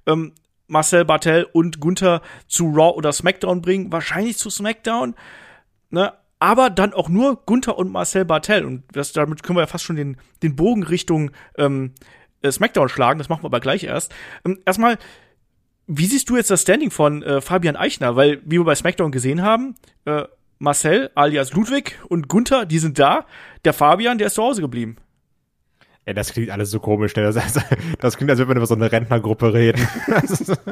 ähm, 0.07 0.33
Marcel 0.69 1.05
Bartel 1.05 1.47
und 1.53 1.81
Gunther 1.81 2.23
zu 2.49 2.67
Raw 2.67 2.97
oder 2.97 3.13
SmackDown 3.13 3.63
bringen, 3.63 3.93
wahrscheinlich 3.93 4.39
zu 4.39 4.51
SmackDown, 4.51 5.15
ne? 5.91 6.13
Aber 6.39 6.69
dann 6.69 6.93
auch 6.93 7.09
nur 7.09 7.47
Gunther 7.47 7.79
und 7.79 7.91
Marcel 7.91 8.27
Bartel. 8.27 8.67
Und 8.67 8.85
das, 8.93 9.13
damit 9.13 9.43
können 9.43 9.57
wir 9.57 9.63
ja 9.63 9.67
fast 9.67 9.85
schon 9.85 9.97
den, 9.97 10.19
den 10.43 10.55
Bogen 10.55 10.83
Richtung 10.83 11.31
ähm, 11.57 11.93
äh, 12.43 12.53
SmackDown 12.53 12.91
schlagen. 12.91 13.19
Das 13.19 13.31
machen 13.31 13.43
wir 13.43 13.47
aber 13.47 13.61
gleich 13.61 13.85
erst. 13.85 14.15
Ähm, 14.45 14.61
erstmal, 14.67 14.99
wie 15.87 16.05
siehst 16.05 16.29
du 16.29 16.37
jetzt 16.37 16.51
das 16.51 16.61
Standing 16.61 16.91
von 16.91 17.23
äh, 17.23 17.41
Fabian 17.41 17.75
Eichner? 17.75 18.17
Weil, 18.17 18.43
wie 18.45 18.59
wir 18.59 18.65
bei 18.65 18.75
SmackDown 18.75 19.13
gesehen 19.13 19.41
haben, 19.41 19.77
äh, 20.05 20.25
Marcel 20.59 21.11
alias 21.15 21.53
Ludwig 21.53 21.99
und 22.09 22.29
Gunther, 22.29 22.67
die 22.67 22.79
sind 22.79 22.99
da. 22.99 23.27
Der 23.65 23.73
Fabian, 23.73 24.19
der 24.19 24.29
ist 24.29 24.35
zu 24.35 24.43
Hause 24.43 24.63
geblieben. 24.63 24.97
Ja, 26.07 26.15
das 26.15 26.33
klingt 26.33 26.51
alles 26.51 26.71
so 26.71 26.81
komisch. 26.81 27.15
Ne? 27.17 27.23
Das, 27.23 27.35
das 27.99 28.17
klingt, 28.17 28.31
als 28.31 28.39
würde 28.39 28.49
man 28.49 28.57
über 28.57 28.67
so 28.67 28.75
eine 28.75 28.91
Rentnergruppe 28.91 29.53
reden. 29.53 29.87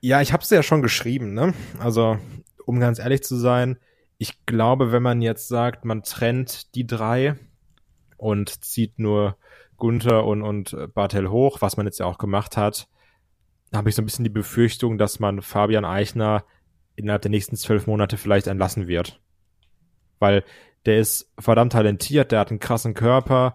ja, 0.00 0.20
ich 0.20 0.32
habe 0.32 0.42
es 0.42 0.50
ja 0.50 0.62
schon 0.62 0.82
geschrieben. 0.82 1.34
Ne? 1.34 1.54
Also, 1.78 2.18
um 2.64 2.80
ganz 2.80 2.98
ehrlich 2.98 3.22
zu 3.22 3.36
sein, 3.36 3.78
ich 4.18 4.46
glaube, 4.46 4.92
wenn 4.92 5.02
man 5.02 5.20
jetzt 5.20 5.48
sagt, 5.48 5.84
man 5.84 6.02
trennt 6.02 6.74
die 6.74 6.86
drei 6.86 7.36
und 8.16 8.64
zieht 8.64 8.98
nur 8.98 9.36
Gunther 9.76 10.24
und, 10.24 10.42
und 10.42 10.76
Bartel 10.94 11.28
hoch, 11.28 11.60
was 11.60 11.76
man 11.76 11.86
jetzt 11.86 11.98
ja 11.98 12.06
auch 12.06 12.18
gemacht 12.18 12.56
hat, 12.56 12.88
habe 13.74 13.88
ich 13.88 13.94
so 13.94 14.02
ein 14.02 14.04
bisschen 14.04 14.24
die 14.24 14.30
Befürchtung, 14.30 14.96
dass 14.96 15.18
man 15.18 15.42
Fabian 15.42 15.84
Eichner 15.84 16.44
innerhalb 17.02 17.22
der 17.22 17.30
nächsten 17.30 17.56
zwölf 17.56 17.86
Monate 17.86 18.16
vielleicht 18.16 18.46
entlassen 18.46 18.86
wird. 18.88 19.20
Weil 20.18 20.44
der 20.86 20.98
ist 20.98 21.32
verdammt 21.38 21.72
talentiert, 21.72 22.32
der 22.32 22.40
hat 22.40 22.50
einen 22.50 22.60
krassen 22.60 22.94
Körper. 22.94 23.54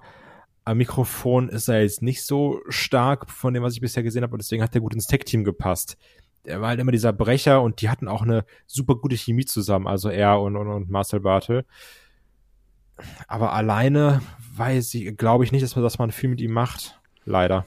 Am 0.63 0.77
Mikrofon 0.77 1.49
ist 1.49 1.67
er 1.67 1.81
jetzt 1.81 2.01
nicht 2.01 2.23
so 2.23 2.61
stark 2.69 3.29
von 3.29 3.53
dem, 3.53 3.63
was 3.63 3.73
ich 3.73 3.81
bisher 3.81 4.03
gesehen 4.03 4.23
habe, 4.23 4.33
und 4.33 4.41
deswegen 4.41 4.63
hat 4.63 4.75
er 4.75 4.81
gut 4.81 4.93
ins 4.93 5.07
Tech-Team 5.07 5.43
gepasst. 5.43 5.97
Der 6.45 6.61
war 6.61 6.69
halt 6.69 6.79
immer 6.79 6.91
dieser 6.91 7.13
Brecher 7.13 7.61
und 7.61 7.81
die 7.81 7.89
hatten 7.89 8.07
auch 8.07 8.21
eine 8.21 8.45
super 8.65 8.95
gute 8.95 9.17
Chemie 9.17 9.45
zusammen, 9.45 9.87
also 9.87 10.09
er 10.09 10.39
und, 10.39 10.55
und, 10.55 10.67
und 10.67 10.89
Marcel 10.89 11.19
Bartel. 11.19 11.65
Aber 13.27 13.53
alleine 13.53 14.21
weiß 14.55 14.93
ich, 14.95 15.17
glaube 15.17 15.43
ich 15.43 15.51
nicht, 15.51 15.63
dass 15.63 15.75
man, 15.75 15.83
dass 15.83 15.99
man 15.99 16.11
viel 16.11 16.29
mit 16.29 16.41
ihm 16.41 16.51
macht. 16.51 16.99
Leider. 17.25 17.65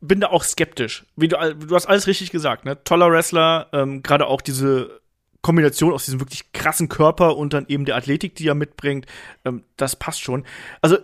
Bin 0.00 0.20
da 0.20 0.28
auch 0.28 0.44
skeptisch. 0.44 1.04
Wie 1.16 1.28
du, 1.28 1.36
du 1.54 1.74
hast 1.74 1.86
alles 1.86 2.06
richtig 2.06 2.30
gesagt, 2.30 2.64
ne? 2.64 2.82
Toller 2.84 3.10
Wrestler, 3.10 3.68
ähm, 3.72 4.02
gerade 4.02 4.26
auch 4.26 4.40
diese 4.40 5.00
Kombination 5.42 5.92
aus 5.92 6.04
diesem 6.04 6.20
wirklich 6.20 6.52
krassen 6.52 6.88
Körper 6.88 7.36
und 7.36 7.52
dann 7.52 7.66
eben 7.68 7.84
der 7.84 7.96
Athletik, 7.96 8.34
die 8.34 8.48
er 8.48 8.54
mitbringt, 8.54 9.06
ähm, 9.44 9.64
das 9.76 9.96
passt 9.96 10.20
schon. 10.20 10.44
Also 10.82 10.98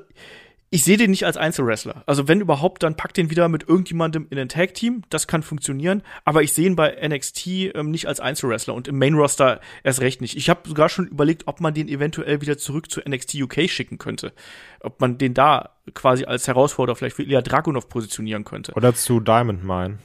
ich 0.74 0.82
sehe 0.82 0.96
den 0.96 1.12
nicht 1.12 1.24
als 1.24 1.36
Einzelwrestler. 1.36 2.02
Also 2.04 2.26
wenn 2.26 2.40
überhaupt, 2.40 2.82
dann 2.82 2.96
packt 2.96 3.16
den 3.16 3.30
wieder 3.30 3.48
mit 3.48 3.68
irgendjemandem 3.68 4.26
in 4.30 4.40
ein 4.40 4.48
Tag-Team. 4.48 5.02
Das 5.08 5.28
kann 5.28 5.44
funktionieren. 5.44 6.02
Aber 6.24 6.42
ich 6.42 6.52
sehe 6.52 6.66
ihn 6.66 6.74
bei 6.74 6.96
NXT 7.08 7.46
ähm, 7.76 7.92
nicht 7.92 8.08
als 8.08 8.18
Einzelwrestler 8.18 8.74
und 8.74 8.88
im 8.88 8.98
Main-Roster 8.98 9.60
erst 9.84 10.00
recht 10.00 10.20
nicht. 10.20 10.36
Ich 10.36 10.50
habe 10.50 10.68
sogar 10.68 10.88
schon 10.88 11.06
überlegt, 11.06 11.46
ob 11.46 11.60
man 11.60 11.74
den 11.74 11.86
eventuell 11.86 12.40
wieder 12.40 12.58
zurück 12.58 12.90
zu 12.90 13.00
NXT 13.08 13.36
UK 13.36 13.70
schicken 13.70 13.98
könnte. 13.98 14.32
Ob 14.80 15.00
man 15.00 15.16
den 15.16 15.32
da 15.32 15.70
quasi 15.94 16.24
als 16.24 16.48
Herausforderer 16.48 16.96
vielleicht 16.96 17.14
für 17.14 17.22
Ilya 17.22 17.42
Dragunov 17.42 17.88
positionieren 17.88 18.42
könnte. 18.42 18.72
Oder 18.72 18.96
zu 18.96 19.20
Diamond 19.20 19.62
Mine. 19.62 19.98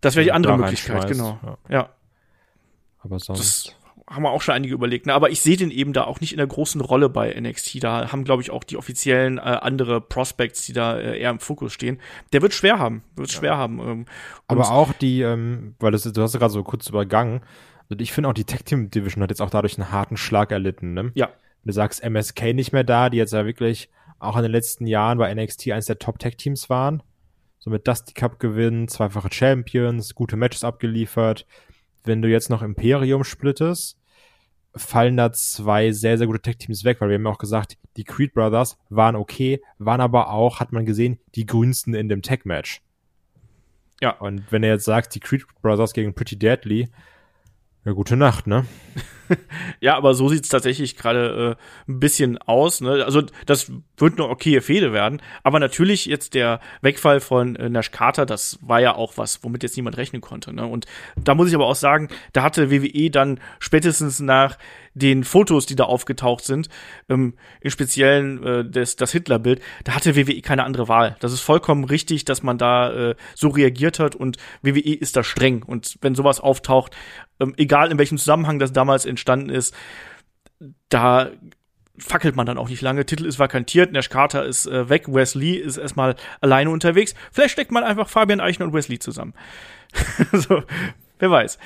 Das 0.00 0.16
wäre 0.16 0.24
die 0.24 0.32
andere 0.32 0.58
Möglichkeit, 0.58 1.06
genau. 1.06 1.38
Ja. 1.44 1.58
ja. 1.68 1.90
Aber 2.98 3.20
sonst. 3.20 3.68
Das 3.68 3.76
haben 4.08 4.22
wir 4.22 4.30
auch 4.30 4.42
schon 4.42 4.54
einige 4.54 4.74
überlegt. 4.74 5.06
Ne? 5.06 5.14
Aber 5.14 5.30
ich 5.30 5.40
sehe 5.40 5.56
den 5.56 5.70
eben 5.70 5.92
da 5.92 6.04
auch 6.04 6.20
nicht 6.20 6.32
in 6.32 6.38
der 6.38 6.46
großen 6.46 6.80
Rolle 6.80 7.08
bei 7.08 7.34
NXT. 7.38 7.82
Da 7.82 8.12
haben, 8.12 8.24
glaube 8.24 8.42
ich, 8.42 8.50
auch 8.50 8.62
die 8.62 8.76
offiziellen 8.76 9.38
äh, 9.38 9.40
andere 9.40 10.00
Prospects, 10.00 10.64
die 10.64 10.72
da 10.72 10.96
äh, 10.96 11.18
eher 11.18 11.30
im 11.30 11.40
Fokus 11.40 11.72
stehen. 11.72 12.00
Der 12.32 12.40
wird 12.40 12.54
schwer 12.54 12.78
haben. 12.78 13.02
Wird 13.16 13.32
ja. 13.32 13.38
schwer 13.38 13.56
haben. 13.56 13.80
Ähm, 13.80 14.04
Aber 14.46 14.70
auch 14.70 14.92
die, 14.92 15.22
ähm, 15.22 15.74
weil 15.80 15.90
das, 15.90 16.04
du 16.04 16.22
hast 16.22 16.34
ja 16.34 16.38
gerade 16.38 16.52
so 16.52 16.62
kurz 16.62 16.88
übergangen. 16.88 17.40
Und 17.88 18.00
ich 18.00 18.12
finde 18.12 18.28
auch 18.28 18.34
die 18.34 18.44
Tech 18.44 18.62
Team 18.64 18.90
Division 18.90 19.22
hat 19.22 19.30
jetzt 19.30 19.42
auch 19.42 19.50
dadurch 19.50 19.78
einen 19.78 19.90
harten 19.90 20.16
Schlag 20.16 20.52
erlitten. 20.52 20.94
Ne? 20.94 21.10
Ja. 21.14 21.30
Du 21.64 21.72
sagst 21.72 22.02
MSK 22.02 22.54
nicht 22.54 22.72
mehr 22.72 22.84
da, 22.84 23.10
die 23.10 23.18
jetzt 23.18 23.32
ja 23.32 23.44
wirklich 23.44 23.90
auch 24.20 24.36
in 24.36 24.42
den 24.42 24.52
letzten 24.52 24.86
Jahren 24.86 25.18
bei 25.18 25.34
NXT 25.34 25.72
eines 25.72 25.86
der 25.86 25.98
Top 25.98 26.20
Tech 26.20 26.36
Teams 26.36 26.70
waren. 26.70 27.02
So 27.58 27.70
mit 27.70 27.88
Dusty 27.88 28.14
Cup 28.14 28.38
gewinnen, 28.38 28.86
zweifache 28.86 29.30
Champions, 29.32 30.14
gute 30.14 30.36
Matches 30.36 30.62
abgeliefert 30.62 31.44
wenn 32.06 32.22
du 32.22 32.28
jetzt 32.28 32.50
noch 32.50 32.62
Imperium 32.62 33.24
splittest, 33.24 33.98
fallen 34.74 35.16
da 35.16 35.32
zwei 35.32 35.92
sehr, 35.92 36.18
sehr 36.18 36.26
gute 36.26 36.40
Tech-Teams 36.40 36.84
weg, 36.84 37.00
weil 37.00 37.08
wir 37.08 37.14
haben 37.16 37.24
ja 37.24 37.30
auch 37.30 37.38
gesagt, 37.38 37.78
die 37.96 38.04
Creed 38.04 38.34
Brothers 38.34 38.78
waren 38.90 39.16
okay, 39.16 39.62
waren 39.78 40.00
aber 40.00 40.30
auch, 40.30 40.60
hat 40.60 40.72
man 40.72 40.84
gesehen, 40.84 41.18
die 41.34 41.46
grünsten 41.46 41.94
in 41.94 42.08
dem 42.08 42.22
Tech-Match. 42.22 42.82
Ja. 44.00 44.10
Und 44.18 44.44
wenn 44.50 44.62
er 44.62 44.74
jetzt 44.74 44.84
sagt, 44.84 45.14
die 45.14 45.20
Creed 45.20 45.44
Brothers 45.62 45.94
gegen 45.94 46.14
Pretty 46.14 46.38
Deadly, 46.38 46.88
ja, 47.86 47.92
gute 47.92 48.16
Nacht, 48.16 48.48
ne? 48.48 48.66
ja, 49.80 49.96
aber 49.96 50.14
so 50.14 50.28
sieht's 50.28 50.48
tatsächlich 50.48 50.96
gerade 50.96 51.56
äh, 51.56 51.90
ein 51.90 52.00
bisschen 52.00 52.36
aus. 52.38 52.80
Ne? 52.80 53.04
Also 53.04 53.22
das 53.46 53.70
wird 53.96 54.18
eine 54.18 54.28
okaye 54.28 54.60
Fehde 54.60 54.92
werden. 54.92 55.22
Aber 55.44 55.60
natürlich 55.60 56.06
jetzt 56.06 56.34
der 56.34 56.58
Wegfall 56.82 57.20
von 57.20 57.54
äh, 57.54 57.68
Nash 57.68 57.92
Carter, 57.92 58.26
das 58.26 58.58
war 58.60 58.80
ja 58.80 58.96
auch 58.96 59.16
was, 59.18 59.44
womit 59.44 59.62
jetzt 59.62 59.76
niemand 59.76 59.96
rechnen 59.96 60.20
konnte. 60.20 60.52
Ne? 60.52 60.66
Und 60.66 60.86
da 61.16 61.36
muss 61.36 61.48
ich 61.48 61.54
aber 61.54 61.66
auch 61.66 61.76
sagen, 61.76 62.08
da 62.32 62.42
hatte 62.42 62.72
WWE 62.72 63.10
dann 63.10 63.40
spätestens 63.60 64.18
nach 64.18 64.58
den 64.96 65.24
Fotos, 65.24 65.66
die 65.66 65.76
da 65.76 65.84
aufgetaucht 65.84 66.44
sind, 66.44 66.68
ähm, 67.08 67.34
im 67.60 67.70
Speziellen 67.70 68.42
äh, 68.42 68.64
das, 68.64 68.96
das 68.96 69.12
Hitler-Bild, 69.12 69.60
da 69.84 69.94
hatte 69.94 70.16
WWE 70.16 70.40
keine 70.40 70.64
andere 70.64 70.88
Wahl. 70.88 71.16
Das 71.20 71.32
ist 71.32 71.40
vollkommen 71.40 71.84
richtig, 71.84 72.24
dass 72.24 72.42
man 72.42 72.56
da 72.56 73.10
äh, 73.10 73.14
so 73.34 73.48
reagiert 73.48 73.98
hat 73.98 74.14
und 74.14 74.38
WWE 74.62 74.94
ist 74.94 75.14
da 75.14 75.22
streng. 75.22 75.62
Und 75.62 75.98
wenn 76.00 76.14
sowas 76.14 76.40
auftaucht, 76.40 76.96
ähm, 77.40 77.52
egal 77.58 77.90
in 77.92 77.98
welchem 77.98 78.16
Zusammenhang 78.16 78.58
das 78.58 78.72
damals 78.72 79.04
entstanden 79.04 79.50
ist, 79.50 79.74
da 80.88 81.30
fackelt 81.98 82.34
man 82.34 82.46
dann 82.46 82.56
auch 82.56 82.70
nicht 82.70 82.80
lange. 82.80 83.04
Titel 83.04 83.26
ist 83.26 83.38
vakantiert, 83.38 83.92
Nash 83.92 84.08
Carter 84.08 84.46
ist 84.46 84.66
äh, 84.66 84.88
weg, 84.88 85.08
Wesley 85.08 85.56
ist 85.56 85.76
erstmal 85.76 86.16
alleine 86.40 86.70
unterwegs. 86.70 87.14
Vielleicht 87.32 87.52
steckt 87.52 87.70
man 87.70 87.84
einfach 87.84 88.08
Fabian 88.08 88.40
Eichner 88.40 88.64
und 88.64 88.72
Wesley 88.72 88.98
zusammen. 88.98 89.34
so, 90.32 90.62
wer 91.18 91.30
weiß. 91.30 91.58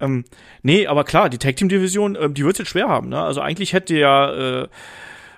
Ähm, 0.00 0.24
nee, 0.62 0.86
aber 0.86 1.04
klar, 1.04 1.28
die 1.28 1.38
Tag 1.38 1.56
Team 1.56 1.68
Division, 1.68 2.16
ähm, 2.20 2.34
die 2.34 2.44
wird 2.44 2.58
jetzt 2.58 2.68
schwer 2.68 2.88
haben. 2.88 3.08
Ne? 3.08 3.20
Also 3.20 3.40
eigentlich 3.40 3.72
hätte 3.72 3.96
ja 3.96 4.62
äh, 4.62 4.68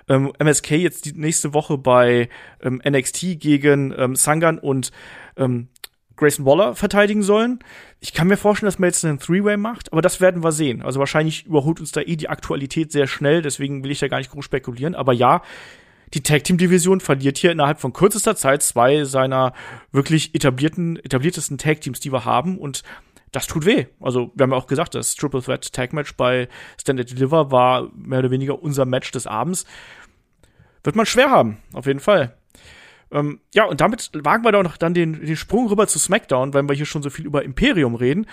ähm, 0.09 0.31
MSK 0.39 0.71
jetzt 0.71 1.05
die 1.05 1.13
nächste 1.13 1.53
Woche 1.53 1.77
bei 1.77 2.29
ähm, 2.61 2.81
NXT 2.87 3.39
gegen 3.39 3.93
ähm, 3.97 4.15
Sangan 4.15 4.57
und 4.57 4.91
ähm, 5.35 5.67
Grayson 6.15 6.45
Waller 6.45 6.75
verteidigen 6.75 7.21
sollen. 7.21 7.59
Ich 7.99 8.13
kann 8.13 8.27
mir 8.27 8.37
vorstellen, 8.37 8.67
dass 8.67 8.79
man 8.79 8.89
jetzt 8.89 9.05
einen 9.05 9.19
Three-Way 9.19 9.57
macht, 9.57 9.93
aber 9.93 10.01
das 10.01 10.19
werden 10.19 10.43
wir 10.43 10.51
sehen. 10.51 10.81
Also 10.81 10.99
wahrscheinlich 10.99 11.45
überholt 11.45 11.79
uns 11.79 11.91
da 11.91 12.01
eh 12.01 12.15
die 12.15 12.29
Aktualität 12.29 12.91
sehr 12.91 13.07
schnell, 13.07 13.41
deswegen 13.41 13.83
will 13.83 13.91
ich 13.91 13.99
da 13.99 14.07
gar 14.07 14.17
nicht 14.17 14.31
groß 14.31 14.43
spekulieren. 14.43 14.95
Aber 14.95 15.13
ja, 15.13 15.43
die 16.13 16.23
Tag 16.23 16.43
Team 16.43 16.57
Division 16.57 16.99
verliert 17.01 17.37
hier 17.37 17.51
innerhalb 17.51 17.79
von 17.79 17.93
kürzester 17.93 18.35
Zeit 18.35 18.63
zwei 18.63 19.03
seiner 19.03 19.53
wirklich 19.91 20.33
etablierten, 20.33 20.97
etabliertesten 20.97 21.57
Tag 21.57 21.81
Teams, 21.81 21.99
die 21.99 22.11
wir 22.11 22.25
haben 22.25 22.57
und 22.57 22.83
das 23.31 23.47
tut 23.47 23.65
weh. 23.65 23.85
Also, 23.99 24.31
wir 24.35 24.43
haben 24.43 24.51
ja 24.51 24.57
auch 24.57 24.67
gesagt, 24.67 24.95
das 24.95 25.15
Triple 25.15 25.41
Threat 25.41 25.71
Tag 25.73 25.93
Match 25.93 26.15
bei 26.15 26.47
Standard 26.79 27.11
Deliver 27.11 27.51
war 27.51 27.89
mehr 27.95 28.19
oder 28.19 28.31
weniger 28.31 28.61
unser 28.61 28.85
Match 28.85 29.11
des 29.11 29.27
Abends. 29.27 29.65
Wird 30.83 30.95
man 30.95 31.05
schwer 31.05 31.29
haben, 31.29 31.57
auf 31.73 31.85
jeden 31.85 31.99
Fall. 31.99 32.37
Ähm, 33.11 33.39
ja, 33.53 33.65
und 33.65 33.81
damit 33.81 34.11
wagen 34.13 34.43
wir 34.43 34.51
doch 34.51 34.63
noch 34.63 34.77
dann 34.77 34.93
den, 34.93 35.25
den 35.25 35.35
Sprung 35.35 35.67
rüber 35.67 35.87
zu 35.87 35.99
SmackDown, 35.99 36.53
weil 36.53 36.63
wir 36.63 36.75
hier 36.75 36.85
schon 36.85 37.03
so 37.03 37.09
viel 37.09 37.25
über 37.25 37.43
Imperium 37.43 37.95
reden. 37.95 38.25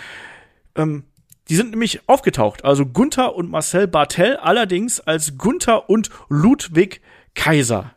Ähm, 0.75 1.05
die 1.49 1.57
sind 1.57 1.71
nämlich 1.71 2.09
aufgetaucht. 2.09 2.65
Also 2.65 2.87
Gunther 2.87 3.35
und 3.35 3.51
Marcel 3.51 3.87
Bartel, 3.87 4.37
allerdings 4.37 5.01
als 5.01 5.37
Gunther 5.37 5.91
und 5.91 6.11
Ludwig 6.29 7.01
Kaiser. 7.35 7.95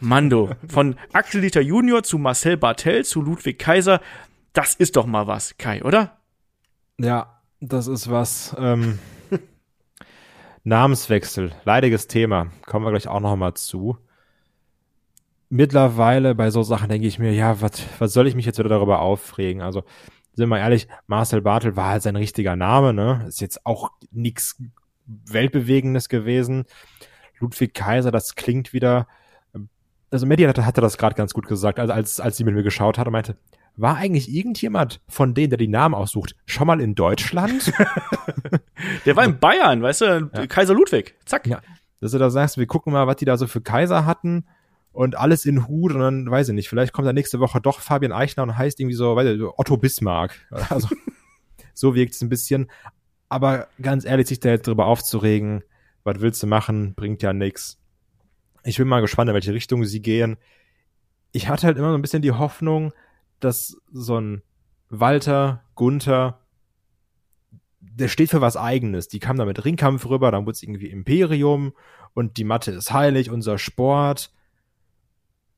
Mando. 0.00 0.50
Von 0.68 0.96
Axel 1.12 1.40
Dieter 1.40 1.60
Junior 1.60 2.02
zu 2.02 2.18
Marcel 2.18 2.56
Bartel 2.56 3.04
zu 3.04 3.22
Ludwig 3.22 3.58
Kaiser. 3.58 4.00
Das 4.52 4.74
ist 4.74 4.96
doch 4.96 5.06
mal 5.06 5.26
was, 5.26 5.56
Kai, 5.58 5.82
oder? 5.82 6.18
Ja, 7.02 7.40
das 7.60 7.88
ist 7.88 8.10
was. 8.10 8.54
Ähm, 8.58 8.98
Namenswechsel, 10.64 11.52
leidiges 11.64 12.06
Thema. 12.06 12.46
Kommen 12.64 12.86
wir 12.86 12.90
gleich 12.90 13.08
auch 13.08 13.18
noch 13.18 13.34
mal 13.34 13.54
zu. 13.54 13.98
Mittlerweile 15.48 16.36
bei 16.36 16.50
so 16.50 16.62
Sachen 16.62 16.88
denke 16.88 17.08
ich 17.08 17.18
mir, 17.18 17.32
ja, 17.32 17.60
was 17.60 17.82
was 17.98 18.12
soll 18.12 18.28
ich 18.28 18.36
mich 18.36 18.46
jetzt 18.46 18.58
wieder 18.58 18.68
darüber 18.68 19.00
aufregen? 19.00 19.62
Also 19.62 19.82
sind 20.34 20.48
wir 20.48 20.58
ehrlich, 20.58 20.86
Marcel 21.08 21.42
Bartel 21.42 21.76
war 21.76 21.90
halt 21.90 22.02
sein 22.02 22.16
richtiger 22.16 22.54
Name, 22.54 22.94
ne? 22.94 23.24
Ist 23.26 23.40
jetzt 23.40 23.66
auch 23.66 23.90
nichts 24.12 24.62
Weltbewegendes 25.06 26.08
gewesen. 26.08 26.64
Ludwig 27.40 27.74
Kaiser, 27.74 28.12
das 28.12 28.36
klingt 28.36 28.72
wieder. 28.72 29.08
Also 30.10 30.26
Medi 30.26 30.44
hatte, 30.44 30.64
hatte 30.64 30.80
das 30.80 30.98
gerade 30.98 31.16
ganz 31.16 31.34
gut 31.34 31.48
gesagt, 31.48 31.80
also 31.80 31.92
als, 31.92 32.20
als 32.20 32.36
sie 32.36 32.44
mit 32.44 32.54
mir 32.54 32.62
geschaut 32.62 32.96
hat 32.96 33.08
und 33.08 33.12
meinte, 33.12 33.36
war 33.76 33.96
eigentlich 33.96 34.32
irgendjemand 34.32 35.00
von 35.08 35.34
denen, 35.34 35.50
der 35.50 35.58
die 35.58 35.68
Namen 35.68 35.94
aussucht, 35.94 36.36
schon 36.46 36.66
mal 36.66 36.80
in 36.80 36.94
Deutschland? 36.94 37.72
der 39.06 39.16
war 39.16 39.24
in 39.24 39.38
Bayern, 39.38 39.82
weißt 39.82 40.00
du, 40.02 40.30
ja. 40.34 40.46
Kaiser 40.46 40.74
Ludwig, 40.74 41.14
zack. 41.24 41.46
Ja, 41.46 41.60
dass 42.00 42.12
du 42.12 42.18
da 42.18 42.30
sagst, 42.30 42.58
wir 42.58 42.66
gucken 42.66 42.92
mal, 42.92 43.06
was 43.06 43.16
die 43.16 43.24
da 43.24 43.36
so 43.36 43.46
für 43.46 43.60
Kaiser 43.60 44.04
hatten 44.04 44.44
und 44.92 45.16
alles 45.16 45.46
in 45.46 45.68
Hut 45.68 45.92
und 45.92 46.00
dann 46.00 46.30
weiß 46.30 46.48
ich 46.48 46.54
nicht, 46.54 46.68
vielleicht 46.68 46.92
kommt 46.92 47.06
da 47.06 47.12
nächste 47.12 47.40
Woche 47.40 47.60
doch 47.60 47.80
Fabian 47.80 48.12
Eichner 48.12 48.42
und 48.42 48.58
heißt 48.58 48.80
irgendwie 48.80 48.96
so, 48.96 49.16
weiß 49.16 49.36
ich, 49.36 49.42
Otto 49.42 49.76
Bismarck. 49.76 50.34
Also 50.68 50.88
so 51.74 51.94
wirkt 51.94 52.14
es 52.14 52.20
ein 52.20 52.28
bisschen. 52.28 52.70
Aber 53.28 53.68
ganz 53.80 54.04
ehrlich, 54.04 54.26
sich 54.26 54.40
da 54.40 54.50
jetzt 54.50 54.66
drüber 54.66 54.86
aufzuregen, 54.86 55.62
was 56.04 56.20
willst 56.20 56.42
du 56.42 56.46
machen, 56.46 56.94
bringt 56.94 57.22
ja 57.22 57.32
nix. 57.32 57.78
Ich 58.64 58.76
bin 58.76 58.88
mal 58.88 59.00
gespannt, 59.00 59.30
in 59.30 59.34
welche 59.34 59.54
Richtung 59.54 59.84
sie 59.84 60.02
gehen. 60.02 60.36
Ich 61.32 61.48
hatte 61.48 61.66
halt 61.66 61.78
immer 61.78 61.90
so 61.90 61.94
ein 61.94 62.02
bisschen 62.02 62.22
die 62.22 62.32
Hoffnung, 62.32 62.92
dass 63.44 63.76
so 63.92 64.20
ein 64.20 64.42
Walter, 64.88 65.64
Gunther, 65.74 66.40
der 67.80 68.08
steht 68.08 68.30
für 68.30 68.40
was 68.40 68.56
eigenes. 68.56 69.08
Die 69.08 69.18
kam 69.18 69.36
da 69.36 69.44
mit 69.44 69.64
Ringkampf 69.64 70.06
rüber, 70.06 70.30
dann 70.30 70.46
wurde 70.46 70.52
es 70.52 70.62
irgendwie 70.62 70.88
Imperium 70.88 71.72
und 72.14 72.36
die 72.36 72.44
Matte 72.44 72.72
ist 72.72 72.92
heilig, 72.92 73.30
unser 73.30 73.58
Sport 73.58 74.32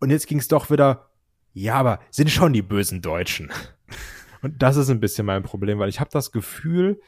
und 0.04 0.10
jetzt 0.10 0.26
ging 0.26 0.38
es 0.38 0.48
doch 0.48 0.70
wieder, 0.70 1.08
ja, 1.54 1.76
aber 1.76 2.00
sind 2.10 2.30
schon 2.30 2.52
die 2.52 2.60
bösen 2.60 3.00
Deutschen. 3.00 3.50
Und 4.42 4.60
das 4.62 4.76
ist 4.76 4.90
ein 4.90 5.00
bisschen 5.00 5.24
mein 5.24 5.42
Problem, 5.42 5.78
weil 5.78 5.88
ich 5.88 5.98
habe 5.98 6.10
das 6.12 6.30
Gefühl, 6.30 7.00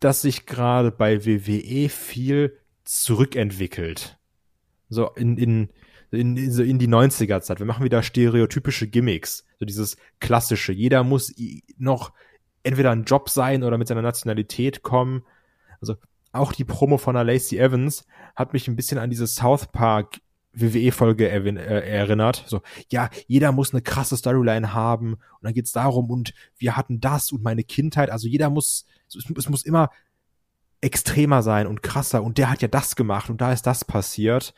dass 0.00 0.22
sich 0.22 0.46
gerade 0.46 0.90
bei 0.90 1.24
WWE 1.24 1.88
viel 1.88 2.58
zurückentwickelt. 2.82 4.18
So 4.88 5.10
in, 5.10 5.38
in, 5.38 5.68
in, 6.10 6.50
so 6.50 6.62
in 6.62 6.78
die 6.78 6.88
90er 6.88 7.40
Zeit. 7.40 7.58
Wir 7.58 7.66
machen 7.66 7.84
wieder 7.84 8.02
stereotypische 8.02 8.88
Gimmicks. 8.88 9.44
So 9.58 9.66
dieses 9.66 9.96
klassische. 10.20 10.72
Jeder 10.72 11.04
muss 11.04 11.34
noch 11.76 12.12
entweder 12.62 12.90
ein 12.90 13.04
Job 13.04 13.28
sein 13.28 13.62
oder 13.62 13.78
mit 13.78 13.88
seiner 13.88 14.02
Nationalität 14.02 14.82
kommen. 14.82 15.24
Also 15.80 15.96
auch 16.32 16.52
die 16.52 16.64
Promo 16.64 16.98
von 16.98 17.14
der 17.14 17.24
Lacey 17.24 17.58
Evans 17.58 18.06
hat 18.36 18.52
mich 18.52 18.68
ein 18.68 18.76
bisschen 18.76 18.98
an 18.98 19.10
diese 19.10 19.26
South 19.26 19.66
Park 19.66 20.20
WWE-Folge 20.52 21.28
äh, 21.28 21.88
erinnert. 21.88 22.44
So, 22.46 22.62
ja, 22.90 23.10
jeder 23.26 23.52
muss 23.52 23.72
eine 23.72 23.82
krasse 23.82 24.16
Storyline 24.16 24.74
haben 24.74 25.14
und 25.14 25.42
dann 25.42 25.54
geht's 25.54 25.72
darum 25.72 26.10
und 26.10 26.32
wir 26.56 26.76
hatten 26.76 27.00
das 27.00 27.32
und 27.32 27.42
meine 27.42 27.64
Kindheit. 27.64 28.10
Also 28.10 28.28
jeder 28.28 28.50
muss, 28.50 28.86
es, 29.08 29.24
es 29.36 29.48
muss 29.48 29.64
immer 29.64 29.90
extremer 30.80 31.42
sein 31.42 31.66
und 31.66 31.82
krasser 31.82 32.22
und 32.22 32.38
der 32.38 32.50
hat 32.50 32.62
ja 32.62 32.68
das 32.68 32.96
gemacht 32.96 33.30
und 33.30 33.40
da 33.40 33.52
ist 33.52 33.66
das 33.66 33.84
passiert. 33.84 34.54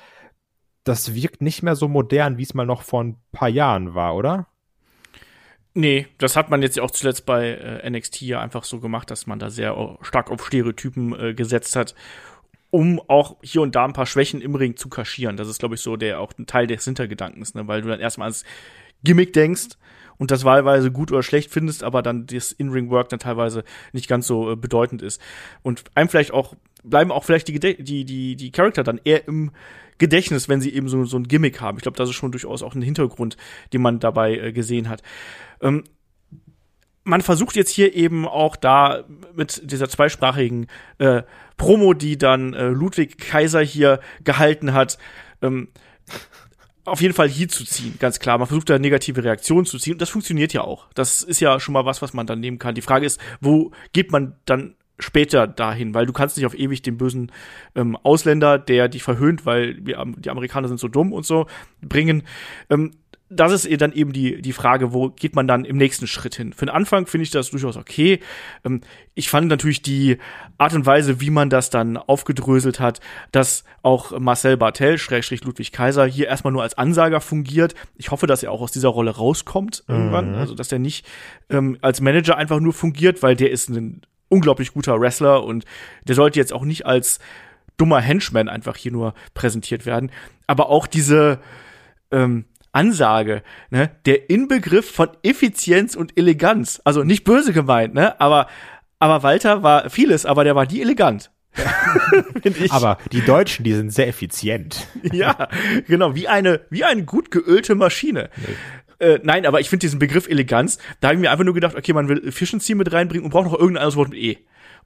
Das 0.84 1.14
wirkt 1.14 1.42
nicht 1.42 1.62
mehr 1.62 1.76
so 1.76 1.88
modern, 1.88 2.38
wie 2.38 2.42
es 2.42 2.54
mal 2.54 2.66
noch 2.66 2.82
vor 2.82 3.04
ein 3.04 3.16
paar 3.32 3.48
Jahren 3.48 3.94
war, 3.94 4.14
oder? 4.14 4.46
Nee, 5.74 6.08
das 6.18 6.36
hat 6.36 6.50
man 6.50 6.62
jetzt 6.62 6.80
auch 6.80 6.90
zuletzt 6.90 7.26
bei 7.26 7.50
äh, 7.50 7.88
NXT 7.88 8.22
ja 8.22 8.40
einfach 8.40 8.64
so 8.64 8.80
gemacht, 8.80 9.10
dass 9.10 9.26
man 9.26 9.38
da 9.38 9.50
sehr 9.50 9.98
stark 10.02 10.30
auf 10.30 10.46
Stereotypen 10.46 11.18
äh, 11.18 11.34
gesetzt 11.34 11.76
hat 11.76 11.94
um 12.70 13.00
auch 13.08 13.36
hier 13.42 13.62
und 13.62 13.74
da 13.74 13.84
ein 13.84 13.92
paar 13.92 14.06
Schwächen 14.06 14.40
im 14.40 14.54
Ring 14.54 14.76
zu 14.76 14.88
kaschieren. 14.88 15.36
Das 15.36 15.48
ist, 15.48 15.58
glaube 15.58 15.74
ich, 15.74 15.80
so 15.80 15.96
der 15.96 16.20
auch 16.20 16.32
ein 16.38 16.46
Teil 16.46 16.66
des 16.66 16.84
Hintergedankens, 16.84 17.54
ne? 17.54 17.66
weil 17.66 17.82
du 17.82 17.88
dann 17.88 18.00
erstmal 18.00 18.26
ans 18.26 18.44
Gimmick 19.02 19.32
denkst 19.32 19.70
und 20.20 20.30
das 20.30 20.44
wahlweise 20.44 20.92
gut 20.92 21.10
oder 21.10 21.22
schlecht 21.22 21.50
findest, 21.50 21.82
aber 21.82 22.02
dann 22.02 22.26
das 22.26 22.52
In-Ring-Work 22.52 23.08
dann 23.08 23.18
teilweise 23.18 23.64
nicht 23.92 24.06
ganz 24.06 24.26
so 24.26 24.52
äh, 24.52 24.56
bedeutend 24.56 25.00
ist. 25.00 25.20
Und 25.62 25.82
einem 25.94 26.10
vielleicht 26.10 26.32
auch, 26.32 26.54
bleiben 26.84 27.10
auch 27.10 27.24
vielleicht 27.24 27.48
die, 27.48 27.58
die, 27.58 28.04
die, 28.04 28.36
die 28.36 28.52
Charakter 28.52 28.84
dann 28.84 29.00
eher 29.02 29.26
im 29.26 29.50
Gedächtnis, 29.96 30.46
wenn 30.46 30.60
sie 30.60 30.74
eben 30.74 30.90
so, 30.90 31.06
so 31.06 31.16
ein 31.16 31.26
Gimmick 31.26 31.62
haben. 31.62 31.78
Ich 31.78 31.82
glaube, 31.82 31.96
das 31.96 32.10
ist 32.10 32.16
schon 32.16 32.32
durchaus 32.32 32.62
auch 32.62 32.74
ein 32.74 32.82
Hintergrund, 32.82 33.38
den 33.72 33.80
man 33.80 33.98
dabei 33.98 34.36
äh, 34.36 34.52
gesehen 34.52 34.90
hat. 34.90 35.02
Ähm, 35.62 35.84
man 37.02 37.22
versucht 37.22 37.56
jetzt 37.56 37.70
hier 37.70 37.94
eben 37.94 38.28
auch 38.28 38.56
da 38.56 39.04
mit 39.34 39.72
dieser 39.72 39.88
zweisprachigen 39.88 40.66
äh, 40.98 41.22
Promo, 41.56 41.94
die 41.94 42.18
dann 42.18 42.52
äh, 42.52 42.68
Ludwig 42.68 43.16
Kaiser 43.16 43.62
hier 43.62 44.00
gehalten 44.22 44.74
hat, 44.74 44.98
ähm, 45.40 45.68
auf 46.90 47.00
jeden 47.00 47.14
Fall 47.14 47.28
hier 47.28 47.48
zu 47.48 47.64
ziehen, 47.64 47.94
ganz 47.98 48.18
klar. 48.18 48.38
Man 48.38 48.48
versucht 48.48 48.70
da 48.70 48.78
negative 48.78 49.22
Reaktionen 49.22 49.66
zu 49.66 49.78
ziehen 49.78 50.00
das 50.00 50.10
funktioniert 50.10 50.52
ja 50.52 50.62
auch. 50.62 50.88
Das 50.94 51.22
ist 51.22 51.40
ja 51.40 51.60
schon 51.60 51.74
mal 51.74 51.84
was, 51.84 52.02
was 52.02 52.12
man 52.12 52.26
dann 52.26 52.40
nehmen 52.40 52.58
kann. 52.58 52.74
Die 52.74 52.82
Frage 52.82 53.06
ist, 53.06 53.20
wo 53.40 53.72
geht 53.92 54.10
man 54.10 54.36
dann 54.46 54.74
später 54.98 55.46
dahin, 55.46 55.94
weil 55.94 56.06
du 56.06 56.12
kannst 56.12 56.36
nicht 56.36 56.46
auf 56.46 56.58
ewig 56.58 56.82
den 56.82 56.96
bösen 56.96 57.32
ähm, 57.74 57.96
Ausländer, 57.96 58.58
der 58.58 58.88
dich 58.88 59.02
verhöhnt, 59.02 59.46
weil 59.46 59.78
wir, 59.84 60.04
die 60.18 60.30
Amerikaner 60.30 60.68
sind 60.68 60.78
so 60.78 60.88
dumm 60.88 61.12
und 61.12 61.24
so, 61.24 61.46
bringen. 61.80 62.24
Ähm, 62.68 62.92
das 63.32 63.64
ist 63.64 63.80
dann 63.80 63.92
eben 63.92 64.12
die, 64.12 64.42
die 64.42 64.52
Frage, 64.52 64.92
wo 64.92 65.08
geht 65.08 65.36
man 65.36 65.46
dann 65.46 65.64
im 65.64 65.76
nächsten 65.76 66.08
Schritt 66.08 66.34
hin? 66.34 66.52
Für 66.52 66.66
den 66.66 66.74
Anfang 66.74 67.06
finde 67.06 67.22
ich 67.22 67.30
das 67.30 67.50
durchaus 67.50 67.76
okay. 67.76 68.18
Ähm, 68.64 68.80
ich 69.14 69.30
fand 69.30 69.46
natürlich 69.46 69.82
die 69.82 70.18
Art 70.58 70.74
und 70.74 70.84
Weise, 70.84 71.20
wie 71.20 71.30
man 71.30 71.48
das 71.48 71.70
dann 71.70 71.96
aufgedröselt 71.96 72.80
hat, 72.80 73.00
dass 73.30 73.64
auch 73.82 74.18
Marcel 74.18 74.56
Bartel, 74.56 74.98
Schrägstrich 74.98 75.44
Ludwig 75.44 75.70
Kaiser, 75.70 76.06
hier 76.06 76.26
erstmal 76.26 76.52
nur 76.52 76.62
als 76.62 76.76
Ansager 76.76 77.20
fungiert. 77.20 77.74
Ich 77.96 78.10
hoffe, 78.10 78.26
dass 78.26 78.42
er 78.42 78.50
auch 78.50 78.60
aus 78.60 78.72
dieser 78.72 78.88
Rolle 78.88 79.12
rauskommt 79.12 79.84
irgendwann. 79.86 80.32
Mhm. 80.32 80.38
Also, 80.38 80.56
dass 80.56 80.72
er 80.72 80.80
nicht 80.80 81.06
ähm, 81.48 81.78
als 81.82 82.00
Manager 82.00 82.36
einfach 82.36 82.58
nur 82.58 82.72
fungiert, 82.72 83.22
weil 83.22 83.36
der 83.36 83.52
ist 83.52 83.68
ein 83.68 84.02
unglaublich 84.28 84.74
guter 84.74 85.00
Wrestler 85.00 85.44
und 85.44 85.64
der 86.04 86.16
sollte 86.16 86.40
jetzt 86.40 86.52
auch 86.52 86.64
nicht 86.64 86.84
als 86.84 87.20
dummer 87.76 88.00
Henchman 88.00 88.48
einfach 88.48 88.76
hier 88.76 88.92
nur 88.92 89.14
präsentiert 89.34 89.86
werden. 89.86 90.10
Aber 90.48 90.68
auch 90.68 90.88
diese, 90.88 91.38
ähm, 92.10 92.44
Ansage, 92.72 93.42
ne, 93.70 93.90
der 94.06 94.30
Inbegriff 94.30 94.90
von 94.90 95.08
Effizienz 95.22 95.94
und 95.94 96.16
Eleganz. 96.16 96.80
Also 96.84 97.02
nicht 97.02 97.24
böse 97.24 97.52
gemeint, 97.52 97.94
ne, 97.94 98.20
aber, 98.20 98.46
aber 98.98 99.22
Walter 99.22 99.62
war 99.62 99.90
vieles, 99.90 100.26
aber 100.26 100.44
der 100.44 100.54
war 100.54 100.66
die 100.66 100.82
elegant. 100.82 101.30
aber 102.68 102.98
die 103.10 103.22
Deutschen, 103.22 103.64
die 103.64 103.72
sind 103.72 103.92
sehr 103.92 104.06
effizient. 104.06 104.86
ja, 105.12 105.48
genau, 105.86 106.14
wie 106.14 106.28
eine, 106.28 106.60
wie 106.70 106.84
eine 106.84 107.04
gut 107.04 107.30
geölte 107.30 107.74
Maschine. 107.74 108.30
Nee. 108.36 109.06
Äh, 109.06 109.20
nein, 109.22 109.46
aber 109.46 109.60
ich 109.60 109.68
finde 109.68 109.80
diesen 109.80 109.98
Begriff 109.98 110.28
Eleganz, 110.28 110.78
da 111.00 111.08
habe 111.08 111.16
ich 111.16 111.20
mir 111.20 111.30
einfach 111.30 111.44
nur 111.44 111.54
gedacht, 111.54 111.74
okay, 111.74 111.92
man 111.92 112.08
will 112.08 112.22
Efficiency 112.26 112.74
mit 112.74 112.92
reinbringen 112.92 113.24
und 113.24 113.30
braucht 113.30 113.46
noch 113.46 113.54
irgendein 113.54 113.78
anderes 113.78 113.96
Wort 113.96 114.10
mit 114.10 114.18
E 114.18 114.38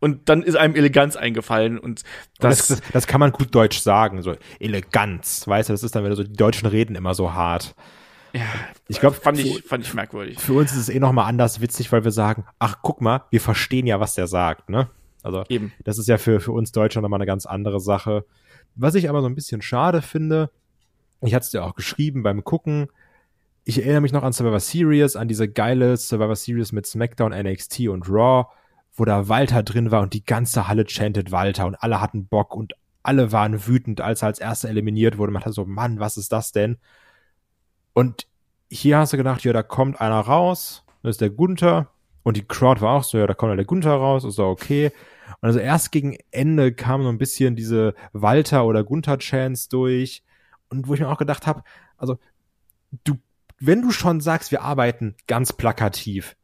und 0.05 0.29
dann 0.29 0.43
ist 0.43 0.55
einem 0.55 0.75
Eleganz 0.75 1.17
eingefallen 1.17 1.79
und 1.79 2.03
das, 2.39 2.59
das, 2.59 2.69
das, 2.69 2.91
das, 2.93 3.07
kann 3.07 3.21
man 3.21 3.33
gut 3.33 3.55
deutsch 3.55 3.79
sagen, 3.79 4.21
so 4.21 4.35
Eleganz, 4.61 5.49
weißt 5.49 5.71
du, 5.71 5.73
das 5.73 5.83
ist 5.83 5.97
dann 5.97 6.05
wieder 6.05 6.15
so, 6.15 6.23
die 6.23 6.35
Deutschen 6.35 6.69
reden 6.69 6.95
immer 6.95 7.15
so 7.15 7.33
hart. 7.33 7.75
Ja, 8.35 8.43
ich 8.87 9.01
glaube, 9.01 9.17
fand 9.17 9.39
ich, 9.39 9.63
fand 9.63 9.83
ich 9.83 9.95
merkwürdig. 9.95 10.39
Für 10.39 10.53
uns 10.53 10.73
ist 10.73 10.79
es 10.79 10.89
eh 10.91 10.99
noch 11.01 11.13
mal 11.13 11.25
anders 11.25 11.63
witzig, 11.63 11.91
weil 11.91 12.05
wir 12.05 12.11
sagen, 12.11 12.45
ach, 12.59 12.81
guck 12.83 13.01
mal, 13.01 13.23
wir 13.31 13.41
verstehen 13.41 13.87
ja, 13.87 13.99
was 13.99 14.15
der 14.15 14.27
sagt, 14.27 14.69
ne? 14.69 14.91
Also, 15.23 15.43
Eben. 15.49 15.73
das 15.85 15.97
ist 15.97 16.07
ja 16.07 16.19
für, 16.19 16.39
für 16.39 16.53
uns 16.53 16.71
Deutsche 16.71 17.01
nochmal 17.01 17.17
eine 17.17 17.27
ganz 17.27 17.47
andere 17.47 17.81
Sache. 17.81 18.27
Was 18.75 18.97
ich 18.97 19.09
aber 19.09 19.23
so 19.23 19.27
ein 19.27 19.35
bisschen 19.35 19.63
schade 19.63 20.03
finde, 20.03 20.51
ich 21.23 21.33
hatte 21.33 21.45
es 21.45 21.51
dir 21.51 21.65
auch 21.65 21.75
geschrieben 21.75 22.23
beim 22.23 22.45
Gucken, 22.45 22.89
ich 23.65 23.79
erinnere 23.79 24.03
mich 24.03 24.13
noch 24.13 24.23
an 24.23 24.35
Survivor 24.35 24.61
Series, 24.61 25.17
an 25.17 25.29
diese 25.29 25.49
geile 25.49 25.97
Survivor 25.97 26.37
Series 26.37 26.73
mit 26.73 26.85
SmackDown, 26.85 27.33
NXT 27.33 27.89
und 27.89 28.07
Raw, 28.07 28.49
wo 28.95 29.05
da 29.05 29.29
Walter 29.29 29.63
drin 29.63 29.91
war 29.91 30.03
und 30.03 30.15
die 30.15 30.25
ganze 30.25 30.69
Halle 30.69 30.87
chantet 30.87 31.33
Walter 31.33 31.67
und 31.67 31.75
alle 31.77 32.01
hatten 32.01 32.27
Bock 32.27 32.55
und 32.55 32.75
alle 33.03 33.33
waren 33.33 33.67
wütend, 33.67 34.01
als 34.01 34.23
er 34.23 34.29
als 34.29 34.39
erster 34.39 34.69
eliminiert 34.69 35.19
wurde. 35.19 35.33
Man 35.33 35.45
hat 35.45 35.53
so, 35.53 35.67
Mann, 35.67 36.01
was 36.01 36.17
ist 36.17 36.33
das 36.33 36.53
denn? 36.53 36.79
Und 37.93 38.27
hier 38.71 38.99
hast 38.99 39.13
du 39.13 39.17
gedacht, 39.17 39.45
ja, 39.45 39.53
da 39.53 39.63
kommt 39.63 40.01
einer 40.01 40.21
raus, 40.21 40.85
das 41.03 41.13
ist 41.13 41.21
der 41.21 41.31
Gunther. 41.31 41.91
Und 42.23 42.39
die 42.39 42.47
Crowd 42.47 42.81
war 42.81 42.95
auch 42.95 43.05
so, 43.05 43.19
ja, 43.19 43.27
da 43.27 43.35
kommt 43.35 43.57
der 43.57 43.67
Gunther 43.67 43.93
raus, 43.93 44.25
ist 44.25 44.39
doch 44.39 44.49
okay. 44.49 44.91
Und 45.41 45.49
also 45.49 45.59
erst 45.59 45.93
gegen 45.93 46.17
Ende 46.31 46.73
kam 46.73 47.03
so 47.03 47.11
ein 47.11 47.19
bisschen 47.19 47.57
diese 47.57 47.95
Walter- 48.13 48.65
oder 48.65 48.83
Gunther-Chance 48.83 49.69
durch. 49.69 50.23
Und 50.71 50.89
wo 50.89 50.95
ich 50.95 51.01
mir 51.01 51.09
auch 51.09 51.19
gedacht 51.19 51.47
habe, 51.47 51.63
also, 51.99 52.19
du, 53.05 53.19
wenn 53.61 53.83
du 53.83 53.91
schon 53.91 54.21
sagst, 54.21 54.51
wir 54.51 54.63
arbeiten 54.63 55.15
ganz 55.27 55.53
plakativ, 55.53 56.37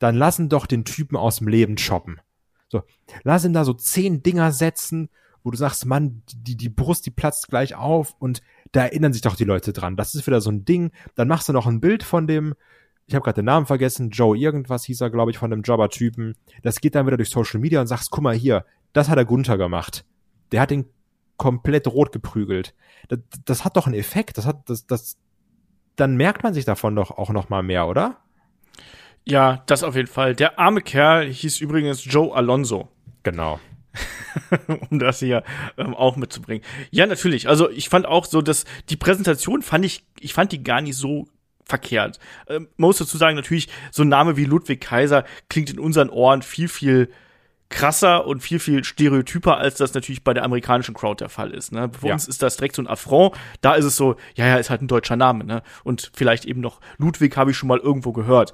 dann 0.00 0.16
lassen 0.16 0.48
doch 0.48 0.66
den 0.66 0.84
Typen 0.84 1.16
aus 1.16 1.36
dem 1.36 1.46
Leben 1.46 1.76
choppen. 1.76 2.20
So, 2.68 2.82
lass 3.22 3.44
ihn 3.44 3.52
da 3.52 3.64
so 3.64 3.74
zehn 3.74 4.22
Dinger 4.22 4.50
setzen, 4.50 5.10
wo 5.44 5.50
du 5.50 5.56
sagst, 5.56 5.86
Mann, 5.86 6.22
die, 6.34 6.56
die 6.56 6.68
Brust, 6.68 7.06
die 7.06 7.10
platzt 7.10 7.48
gleich 7.48 7.74
auf 7.74 8.14
und 8.18 8.42
da 8.72 8.82
erinnern 8.82 9.12
sich 9.12 9.22
doch 9.22 9.36
die 9.36 9.44
Leute 9.44 9.72
dran. 9.72 9.96
Das 9.96 10.14
ist 10.14 10.26
wieder 10.26 10.40
so 10.40 10.50
ein 10.50 10.64
Ding. 10.64 10.90
Dann 11.14 11.28
machst 11.28 11.48
du 11.48 11.52
noch 11.52 11.66
ein 11.66 11.80
Bild 11.80 12.02
von 12.02 12.26
dem, 12.26 12.54
ich 13.06 13.14
habe 13.14 13.24
gerade 13.24 13.42
den 13.42 13.46
Namen 13.46 13.66
vergessen, 13.66 14.10
Joe 14.10 14.36
irgendwas 14.36 14.84
hieß 14.84 15.00
er, 15.00 15.10
glaube 15.10 15.30
ich, 15.30 15.38
von 15.38 15.50
dem 15.50 15.62
Jobber-Typen. 15.62 16.36
Das 16.62 16.80
geht 16.80 16.94
dann 16.94 17.06
wieder 17.06 17.16
durch 17.16 17.30
Social 17.30 17.60
Media 17.60 17.80
und 17.80 17.86
sagst, 17.86 18.10
guck 18.10 18.22
mal 18.22 18.34
hier, 18.34 18.64
das 18.92 19.08
hat 19.08 19.18
der 19.18 19.24
Gunther 19.24 19.58
gemacht. 19.58 20.04
Der 20.52 20.60
hat 20.60 20.70
den 20.70 20.86
komplett 21.36 21.88
rot 21.88 22.12
geprügelt. 22.12 22.74
Das, 23.08 23.18
das 23.44 23.64
hat 23.64 23.76
doch 23.76 23.86
einen 23.86 23.98
Effekt. 23.98 24.38
Das 24.38 24.46
hat, 24.46 24.68
das, 24.68 24.86
das, 24.86 25.18
dann 25.96 26.16
merkt 26.16 26.42
man 26.42 26.54
sich 26.54 26.64
davon 26.64 26.94
doch 26.94 27.10
auch 27.10 27.30
noch 27.30 27.48
mal 27.48 27.62
mehr, 27.62 27.88
oder? 27.88 28.18
Ja, 29.26 29.62
das 29.66 29.82
auf 29.82 29.96
jeden 29.96 30.08
Fall. 30.08 30.34
Der 30.34 30.58
arme 30.58 30.80
Kerl 30.80 31.26
hieß 31.26 31.60
übrigens 31.60 32.04
Joe 32.04 32.34
Alonso. 32.34 32.88
Genau. 33.22 33.60
um 34.90 34.98
das 34.98 35.18
hier 35.18 35.42
ähm, 35.76 35.94
auch 35.94 36.16
mitzubringen. 36.16 36.64
Ja, 36.90 37.06
natürlich. 37.06 37.48
Also 37.48 37.70
ich 37.70 37.88
fand 37.88 38.06
auch 38.06 38.24
so, 38.24 38.42
dass 38.42 38.64
die 38.88 38.96
Präsentation 38.96 39.62
fand 39.62 39.84
ich, 39.84 40.04
ich 40.20 40.34
fand 40.34 40.52
die 40.52 40.62
gar 40.62 40.80
nicht 40.80 40.96
so 40.96 41.26
verkehrt. 41.64 42.18
Ähm, 42.48 42.68
man 42.76 42.88
muss 42.88 42.98
dazu 42.98 43.16
sagen, 43.16 43.36
natürlich, 43.36 43.68
so 43.90 44.02
ein 44.02 44.08
Name 44.08 44.36
wie 44.36 44.44
Ludwig 44.44 44.80
Kaiser 44.80 45.24
klingt 45.48 45.70
in 45.70 45.78
unseren 45.78 46.10
Ohren 46.10 46.42
viel, 46.42 46.68
viel 46.68 47.10
krasser 47.70 48.26
und 48.26 48.40
viel, 48.40 48.58
viel 48.58 48.82
stereotyper, 48.82 49.56
als 49.56 49.76
das 49.76 49.94
natürlich 49.94 50.24
bei 50.24 50.34
der 50.34 50.42
amerikanischen 50.42 50.92
Crowd 50.92 51.22
der 51.22 51.28
Fall 51.28 51.52
ist. 51.52 51.70
Ne? 51.70 51.90
Für 51.98 52.08
ja. 52.08 52.14
uns 52.14 52.26
ist 52.26 52.42
das 52.42 52.56
direkt 52.56 52.74
so 52.74 52.82
ein 52.82 52.88
Affront. 52.88 53.36
Da 53.60 53.74
ist 53.74 53.84
es 53.84 53.96
so, 53.96 54.16
ja, 54.34 54.46
ja, 54.46 54.56
ist 54.56 54.70
halt 54.70 54.82
ein 54.82 54.88
deutscher 54.88 55.16
Name. 55.16 55.44
Ne? 55.44 55.62
Und 55.84 56.10
vielleicht 56.14 56.44
eben 56.44 56.60
noch 56.60 56.80
Ludwig 56.98 57.36
habe 57.36 57.52
ich 57.52 57.56
schon 57.56 57.68
mal 57.68 57.78
irgendwo 57.78 58.12
gehört. 58.12 58.52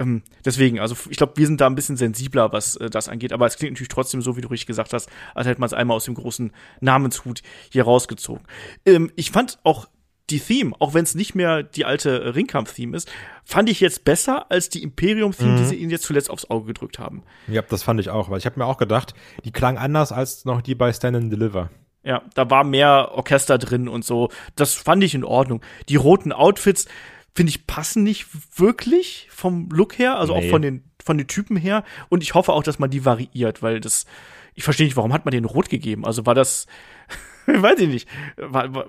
Ähm, 0.00 0.22
deswegen, 0.44 0.80
also 0.80 0.96
ich 1.10 1.18
glaube, 1.18 1.34
wir 1.36 1.46
sind 1.46 1.60
da 1.60 1.66
ein 1.66 1.74
bisschen 1.74 1.96
sensibler, 1.96 2.52
was 2.52 2.76
äh, 2.76 2.90
das 2.90 3.08
angeht. 3.08 3.32
Aber 3.32 3.46
es 3.46 3.56
klingt 3.56 3.74
natürlich 3.74 3.88
trotzdem 3.88 4.22
so, 4.22 4.36
wie 4.36 4.40
du 4.40 4.48
richtig 4.48 4.66
gesagt 4.66 4.92
hast, 4.92 5.08
als 5.34 5.46
hätte 5.46 5.60
man 5.60 5.66
es 5.66 5.74
einmal 5.74 5.96
aus 5.96 6.06
dem 6.06 6.14
großen 6.14 6.52
Namenshut 6.80 7.42
hier 7.70 7.84
rausgezogen. 7.84 8.44
Ähm, 8.86 9.12
ich 9.14 9.30
fand 9.30 9.58
auch 9.62 9.86
die 10.30 10.40
Theme, 10.40 10.72
auch 10.78 10.94
wenn 10.94 11.02
es 11.02 11.14
nicht 11.14 11.34
mehr 11.34 11.62
die 11.62 11.84
alte 11.84 12.34
Ringkampf-Theme 12.34 12.96
ist, 12.96 13.10
fand 13.44 13.68
ich 13.68 13.80
jetzt 13.80 14.04
besser 14.04 14.50
als 14.50 14.68
die 14.68 14.82
Imperium-Theme, 14.82 15.52
mhm. 15.52 15.56
die 15.56 15.64
sie 15.64 15.74
ihnen 15.74 15.90
jetzt 15.90 16.04
zuletzt 16.04 16.30
aufs 16.30 16.48
Auge 16.48 16.66
gedrückt 16.66 16.98
haben. 16.98 17.24
Ja, 17.48 17.62
das 17.62 17.82
fand 17.82 18.00
ich 18.00 18.10
auch, 18.10 18.30
weil 18.30 18.38
ich 18.38 18.46
habe 18.46 18.58
mir 18.58 18.66
auch 18.66 18.78
gedacht, 18.78 19.14
die 19.44 19.50
klang 19.50 19.76
anders 19.76 20.12
als 20.12 20.44
noch 20.44 20.62
die 20.62 20.76
bei 20.76 20.92
Stand 20.92 21.16
and 21.16 21.32
Deliver. 21.32 21.70
Ja, 22.02 22.22
da 22.34 22.48
war 22.48 22.64
mehr 22.64 23.10
Orchester 23.12 23.58
drin 23.58 23.88
und 23.88 24.04
so. 24.04 24.30
Das 24.56 24.74
fand 24.74 25.04
ich 25.04 25.14
in 25.14 25.24
Ordnung. 25.24 25.60
Die 25.88 25.96
roten 25.96 26.32
Outfits, 26.32 26.86
finde 27.34 27.50
ich, 27.50 27.66
passen 27.66 28.02
nicht 28.02 28.26
wirklich 28.58 29.28
vom 29.30 29.68
Look 29.70 29.98
her, 29.98 30.18
also 30.18 30.36
nee. 30.36 30.46
auch 30.46 30.50
von 30.50 30.62
den, 30.62 30.84
von 31.02 31.18
den 31.18 31.26
Typen 31.26 31.56
her. 31.56 31.84
Und 32.08 32.22
ich 32.22 32.34
hoffe 32.34 32.52
auch, 32.52 32.62
dass 32.62 32.78
man 32.78 32.90
die 32.90 33.04
variiert, 33.04 33.62
weil 33.62 33.80
das, 33.80 34.06
ich 34.54 34.64
verstehe 34.64 34.86
nicht, 34.86 34.96
warum 34.96 35.12
hat 35.12 35.24
man 35.24 35.32
den 35.32 35.44
rot 35.44 35.68
gegeben? 35.68 36.04
Also 36.04 36.26
war 36.26 36.34
das, 36.34 36.66
weiß 37.46 37.78
ich 37.80 37.88
nicht, 37.88 38.08
war, 38.36 38.74
war, 38.74 38.86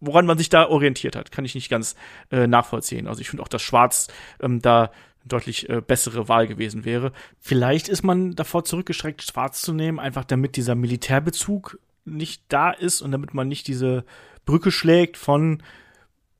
woran 0.00 0.26
man 0.26 0.38
sich 0.38 0.48
da 0.48 0.68
orientiert 0.68 1.16
hat, 1.16 1.30
kann 1.30 1.44
ich 1.44 1.54
nicht 1.54 1.70
ganz 1.70 1.94
äh, 2.30 2.46
nachvollziehen. 2.46 3.06
Also 3.06 3.20
ich 3.20 3.30
finde 3.30 3.42
auch, 3.42 3.48
dass 3.48 3.62
Schwarz 3.62 4.08
ähm, 4.40 4.60
da 4.60 4.90
deutlich 5.24 5.68
äh, 5.68 5.80
bessere 5.80 6.28
Wahl 6.28 6.46
gewesen 6.46 6.84
wäre. 6.84 7.12
Vielleicht 7.40 7.88
ist 7.88 8.02
man 8.02 8.34
davor 8.34 8.64
zurückgeschreckt, 8.64 9.22
Schwarz 9.22 9.62
zu 9.62 9.72
nehmen, 9.72 9.98
einfach 9.98 10.24
damit 10.24 10.56
dieser 10.56 10.74
Militärbezug 10.74 11.78
nicht 12.04 12.42
da 12.48 12.70
ist 12.70 13.00
und 13.00 13.12
damit 13.12 13.32
man 13.32 13.48
nicht 13.48 13.66
diese 13.66 14.04
Brücke 14.44 14.70
schlägt 14.70 15.16
von 15.16 15.62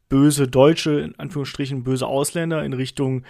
böse 0.09 0.49
Deutsche, 0.49 1.01
in 1.01 1.19
Anführungsstrichen 1.19 1.85
böse 1.85 2.07
Ausländer 2.07 2.65
in 2.65 2.73
Richtung 2.73 3.25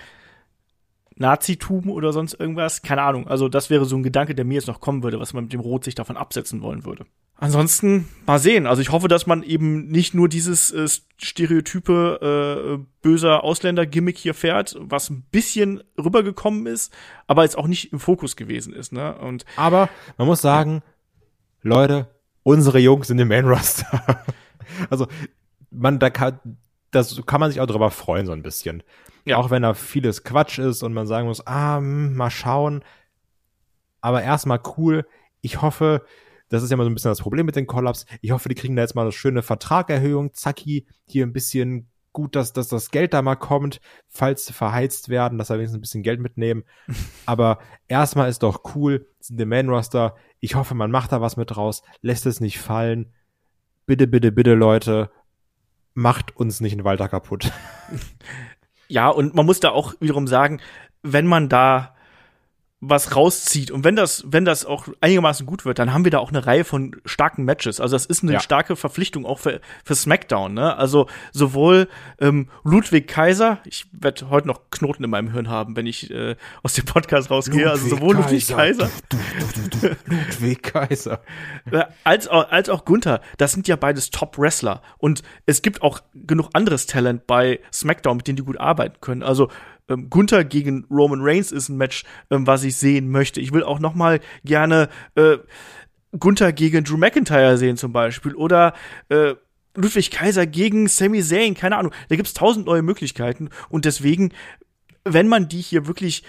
Nazitum 1.16 1.91
oder 1.91 2.12
sonst 2.12 2.35
irgendwas. 2.35 2.83
Keine 2.83 3.03
Ahnung. 3.03 3.29
Also 3.29 3.49
das 3.49 3.70
wäre 3.70 3.85
so 3.85 3.97
ein 3.97 4.03
Gedanke, 4.03 4.35
der 4.35 4.45
mir 4.45 4.55
jetzt 4.55 4.66
noch 4.66 4.81
kommen 4.81 5.03
würde, 5.03 5.20
was 5.20 5.33
man 5.33 5.45
mit 5.45 5.53
dem 5.53 5.61
Rot 5.61 5.85
sich 5.85 5.95
davon 5.95 6.16
absetzen 6.16 6.61
wollen 6.61 6.85
würde. 6.85 7.07
Ansonsten 7.37 8.09
mal 8.27 8.39
sehen. 8.39 8.66
Also 8.66 8.81
ich 8.81 8.93
hoffe, 8.93 9.09
dass 9.09 9.27
man 9.27 9.43
eben 9.43 9.89
nicht 9.89 10.14
nur 10.14 10.29
dieses 10.29 10.72
äh, 10.72 10.89
stereotype 11.16 12.79
äh, 12.79 12.85
böser 13.03 13.43
Ausländer-Gimmick 13.43 14.16
hier 14.16 14.35
fährt, 14.35 14.77
was 14.79 15.11
ein 15.11 15.22
bisschen 15.31 15.83
rübergekommen 15.99 16.66
ist, 16.66 16.93
aber 17.27 17.43
jetzt 17.43 17.59
auch 17.59 17.66
nicht 17.66 17.93
im 17.93 17.99
Fokus 17.99 18.37
gewesen 18.37 18.72
ist. 18.72 18.93
Ne? 18.93 19.16
Und 19.18 19.45
aber 19.57 19.89
man 20.16 20.29
muss 20.29 20.43
sagen, 20.43 20.83
Leute, 21.62 22.09
unsere 22.45 22.79
Jungs 22.79 23.09
sind 23.09 23.18
im 23.18 23.29
Main 23.29 23.47
Roster. 23.47 24.25
also 24.91 25.09
man, 25.70 25.99
da 25.99 26.11
kann, 26.11 26.39
das 26.95 27.20
kann 27.26 27.40
man 27.40 27.51
sich 27.51 27.61
auch 27.61 27.66
drüber 27.66 27.90
freuen 27.90 28.26
so 28.26 28.32
ein 28.32 28.42
bisschen. 28.42 28.82
Ja. 29.24 29.38
Auch 29.38 29.51
wenn 29.51 29.62
da 29.62 29.74
vieles 29.74 30.24
Quatsch 30.24 30.59
ist 30.59 30.82
und 30.82 30.92
man 30.92 31.07
sagen 31.07 31.28
muss, 31.28 31.47
ah, 31.47 31.78
hm, 31.78 32.14
mal 32.14 32.30
schauen. 32.30 32.84
Aber 34.01 34.22
erstmal 34.22 34.61
cool. 34.76 35.07
Ich 35.40 35.62
hoffe, 35.62 36.05
das 36.49 36.62
ist 36.62 36.70
ja 36.70 36.74
immer 36.74 36.84
so 36.84 36.90
ein 36.90 36.95
bisschen 36.95 37.11
das 37.11 37.22
Problem 37.22 37.47
mit 37.47 37.57
den 37.57 37.66
Collabs. 37.66 38.07
Ich 38.20 38.30
hoffe, 38.30 38.49
die 38.49 38.55
kriegen 38.55 38.76
da 38.76 38.82
jetzt 38.82 38.95
mal 38.95 39.03
eine 39.03 39.12
schöne 39.12 39.42
Vertragerhöhung. 39.42 40.34
Zacki, 40.34 40.86
hier 41.07 41.26
ein 41.26 41.32
bisschen 41.32 41.90
gut, 42.12 42.36
dass, 42.36 42.53
dass 42.53 42.68
das 42.68 42.90
Geld 42.90 43.12
da 43.12 43.22
mal 43.22 43.34
kommt, 43.34 43.80
falls 44.09 44.47
sie 44.47 44.53
verheizt 44.53 45.09
werden, 45.09 45.36
dass 45.36 45.49
sie 45.49 45.55
wenigstens 45.55 45.78
ein 45.78 45.80
bisschen 45.80 46.03
Geld 46.03 46.20
mitnehmen. 46.20 46.64
Aber 47.26 47.59
erstmal 47.88 48.28
ist 48.28 48.42
doch 48.42 48.74
cool, 48.74 49.09
sind 49.20 49.38
der 49.38 49.47
Main 49.47 49.68
Roster. 49.68 50.14
Ich 50.40 50.55
hoffe, 50.55 50.74
man 50.74 50.90
macht 50.90 51.12
da 51.12 51.20
was 51.20 51.36
mit 51.36 51.51
draus, 51.51 51.82
lässt 52.03 52.24
es 52.26 52.40
nicht 52.40 52.59
fallen. 52.59 53.12
Bitte, 53.86 54.07
bitte, 54.07 54.32
bitte, 54.32 54.55
Leute, 54.55 55.11
macht 55.95 56.36
uns 56.36 56.61
nicht 56.61 56.72
einen 56.72 56.84
Walter 56.84 57.09
kaputt. 57.09 57.51
Ja, 58.86 59.09
und 59.09 59.34
man 59.34 59.47
muss 59.47 59.61
da 59.61 59.70
auch 59.70 59.95
wiederum 60.01 60.26
sagen, 60.26 60.61
wenn 61.03 61.26
man 61.26 61.49
da 61.49 61.93
was 62.89 63.16
rauszieht 63.16 63.70
und 63.70 63.85
wenn 63.85 63.97
das 63.97 64.24
wenn 64.26 64.45
das 64.45 64.64
auch 64.64 64.89
einigermaßen 65.01 65.47
gut 65.47 65.64
wird, 65.64 65.78
dann 65.78 65.93
haben 65.93 66.05
wir 66.05 66.11
da 66.11 66.18
auch 66.18 66.30
eine 66.30 66.47
Reihe 66.47 66.64
von 66.64 66.97
starken 67.05 67.45
Matches. 67.45 67.80
Also 67.80 67.95
das 67.97 68.07
ist 68.07 68.22
eine 68.22 68.35
ja. 68.35 68.41
starke 68.41 68.76
Verpflichtung 68.76 69.26
auch 69.26 69.39
für, 69.39 69.61
für 69.85 69.95
SmackDown. 69.95 70.55
Ne? 70.55 70.76
Also 70.76 71.09
sowohl 71.32 71.89
ähm, 72.20 72.49
Ludwig 72.64 73.09
Kaiser, 73.09 73.59
ich 73.64 73.87
werde 73.93 74.30
heute 74.30 74.49
noch 74.49 74.70
Knoten 74.70 75.05
in 75.05 75.11
meinem 75.11 75.32
Hirn 75.32 75.49
haben, 75.49 75.76
wenn 75.76 75.87
ich 75.87 76.11
äh, 76.11 76.37
aus 76.62 76.74
dem 76.74 76.85
Podcast 76.85 77.30
rausgehe. 77.30 77.70
Also 77.70 77.85
Ludwig 77.85 77.93
also 77.93 77.97
sowohl 77.97 78.16
Ludwig 78.16 78.47
Kaiser, 78.49 78.91
du, 79.09 79.16
du, 79.70 79.89
du, 79.89 79.97
Ludwig 80.07 80.62
Kaiser, 80.62 81.20
äh, 81.70 81.85
als 82.05 82.28
auch, 82.28 82.51
als 82.51 82.68
auch 82.68 82.85
Gunther. 82.85 83.20
Das 83.39 83.53
sind 83.53 83.68
ja 83.68 83.76
beides 83.76 84.11
Top 84.11 84.39
Wrestler 84.39 84.82
und 84.99 85.22
es 85.47 85.62
gibt 85.62 85.82
auch 85.82 86.01
genug 86.14 86.51
anderes 86.53 86.87
Talent 86.87 87.26
bei 87.26 87.61
SmackDown, 87.72 88.18
mit 88.18 88.28
denen 88.28 88.37
die 88.37 88.45
gut 88.45 88.59
arbeiten 88.59 89.01
können. 89.01 89.22
Also 89.22 89.49
ähm, 89.89 90.11
Gunther 90.11 90.45
gegen 90.45 90.87
Roman 90.91 91.20
Reigns 91.22 91.53
ist 91.53 91.68
ein 91.68 91.76
Match, 91.76 92.05
ähm, 92.30 92.47
was 92.47 92.64
ich 92.64 92.76
sehen 92.76 93.11
möchte. 93.11 93.41
Ich 93.41 93.53
will 93.53 93.62
auch 93.62 93.78
noch 93.78 93.95
mal 93.95 94.20
gerne 94.45 94.89
äh, 95.14 95.39
Gunther 96.18 96.53
gegen 96.53 96.85
Drew 96.85 96.97
McIntyre 96.97 97.59
sehen 97.59 97.76
zum 97.76 97.93
Beispiel 97.93 98.35
oder 98.35 98.74
äh, 99.09 99.35
Ludwig 99.76 100.11
Kaiser 100.11 100.47
gegen 100.47 100.87
Sami 100.87 101.22
Zayn, 101.22 101.55
keine 101.55 101.76
Ahnung. 101.76 101.93
Da 102.09 102.16
gibt's 102.16 102.35
tausend 102.35 102.66
neue 102.66 102.82
Möglichkeiten 102.82 103.51
und 103.68 103.85
deswegen, 103.85 104.32
wenn 105.05 105.28
man 105.28 105.49
die 105.49 105.61
hier 105.61 105.87
wirklich 105.87 106.22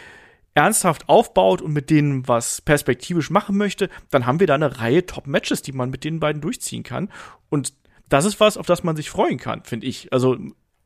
ernsthaft 0.56 1.10
aufbaut 1.10 1.62
und 1.62 1.74
mit 1.74 1.90
denen 1.90 2.28
was 2.28 2.62
perspektivisch 2.62 3.30
machen 3.30 3.58
möchte, 3.58 3.90
dann 4.10 4.26
haben 4.26 4.40
wir 4.40 4.48
da 4.48 4.56
eine 4.56 4.80
Reihe 4.80 5.06
Top-Matches, 5.06 5.62
die 5.62 5.74
man 5.74 5.90
mit 5.90 6.04
den 6.04 6.20
beiden 6.20 6.42
durchziehen 6.42 6.84
kann. 6.84 7.10
Und 7.50 7.74
das 8.08 8.26
ist 8.26 8.40
was, 8.40 8.58
auf 8.58 8.66
das 8.66 8.84
man 8.84 8.96
sich 8.96 9.10
freuen 9.10 9.38
kann, 9.38 9.64
finde 9.64 9.86
ich. 9.86 10.14
Also 10.14 10.38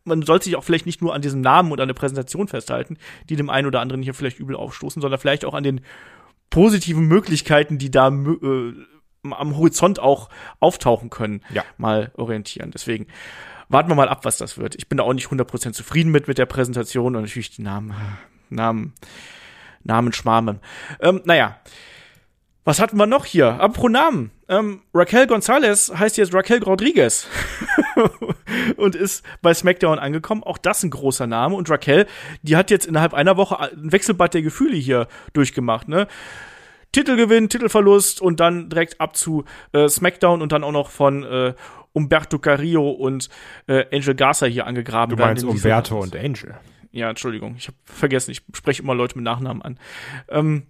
man 0.03 0.21
sollte 0.21 0.45
sich 0.45 0.55
auch 0.55 0.63
vielleicht 0.63 0.85
nicht 0.85 1.01
nur 1.01 1.13
an 1.13 1.21
diesem 1.21 1.41
Namen 1.41 1.71
und 1.71 1.79
an 1.81 1.87
der 1.87 1.95
Präsentation 1.95 2.47
festhalten, 2.47 2.97
die 3.29 3.35
dem 3.35 3.49
einen 3.49 3.67
oder 3.67 3.81
anderen 3.81 4.01
hier 4.01 4.13
vielleicht 4.13 4.39
übel 4.39 4.55
aufstoßen, 4.55 5.01
sondern 5.01 5.19
vielleicht 5.19 5.45
auch 5.45 5.53
an 5.53 5.63
den 5.63 5.81
positiven 6.49 7.05
Möglichkeiten, 7.05 7.77
die 7.77 7.91
da 7.91 8.07
äh, 8.07 8.73
am 9.23 9.57
Horizont 9.57 9.99
auch 9.99 10.29
auftauchen 10.59 11.09
können, 11.09 11.41
ja. 11.53 11.63
mal 11.77 12.11
orientieren. 12.15 12.71
Deswegen 12.71 13.07
warten 13.67 13.89
wir 13.89 13.95
mal 13.95 14.09
ab, 14.09 14.25
was 14.25 14.37
das 14.37 14.57
wird. 14.57 14.75
Ich 14.75 14.89
bin 14.89 14.97
da 14.97 15.03
auch 15.03 15.13
nicht 15.13 15.27
100% 15.27 15.73
zufrieden 15.73 16.11
mit, 16.11 16.27
mit 16.27 16.37
der 16.37 16.45
Präsentation 16.45 17.15
und 17.15 17.21
natürlich 17.21 17.51
die 17.51 17.61
Namen, 17.61 17.93
Namen, 18.49 18.93
Namen, 19.83 20.13
Schmarmen. 20.13 20.59
Ähm, 20.99 21.21
naja, 21.25 21.59
was 22.63 22.79
hatten 22.79 22.97
wir 22.97 23.05
noch 23.05 23.25
hier? 23.25 23.59
Apropos 23.59 23.91
Namen. 23.91 24.31
Ähm, 24.49 24.81
Raquel 24.95 25.27
Gonzalez 25.27 25.93
heißt 25.95 26.17
jetzt 26.17 26.33
Raquel 26.33 26.63
Rodriguez 26.63 27.27
und 28.77 28.95
ist 28.95 29.23
bei 29.43 29.53
SmackDown 29.53 29.99
angekommen. 29.99 30.43
Auch 30.43 30.57
das 30.57 30.81
ein 30.81 30.89
großer 30.89 31.27
Name. 31.27 31.55
Und 31.55 31.69
Raquel, 31.69 32.07
die 32.41 32.57
hat 32.57 32.71
jetzt 32.71 32.87
innerhalb 32.87 33.13
einer 33.13 33.37
Woche 33.37 33.59
ein 33.59 33.91
Wechselbad 33.91 34.33
der 34.33 34.41
Gefühle 34.41 34.75
hier 34.75 35.07
durchgemacht. 35.33 35.87
Ne? 35.87 36.07
Titelgewinn, 36.91 37.49
Titelverlust 37.49 38.21
und 38.21 38.39
dann 38.39 38.69
direkt 38.69 38.99
ab 38.99 39.15
zu 39.15 39.45
äh, 39.73 39.87
SmackDown 39.87 40.41
und 40.41 40.51
dann 40.51 40.63
auch 40.63 40.71
noch 40.71 40.89
von 40.89 41.23
äh, 41.23 41.53
Umberto 41.93 42.39
Carrillo 42.39 42.89
und 42.89 43.29
äh, 43.67 43.85
Angel 43.95 44.15
Garza 44.15 44.47
hier 44.47 44.65
angegraben. 44.65 45.15
Du 45.15 45.23
meinst 45.23 45.43
Umberto 45.43 45.99
und 45.99 46.15
Angel? 46.15 46.55
Ja, 46.91 47.07
Entschuldigung, 47.09 47.53
ich 47.55 47.67
habe 47.67 47.77
vergessen, 47.85 48.31
ich 48.31 48.41
spreche 48.53 48.81
immer 48.81 48.95
Leute 48.95 49.15
mit 49.15 49.25
Nachnamen 49.25 49.61
an. 49.61 49.79
Ähm, 50.27 50.63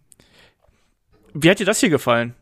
wie 1.33 1.49
hat 1.49 1.59
dir 1.59 1.65
das 1.65 1.79
hier 1.79 1.89
gefallen? 1.89 2.35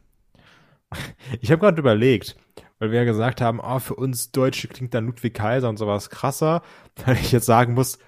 Ich 1.42 1.52
habe 1.52 1.60
gerade 1.60 1.80
überlegt, 1.80 2.38
weil 2.80 2.92
wir 2.92 3.00
ja 3.00 3.06
gesagt 3.06 3.42
haben, 3.42 3.60
oh, 3.60 3.80
für 3.80 3.96
uns 3.96 4.32
Deutsche 4.32 4.68
klingt 4.68 4.94
dann 4.94 5.06
Ludwig 5.06 5.34
Kaiser 5.34 5.70
und 5.70 5.78
sowas 5.78 6.10
krasser, 6.10 6.62
weil 7.06 7.16
ich 7.16 7.32
jetzt 7.32 7.46
sagen 7.46 7.74
muss, 7.74 8.00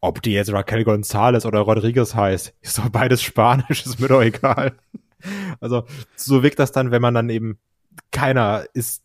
ob 0.00 0.22
die 0.22 0.32
jetzt 0.32 0.52
Raquel 0.52 0.82
González 0.82 1.46
oder 1.46 1.60
Rodriguez 1.60 2.14
heißt, 2.14 2.54
ist 2.60 2.78
doch 2.78 2.88
beides 2.90 3.22
Spanisch, 3.22 3.84
ist 3.84 4.00
mir 4.00 4.08
doch 4.08 4.22
egal. 4.22 4.78
Also 5.60 5.84
so 6.16 6.42
wirkt 6.42 6.58
das 6.58 6.72
dann, 6.72 6.90
wenn 6.90 7.02
man 7.02 7.14
dann 7.14 7.28
eben 7.28 7.58
keiner 8.10 8.64
ist, 8.72 9.02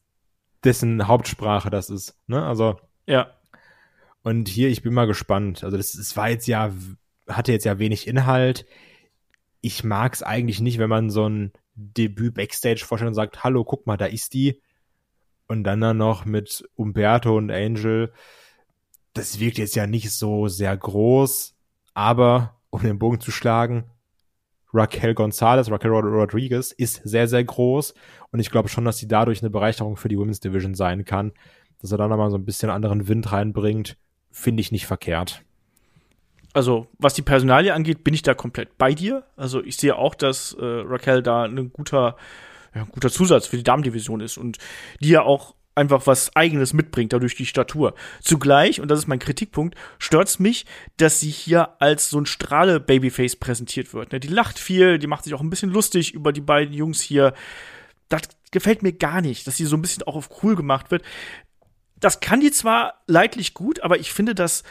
dessen 0.63 1.07
Hauptsprache 1.07 1.69
das 1.69 1.89
ist. 1.89 2.15
Ne? 2.28 2.43
Also 2.43 2.80
ja. 3.05 3.32
Und 4.23 4.47
hier, 4.47 4.69
ich 4.69 4.82
bin 4.82 4.93
mal 4.93 5.05
gespannt. 5.05 5.63
Also 5.63 5.78
das, 5.78 5.91
das 5.91 6.15
war 6.17 6.30
jetzt 6.30 6.47
ja, 6.47 6.71
hatte 7.28 7.51
jetzt 7.51 7.65
ja 7.65 7.78
wenig 7.78 8.07
Inhalt 8.07 8.65
ich 9.65 9.84
mag 9.84 10.13
es 10.13 10.21
eigentlich 10.21 10.61
nicht, 10.61 10.78
wenn 10.78 10.91
man 10.91 11.09
so 11.09 11.28
ein 11.28 11.51
Debüt 11.76 12.34
Backstage 12.34 12.84
vorstellt 12.86 13.09
und 13.09 13.15
sagt, 13.15 13.43
hallo, 13.43 13.63
guck 13.63 13.86
mal, 13.86 13.97
da 13.97 14.05
ist 14.05 14.34
die. 14.34 14.61
Und 15.47 15.63
dann 15.63 15.82
dann 15.82 15.97
noch 15.97 16.26
mit 16.26 16.67
Umberto 16.76 17.38
und 17.38 17.51
Angel. 17.51 18.11
Das 19.13 19.39
wirkt 19.39 19.57
jetzt 19.57 19.76
ja 19.76 19.86
nicht 19.86 20.11
so 20.11 20.47
sehr 20.47 20.76
groß, 20.76 21.55
aber 21.93 22.59
um 22.69 22.82
den 22.82 22.99
Bogen 22.99 23.19
zu 23.19 23.32
schlagen, 23.32 23.86
Raquel 24.73 25.13
Gonzalez, 25.13 25.71
Raquel 25.71 25.91
Rodriguez 25.91 26.71
ist 26.71 27.01
sehr, 27.05 27.28
sehr 27.28 27.43
groß 27.43 27.93
und 28.32 28.39
ich 28.39 28.51
glaube 28.51 28.67
schon, 28.67 28.84
dass 28.84 28.97
sie 28.97 29.07
dadurch 29.07 29.41
eine 29.41 29.49
Bereicherung 29.49 29.95
für 29.95 30.09
die 30.09 30.17
Women's 30.17 30.41
Division 30.41 30.76
sein 30.76 31.05
kann. 31.05 31.32
Dass 31.80 31.91
er 31.91 31.97
da 31.97 32.07
nochmal 32.07 32.32
so 32.32 32.38
ein 32.38 32.45
bisschen 32.45 32.69
anderen 32.69 33.07
Wind 33.07 33.32
reinbringt, 33.32 33.97
finde 34.32 34.61
ich 34.61 34.71
nicht 34.71 34.86
verkehrt. 34.86 35.43
Also, 36.55 36.87
was 36.97 37.13
die 37.13 37.21
Personalie 37.21 37.73
angeht, 37.73 38.05
bin 38.05 38.13
ich 38.13 38.21
da 38.21 38.33
komplett 38.33 38.77
bei 38.77 38.93
dir. 38.93 39.25
Also, 39.35 39.61
ich 39.61 39.75
sehe 39.75 39.97
auch, 39.97 40.15
dass 40.15 40.53
äh, 40.53 40.63
Raquel 40.63 41.21
da 41.21 41.43
ein 41.43 41.73
guter, 41.73 42.15
ja, 42.73 42.87
guter 42.89 43.11
Zusatz 43.11 43.45
für 43.45 43.57
die 43.57 43.63
Damendivision 43.63 44.21
ist 44.21 44.37
und 44.37 44.57
die 45.01 45.09
ja 45.09 45.21
auch 45.23 45.53
einfach 45.75 46.07
was 46.07 46.33
Eigenes 46.33 46.71
mitbringt, 46.71 47.11
dadurch 47.11 47.35
die 47.35 47.45
Statur. 47.45 47.93
Zugleich, 48.21 48.79
und 48.79 48.89
das 48.89 48.99
ist 48.99 49.07
mein 49.07 49.19
Kritikpunkt, 49.19 49.75
stört's 49.99 50.39
mich, 50.39 50.65
dass 50.95 51.19
sie 51.19 51.29
hier 51.29 51.81
als 51.81 52.09
so 52.09 52.21
ein 52.21 52.25
Strahle-Babyface 52.25 53.35
präsentiert 53.35 53.93
wird. 53.93 54.13
Ne? 54.13 54.21
Die 54.21 54.29
lacht 54.29 54.57
viel, 54.57 54.97
die 54.97 55.07
macht 55.07 55.25
sich 55.25 55.33
auch 55.33 55.41
ein 55.41 55.49
bisschen 55.49 55.71
lustig 55.71 56.13
über 56.13 56.31
die 56.31 56.39
beiden 56.39 56.73
Jungs 56.73 57.01
hier. 57.01 57.33
Das 58.07 58.21
gefällt 58.51 58.81
mir 58.81 58.93
gar 58.93 59.19
nicht, 59.19 59.45
dass 59.45 59.57
sie 59.57 59.65
so 59.65 59.75
ein 59.75 59.81
bisschen 59.81 60.03
auch 60.03 60.15
auf 60.15 60.29
cool 60.41 60.55
gemacht 60.55 60.89
wird. 60.89 61.03
Das 61.99 62.21
kann 62.21 62.39
die 62.39 62.51
zwar 62.51 63.01
leidlich 63.07 63.53
gut, 63.53 63.81
aber 63.81 63.99
ich 63.99 64.13
finde, 64.13 64.33
das 64.33 64.63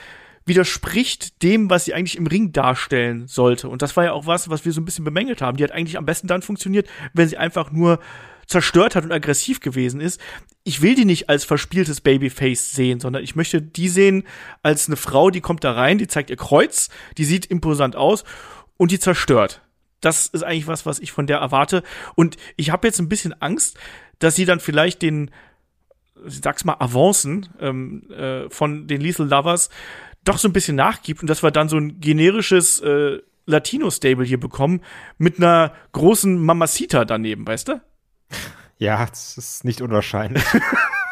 widerspricht 0.47 1.43
dem, 1.43 1.71
was 1.71 1.85
sie 1.87 1.95
eigentlich 1.95 2.17
im 2.17 2.27
Ring 2.27 2.53
darstellen 2.53 3.27
sollte. 3.27 3.69
Und 3.69 3.83
das 3.83 3.97
war 3.97 4.05
ja 4.05 4.13
auch 4.13 4.27
was, 4.27 4.51
was 4.51 4.65
wir 4.65 4.73
so 4.73 4.81
ein 4.81 4.85
bisschen 4.85 5.05
bemängelt 5.05 5.41
haben. 5.41 5.57
Die 5.57 5.65
hat 5.65 5.73
eigentlich 5.73 5.97
am 5.97 6.05
besten 6.05 6.27
dann 6.27 6.43
funktioniert, 6.43 6.89
wenn 7.13 7.29
sie 7.29 7.39
einfach 7.39 7.73
nur 7.73 7.99
zerstört 8.47 8.95
hat 8.95 9.05
und 9.05 9.13
aggressiv 9.13 9.61
gewesen 9.61 10.01
ist. 10.01 10.21
Ich 10.65 10.83
will 10.83 10.95
die 10.95 11.05
nicht 11.05 11.29
als 11.29 11.45
verspieltes 11.45 12.01
Babyface 12.01 12.73
sehen, 12.73 13.01
sondern 13.01 13.23
ich 13.23 13.37
möchte 13.37 13.63
die 13.63 13.89
sehen 13.89 14.25
als 14.63 14.87
eine 14.87 14.97
Frau, 14.97 15.31
die 15.31 15.41
kommt 15.41 15.65
da 15.65 15.73
rein, 15.73 15.99
die 15.99 16.09
zeigt 16.09 16.31
ihr 16.31 16.37
Kreuz, 16.37 16.91
die 17.17 17.25
sieht 17.25 17.47
imposant 17.47 17.97
aus 17.97 18.25
und 18.77 18.91
die 18.91 18.99
zerstört. 18.99 19.63
Das 20.01 20.27
ist 20.27 20.43
eigentlich 20.43 20.67
was, 20.67 20.85
was 20.85 20.99
ich 20.99 21.13
von 21.13 21.27
der 21.27 21.39
erwarte. 21.39 21.83
Und 22.15 22.37
ich 22.57 22.71
habe 22.71 22.87
jetzt 22.87 22.99
ein 22.99 23.09
bisschen 23.09 23.33
Angst, 23.41 23.79
dass 24.19 24.37
sie 24.37 24.45
dann 24.45 24.61
vielleicht 24.61 25.01
den, 25.01 25.31
sag's 26.27 26.65
mal, 26.65 26.77
Avancen 26.79 27.49
ähm, 27.59 28.11
äh, 28.11 28.51
von 28.51 28.87
den 28.87 29.01
Lethal 29.01 29.27
Lovers 29.27 29.71
doch 30.25 30.39
so 30.39 30.49
ein 30.49 30.53
bisschen 30.53 30.77
nachgibt 30.77 31.23
und 31.23 31.29
dass 31.29 31.43
wir 31.43 31.51
dann 31.51 31.69
so 31.69 31.77
ein 31.77 32.01
generisches 32.01 32.81
äh, 32.81 33.19
Latino-Stable 33.47 34.25
hier 34.25 34.41
bekommen 34.41 34.81
mit 35.19 35.39
einer 35.39 35.73
großen 35.93 36.39
Mamacita 36.39 37.05
daneben, 37.05 37.47
weißt 37.47 37.69
du? 37.69 37.81
Ja, 38.79 39.07
das 39.07 39.37
ist 39.39 39.65
nicht 39.65 39.81
unwahrscheinlich. 39.81 40.43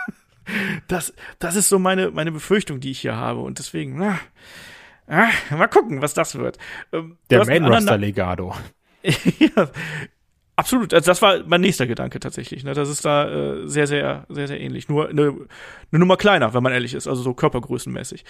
das, 0.88 1.12
das 1.38 1.56
ist 1.56 1.68
so 1.68 1.78
meine, 1.78 2.10
meine 2.10 2.32
Befürchtung, 2.32 2.80
die 2.80 2.90
ich 2.90 3.00
hier 3.00 3.16
habe. 3.16 3.40
Und 3.40 3.58
deswegen, 3.58 3.98
na, 3.98 4.18
ah, 5.06 5.28
mal 5.50 5.68
gucken, 5.68 6.02
was 6.02 6.14
das 6.14 6.34
wird. 6.36 6.58
Ähm, 6.92 7.18
Der 7.30 7.44
Main-Roster-Legado. 7.44 8.54
ja, 9.02 9.70
absolut. 10.56 10.94
Also 10.94 11.10
das 11.10 11.22
war 11.22 11.40
mein 11.46 11.60
nächster 11.60 11.86
Gedanke 11.86 12.18
tatsächlich. 12.18 12.64
Ne? 12.64 12.74
Das 12.74 12.88
ist 12.88 13.04
da 13.04 13.28
äh, 13.28 13.68
sehr, 13.68 13.86
sehr, 13.86 14.26
sehr, 14.28 14.48
sehr 14.48 14.60
ähnlich. 14.60 14.88
Nur 14.88 15.08
eine, 15.08 15.28
eine 15.28 15.98
Nummer 15.98 16.16
kleiner, 16.16 16.54
wenn 16.54 16.62
man 16.62 16.72
ehrlich 16.72 16.94
ist. 16.94 17.06
Also 17.06 17.22
so 17.22 17.34
körpergrößenmäßig. 17.34 18.24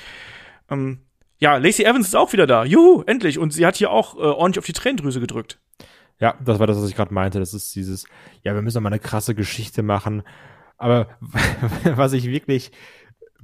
Ähm, 0.70 1.00
ja, 1.38 1.56
Lacey 1.56 1.84
Evans 1.84 2.08
ist 2.08 2.14
auch 2.14 2.32
wieder 2.32 2.46
da. 2.46 2.64
Juhu, 2.64 3.02
endlich. 3.06 3.38
Und 3.38 3.52
sie 3.52 3.66
hat 3.66 3.76
hier 3.76 3.90
auch 3.90 4.16
äh, 4.16 4.20
ordentlich 4.20 4.60
auf 4.60 4.66
die 4.66 4.72
Tränendrüse 4.72 5.20
gedrückt. 5.20 5.60
Ja, 6.20 6.36
das 6.44 6.58
war 6.60 6.68
das, 6.68 6.76
was 6.76 6.88
ich 6.88 6.94
gerade 6.94 7.12
meinte. 7.12 7.40
Das 7.40 7.52
ist 7.52 7.74
dieses, 7.74 8.04
ja, 8.42 8.54
wir 8.54 8.62
müssen 8.62 8.82
mal 8.82 8.90
eine 8.90 9.00
krasse 9.00 9.34
Geschichte 9.34 9.82
machen. 9.82 10.22
Aber 10.78 11.08
was 11.84 12.12
ich 12.12 12.26
wirklich 12.26 12.70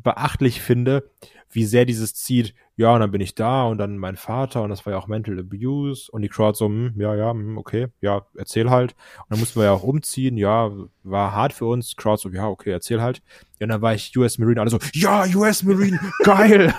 beachtlich 0.01 0.61
finde, 0.61 1.11
wie 1.51 1.65
sehr 1.65 1.85
dieses 1.85 2.15
zieht, 2.15 2.55
ja, 2.79 2.95
und 2.95 3.01
dann 3.01 3.11
bin 3.11 3.21
ich 3.21 3.35
da 3.35 3.65
und 3.65 3.79
dann 3.79 3.99
mein 3.99 4.17
Vater 4.17 4.63
und 4.63 4.71
das 4.71 4.87
war 4.87 4.93
ja 4.93 5.01
auch 5.01 5.09
Mental 5.09 5.37
Abuse 5.37 6.09
und 6.13 6.23
die 6.23 6.29
Crowd 6.29 6.57
so, 6.57 6.67
hm, 6.67 6.95
ja, 6.97 7.13
ja, 7.17 7.33
hm, 7.33 7.59
okay, 7.59 7.89
ja, 8.01 8.25
erzähl 8.37 8.71
halt. 8.71 8.93
Und 9.19 9.31
dann 9.31 9.41
mussten 9.41 9.59
wir 9.59 9.65
ja 9.65 9.73
auch 9.73 9.83
umziehen, 9.83 10.37
ja, 10.37 10.71
war 11.03 11.33
hart 11.33 11.53
für 11.53 11.65
uns. 11.65 11.97
Crowd 11.97 12.23
so, 12.23 12.29
ja, 12.29 12.47
okay, 12.47 12.71
erzähl 12.71 13.03
halt. 13.03 13.21
Ja, 13.59 13.65
und 13.65 13.71
dann 13.71 13.83
war 13.83 13.95
ich 13.95 14.17
US 14.17 14.39
Marine, 14.39 14.61
alle 14.61 14.71
so, 14.71 14.79
ja, 14.93 15.27
US 15.35 15.65
Marine, 15.65 15.99
geil. 16.23 16.73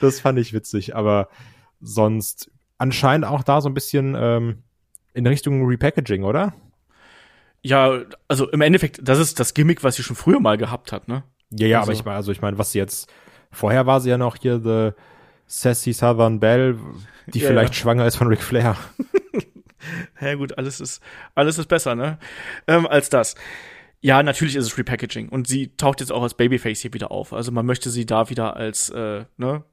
das 0.00 0.20
fand 0.20 0.38
ich 0.38 0.54
witzig, 0.54 0.96
aber 0.96 1.28
sonst 1.82 2.50
anscheinend 2.78 3.26
auch 3.26 3.42
da 3.42 3.60
so 3.60 3.68
ein 3.68 3.74
bisschen 3.74 4.16
ähm, 4.18 4.62
in 5.12 5.26
Richtung 5.26 5.66
Repackaging, 5.66 6.24
oder? 6.24 6.54
Ja, 7.60 8.04
also 8.26 8.48
im 8.48 8.62
Endeffekt, 8.62 9.00
das 9.02 9.18
ist 9.18 9.38
das 9.38 9.52
Gimmick, 9.52 9.84
was 9.84 9.96
sie 9.96 10.02
schon 10.02 10.16
früher 10.16 10.40
mal 10.40 10.56
gehabt 10.56 10.92
hat, 10.92 11.08
ne? 11.08 11.24
Ja, 11.50 11.66
ja, 11.66 11.80
also. 11.80 11.90
aber 11.90 11.98
ich 11.98 12.04
meine, 12.06 12.16
also 12.16 12.32
ich 12.32 12.40
meine, 12.40 12.56
was 12.56 12.72
sie 12.72 12.78
jetzt 12.78 13.12
vorher 13.50 13.86
war 13.86 14.00
sie 14.00 14.10
ja 14.10 14.18
noch 14.18 14.36
hier 14.36 14.60
the 14.60 14.92
Sassy 15.46 15.92
Southern 15.92 16.40
Belle, 16.40 16.78
die 17.26 17.40
ja, 17.40 17.48
vielleicht 17.48 17.74
ja. 17.74 17.80
schwanger 17.80 18.06
ist 18.06 18.16
von 18.16 18.28
Ric 18.28 18.42
Flair. 18.42 18.76
ja 20.20 20.34
gut, 20.34 20.56
alles 20.58 20.80
ist 20.80 21.02
alles 21.34 21.58
ist 21.58 21.66
besser, 21.66 21.94
ne? 21.94 22.18
Ähm, 22.66 22.86
als 22.86 23.08
das. 23.08 23.34
Ja, 24.00 24.22
natürlich 24.22 24.54
ist 24.54 24.66
es 24.66 24.78
Repackaging 24.78 25.28
und 25.28 25.48
sie 25.48 25.76
taucht 25.76 26.00
jetzt 26.00 26.12
auch 26.12 26.22
als 26.22 26.34
Babyface 26.34 26.80
hier 26.80 26.94
wieder 26.94 27.10
auf. 27.10 27.32
Also 27.32 27.50
man 27.50 27.66
möchte 27.66 27.90
sie 27.90 28.06
da 28.06 28.30
wieder 28.30 28.56
als 28.56 28.90
äh, 28.90 29.24
ne 29.36 29.64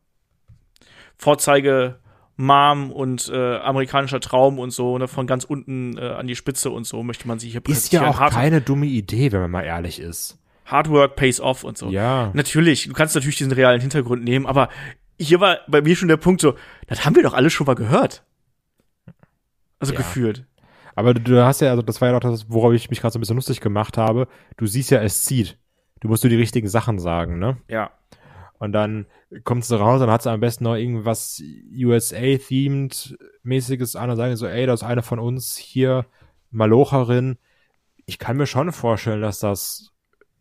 Vorzeige 1.18 2.00
Mom 2.38 2.92
und 2.92 3.30
äh, 3.30 3.58
amerikanischer 3.58 4.20
Traum 4.20 4.60
und 4.60 4.72
so, 4.72 4.98
ne, 4.98 5.08
von 5.08 5.26
ganz 5.28 5.46
unten 5.46 5.98
äh, 5.98 6.02
an 6.02 6.28
die 6.28 6.36
Spitze 6.36 6.70
und 6.70 6.86
so 6.86 7.02
möchte 7.04 7.28
man 7.28 7.40
sie 7.40 7.50
hier 7.50 7.62
präsentieren. 7.62 8.10
Ist 8.10 8.20
ja 8.20 8.26
auch 8.26 8.32
keine 8.32 8.62
dumme 8.62 8.88
Idee, 8.88 9.32
wenn 9.32 9.42
man 9.42 9.52
mal 9.52 9.64
ehrlich 9.64 10.00
ist. 10.00 10.38
Hard 10.66 10.90
Work 10.90 11.16
pays 11.16 11.40
off 11.40 11.64
und 11.64 11.78
so. 11.78 11.90
Ja. 11.90 12.32
Natürlich, 12.34 12.88
du 12.88 12.94
kannst 12.94 13.16
natürlich 13.16 13.38
diesen 13.38 13.54
realen 13.54 13.82
Hintergrund 13.82 14.24
nehmen, 14.24 14.46
aber 14.46 14.70
hier 15.18 15.40
war 15.40 15.60
bei 15.68 15.82
mir 15.82 15.96
schon 15.96 16.08
der 16.08 16.18
Punkt 16.18 16.42
so, 16.42 16.56
das 16.88 17.06
haben 17.06 17.16
wir 17.16 17.24
doch 17.24 17.34
alles 17.34 17.54
schon 17.54 17.68
mal 17.68 17.76
gehört. 17.76 18.24
Also 19.80 19.94
ja. 19.94 20.00
gefühlt. 20.00 20.46
Aber 20.96 21.14
du, 21.14 21.22
du 21.22 21.46
hast 21.46 21.62
ja, 21.62 21.70
also 21.70 21.82
das 21.82 22.02
war 22.02 22.10
ja 22.10 22.16
auch 22.16 22.22
das, 22.22 22.50
worauf 22.50 22.74
ich 22.74 22.90
mich 22.90 23.02
gerade 23.02 23.12
so 23.12 23.20
ein 23.20 23.22
bisschen 23.22 23.36
lustig 23.36 23.62
gemacht 23.62 23.98
habe. 23.98 24.28
Du 24.58 24.66
siehst 24.66 24.92
ja, 24.92 25.02
es 25.02 25.26
zieht. 25.26 25.58
Du 26.00 26.08
musst 26.08 26.24
nur 26.24 26.30
die 26.30 26.38
richtigen 26.38 26.68
Sachen 26.68 27.00
sagen, 27.00 27.40
ne? 27.40 27.58
Ja. 27.68 27.92
Und 28.58 28.72
dann 28.72 29.06
kommt 29.44 29.66
sie 29.66 29.78
raus, 29.78 30.00
dann 30.00 30.10
hat 30.10 30.24
sie 30.24 30.32
am 30.32 30.40
besten 30.40 30.64
noch 30.64 30.76
irgendwas 30.76 31.42
USA-themed 31.74 33.18
mäßiges 33.44 33.96
an 33.96 34.10
und 34.10 34.16
sagen 34.16 34.36
so, 34.38 34.48
ey, 34.48 34.66
das 34.66 34.82
ist 34.82 34.88
eine 34.88 35.04
von 35.04 35.20
uns 35.20 35.58
hier, 35.58 36.06
Malocherin. 36.52 37.38
Ich 38.06 38.18
kann 38.18 38.38
mir 38.38 38.48
schon 38.48 38.72
vorstellen, 38.72 39.22
dass 39.22 39.40
das 39.40 39.92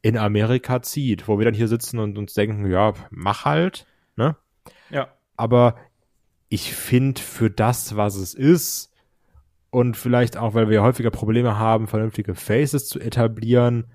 in 0.04 0.18
Amerika 0.18 0.82
zieht, 0.82 1.28
wo 1.28 1.38
wir 1.38 1.46
dann 1.46 1.54
hier 1.54 1.66
sitzen 1.66 1.98
und 1.98 2.18
uns 2.18 2.34
denken, 2.34 2.70
ja, 2.70 2.92
mach 3.08 3.46
halt, 3.46 3.86
ne? 4.16 4.36
Ja. 4.90 5.08
Aber 5.34 5.76
ich 6.50 6.74
finde 6.74 7.22
für 7.22 7.48
das, 7.48 7.96
was 7.96 8.16
es 8.16 8.34
ist, 8.34 8.92
und 9.70 9.96
vielleicht 9.96 10.36
auch, 10.36 10.52
weil 10.52 10.68
wir 10.68 10.82
häufiger 10.82 11.10
Probleme 11.10 11.58
haben, 11.58 11.88
vernünftige 11.88 12.34
Faces 12.34 12.86
zu 12.86 13.00
etablieren, 13.00 13.86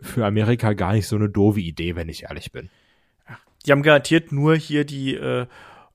für 0.00 0.24
Amerika 0.24 0.72
gar 0.72 0.94
nicht 0.94 1.06
so 1.06 1.16
eine 1.16 1.28
doofe 1.28 1.60
Idee, 1.60 1.94
wenn 1.94 2.08
ich 2.08 2.22
ehrlich 2.22 2.52
bin. 2.52 2.70
Die 3.66 3.70
haben 3.70 3.82
garantiert 3.82 4.32
nur 4.32 4.56
hier 4.56 4.86
die 4.86 5.14
äh, 5.14 5.46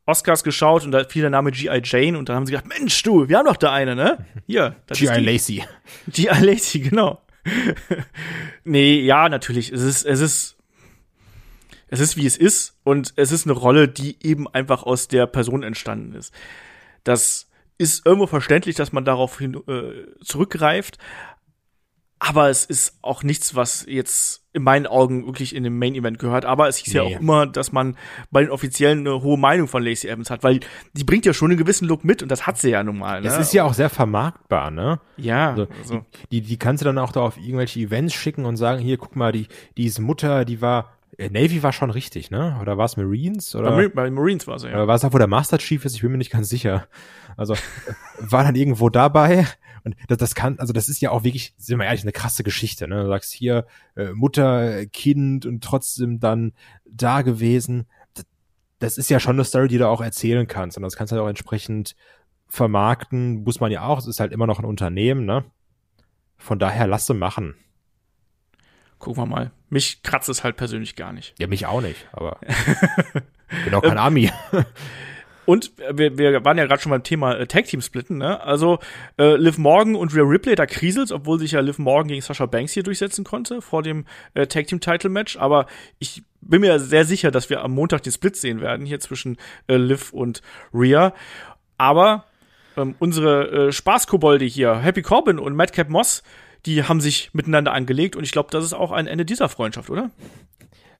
Oscars 0.05 0.43
geschaut 0.43 0.85
und 0.85 0.91
da 0.91 1.03
fiel 1.05 1.23
der 1.23 1.31
Name 1.31 1.49
G.I. 1.49 1.81
Jane 1.83 2.19
und 2.19 2.29
dann 2.29 2.35
haben 2.35 2.45
sie 2.45 2.51
gedacht, 2.51 2.69
Mensch, 2.69 3.01
du, 3.01 3.27
wir 3.27 3.39
haben 3.39 3.47
doch 3.47 3.57
da 3.57 3.73
eine, 3.73 3.95
ne? 3.95 4.25
Hier. 4.45 4.75
G.I. 4.93 5.21
Lacey. 5.21 5.63
G.I. 6.07 6.45
Lacey, 6.45 6.81
genau. 6.81 7.24
nee, 8.63 9.01
ja, 9.01 9.29
natürlich. 9.29 9.71
Es 9.71 9.81
ist, 9.81 10.05
es 10.05 10.19
ist, 10.19 10.57
es 11.87 11.99
ist 11.99 12.17
wie 12.17 12.25
es 12.25 12.37
ist 12.37 12.77
und 12.83 13.13
es 13.15 13.31
ist 13.31 13.45
eine 13.45 13.53
Rolle, 13.53 13.87
die 13.87 14.17
eben 14.25 14.47
einfach 14.47 14.83
aus 14.83 15.07
der 15.07 15.27
Person 15.27 15.63
entstanden 15.63 16.13
ist. 16.15 16.33
Das 17.03 17.49
ist 17.77 18.05
irgendwo 18.05 18.27
verständlich, 18.27 18.75
dass 18.75 18.93
man 18.93 19.05
darauf 19.05 19.37
hin, 19.37 19.55
äh, 19.67 20.23
zurückgreift, 20.23 20.97
aber 22.19 22.49
es 22.49 22.65
ist 22.65 22.97
auch 23.01 23.23
nichts, 23.23 23.55
was 23.55 23.85
jetzt 23.87 24.45
in 24.53 24.63
meinen 24.63 24.87
Augen 24.87 25.25
wirklich 25.25 25.53
in 25.53 25.63
dem 25.63 25.77
Main 25.77 25.95
Event 25.95 26.17
gehört. 26.17 26.45
Aber 26.45 26.69
es 26.69 26.77
hieß 26.77 26.93
nee. 26.93 26.99
ja 26.99 27.03
auch 27.03 27.19
immer, 27.19 27.45
dass 27.45 27.73
man 27.73 27.97
bei 28.31 28.41
den 28.41 28.51
Offiziellen 28.51 28.99
eine 28.99 29.21
hohe 29.21 29.37
Meinung 29.37 29.67
von 29.67 29.83
Lacey 29.83 30.07
Evans 30.07 30.29
hat, 30.29 30.43
weil 30.43 30.61
die 30.93 31.03
bringt 31.03 31.25
ja 31.25 31.33
schon 31.33 31.51
einen 31.51 31.57
gewissen 31.57 31.87
Look 31.87 32.05
mit 32.05 32.23
und 32.23 32.29
das 32.29 32.47
hat 32.47 32.57
sie 32.57 32.69
ja 32.69 32.81
nun 32.81 32.99
mal. 32.99 33.21
Ne? 33.21 33.27
Es 33.27 33.37
ist 33.37 33.53
ja 33.53 33.65
auch 33.65 33.73
sehr 33.73 33.89
vermarktbar, 33.89 34.71
ne? 34.71 35.01
Ja. 35.17 35.49
Also, 35.49 35.67
also. 35.81 36.05
Die, 36.31 36.39
die 36.39 36.57
kannst 36.57 36.81
du 36.81 36.85
dann 36.85 36.97
auch 36.97 37.11
da 37.11 37.19
auf 37.19 37.37
irgendwelche 37.37 37.81
Events 37.81 38.13
schicken 38.13 38.45
und 38.45 38.55
sagen, 38.55 38.81
hier, 38.81 38.97
guck 38.97 39.17
mal, 39.17 39.33
die, 39.33 39.47
die 39.75 39.85
ist 39.85 39.99
Mutter, 39.99 40.45
die 40.45 40.61
war 40.61 40.94
Navy 41.17 41.63
war 41.63 41.71
schon 41.71 41.91
richtig, 41.91 42.31
ne? 42.31 42.57
Oder 42.61 42.77
war 42.77 42.85
es 42.85 42.97
Marines? 42.97 43.55
Oder? 43.55 43.71
Bei, 43.71 43.87
bei 43.87 44.11
Marines 44.11 44.47
war 44.47 44.55
es, 44.55 44.63
ja. 44.63 44.87
War 44.87 44.95
es 44.95 45.05
auch, 45.05 45.13
wo 45.13 45.17
der 45.17 45.27
Master 45.27 45.57
Chief 45.57 45.83
ist? 45.85 45.95
Ich 45.95 46.01
bin 46.01 46.11
mir 46.11 46.17
nicht 46.17 46.31
ganz 46.31 46.49
sicher. 46.49 46.87
Also, 47.37 47.55
war 48.19 48.43
dann 48.43 48.55
irgendwo 48.55 48.89
dabei 48.89 49.47
und 49.85 49.95
das, 50.07 50.17
das 50.17 50.35
kann, 50.35 50.57
also 50.57 50.73
das 50.73 50.89
ist 50.89 50.99
ja 50.99 51.11
auch 51.11 51.23
wirklich, 51.23 51.53
sind 51.57 51.77
wir 51.77 51.85
ehrlich, 51.85 52.01
eine 52.01 52.11
krasse 52.11 52.43
Geschichte. 52.43 52.87
Ne? 52.87 53.03
Du 53.03 53.07
sagst 53.07 53.31
hier 53.31 53.67
äh, 53.95 54.11
Mutter, 54.13 54.87
Kind 54.87 55.45
und 55.45 55.63
trotzdem 55.63 56.19
dann 56.19 56.53
da 56.85 57.21
gewesen. 57.21 57.85
Das, 58.15 58.25
das 58.79 58.97
ist 58.97 59.11
ja 59.11 59.19
schon 59.19 59.35
eine 59.35 59.45
Story, 59.45 59.67
die 59.67 59.77
du 59.77 59.87
auch 59.87 60.01
erzählen 60.01 60.47
kannst. 60.47 60.75
Und 60.75 60.83
das 60.83 60.95
kannst 60.95 61.11
du 61.11 61.17
halt 61.17 61.23
auch 61.23 61.29
entsprechend 61.29 61.95
vermarkten. 62.47 63.43
Muss 63.43 63.59
man 63.59 63.71
ja 63.71 63.83
auch. 63.83 63.99
Es 63.99 64.07
ist 64.07 64.19
halt 64.19 64.31
immer 64.31 64.47
noch 64.47 64.57
ein 64.57 64.65
Unternehmen. 64.65 65.25
Ne? 65.25 65.45
Von 66.35 66.57
daher 66.57 66.87
lasse 66.87 67.13
machen. 67.13 67.53
Gucken 68.99 69.23
wir 69.23 69.27
mal. 69.27 69.51
Mich 69.69 70.03
kratzt 70.03 70.29
es 70.29 70.43
halt 70.43 70.57
persönlich 70.57 70.95
gar 70.95 71.13
nicht. 71.13 71.33
Ja, 71.39 71.47
mich 71.47 71.65
auch 71.65 71.81
nicht, 71.81 72.07
aber 72.11 72.39
bin 73.65 73.73
auch 73.73 73.81
kein 73.81 73.97
Ami. 73.97 74.31
Und 75.45 75.71
wir, 75.93 76.17
wir 76.17 76.43
waren 76.43 76.57
ja 76.57 76.65
gerade 76.65 76.81
schon 76.81 76.89
beim 76.89 77.03
Thema 77.03 77.35
äh, 77.35 77.47
Tag 77.47 77.65
Team 77.65 77.81
splitten, 77.81 78.17
ne? 78.17 78.41
Also 78.41 78.79
äh, 79.19 79.35
Liv 79.35 79.57
Morgan 79.57 79.95
und 79.95 80.15
Rhea 80.15 80.23
Ripley, 80.23 80.55
da 80.55 80.65
kriselt's, 80.65 81.11
obwohl 81.11 81.39
sich 81.39 81.51
ja 81.51 81.59
Liv 81.59 81.77
Morgan 81.77 82.07
gegen 82.07 82.21
Sasha 82.21 82.47
Banks 82.47 82.71
hier 82.71 82.83
durchsetzen 82.83 83.23
konnte 83.23 83.61
vor 83.61 83.83
dem 83.83 84.05
äh, 84.33 84.47
Tag 84.47 84.67
Team 84.67 84.79
Title 84.79 85.09
Match. 85.09 85.37
Aber 85.37 85.67
ich 85.99 86.23
bin 86.41 86.61
mir 86.61 86.79
sehr 86.79 87.05
sicher, 87.05 87.31
dass 87.31 87.49
wir 87.49 87.63
am 87.63 87.71
Montag 87.71 88.03
den 88.03 88.11
Split 88.11 88.35
sehen 88.35 88.61
werden 88.61 88.85
hier 88.85 88.99
zwischen 88.99 89.37
äh, 89.67 89.77
Liv 89.77 90.13
und 90.13 90.41
Rhea. 90.73 91.13
Aber 91.77 92.25
ähm, 92.75 92.95
unsere 92.99 93.67
äh, 93.67 93.71
Spaßkobolde 93.71 94.45
hier, 94.45 94.79
Happy 94.79 95.03
Corbin 95.03 95.37
und 95.37 95.55
Madcap 95.55 95.89
Moss, 95.89 96.23
die 96.65 96.83
haben 96.83 97.01
sich 97.01 97.29
miteinander 97.33 97.73
angelegt 97.73 98.15
und 98.15 98.23
ich 98.23 98.31
glaube, 98.31 98.49
das 98.51 98.63
ist 98.63 98.73
auch 98.73 98.91
ein 98.91 99.07
Ende 99.07 99.25
dieser 99.25 99.49
Freundschaft, 99.49 99.89
oder? 99.89 100.11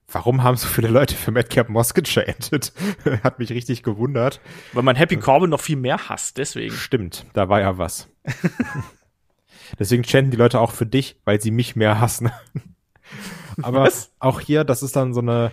Warum 0.08 0.44
haben 0.44 0.56
so 0.56 0.68
viele 0.68 0.88
Leute 0.88 1.16
für 1.16 1.32
Madcap 1.32 1.68
Moss 1.68 1.92
gechantet? 1.92 2.72
Hat 3.24 3.40
mich 3.40 3.50
richtig 3.50 3.82
gewundert. 3.82 4.40
Weil 4.72 4.84
man 4.84 4.94
Happy 4.94 5.16
Corbin 5.16 5.50
noch 5.50 5.60
viel 5.60 5.76
mehr 5.76 6.08
hasst, 6.08 6.38
deswegen. 6.38 6.74
Stimmt, 6.74 7.26
da 7.32 7.48
war 7.48 7.60
ja 7.60 7.76
was. 7.76 8.08
deswegen 9.78 10.04
chanten 10.04 10.30
die 10.30 10.36
Leute 10.36 10.60
auch 10.60 10.70
für 10.70 10.86
dich, 10.86 11.16
weil 11.24 11.40
sie 11.40 11.50
mich 11.50 11.74
mehr 11.74 12.00
hassen. 12.00 12.30
Aber 13.62 13.80
was? 13.80 14.12
auch 14.20 14.40
hier, 14.40 14.62
das 14.62 14.84
ist 14.84 14.94
dann 14.94 15.12
so 15.12 15.20
eine, 15.20 15.50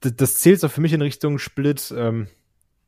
das 0.00 0.36
zählt 0.36 0.60
so 0.60 0.68
für 0.68 0.80
mich 0.80 0.92
in 0.92 1.02
Richtung 1.02 1.38
Split, 1.38 1.92
ähm, 1.96 2.28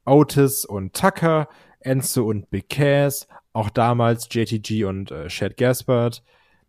Otis 0.04 0.64
und 0.64 0.94
Tucker, 0.94 1.48
Enzo 1.80 2.24
und 2.24 2.50
Big 2.50 2.68
Cass, 2.68 3.26
auch 3.56 3.70
damals 3.70 4.28
JTG 4.30 4.84
und 4.84 5.10
äh, 5.10 5.28
Chad 5.28 5.56
Gaspard. 5.56 6.22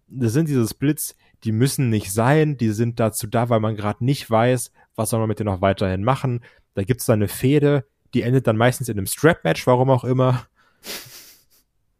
Das 0.08 0.32
sind 0.32 0.48
diese 0.48 0.66
Splits, 0.66 1.18
die 1.44 1.52
müssen 1.52 1.90
nicht 1.90 2.12
sein, 2.12 2.58
die 2.58 2.70
sind 2.70 3.00
dazu 3.00 3.28
da, 3.28 3.50
weil 3.50 3.60
man 3.60 3.76
gerade 3.76 4.04
nicht 4.04 4.30
weiß, 4.32 4.72
was 4.96 5.10
soll 5.10 5.20
man 5.20 5.28
mit 5.28 5.40
denen 5.40 5.54
noch 5.54 5.62
weiterhin 5.62 6.04
machen. 6.04 6.44
Da 6.76 6.84
gibt's 6.84 7.06
dann 7.06 7.20
eine 7.20 7.28
Fehde, 7.28 7.86
die 8.14 8.22
endet 8.22 8.48
dann 8.48 8.58
meistens 8.58 8.88
in 8.88 8.98
einem 8.98 9.06
Strap-Match, 9.06 9.68
warum 9.68 9.90
auch 9.90 10.06
immer. 10.06 10.48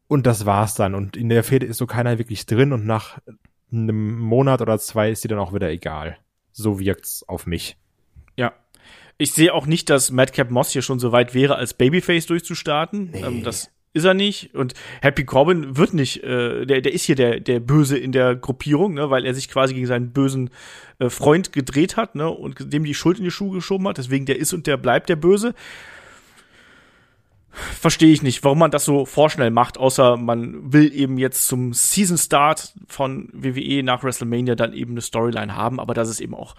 Und 0.08 0.26
das 0.26 0.46
war's 0.46 0.76
dann. 0.76 0.96
Und 0.96 1.18
in 1.18 1.28
der 1.28 1.44
Fehde 1.44 1.66
ist 1.66 1.78
so 1.78 1.86
keiner 1.86 2.18
wirklich 2.18 2.46
drin 2.46 2.72
und 2.72 2.86
nach 2.86 3.20
einem 3.72 4.18
Monat 4.18 4.62
oder 4.62 4.80
zwei 4.80 5.12
ist 5.12 5.22
sie 5.22 5.28
dann 5.28 5.40
auch 5.40 5.54
wieder 5.54 5.70
egal. 5.70 6.18
So 6.54 6.80
wirkt's 6.80 7.24
auf 7.28 7.46
mich. 7.46 7.76
Ja. 8.38 8.54
Ich 9.18 9.34
sehe 9.34 9.54
auch 9.54 9.66
nicht, 9.66 9.90
dass 9.90 10.12
Madcap 10.12 10.50
Moss 10.50 10.72
hier 10.72 10.82
schon 10.82 11.00
so 11.00 11.12
weit 11.12 11.34
wäre, 11.34 11.56
als 11.56 11.74
Babyface 11.74 12.28
durchzustarten. 12.28 13.12
Nee. 13.12 13.22
Ähm, 13.22 13.44
das 13.44 13.72
ist 13.98 14.06
er 14.06 14.14
nicht. 14.14 14.56
Und 14.56 14.74
Happy 15.02 15.26
Corbin 15.26 15.78
wird 15.78 15.94
nicht, 15.94 16.24
äh, 16.24 16.66
der, 16.66 16.82
der 16.82 16.94
ist 16.94 17.06
hier 17.06 17.16
der, 17.16 17.40
der 17.40 17.60
Böse 17.60 17.98
in 17.98 18.12
der 18.12 18.36
Gruppierung, 18.36 18.94
ne, 18.94 19.10
weil 19.10 19.26
er 19.26 19.34
sich 19.34 19.50
quasi 19.50 19.74
gegen 19.74 19.88
seinen 19.88 20.14
bösen 20.14 20.50
äh, 21.00 21.10
Freund 21.10 21.52
gedreht 21.52 21.98
hat, 21.98 22.16
ne, 22.16 22.30
und 22.30 22.74
dem 22.74 22.84
die 22.84 22.94
Schuld 22.94 23.18
in 23.18 23.26
die 23.26 23.32
Schuhe 23.32 23.56
geschoben 23.56 23.88
hat. 23.88 23.98
Deswegen 23.98 24.26
der 24.26 24.40
ist 24.40 24.54
und 24.54 24.68
der 24.68 24.78
bleibt 24.78 25.10
der 25.10 25.16
Böse. 25.18 25.54
Verstehe 27.52 28.14
ich 28.14 28.22
nicht, 28.22 28.44
warum 28.44 28.60
man 28.60 28.70
das 28.70 28.86
so 28.86 29.06
vorschnell 29.06 29.50
macht, 29.50 29.80
außer 29.80 30.16
man 30.16 30.72
will 30.72 30.94
eben 30.94 31.18
jetzt 31.18 31.48
zum 31.48 31.74
Season 31.74 32.18
Start 32.18 32.74
von 32.88 33.30
WWE 33.34 33.82
nach 33.82 34.04
WrestleMania 34.04 34.54
dann 34.54 34.74
eben 34.74 34.92
eine 34.92 35.02
Storyline 35.02 35.56
haben, 35.56 35.80
aber 35.80 35.96
das 35.96 36.08
ist 36.08 36.20
eben 36.20 36.36
auch, 36.36 36.54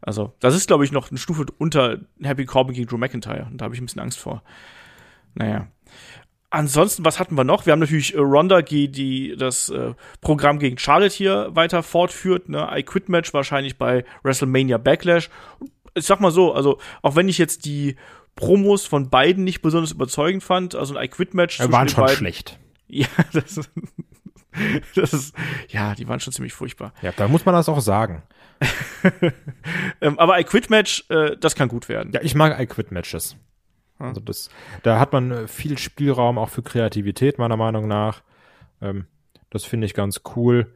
also, 0.00 0.34
das 0.38 0.54
ist, 0.54 0.68
glaube 0.68 0.84
ich, 0.84 0.92
noch 0.92 1.10
eine 1.10 1.18
Stufe 1.18 1.46
unter 1.58 1.98
Happy 2.22 2.44
Corbin 2.44 2.74
gegen 2.74 2.86
Drew 2.86 2.98
McIntyre. 2.98 3.48
Und 3.50 3.60
da 3.60 3.64
habe 3.64 3.74
ich 3.74 3.80
ein 3.80 3.86
bisschen 3.86 4.02
Angst 4.02 4.18
vor. 4.18 4.42
Naja. 5.34 5.68
Ansonsten, 6.50 7.04
was 7.04 7.18
hatten 7.18 7.34
wir 7.34 7.44
noch? 7.44 7.66
Wir 7.66 7.72
haben 7.72 7.80
natürlich 7.80 8.14
äh, 8.14 8.18
Ronda, 8.18 8.62
die, 8.62 8.88
die 8.88 9.36
das 9.36 9.68
äh, 9.68 9.94
Programm 10.20 10.58
gegen 10.58 10.78
Charlotte 10.78 11.14
hier 11.14 11.48
weiter 11.52 11.82
fortführt. 11.82 12.48
Ne? 12.48 12.68
I 12.72 12.82
Quit 12.82 13.08
Match 13.08 13.34
wahrscheinlich 13.34 13.78
bei 13.78 14.04
WrestleMania 14.22 14.78
Backlash. 14.78 15.28
Ich 15.94 16.04
sag 16.04 16.20
mal 16.20 16.30
so, 16.30 16.52
also 16.52 16.78
auch 17.02 17.16
wenn 17.16 17.28
ich 17.28 17.38
jetzt 17.38 17.64
die 17.64 17.96
Promos 18.36 18.86
von 18.86 19.10
beiden 19.10 19.44
nicht 19.44 19.62
besonders 19.62 19.92
überzeugend 19.92 20.44
fand, 20.44 20.74
also 20.74 20.94
ein 20.96 21.04
I 21.04 21.08
Quit 21.08 21.34
Match. 21.34 21.58
Ja, 21.58 21.72
waren 21.72 21.88
schon 21.88 22.04
beiden, 22.04 22.16
schlecht. 22.16 22.58
Ja, 22.88 23.08
das 23.32 23.56
ist, 23.56 23.70
das 24.94 25.12
ist, 25.12 25.34
ja, 25.68 25.96
die 25.96 26.06
waren 26.06 26.20
schon 26.20 26.32
ziemlich 26.32 26.52
furchtbar. 26.52 26.92
Ja, 27.02 27.10
da 27.10 27.26
muss 27.26 27.44
man 27.44 27.52
das 27.52 27.68
auch 27.68 27.80
sagen. 27.80 28.22
ähm, 30.00 30.18
aber 30.20 30.38
I 30.38 30.44
Quit 30.44 30.70
Match, 30.70 31.04
äh, 31.08 31.36
das 31.36 31.56
kann 31.56 31.66
gut 31.68 31.88
werden. 31.88 32.12
Ja, 32.12 32.20
ich 32.22 32.36
mag 32.36 32.60
I 32.60 32.66
Quit 32.66 32.92
Matches. 32.92 33.36
Also 33.98 34.20
das, 34.20 34.50
da 34.82 34.98
hat 34.98 35.12
man 35.12 35.30
äh, 35.30 35.48
viel 35.48 35.78
Spielraum 35.78 36.38
auch 36.38 36.50
für 36.50 36.62
Kreativität, 36.62 37.38
meiner 37.38 37.56
Meinung 37.56 37.88
nach. 37.88 38.22
Ähm, 38.80 39.06
das 39.50 39.64
finde 39.64 39.86
ich 39.86 39.94
ganz 39.94 40.22
cool. 40.36 40.74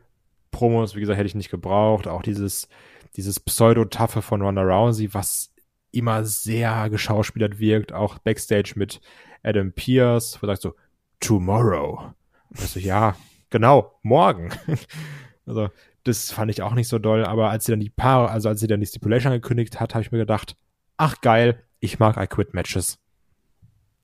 Promos, 0.50 0.94
wie 0.94 1.00
gesagt, 1.00 1.18
hätte 1.18 1.26
ich 1.26 1.34
nicht 1.34 1.50
gebraucht. 1.50 2.08
Auch 2.08 2.22
dieses, 2.22 2.68
dieses 3.16 3.38
Pseudo-Taffe 3.40 4.22
von 4.22 4.42
Ronda 4.42 4.62
Rousey, 4.62 5.12
was 5.12 5.52
immer 5.92 6.24
sehr 6.24 6.88
geschauspielert 6.88 7.58
wirkt. 7.58 7.92
Auch 7.92 8.18
Backstage 8.18 8.72
mit 8.76 9.00
Adam 9.42 9.72
Pierce, 9.72 10.38
wo 10.40 10.46
sagst 10.46 10.62
so, 10.62 10.74
tomorrow. 11.20 12.12
Also 12.56 12.80
ja, 12.80 13.16
genau, 13.50 13.98
morgen. 14.02 14.50
also, 15.46 15.68
das 16.04 16.32
fand 16.32 16.50
ich 16.50 16.62
auch 16.62 16.74
nicht 16.74 16.88
so 16.88 16.98
doll. 16.98 17.24
Aber 17.24 17.50
als 17.50 17.66
sie 17.66 17.72
dann 17.72 17.80
die 17.80 17.90
Paare, 17.90 18.30
also 18.30 18.48
als 18.48 18.60
sie 18.60 18.66
dann 18.66 18.80
die 18.80 18.86
Stipulation 18.86 19.32
angekündigt 19.32 19.78
hat, 19.78 19.94
habe 19.94 20.02
ich 20.02 20.12
mir 20.12 20.18
gedacht, 20.18 20.56
ach 20.96 21.20
geil, 21.20 21.62
ich 21.80 21.98
mag 21.98 22.16
I 22.16 22.26
Quit 22.26 22.54
Matches. 22.54 22.99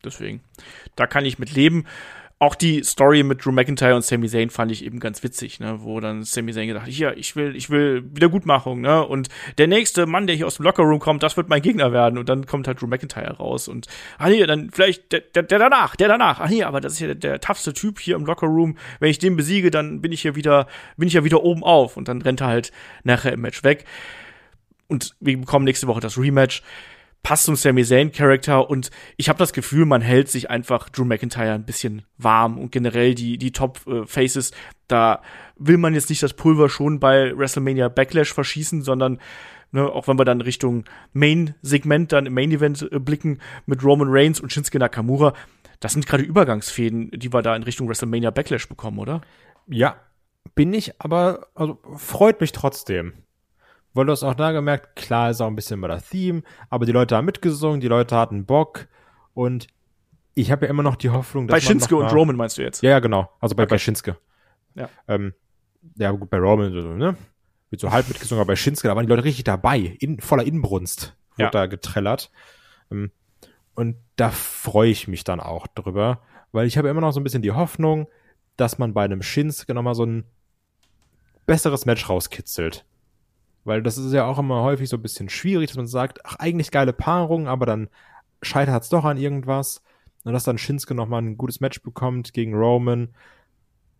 Deswegen, 0.06 0.40
da 0.94 1.06
kann 1.06 1.24
ich 1.24 1.38
mit 1.38 1.52
leben. 1.52 1.84
Auch 2.38 2.54
die 2.54 2.84
Story 2.84 3.22
mit 3.22 3.42
Drew 3.42 3.50
McIntyre 3.50 3.94
und 3.94 4.04
Sami 4.04 4.28
Zayn 4.28 4.50
fand 4.50 4.70
ich 4.70 4.84
eben 4.84 5.00
ganz 5.00 5.22
witzig, 5.22 5.58
ne, 5.58 5.78
wo 5.80 6.00
dann 6.00 6.22
Sami 6.22 6.52
Zayn 6.52 6.68
gedacht, 6.68 6.86
ja, 6.86 7.10
ich 7.12 7.34
will, 7.34 7.56
ich 7.56 7.70
will 7.70 8.04
Wiedergutmachung, 8.12 8.82
ne, 8.82 9.06
und 9.06 9.30
der 9.56 9.68
nächste 9.68 10.04
Mann, 10.04 10.26
der 10.26 10.36
hier 10.36 10.46
aus 10.46 10.56
dem 10.56 10.64
Lockerroom 10.64 10.98
kommt, 10.98 11.22
das 11.22 11.38
wird 11.38 11.48
mein 11.48 11.62
Gegner 11.62 11.92
werden, 11.92 12.18
und 12.18 12.28
dann 12.28 12.44
kommt 12.44 12.68
halt 12.68 12.82
Drew 12.82 12.88
McIntyre 12.88 13.38
raus 13.38 13.68
und, 13.68 13.86
ah 14.18 14.28
nee, 14.28 14.44
dann 14.44 14.68
vielleicht 14.70 15.12
der, 15.12 15.20
der, 15.20 15.44
der 15.44 15.58
danach, 15.58 15.96
der 15.96 16.08
danach, 16.08 16.40
ah 16.40 16.48
nee, 16.48 16.62
aber 16.62 16.82
das 16.82 16.92
ist 16.92 17.00
ja 17.00 17.06
der, 17.06 17.14
der 17.14 17.40
toughste 17.40 17.72
Typ 17.72 18.00
hier 18.00 18.16
im 18.16 18.26
Lockerroom, 18.26 18.76
wenn 19.00 19.08
ich 19.08 19.18
den 19.18 19.34
besiege, 19.34 19.70
dann 19.70 20.02
bin 20.02 20.12
ich 20.12 20.22
ja 20.22 20.36
wieder, 20.36 20.66
bin 20.98 21.08
ich 21.08 21.14
ja 21.14 21.24
wieder 21.24 21.42
oben 21.42 21.64
auf, 21.64 21.96
und 21.96 22.08
dann 22.08 22.20
rennt 22.20 22.42
er 22.42 22.48
halt 22.48 22.70
nachher 23.02 23.32
im 23.32 23.40
Match 23.40 23.64
weg, 23.64 23.86
und 24.88 25.16
wir 25.20 25.38
bekommen 25.38 25.64
nächste 25.64 25.86
Woche 25.86 26.00
das 26.00 26.18
Rematch, 26.18 26.62
passt 27.26 27.46
zum 27.46 27.56
Sami 27.56 27.84
Zayn 27.84 28.12
Charakter 28.12 28.70
und 28.70 28.92
ich 29.16 29.28
habe 29.28 29.40
das 29.40 29.52
Gefühl, 29.52 29.84
man 29.84 30.00
hält 30.00 30.28
sich 30.28 30.48
einfach 30.48 30.88
Drew 30.88 31.04
McIntyre 31.04 31.54
ein 31.54 31.64
bisschen 31.64 32.02
warm. 32.18 32.56
Und 32.56 32.70
generell 32.70 33.16
die 33.16 33.36
die 33.36 33.50
Top 33.50 33.84
äh, 33.88 34.06
Faces, 34.06 34.52
da 34.86 35.22
will 35.56 35.76
man 35.76 35.92
jetzt 35.92 36.08
nicht 36.08 36.22
das 36.22 36.34
Pulver 36.34 36.68
schon 36.68 37.00
bei 37.00 37.36
WrestleMania 37.36 37.88
Backlash 37.88 38.32
verschießen, 38.32 38.82
sondern 38.82 39.18
ne, 39.72 39.90
auch 39.90 40.06
wenn 40.06 40.20
wir 40.20 40.24
dann 40.24 40.40
Richtung 40.40 40.84
Main 41.14 41.56
Segment 41.62 42.12
dann 42.12 42.26
im 42.26 42.34
Main 42.34 42.52
Event 42.52 42.88
äh, 42.92 43.00
blicken 43.00 43.40
mit 43.66 43.82
Roman 43.82 44.06
Reigns 44.08 44.38
und 44.38 44.52
Shinsuke 44.52 44.78
Nakamura, 44.78 45.32
das 45.80 45.94
sind 45.94 46.06
gerade 46.06 46.22
Übergangsfäden, 46.22 47.10
die 47.10 47.32
wir 47.32 47.42
da 47.42 47.56
in 47.56 47.64
Richtung 47.64 47.88
WrestleMania 47.88 48.30
Backlash 48.30 48.68
bekommen, 48.68 49.00
oder? 49.00 49.20
Ja, 49.66 49.96
bin 50.54 50.72
ich, 50.72 50.92
aber 51.00 51.48
also 51.56 51.80
freut 51.96 52.40
mich 52.40 52.52
trotzdem 52.52 53.14
weil 53.96 54.06
du 54.06 54.12
hast 54.12 54.22
auch 54.22 54.34
da 54.34 54.52
gemerkt, 54.52 54.96
klar 54.96 55.30
ist 55.30 55.40
auch 55.40 55.46
ein 55.46 55.56
bisschen 55.56 55.80
bei 55.80 55.88
der 55.88 56.02
Theme, 56.02 56.42
aber 56.70 56.86
die 56.86 56.92
Leute 56.92 57.16
haben 57.16 57.24
mitgesungen, 57.24 57.80
die 57.80 57.88
Leute 57.88 58.16
hatten 58.16 58.44
Bock 58.44 58.88
und 59.34 59.66
ich 60.34 60.50
habe 60.50 60.66
ja 60.66 60.70
immer 60.70 60.82
noch 60.82 60.96
die 60.96 61.10
Hoffnung, 61.10 61.48
dass 61.48 61.54
Bei 61.54 61.60
Shinsuke 61.60 61.96
und 61.96 62.12
Roman 62.12 62.36
meinst 62.36 62.58
du 62.58 62.62
jetzt? 62.62 62.82
Ja, 62.82 62.90
ja, 62.90 62.98
genau. 62.98 63.30
Also 63.40 63.54
bei, 63.54 63.62
okay. 63.62 63.70
bei 63.70 63.78
Shinsuke. 63.78 64.18
Ja. 64.74 64.90
Ähm, 65.08 65.32
ja, 65.96 66.10
gut, 66.10 66.28
bei 66.28 66.38
Roman 66.38 66.70
ne? 66.98 67.16
Wird 67.70 67.80
so 67.80 67.90
halb 67.90 68.06
mitgesungen, 68.06 68.40
aber 68.40 68.48
bei 68.48 68.56
Shinsuke, 68.56 68.88
da 68.88 68.94
waren 68.94 69.06
die 69.06 69.10
Leute 69.10 69.24
richtig 69.24 69.44
dabei, 69.44 69.96
in, 69.98 70.20
voller 70.20 70.44
Inbrunst 70.44 71.16
wurde 71.30 71.44
ja. 71.44 71.50
da 71.50 71.66
getrellert. 71.66 72.30
Ähm, 72.90 73.10
und 73.74 73.96
da 74.16 74.30
freue 74.30 74.90
ich 74.90 75.08
mich 75.08 75.24
dann 75.24 75.40
auch 75.40 75.66
drüber, 75.66 76.20
weil 76.52 76.66
ich 76.66 76.76
habe 76.76 76.88
immer 76.88 77.00
noch 77.00 77.12
so 77.12 77.20
ein 77.20 77.24
bisschen 77.24 77.42
die 77.42 77.52
Hoffnung, 77.52 78.08
dass 78.56 78.78
man 78.78 78.94
bei 78.94 79.04
einem 79.04 79.22
Shinsuke 79.22 79.74
nochmal 79.74 79.94
so 79.94 80.04
ein 80.04 80.24
besseres 81.46 81.86
Match 81.86 82.08
rauskitzelt. 82.08 82.84
Weil 83.66 83.82
das 83.82 83.98
ist 83.98 84.12
ja 84.12 84.24
auch 84.24 84.38
immer 84.38 84.62
häufig 84.62 84.88
so 84.88 84.96
ein 84.96 85.02
bisschen 85.02 85.28
schwierig, 85.28 85.68
dass 85.68 85.76
man 85.76 85.88
sagt, 85.88 86.24
ach, 86.24 86.36
eigentlich 86.36 86.70
geile 86.70 86.92
Paarung, 86.92 87.48
aber 87.48 87.66
dann 87.66 87.88
scheitert 88.40 88.84
es 88.84 88.88
doch 88.88 89.04
an 89.04 89.18
irgendwas. 89.18 89.82
Und 90.24 90.32
dass 90.32 90.44
dann 90.44 90.56
Shinsuke 90.56 90.94
nochmal 90.94 91.22
ein 91.22 91.36
gutes 91.36 91.60
Match 91.60 91.82
bekommt 91.82 92.32
gegen 92.32 92.54
Roman, 92.54 93.08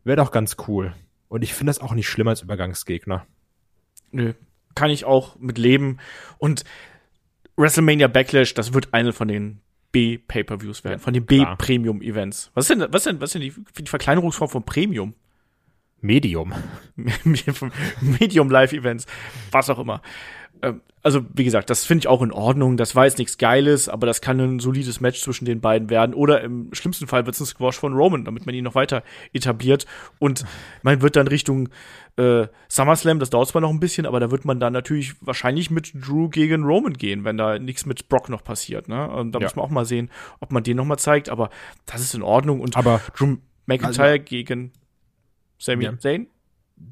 wäre 0.04 0.16
doch 0.16 0.30
ganz 0.30 0.56
cool. 0.68 0.94
Und 1.28 1.42
ich 1.42 1.52
finde 1.52 1.70
das 1.70 1.80
auch 1.80 1.94
nicht 1.94 2.08
schlimm 2.08 2.28
als 2.28 2.42
Übergangsgegner. 2.42 3.26
Nö, 4.12 4.34
kann 4.76 4.90
ich 4.90 5.04
auch 5.04 5.36
mit 5.40 5.58
leben. 5.58 5.98
Und 6.38 6.64
WrestleMania 7.56 8.06
Backlash, 8.06 8.54
das 8.54 8.72
wird 8.72 8.94
eine 8.94 9.12
von 9.12 9.26
den 9.26 9.62
B-Pay-Per-Views 9.90 10.84
werden, 10.84 11.00
von 11.00 11.12
den 11.12 11.26
B-Premium-Events. 11.26 12.52
Was 12.54 12.70
ist 12.70 12.80
denn, 12.80 12.92
was 12.92 13.00
ist 13.00 13.06
denn, 13.06 13.20
was 13.20 13.34
ist 13.34 13.34
denn 13.34 13.42
die, 13.42 13.82
die 13.82 13.90
Verkleinerungsform 13.90 14.48
von 14.48 14.64
Premium? 14.64 15.14
Medium. 16.06 16.54
Medium 18.00 18.50
Live-Events, 18.50 19.06
was 19.50 19.70
auch 19.70 19.78
immer. 19.78 20.00
Ähm, 20.62 20.80
also, 21.02 21.24
wie 21.34 21.44
gesagt, 21.44 21.70
das 21.70 21.84
finde 21.84 22.00
ich 22.00 22.08
auch 22.08 22.20
in 22.20 22.32
Ordnung. 22.32 22.76
Das 22.76 22.96
war 22.96 23.04
jetzt 23.04 23.18
nichts 23.18 23.38
Geiles, 23.38 23.88
aber 23.88 24.08
das 24.08 24.20
kann 24.20 24.40
ein 24.40 24.58
solides 24.58 25.00
Match 25.00 25.20
zwischen 25.20 25.44
den 25.44 25.60
beiden 25.60 25.88
werden. 25.88 26.14
Oder 26.14 26.40
im 26.40 26.74
schlimmsten 26.74 27.06
Fall 27.06 27.26
wird 27.26 27.36
es 27.36 27.40
ein 27.40 27.46
Squash 27.46 27.78
von 27.78 27.92
Roman, 27.92 28.24
damit 28.24 28.44
man 28.44 28.56
ihn 28.56 28.64
noch 28.64 28.74
weiter 28.74 29.04
etabliert. 29.32 29.86
Und 30.18 30.44
man 30.82 31.02
wird 31.02 31.14
dann 31.14 31.28
Richtung 31.28 31.68
äh, 32.16 32.48
SummerSlam, 32.68 33.20
das 33.20 33.30
dauert 33.30 33.48
zwar 33.48 33.60
noch 33.60 33.70
ein 33.70 33.78
bisschen, 33.78 34.04
aber 34.04 34.18
da 34.18 34.32
wird 34.32 34.44
man 34.44 34.58
dann 34.58 34.72
natürlich 34.72 35.14
wahrscheinlich 35.20 35.70
mit 35.70 35.92
Drew 35.94 36.28
gegen 36.28 36.64
Roman 36.64 36.94
gehen, 36.94 37.24
wenn 37.24 37.36
da 37.36 37.60
nichts 37.60 37.86
mit 37.86 38.08
Brock 38.08 38.28
noch 38.28 38.42
passiert. 38.42 38.88
Ne? 38.88 39.08
Und 39.08 39.30
da 39.30 39.38
ja. 39.38 39.44
muss 39.44 39.54
man 39.54 39.64
auch 39.64 39.70
mal 39.70 39.84
sehen, 39.84 40.10
ob 40.40 40.50
man 40.50 40.64
den 40.64 40.76
noch 40.76 40.86
mal 40.86 40.98
zeigt. 40.98 41.28
Aber 41.28 41.50
das 41.84 42.00
ist 42.00 42.16
in 42.16 42.22
Ordnung. 42.22 42.60
Und 42.60 42.76
aber 42.76 43.00
Drew 43.16 43.36
McIntyre 43.66 44.08
also, 44.08 44.24
gegen 44.24 44.72
Sami 45.58 45.84
ja. 45.84 45.98
Zayn 45.98 46.28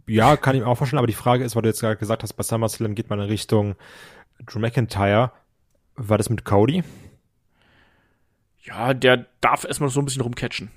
ja, 0.06 0.36
kann 0.36 0.56
ich 0.56 0.62
mir 0.62 0.68
auch 0.68 0.76
vorstellen, 0.76 0.98
aber 0.98 1.06
die 1.06 1.12
Frage 1.12 1.44
ist, 1.44 1.54
weil 1.54 1.62
du 1.62 1.68
jetzt 1.68 1.80
gerade 1.80 1.96
gesagt 1.96 2.22
hast, 2.22 2.32
bei 2.34 2.42
SummerSlam 2.42 2.94
geht 2.94 3.10
man 3.10 3.20
in 3.20 3.26
Richtung 3.26 3.76
Drew 4.46 4.58
McIntyre. 4.58 5.32
War 5.96 6.18
das 6.18 6.30
mit 6.30 6.44
Cody? 6.44 6.82
Ja, 8.62 8.94
der 8.94 9.26
darf 9.40 9.64
erstmal 9.64 9.90
so 9.90 10.00
ein 10.00 10.06
bisschen 10.06 10.22
rumcatchen. 10.22 10.70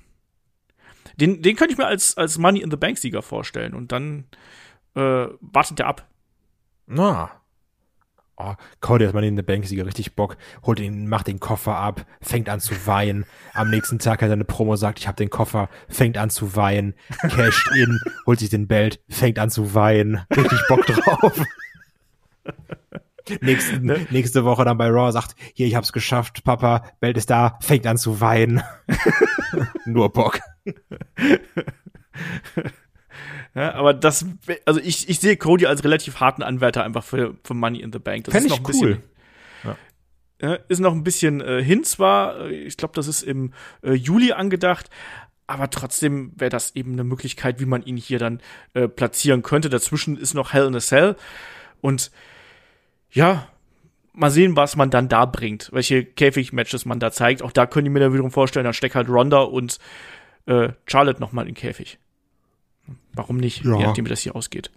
Den, 1.16 1.42
den 1.42 1.56
könnte 1.56 1.72
ich 1.72 1.78
mir 1.78 1.86
als, 1.86 2.16
als 2.16 2.38
Money 2.38 2.60
in 2.60 2.70
the 2.70 2.76
Bank 2.76 2.98
Sieger 2.98 3.22
vorstellen 3.22 3.74
und 3.74 3.92
dann 3.92 4.24
äh, 4.94 5.26
wartet 5.40 5.78
der 5.78 5.86
ab. 5.86 6.06
Na, 6.86 7.37
Oh, 8.40 8.54
Cody 8.80 9.04
hat 9.04 9.14
man 9.14 9.24
in 9.24 9.34
der 9.34 9.42
Banksieger 9.42 9.84
richtig 9.84 10.14
Bock, 10.14 10.36
holt 10.64 10.78
ihn, 10.78 11.08
macht 11.08 11.26
den 11.26 11.40
Koffer 11.40 11.74
ab, 11.74 12.06
fängt 12.20 12.48
an 12.48 12.60
zu 12.60 12.86
weinen. 12.86 13.26
Am 13.52 13.68
nächsten 13.68 13.98
Tag 13.98 14.22
hat 14.22 14.28
er 14.28 14.34
eine 14.34 14.44
Promo, 14.44 14.76
sagt, 14.76 15.00
ich 15.00 15.08
habe 15.08 15.16
den 15.16 15.28
Koffer, 15.28 15.68
fängt 15.88 16.16
an 16.16 16.30
zu 16.30 16.54
weinen, 16.54 16.94
casht 17.20 17.68
in, 17.74 17.98
holt 18.26 18.38
sich 18.38 18.48
den 18.48 18.68
Belt, 18.68 19.00
fängt 19.08 19.40
an 19.40 19.50
zu 19.50 19.74
weinen. 19.74 20.20
Richtig 20.30 20.60
Bock 20.68 20.86
drauf. 20.86 21.42
nächste, 23.40 23.84
ne? 23.84 24.06
nächste 24.10 24.44
Woche 24.44 24.64
dann 24.64 24.78
bei 24.78 24.88
Raw 24.88 25.10
sagt, 25.10 25.34
hier, 25.52 25.66
ich 25.66 25.74
hab's 25.74 25.92
geschafft, 25.92 26.44
Papa, 26.44 26.84
Belt 27.00 27.16
ist 27.16 27.30
da, 27.30 27.58
fängt 27.60 27.88
an 27.88 27.98
zu 27.98 28.20
weinen. 28.20 28.62
Nur 29.84 30.12
Bock. 30.12 30.38
Ja, 33.58 33.74
aber 33.74 33.92
das, 33.92 34.24
also 34.66 34.78
ich, 34.78 35.08
ich 35.08 35.18
sehe 35.18 35.36
Cody 35.36 35.66
als 35.66 35.82
relativ 35.82 36.20
harten 36.20 36.44
Anwärter 36.44 36.84
einfach 36.84 37.02
für, 37.02 37.34
für 37.42 37.54
Money 37.54 37.80
in 37.80 37.92
the 37.92 37.98
Bank. 37.98 38.22
Das 38.24 38.32
Fänd 38.32 38.46
ist 38.46 38.50
noch 38.50 38.58
ein 38.58 38.62
bisschen, 38.62 39.02
cool. 39.64 39.76
Ja. 40.40 40.54
ist 40.68 40.78
noch 40.78 40.92
ein 40.92 41.02
bisschen 41.02 41.40
äh, 41.40 41.60
hin 41.60 41.82
zwar, 41.82 42.48
ich 42.50 42.76
glaube, 42.76 42.94
das 42.94 43.08
ist 43.08 43.22
im 43.22 43.52
äh, 43.82 43.94
Juli 43.94 44.30
angedacht, 44.30 44.90
aber 45.48 45.70
trotzdem 45.70 46.30
wäre 46.36 46.50
das 46.50 46.76
eben 46.76 46.92
eine 46.92 47.02
Möglichkeit, 47.02 47.58
wie 47.58 47.66
man 47.66 47.82
ihn 47.82 47.96
hier 47.96 48.20
dann 48.20 48.40
äh, 48.74 48.86
platzieren 48.86 49.42
könnte. 49.42 49.70
Dazwischen 49.70 50.16
ist 50.16 50.34
noch 50.34 50.52
Hell 50.52 50.68
in 50.68 50.76
a 50.76 50.78
Cell 50.78 51.16
und 51.80 52.12
ja, 53.10 53.48
mal 54.12 54.30
sehen, 54.30 54.54
was 54.54 54.76
man 54.76 54.90
dann 54.90 55.08
da 55.08 55.24
bringt, 55.24 55.70
welche 55.72 56.04
Käfig-Matches 56.04 56.84
man 56.84 57.00
da 57.00 57.10
zeigt. 57.10 57.42
Auch 57.42 57.50
da 57.50 57.66
können 57.66 57.86
die 57.86 57.90
mir 57.90 57.98
dann 57.98 58.12
wiederum 58.12 58.30
vorstellen, 58.30 58.66
da 58.66 58.72
steckt 58.72 58.94
halt 58.94 59.08
Ronda 59.08 59.40
und 59.40 59.80
äh, 60.46 60.68
Charlotte 60.86 61.20
noch 61.20 61.32
mal 61.32 61.48
in 61.48 61.54
Käfig. 61.54 61.98
Warum 63.12 63.36
nicht? 63.36 63.64
Ja. 63.64 63.76
Je 63.76 63.86
nachdem, 63.86 64.04
wie 64.04 64.10
das 64.10 64.20
hier 64.20 64.36
ausgeht. 64.36 64.70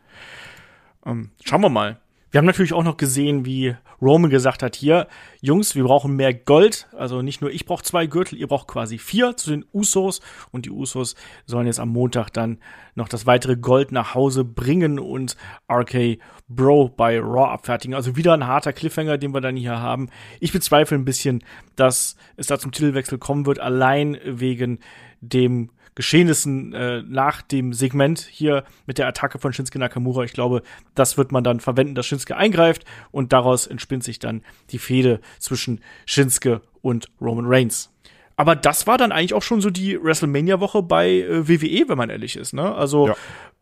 Ähm, 1.06 1.30
schauen 1.44 1.62
wir 1.62 1.70
mal. 1.70 2.00
Wir 2.32 2.38
haben 2.38 2.46
natürlich 2.46 2.74
auch 2.74 2.84
noch 2.84 2.98
gesehen, 2.98 3.46
wie 3.46 3.76
Roman 4.02 4.30
gesagt 4.32 4.64
hat, 4.64 4.76
hier, 4.76 5.08
Jungs, 5.42 5.76
wir 5.76 5.84
brauchen 5.84 6.16
mehr 6.16 6.34
Gold. 6.34 6.88
Also 6.98 7.22
nicht 7.22 7.42
nur 7.42 7.52
ich 7.52 7.66
brauche 7.66 7.84
zwei 7.84 8.08
Gürtel, 8.08 8.38
ihr 8.38 8.48
braucht 8.48 8.68
quasi 8.68 8.98
vier 8.98 9.38
zu 9.38 9.52
den 9.52 9.66
Usos. 9.74 10.22
Und 10.52 10.66
die 10.66 10.72
Usos 10.72 11.16
sollen 11.46 11.68
jetzt 11.68 11.80
am 11.80 11.90
Montag 11.90 12.32
dann 12.32 12.58
noch 12.96 13.08
das 13.08 13.26
weitere 13.26 13.56
Gold 13.56 13.92
nach 13.92 14.16
Hause 14.16 14.44
bringen 14.44 15.00
und 15.00 15.38
RK 15.72 16.18
Bro 16.48 16.90
bei 16.98 17.20
Raw 17.20 17.52
abfertigen. 17.52 17.96
Also 17.96 18.16
wieder 18.16 18.34
ein 18.34 18.48
harter 18.48 18.74
Cliffhanger, 18.74 19.18
den 19.18 19.34
wir 19.34 19.42
dann 19.42 19.56
hier 19.56 19.80
haben. 19.80 20.10
Ich 20.40 20.52
bezweifle 20.52 20.98
ein 20.98 21.06
bisschen, 21.06 21.44
dass 21.76 22.16
es 22.36 22.48
da 22.48 22.60
zum 22.60 22.72
Titelwechsel 22.72 23.18
kommen 23.18 23.46
wird, 23.46 23.60
allein 23.60 24.18
wegen 24.26 24.80
dem 25.22 25.70
Geschehnissen 25.94 26.74
äh, 26.74 27.04
nach 27.04 27.42
dem 27.42 27.74
Segment 27.74 28.20
hier 28.20 28.64
mit 28.86 28.98
der 28.98 29.08
Attacke 29.08 29.40
von 29.40 29.52
Shinsuke 29.52 29.78
Nakamura. 29.78 30.24
Ich 30.24 30.32
glaube, 30.32 30.62
das 30.96 31.18
wird 31.18 31.34
man 31.34 31.44
dann 31.44 31.60
verwenden, 31.60 31.96
dass 31.96 32.06
Shinsuke 32.06 32.38
eingreift 32.38 32.86
und 33.12 33.34
daraus 33.34 33.68
entspinnt 33.92 34.04
sich 34.04 34.20
dann 34.20 34.42
die 34.70 34.80
Fehde 34.80 35.20
zwischen 35.40 35.82
Shinsuke 36.06 36.62
und 36.82 37.08
Roman 37.20 37.46
Reigns. 37.46 37.92
Aber 38.38 38.56
das 38.56 38.88
war 38.88 38.98
dann 38.98 39.12
eigentlich 39.12 39.34
auch 39.34 39.44
schon 39.44 39.62
so 39.62 39.70
die 39.70 40.02
WrestleMania-Woche 40.02 40.82
bei 40.82 41.10
äh, 41.10 41.48
WWE, 41.48 41.90
wenn 41.90 41.98
man 41.98 42.10
ehrlich 42.10 42.38
ist. 42.38 42.54
Ne? 42.54 42.74
Also 42.74 43.10
ja. 43.10 43.16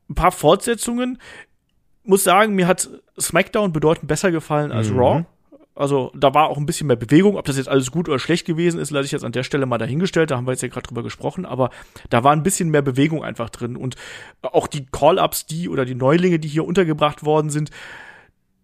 ein 0.10 0.16
paar 0.16 0.32
Fortsetzungen. 0.32 1.20
Muss 2.04 2.24
sagen, 2.24 2.56
mir 2.56 2.68
hat 2.68 2.90
SmackDown 3.20 3.74
bedeutend 3.74 4.08
besser 4.08 4.32
gefallen 4.32 4.72
als 4.72 4.90
mhm. 4.90 5.00
Raw. 5.00 5.26
Also 5.76 6.12
da 6.16 6.34
war 6.34 6.50
auch 6.50 6.58
ein 6.58 6.66
bisschen 6.66 6.88
mehr 6.88 6.96
Bewegung. 6.96 7.36
Ob 7.36 7.46
das 7.46 7.58
jetzt 7.58 7.68
alles 7.68 7.92
gut 7.92 8.08
oder 8.08 8.20
schlecht 8.20 8.46
gewesen 8.46 8.80
ist, 8.80 8.92
lasse 8.92 9.06
ich 9.06 9.12
jetzt 9.12 9.24
an 9.24 9.32
der 9.32 9.44
Stelle 9.44 9.66
mal 9.66 9.78
dahingestellt. 9.78 10.32
Da 10.32 10.38
haben 10.38 10.46
wir 10.48 10.52
jetzt 10.52 10.62
ja 10.62 10.70
gerade 10.70 10.88
drüber 10.88 11.04
gesprochen. 11.04 11.46
Aber 11.46 11.72
da 12.10 12.24
war 12.24 12.32
ein 12.32 12.44
bisschen 12.44 12.70
mehr 12.70 12.82
Bewegung 12.82 13.24
einfach 13.24 13.50
drin. 13.50 13.76
Und 13.76 13.96
auch 14.42 14.68
die 14.68 14.86
Call-ups, 14.86 15.46
die 15.46 15.68
oder 15.68 15.86
die 15.86 15.96
Neulinge, 15.96 16.40
die 16.40 16.48
hier 16.48 16.66
untergebracht 16.66 17.26
worden 17.26 17.50
sind, 17.50 17.72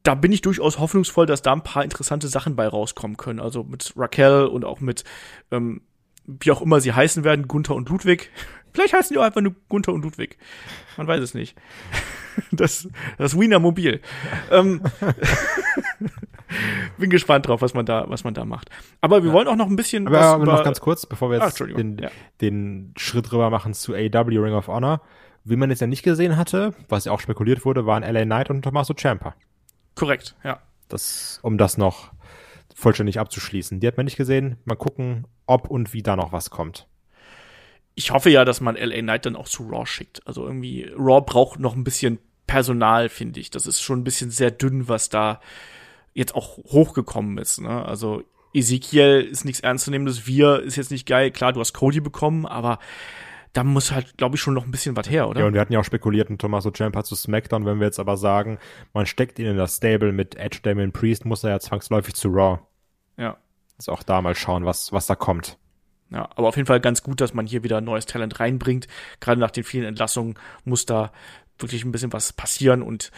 da 0.05 0.13
bin 0.13 0.31
ich 0.31 0.41
durchaus 0.41 0.79
hoffnungsvoll, 0.79 1.25
dass 1.25 1.41
da 1.41 1.51
ein 1.51 1.63
paar 1.63 1.83
interessante 1.83 2.27
Sachen 2.27 2.55
bei 2.55 2.67
rauskommen 2.67 3.17
können. 3.17 3.39
Also 3.39 3.63
mit 3.63 3.91
Raquel 3.97 4.45
und 4.45 4.63
auch 4.63 4.79
mit, 4.79 5.03
ähm, 5.51 5.81
wie 6.25 6.51
auch 6.51 6.61
immer 6.61 6.79
sie 6.79 6.93
heißen 6.93 7.23
werden, 7.23 7.47
Gunther 7.47 7.75
und 7.75 7.89
Ludwig. 7.89 8.31
Vielleicht 8.73 8.93
heißen 8.93 9.13
die 9.13 9.19
auch 9.19 9.23
einfach 9.23 9.41
nur 9.41 9.55
Gunther 9.67 9.93
und 9.93 10.03
Ludwig. 10.03 10.37
Man 10.97 11.07
weiß 11.07 11.21
es 11.21 11.33
nicht. 11.33 11.57
Das, 12.51 12.89
das 13.17 13.39
Wiener 13.39 13.59
Mobil. 13.59 14.01
ähm, 14.51 14.81
bin 16.97 17.09
gespannt 17.09 17.47
drauf, 17.47 17.61
was 17.61 17.73
man 17.73 17.85
da, 17.85 18.09
was 18.09 18.25
man 18.25 18.33
da 18.33 18.43
macht. 18.43 18.69
Aber 18.99 19.23
wir 19.23 19.29
ja. 19.29 19.33
wollen 19.33 19.47
auch 19.47 19.55
noch 19.55 19.67
ein 19.67 19.77
bisschen. 19.77 20.05
Aber, 20.05 20.19
aber 20.19 20.45
noch 20.45 20.63
ganz 20.65 20.81
kurz, 20.81 21.05
bevor 21.05 21.29
wir 21.29 21.39
jetzt 21.39 21.61
ah, 21.61 21.65
den, 21.65 21.97
ja. 21.97 22.09
den 22.41 22.93
Schritt 22.97 23.31
rüber 23.31 23.49
machen 23.49 23.73
zu 23.73 23.93
AW 23.93 24.37
Ring 24.37 24.53
of 24.53 24.67
Honor. 24.67 25.01
Wie 25.45 25.55
man 25.55 25.69
jetzt 25.69 25.79
ja 25.79 25.87
nicht 25.87 26.03
gesehen 26.03 26.35
hatte, 26.35 26.73
was 26.89 27.05
ja 27.05 27.13
auch 27.13 27.21
spekuliert 27.21 27.63
wurde, 27.63 27.85
waren 27.85 28.03
LA 28.03 28.25
Knight 28.25 28.49
und 28.49 28.63
Tommaso 28.63 28.93
Ciampa. 28.93 29.33
Korrekt, 29.95 30.35
ja. 30.43 30.61
Das, 30.87 31.39
um 31.41 31.57
das 31.57 31.77
noch 31.77 32.11
vollständig 32.75 33.19
abzuschließen. 33.19 33.79
Die 33.79 33.87
hat 33.87 33.97
man 33.97 34.05
nicht 34.05 34.17
gesehen. 34.17 34.57
Mal 34.65 34.75
gucken, 34.75 35.25
ob 35.45 35.69
und 35.69 35.93
wie 35.93 36.03
da 36.03 36.15
noch 36.15 36.31
was 36.31 36.49
kommt. 36.49 36.87
Ich 37.95 38.11
hoffe 38.11 38.29
ja, 38.29 38.43
dass 38.43 38.59
man 38.59 38.75
LA 38.75 38.99
Knight 38.99 39.25
dann 39.25 39.37
auch 39.37 39.47
zu 39.47 39.63
Raw 39.67 39.85
schickt. 39.85 40.25
Also 40.27 40.45
irgendwie, 40.45 40.91
Raw 40.97 41.21
braucht 41.25 41.59
noch 41.59 41.75
ein 41.75 41.85
bisschen 41.85 42.19
Personal, 42.45 43.09
finde 43.09 43.39
ich. 43.39 43.49
Das 43.49 43.65
ist 43.65 43.81
schon 43.81 44.01
ein 44.01 44.03
bisschen 44.03 44.29
sehr 44.29 44.51
dünn, 44.51 44.89
was 44.89 45.09
da 45.09 45.39
jetzt 46.13 46.35
auch 46.35 46.57
hochgekommen 46.57 47.37
ist. 47.37 47.61
Ne? 47.61 47.85
Also 47.85 48.23
Ezekiel 48.53 49.27
ist 49.29 49.45
nichts 49.45 49.61
ernstzunehmendes, 49.61 50.27
Wir 50.27 50.61
ist 50.61 50.75
jetzt 50.75 50.91
nicht 50.91 51.07
geil. 51.07 51.31
Klar, 51.31 51.53
du 51.53 51.59
hast 51.59 51.73
Cody 51.73 52.01
bekommen, 52.01 52.45
aber 52.45 52.79
da 53.55 53.63
muss 53.63 53.93
halt, 53.93 54.17
glaube 54.17 54.35
ich, 54.35 54.41
schon 54.41 54.53
noch 54.53 54.65
ein 54.65 54.71
bisschen 54.71 54.97
was 54.97 55.09
her, 55.09 55.29
oder? 55.29 55.39
Ja, 55.39 55.47
und 55.47 55.53
wir 55.53 55.61
hatten 55.61 55.71
ja 55.71 55.79
auch 55.79 55.85
spekuliert, 55.85 56.29
ein 56.29 56.37
Tommaso 56.37 56.71
Ciampa 56.71 57.05
zu 57.05 57.15
SmackDown. 57.15 57.65
Wenn 57.65 57.79
wir 57.79 57.85
jetzt 57.85 57.99
aber 57.99 58.17
sagen, 58.17 58.59
man 58.93 59.05
steckt 59.05 59.39
ihn 59.39 59.45
in 59.45 59.55
das 59.55 59.77
Stable 59.77 60.11
mit 60.11 60.35
Edge, 60.35 60.59
Damien 60.61 60.91
Priest, 60.91 61.23
muss 61.23 61.45
er 61.45 61.51
ja 61.51 61.59
zwangsläufig 61.61 62.15
zu 62.15 62.27
Raw. 62.27 62.59
Ja. 63.15 63.37
Also 63.77 63.93
auch 63.93 64.03
da 64.03 64.21
mal 64.21 64.35
schauen, 64.35 64.65
was, 64.65 64.91
was 64.91 65.07
da 65.07 65.15
kommt. 65.15 65.57
Ja, 66.09 66.29
aber 66.35 66.49
auf 66.49 66.57
jeden 66.57 66.67
Fall 66.67 66.81
ganz 66.81 67.01
gut, 67.01 67.21
dass 67.21 67.33
man 67.33 67.47
hier 67.47 67.63
wieder 67.63 67.79
neues 67.79 68.05
Talent 68.05 68.41
reinbringt. 68.41 68.87
Gerade 69.21 69.39
nach 69.39 69.51
den 69.51 69.63
vielen 69.63 69.85
Entlassungen 69.85 70.35
muss 70.65 70.85
da 70.85 71.13
wirklich 71.57 71.85
ein 71.85 71.93
bisschen 71.93 72.11
was 72.11 72.33
passieren 72.33 72.81
und 72.81 73.09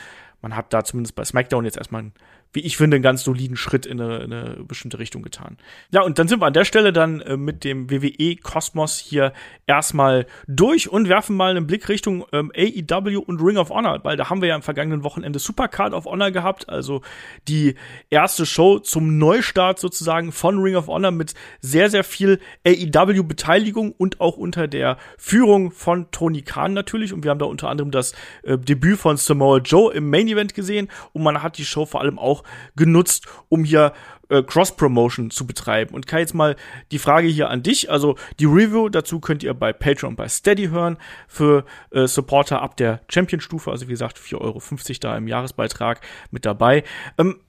man 0.44 0.56
hat 0.56 0.72
da 0.72 0.84
zumindest 0.84 1.16
bei 1.16 1.26
SmackDown 1.26 1.66
jetzt 1.66 1.78
erstmal 1.78 2.02
einen 2.02 2.14
wie 2.54 2.62
ich 2.62 2.78
finde, 2.78 2.96
einen 2.96 3.04
ganz 3.04 3.24
soliden 3.24 3.58
Schritt 3.58 3.86
in 3.86 4.02
eine, 4.02 4.18
in 4.18 4.34
eine 4.34 4.64
bestimmte 4.64 5.00
Richtung 5.00 5.22
getan. 5.22 5.58
Ja, 5.92 6.02
und 6.02 6.18
dann 6.20 6.28
sind 6.28 6.42
wir 6.42 6.46
an 6.46 6.54
der 6.54 6.66
Stelle 6.66 6.94
dann 6.94 7.22
äh, 7.22 7.38
mit 7.38 7.64
dem 7.64 7.90
WWE-Kosmos 7.90 8.98
hier 8.98 9.34
erstmal 9.66 10.26
durch 10.48 10.90
und 10.90 11.10
werfen 11.10 11.36
mal 11.36 11.52
einen 11.52 11.68
Blick 11.68 11.90
Richtung 11.90 12.26
ähm, 12.32 12.52
AEW 12.56 13.20
und 13.20 13.42
Ring 13.42 13.58
of 13.58 13.70
Honor, 13.70 14.00
weil 14.04 14.18
da 14.18 14.30
haben 14.30 14.42
wir 14.42 14.50
ja 14.50 14.56
am 14.56 14.62
vergangenen 14.62 15.04
Wochenende 15.04 15.40
Supercard 15.40 15.94
of 15.94 16.06
Honor 16.06 16.32
gehabt, 16.32 16.70
also 16.70 17.02
die 17.48 17.76
erste 18.10 18.46
Show 18.46 18.80
zum 18.80 19.18
Neustart 19.18 19.80
sozusagen 19.80 20.32
von 20.32 20.60
Ring 20.60 20.76
of 20.76 20.88
Honor 20.88 21.12
mit 21.12 21.34
sehr, 21.60 21.90
sehr 21.90 22.04
viel 22.04 22.40
AEW-Beteiligung 22.66 23.92
und 23.92 24.22
auch 24.22 24.38
unter 24.38 24.68
der 24.68 24.98
Führung 25.18 25.72
von 25.72 26.10
Tony 26.12 26.42
Khan 26.42 26.74
natürlich. 26.74 27.14
Und 27.14 27.24
wir 27.24 27.32
haben 27.32 27.40
da 27.40 27.46
unter 27.46 27.70
anderem 27.70 27.92
das 27.92 28.14
äh, 28.44 28.58
Debüt 28.58 29.00
von 29.00 29.18
Samoa 29.18 29.60
Joe 29.60 29.94
im 29.94 30.10
Main 30.10 30.28
Event 30.28 30.54
gesehen 30.54 30.90
und 31.14 31.24
man 31.24 31.44
hat 31.44 31.58
die 31.58 31.66
Show 31.66 31.86
vor 31.86 32.02
allem 32.02 32.20
auch 32.20 32.37
auch 32.38 32.44
genutzt, 32.76 33.28
um 33.50 33.64
hier 33.64 33.94
äh, 34.30 34.44
Cross-Promotion 34.44 35.32
zu 35.32 35.48
betreiben. 35.48 35.94
Und 35.96 36.08
Kai, 36.08 36.20
jetzt 36.20 36.34
mal 36.34 36.56
die 36.92 37.00
Frage 37.00 37.28
hier 37.28 37.50
an 37.50 37.64
dich. 37.64 37.90
Also 37.90 38.16
die 38.40 38.46
Review 38.46 38.90
dazu 38.90 39.20
könnt 39.20 39.44
ihr 39.44 39.54
bei 39.54 39.74
Patreon 39.74 40.16
bei 40.16 40.28
Steady 40.28 40.68
hören 40.68 40.98
für 41.28 41.66
äh, 41.92 42.08
Supporter 42.08 42.62
ab 42.62 42.78
der 42.78 43.02
Champion-Stufe. 43.10 43.72
Also 43.72 43.88
wie 43.88 43.92
gesagt, 43.92 44.18
4,50 44.18 44.36
Euro 44.42 44.62
da 45.02 45.18
im 45.18 45.28
Jahresbeitrag 45.28 46.02
mit 46.32 46.46
dabei. 46.46 46.84
Ähm, 47.18 47.40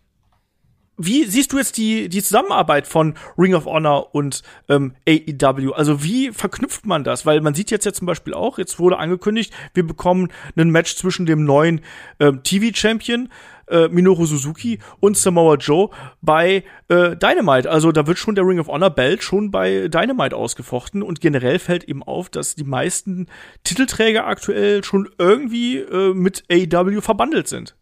wie 1.01 1.24
siehst 1.24 1.53
du 1.53 1.59
jetzt 1.59 1.76
die, 1.76 2.09
die 2.09 2.22
Zusammenarbeit 2.22 2.89
von 2.89 3.14
Ring 3.39 3.55
of 3.55 3.66
Honor 3.66 4.14
und 4.16 4.43
ähm, 4.68 4.95
AEW? 5.09 5.72
Also 5.72 6.03
wie 6.03 6.32
verknüpft 6.32 6.86
man 6.86 7.05
das? 7.05 7.24
Weil 7.24 7.41
man 7.41 7.55
sieht 7.55 7.70
jetzt 7.70 7.86
ja 7.86 7.93
zum 7.93 8.07
Beispiel 8.07 8.34
auch, 8.34 8.59
jetzt 8.59 8.80
wurde 8.80 8.99
angekündigt, 8.99 9.55
wir 9.74 9.86
bekommen 9.86 10.32
ein 10.57 10.70
Match 10.70 10.97
zwischen 10.97 11.24
dem 11.24 11.45
neuen 11.45 11.82
ähm, 12.18 12.43
TV-Champion 12.43 13.28
äh, 13.70 13.88
Minoru 13.88 14.26
Suzuki 14.26 14.78
und 15.00 15.16
Samoa 15.16 15.56
Joe 15.56 15.90
bei 16.20 16.64
äh, 16.88 17.16
Dynamite. 17.16 17.70
Also 17.70 17.92
da 17.92 18.06
wird 18.06 18.18
schon 18.18 18.34
der 18.34 18.44
Ring 18.44 18.58
of 18.58 18.68
Honor 18.68 18.90
Belt 18.90 19.22
schon 19.22 19.50
bei 19.50 19.88
Dynamite 19.88 20.36
ausgefochten 20.36 21.02
und 21.02 21.20
generell 21.20 21.58
fällt 21.58 21.84
eben 21.84 22.02
auf, 22.02 22.28
dass 22.30 22.54
die 22.54 22.64
meisten 22.64 23.26
Titelträger 23.64 24.26
aktuell 24.26 24.84
schon 24.84 25.08
irgendwie 25.18 25.78
äh, 25.78 26.14
mit 26.14 26.44
AEW 26.50 27.00
verbandelt 27.00 27.48
sind. 27.48 27.76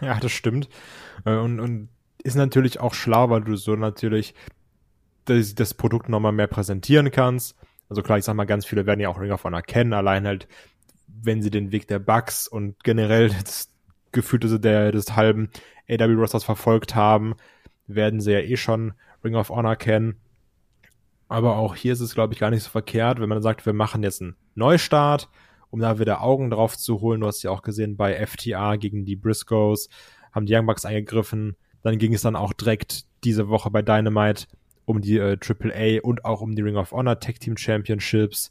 Ja, 0.00 0.18
das 0.20 0.32
stimmt. 0.32 0.68
Äh, 1.24 1.36
und, 1.36 1.60
und 1.60 1.88
ist 2.22 2.36
natürlich 2.36 2.80
auch 2.80 2.94
schlau, 2.94 3.30
weil 3.30 3.42
du 3.42 3.56
so 3.56 3.76
natürlich 3.76 4.34
das, 5.26 5.54
das 5.54 5.74
Produkt 5.74 6.08
nochmal 6.08 6.32
mehr 6.32 6.46
präsentieren 6.46 7.10
kannst. 7.10 7.56
Also 7.88 8.02
klar, 8.02 8.18
ich 8.18 8.24
sag 8.24 8.34
mal, 8.34 8.44
ganz 8.44 8.66
viele 8.66 8.86
werden 8.86 9.00
ja 9.00 9.08
auch 9.08 9.20
Ring 9.20 9.30
of 9.30 9.44
Honor 9.44 9.62
kennen, 9.62 9.92
allein 9.92 10.26
halt, 10.26 10.48
wenn 11.06 11.42
sie 11.42 11.50
den 11.50 11.70
Weg 11.70 11.86
der 11.86 11.98
Bugs 11.98 12.48
und 12.48 12.82
generell 12.82 13.28
das 13.28 13.73
Gefühlte 14.14 14.58
der, 14.58 14.92
des 14.92 15.14
halben 15.14 15.50
AW 15.88 16.14
Rosters 16.14 16.44
verfolgt 16.44 16.94
haben, 16.94 17.34
werden 17.86 18.20
sie 18.20 18.32
ja 18.32 18.40
eh 18.40 18.56
schon 18.56 18.94
Ring 19.22 19.34
of 19.34 19.50
Honor 19.50 19.76
kennen. 19.76 20.16
Aber 21.28 21.56
auch 21.56 21.74
hier 21.74 21.92
ist 21.92 22.00
es, 22.00 22.14
glaube 22.14 22.32
ich, 22.32 22.40
gar 22.40 22.50
nicht 22.50 22.62
so 22.62 22.70
verkehrt, 22.70 23.20
wenn 23.20 23.28
man 23.28 23.42
sagt, 23.42 23.66
wir 23.66 23.72
machen 23.72 24.02
jetzt 24.02 24.22
einen 24.22 24.36
Neustart, 24.54 25.28
um 25.70 25.80
da 25.80 25.98
wieder 25.98 26.22
Augen 26.22 26.50
drauf 26.50 26.76
zu 26.78 27.00
holen. 27.00 27.20
Du 27.20 27.26
hast 27.26 27.42
ja 27.42 27.50
auch 27.50 27.62
gesehen, 27.62 27.96
bei 27.96 28.24
FTA 28.26 28.76
gegen 28.76 29.04
die 29.04 29.16
Briscoes 29.16 29.88
haben 30.32 30.46
die 30.46 30.54
Young 30.54 30.66
Bucks 30.66 30.84
eingegriffen, 30.84 31.56
dann 31.82 31.98
ging 31.98 32.14
es 32.14 32.22
dann 32.22 32.36
auch 32.36 32.52
direkt 32.52 33.04
diese 33.24 33.48
Woche 33.48 33.70
bei 33.70 33.82
Dynamite 33.82 34.46
um 34.84 35.00
die 35.00 35.18
äh, 35.18 35.38
AAA 35.40 36.02
und 36.02 36.24
auch 36.24 36.40
um 36.40 36.54
die 36.54 36.62
Ring 36.62 36.76
of 36.76 36.92
Honor 36.92 37.18
Tag 37.18 37.40
Team 37.40 37.56
Championships. 37.56 38.50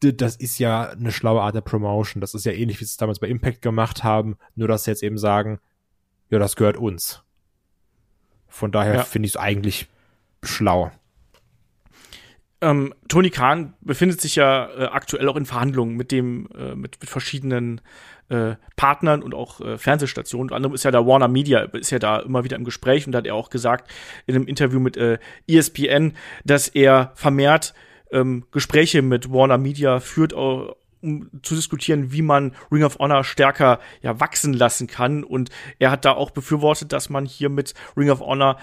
Das 0.00 0.36
ist 0.36 0.58
ja 0.58 0.90
eine 0.90 1.12
schlaue 1.12 1.40
Art 1.40 1.54
der 1.54 1.62
Promotion. 1.62 2.20
Das 2.20 2.34
ist 2.34 2.44
ja 2.44 2.52
ähnlich, 2.52 2.80
wie 2.80 2.84
sie 2.84 2.90
es 2.90 2.96
damals 2.96 3.18
bei 3.18 3.28
Impact 3.28 3.62
gemacht 3.62 4.04
haben, 4.04 4.36
nur 4.54 4.68
dass 4.68 4.84
sie 4.84 4.90
jetzt 4.90 5.02
eben 5.02 5.18
sagen, 5.18 5.58
ja, 6.28 6.38
das 6.38 6.56
gehört 6.56 6.76
uns. 6.76 7.22
Von 8.48 8.72
daher 8.72 8.94
ja. 8.94 9.02
finde 9.04 9.26
ich 9.26 9.32
es 9.32 9.36
eigentlich 9.36 9.88
schlau. 10.42 10.90
Ähm, 12.62 12.94
Tony 13.08 13.30
Khan 13.30 13.74
befindet 13.80 14.20
sich 14.20 14.36
ja 14.36 14.68
äh, 14.70 14.84
aktuell 14.86 15.28
auch 15.28 15.36
in 15.36 15.44
Verhandlungen 15.44 15.94
mit 15.94 16.10
dem, 16.10 16.48
äh, 16.56 16.74
mit, 16.74 16.98
mit 17.00 17.10
verschiedenen 17.10 17.82
äh, 18.28 18.56
Partnern 18.76 19.22
und 19.22 19.34
auch 19.34 19.60
äh, 19.60 19.76
Fernsehstationen. 19.76 20.44
Unter 20.44 20.56
anderem 20.56 20.74
ist 20.74 20.84
ja 20.84 20.90
da 20.90 21.06
Warner 21.06 21.28
Media, 21.28 21.60
ist 21.60 21.90
ja 21.90 21.98
da 21.98 22.20
immer 22.20 22.44
wieder 22.44 22.56
im 22.56 22.64
Gespräch 22.64 23.06
und 23.06 23.12
da 23.12 23.18
hat 23.18 23.26
er 23.26 23.34
auch 23.34 23.50
gesagt 23.50 23.90
in 24.26 24.34
einem 24.34 24.46
Interview 24.46 24.80
mit 24.80 24.96
äh, 24.96 25.18
ESPN, 25.46 26.14
dass 26.44 26.68
er 26.68 27.12
vermehrt 27.14 27.74
ähm, 28.10 28.44
Gespräche 28.50 29.02
mit 29.02 29.30
Warner 29.32 29.58
Media 29.58 30.00
führt, 30.00 30.32
um 30.32 30.74
zu 31.42 31.54
diskutieren, 31.54 32.12
wie 32.12 32.22
man 32.22 32.54
Ring 32.72 32.82
of 32.82 32.98
Honor 32.98 33.22
stärker 33.22 33.80
ja 34.02 34.18
wachsen 34.18 34.52
lassen 34.52 34.86
kann. 34.86 35.24
Und 35.24 35.50
er 35.78 35.90
hat 35.90 36.04
da 36.04 36.12
auch 36.12 36.30
befürwortet, 36.30 36.92
dass 36.92 37.10
man 37.10 37.26
hier 37.26 37.48
mit 37.48 37.74
Ring 37.96 38.10
of 38.10 38.20
Honor 38.20 38.58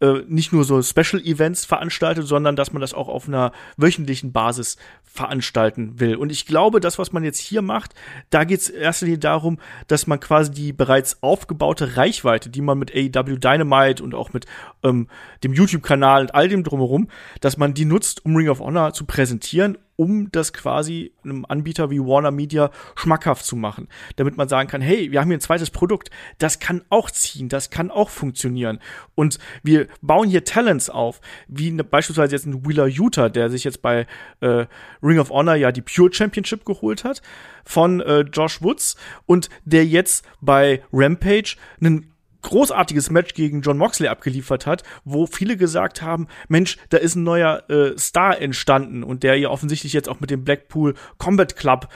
äh, 0.00 0.22
nicht 0.28 0.52
nur 0.52 0.64
so 0.64 0.82
Special 0.82 1.22
Events 1.22 1.64
veranstaltet, 1.64 2.26
sondern 2.26 2.56
dass 2.56 2.72
man 2.72 2.80
das 2.80 2.94
auch 2.94 3.08
auf 3.08 3.28
einer 3.28 3.52
wöchentlichen 3.76 4.32
Basis 4.32 4.76
veranstalten 5.04 5.98
will. 5.98 6.16
Und 6.16 6.30
ich 6.30 6.46
glaube, 6.46 6.80
das, 6.80 6.98
was 6.98 7.12
man 7.12 7.24
jetzt 7.24 7.38
hier 7.38 7.62
macht, 7.62 7.94
da 8.30 8.44
geht 8.44 8.60
es 8.60 8.68
erster 8.68 9.06
Linie 9.06 9.18
darum, 9.18 9.58
dass 9.86 10.06
man 10.06 10.20
quasi 10.20 10.50
die 10.50 10.72
bereits 10.72 11.22
aufgebaute 11.22 11.96
Reichweite, 11.96 12.50
die 12.50 12.60
man 12.60 12.78
mit 12.78 12.94
AEW 12.94 13.38
Dynamite 13.38 14.02
und 14.02 14.14
auch 14.14 14.32
mit 14.32 14.46
ähm, 14.82 15.08
dem 15.42 15.54
YouTube-Kanal 15.54 16.22
und 16.22 16.34
all 16.34 16.48
dem 16.48 16.62
drumherum, 16.62 17.08
dass 17.40 17.56
man 17.56 17.74
die 17.74 17.84
nutzt, 17.84 18.24
um 18.24 18.36
Ring 18.36 18.48
of 18.48 18.60
Honor 18.60 18.92
zu 18.92 19.06
präsentieren 19.06 19.78
um 19.96 20.30
das 20.30 20.52
quasi 20.52 21.12
einem 21.24 21.44
Anbieter 21.48 21.90
wie 21.90 22.00
Warner 22.00 22.30
Media 22.30 22.70
schmackhaft 22.94 23.44
zu 23.44 23.56
machen, 23.56 23.88
damit 24.16 24.36
man 24.36 24.48
sagen 24.48 24.68
kann, 24.68 24.80
hey, 24.80 25.10
wir 25.10 25.20
haben 25.20 25.28
hier 25.28 25.38
ein 25.38 25.42
zweites 25.42 25.70
Produkt, 25.70 26.10
das 26.38 26.58
kann 26.58 26.82
auch 26.90 27.10
ziehen, 27.10 27.48
das 27.48 27.70
kann 27.70 27.90
auch 27.90 28.10
funktionieren. 28.10 28.78
Und 29.14 29.38
wir 29.62 29.88
bauen 30.02 30.28
hier 30.28 30.44
Talents 30.44 30.90
auf, 30.90 31.20
wie 31.48 31.70
ne, 31.70 31.84
beispielsweise 31.84 32.36
jetzt 32.36 32.46
ein 32.46 32.66
Wheeler 32.66 32.86
Utah, 32.86 33.28
der 33.28 33.48
sich 33.50 33.64
jetzt 33.64 33.82
bei 33.82 34.06
äh, 34.40 34.66
Ring 35.02 35.18
of 35.18 35.30
Honor 35.30 35.54
ja 35.54 35.72
die 35.72 35.82
Pure 35.82 36.12
Championship 36.12 36.64
geholt 36.64 37.04
hat 37.04 37.22
von 37.64 38.00
äh, 38.00 38.20
Josh 38.20 38.62
Woods 38.62 38.96
und 39.26 39.48
der 39.64 39.86
jetzt 39.86 40.24
bei 40.40 40.82
Rampage 40.92 41.56
einen 41.80 42.12
großartiges 42.42 43.10
Match 43.10 43.34
gegen 43.34 43.62
John 43.62 43.78
Moxley 43.78 44.08
abgeliefert 44.08 44.66
hat, 44.66 44.82
wo 45.04 45.26
viele 45.26 45.56
gesagt 45.56 46.02
haben, 46.02 46.28
Mensch, 46.48 46.76
da 46.90 46.98
ist 46.98 47.16
ein 47.16 47.24
neuer 47.24 47.68
äh, 47.70 47.96
Star 47.98 48.40
entstanden 48.40 49.02
und 49.02 49.22
der 49.22 49.38
ja 49.38 49.48
offensichtlich 49.50 49.92
jetzt 49.92 50.08
auch 50.08 50.20
mit 50.20 50.30
dem 50.30 50.44
Blackpool 50.44 50.94
Combat 51.18 51.56
Club 51.56 51.88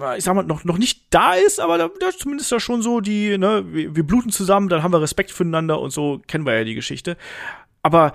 äh, 0.00 0.18
ich 0.18 0.24
sag 0.24 0.34
mal, 0.34 0.42
noch, 0.44 0.64
noch 0.64 0.78
nicht 0.78 1.06
da 1.10 1.34
ist, 1.34 1.60
aber 1.60 1.78
da, 1.78 1.90
da 2.00 2.10
zumindest 2.10 2.50
da 2.50 2.60
schon 2.60 2.82
so 2.82 3.00
die, 3.00 3.38
ne, 3.38 3.64
wir, 3.68 3.94
wir 3.94 4.06
bluten 4.06 4.30
zusammen, 4.30 4.68
dann 4.68 4.82
haben 4.82 4.92
wir 4.92 5.00
Respekt 5.00 5.30
füreinander 5.30 5.80
und 5.80 5.90
so 5.90 6.20
kennen 6.26 6.46
wir 6.46 6.56
ja 6.56 6.64
die 6.64 6.74
Geschichte. 6.74 7.16
Aber 7.82 8.12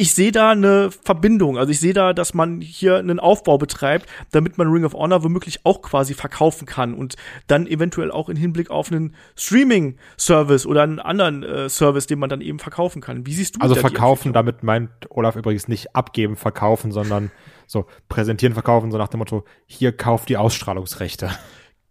ich 0.00 0.14
sehe 0.14 0.32
da 0.32 0.52
eine 0.52 0.90
Verbindung. 0.90 1.58
Also 1.58 1.70
ich 1.70 1.78
sehe 1.78 1.92
da, 1.92 2.14
dass 2.14 2.32
man 2.32 2.62
hier 2.62 2.96
einen 2.96 3.20
Aufbau 3.20 3.58
betreibt, 3.58 4.08
damit 4.30 4.56
man 4.56 4.68
Ring 4.68 4.86
of 4.86 4.94
Honor 4.94 5.22
womöglich 5.22 5.66
auch 5.66 5.82
quasi 5.82 6.14
verkaufen 6.14 6.64
kann 6.64 6.94
und 6.94 7.16
dann 7.48 7.66
eventuell 7.66 8.10
auch 8.10 8.30
in 8.30 8.36
Hinblick 8.36 8.70
auf 8.70 8.90
einen 8.90 9.14
Streaming-Service 9.36 10.64
oder 10.64 10.84
einen 10.84 11.00
anderen 11.00 11.42
äh, 11.42 11.68
Service, 11.68 12.06
den 12.06 12.18
man 12.18 12.30
dann 12.30 12.40
eben 12.40 12.58
verkaufen 12.58 13.02
kann. 13.02 13.26
Wie 13.26 13.34
siehst 13.34 13.56
du 13.56 13.60
Also 13.60 13.74
verkaufen, 13.74 14.32
damit 14.32 14.62
meint 14.62 14.90
Olaf 15.10 15.36
übrigens 15.36 15.68
nicht 15.68 15.94
abgeben, 15.94 16.34
verkaufen, 16.34 16.92
sondern 16.92 17.30
so 17.66 17.84
präsentieren, 18.08 18.54
verkaufen, 18.54 18.90
so 18.90 18.96
nach 18.96 19.08
dem 19.08 19.18
Motto, 19.18 19.44
hier 19.66 19.94
kauft 19.94 20.30
die 20.30 20.38
Ausstrahlungsrechte. 20.38 21.30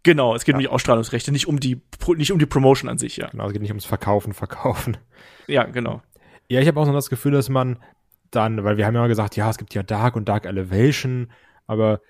Genau, 0.02 0.34
es 0.34 0.44
geht 0.44 0.54
ja. 0.54 0.56
um 0.56 0.62
die 0.62 0.68
Ausstrahlungsrechte, 0.68 1.30
nicht 1.30 1.46
um 1.46 1.60
die, 1.60 1.80
nicht 2.16 2.32
um 2.32 2.40
die 2.40 2.46
Promotion 2.46 2.90
an 2.90 2.98
sich, 2.98 3.18
ja. 3.18 3.28
Genau, 3.28 3.46
es 3.46 3.52
geht 3.52 3.62
nicht 3.62 3.70
ums 3.70 3.84
Verkaufen, 3.84 4.32
Verkaufen. 4.32 4.96
Ja, 5.46 5.62
genau. 5.64 6.02
Ja, 6.48 6.58
ich 6.58 6.66
habe 6.66 6.80
auch 6.80 6.86
so 6.86 6.92
das 6.92 7.10
Gefühl, 7.10 7.30
dass 7.30 7.48
man 7.48 7.78
dann, 8.30 8.64
weil 8.64 8.76
wir 8.76 8.86
haben 8.86 8.94
ja 8.94 9.06
gesagt, 9.06 9.36
ja, 9.36 9.50
es 9.50 9.58
gibt 9.58 9.74
ja 9.74 9.82
Dark 9.82 10.16
und 10.16 10.28
Dark 10.28 10.46
Elevation, 10.46 11.30
aber 11.66 12.00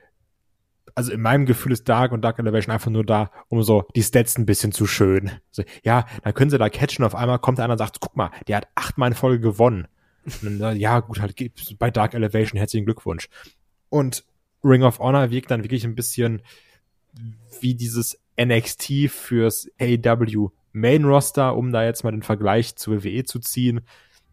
also 0.94 1.12
in 1.12 1.20
meinem 1.20 1.46
Gefühl 1.46 1.72
ist 1.72 1.88
Dark 1.88 2.12
und 2.12 2.22
Dark 2.22 2.38
Elevation 2.38 2.72
einfach 2.72 2.90
nur 2.90 3.04
da, 3.04 3.30
um 3.48 3.62
so 3.62 3.84
die 3.94 4.02
Stats 4.02 4.36
ein 4.38 4.46
bisschen 4.46 4.72
zu 4.72 4.86
schön. 4.86 5.30
Also, 5.50 5.62
ja, 5.84 6.06
dann 6.22 6.34
können 6.34 6.50
sie 6.50 6.58
da 6.58 6.68
catchen, 6.68 7.04
auf 7.04 7.14
einmal 7.14 7.38
kommt 7.38 7.60
einer 7.60 7.72
und 7.72 7.78
sagt, 7.78 8.00
guck 8.00 8.16
mal, 8.16 8.30
der 8.48 8.58
hat 8.58 8.68
achtmal 8.74 9.10
in 9.10 9.16
Folge 9.16 9.40
gewonnen. 9.40 9.86
Dann, 10.42 10.76
ja, 10.76 11.00
gut, 11.00 11.20
halt 11.20 11.34
bei 11.78 11.90
Dark 11.90 12.14
Elevation 12.14 12.58
herzlichen 12.58 12.84
Glückwunsch. 12.84 13.28
Und 13.88 14.24
Ring 14.62 14.82
of 14.82 14.98
Honor 14.98 15.30
wirkt 15.30 15.50
dann 15.50 15.62
wirklich 15.62 15.84
ein 15.84 15.94
bisschen 15.94 16.42
wie 17.60 17.74
dieses 17.74 18.20
NXT 18.40 19.10
fürs 19.10 19.68
AEW 19.80 20.50
Main 20.72 21.04
Roster, 21.04 21.56
um 21.56 21.72
da 21.72 21.84
jetzt 21.84 22.04
mal 22.04 22.12
den 22.12 22.22
Vergleich 22.22 22.76
zur 22.76 23.02
WWE 23.02 23.24
zu 23.24 23.40
ziehen 23.40 23.80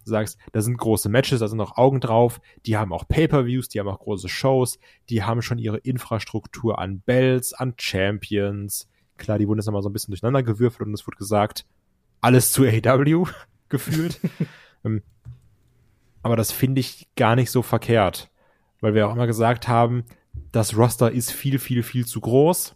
du 0.07 0.11
sagst, 0.11 0.37
da 0.51 0.61
sind 0.61 0.77
große 0.77 1.09
Matches, 1.09 1.39
da 1.39 1.47
sind 1.47 1.57
noch 1.57 1.77
Augen 1.77 1.99
drauf, 1.99 2.41
die 2.65 2.77
haben 2.77 2.93
auch 2.93 3.07
Pay-per-Views, 3.07 3.69
die 3.69 3.79
haben 3.79 3.87
auch 3.87 3.99
große 3.99 4.29
Shows, 4.29 4.79
die 5.09 5.23
haben 5.23 5.41
schon 5.41 5.59
ihre 5.59 5.77
Infrastruktur 5.77 6.79
an 6.79 7.01
Bells, 7.01 7.53
an 7.53 7.73
Champions. 7.77 8.87
Klar, 9.17 9.37
die 9.37 9.47
wurden 9.47 9.59
jetzt 9.59 9.65
nochmal 9.65 9.83
so 9.83 9.89
ein 9.89 9.93
bisschen 9.93 10.11
durcheinander 10.11 10.43
gewürfelt 10.43 10.87
und 10.87 10.93
es 10.93 11.05
wurde 11.07 11.17
gesagt, 11.17 11.65
alles 12.21 12.51
zu 12.51 12.63
AEW 12.63 13.25
gefühlt. 13.69 14.19
Ähm, 14.85 15.01
aber 16.21 16.35
das 16.35 16.51
finde 16.51 16.81
ich 16.81 17.07
gar 17.15 17.35
nicht 17.35 17.49
so 17.49 17.63
verkehrt, 17.63 18.29
weil 18.79 18.93
wir 18.93 19.07
auch 19.07 19.13
immer 19.13 19.25
gesagt 19.25 19.67
haben, 19.67 20.03
das 20.51 20.77
Roster 20.77 21.11
ist 21.11 21.31
viel, 21.31 21.57
viel, 21.57 21.81
viel 21.81 22.05
zu 22.05 22.21
groß. 22.21 22.75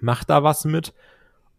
Macht 0.00 0.28
da 0.28 0.42
was 0.42 0.66
mit. 0.66 0.92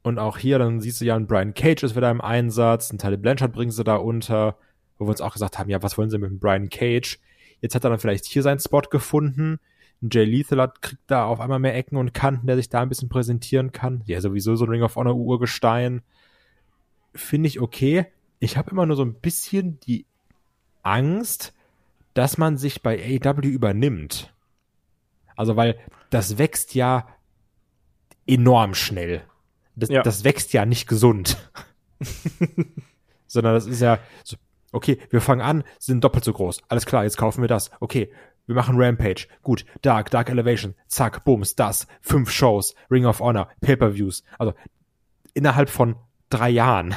Und 0.03 0.19
auch 0.19 0.37
hier, 0.37 0.59
dann 0.59 0.81
siehst 0.81 1.01
du 1.01 1.05
ja, 1.05 1.15
ein 1.15 1.25
Brian 1.25 1.55
Cage 1.55 1.81
ist 1.81 1.95
wieder 1.95 2.11
im 2.11 2.21
Einsatz, 2.21 2.91
ein 2.91 2.99
Tyler 2.99 3.17
Blanchard 3.17 3.53
bringen 3.53 3.71
sie 3.71 3.83
da 3.83 3.95
unter 3.95 4.55
wo 4.97 5.05
wir 5.05 5.09
uns 5.09 5.21
auch 5.21 5.33
gesagt 5.33 5.59
haben, 5.59 5.69
ja, 5.69 5.81
was 5.83 5.97
wollen 5.97 6.09
sie 6.09 6.17
mit 6.17 6.29
dem 6.29 6.39
Brian 6.39 6.69
Cage? 6.69 7.19
Jetzt 7.61 7.75
hat 7.75 7.83
er 7.83 7.89
dann 7.89 7.99
vielleicht 7.99 8.25
hier 8.25 8.43
seinen 8.43 8.59
Spot 8.59 8.81
gefunden. 8.81 9.59
Jay 10.01 10.25
Lethal 10.25 10.61
hat, 10.61 10.81
kriegt 10.81 11.01
da 11.07 11.25
auf 11.25 11.39
einmal 11.39 11.59
mehr 11.59 11.75
Ecken 11.75 11.97
und 11.97 12.13
Kanten, 12.13 12.47
der 12.47 12.57
sich 12.57 12.69
da 12.69 12.81
ein 12.81 12.89
bisschen 12.89 13.09
präsentieren 13.09 13.71
kann. 13.71 14.03
Ja, 14.05 14.21
sowieso 14.21 14.55
so 14.55 14.65
ein 14.65 14.69
Ring 14.69 14.83
of 14.83 14.95
Honor 14.95 15.15
Urgestein. 15.15 16.01
Finde 17.13 17.47
ich 17.47 17.59
okay. 17.59 18.05
Ich 18.39 18.57
habe 18.57 18.71
immer 18.71 18.85
nur 18.85 18.95
so 18.95 19.03
ein 19.03 19.15
bisschen 19.15 19.79
die 19.81 20.05
Angst, 20.83 21.53
dass 22.13 22.37
man 22.37 22.57
sich 22.57 22.81
bei 22.83 23.19
AW 23.23 23.47
übernimmt. 23.47 24.33
Also, 25.35 25.55
weil 25.55 25.79
das 26.09 26.37
wächst 26.37 26.75
ja 26.75 27.07
enorm 28.27 28.73
schnell. 28.73 29.23
Das, 29.75 29.89
ja. 29.89 30.03
das 30.03 30.23
wächst 30.23 30.53
ja 30.53 30.65
nicht 30.65 30.87
gesund. 30.87 31.37
Sondern 33.27 33.53
das 33.53 33.65
ist 33.65 33.81
ja, 33.81 33.99
so, 34.23 34.37
Okay, 34.75 34.99
wir 35.09 35.21
fangen 35.21 35.39
an, 35.39 35.63
sind 35.79 36.03
doppelt 36.03 36.25
so 36.25 36.33
groß. 36.33 36.61
Alles 36.67 36.85
klar, 36.85 37.05
jetzt 37.05 37.15
kaufen 37.15 37.39
wir 37.39 37.47
das. 37.47 37.71
Okay, 37.79 38.11
wir 38.45 38.55
machen 38.55 38.75
Rampage. 38.77 39.27
Gut, 39.41 39.65
Dark, 39.81 40.11
Dark 40.11 40.29
Elevation. 40.29 40.75
Zack, 40.87 41.23
Bums, 41.23 41.55
das. 41.55 41.87
Fünf 42.01 42.29
Shows, 42.29 42.75
Ring 42.91 43.05
of 43.05 43.21
Honor, 43.21 43.47
Pay-Per-Views. 43.61 44.25
Also 44.37 44.53
innerhalb 45.33 45.69
von 45.69 45.95
drei 46.29 46.49
Jahren. 46.49 46.93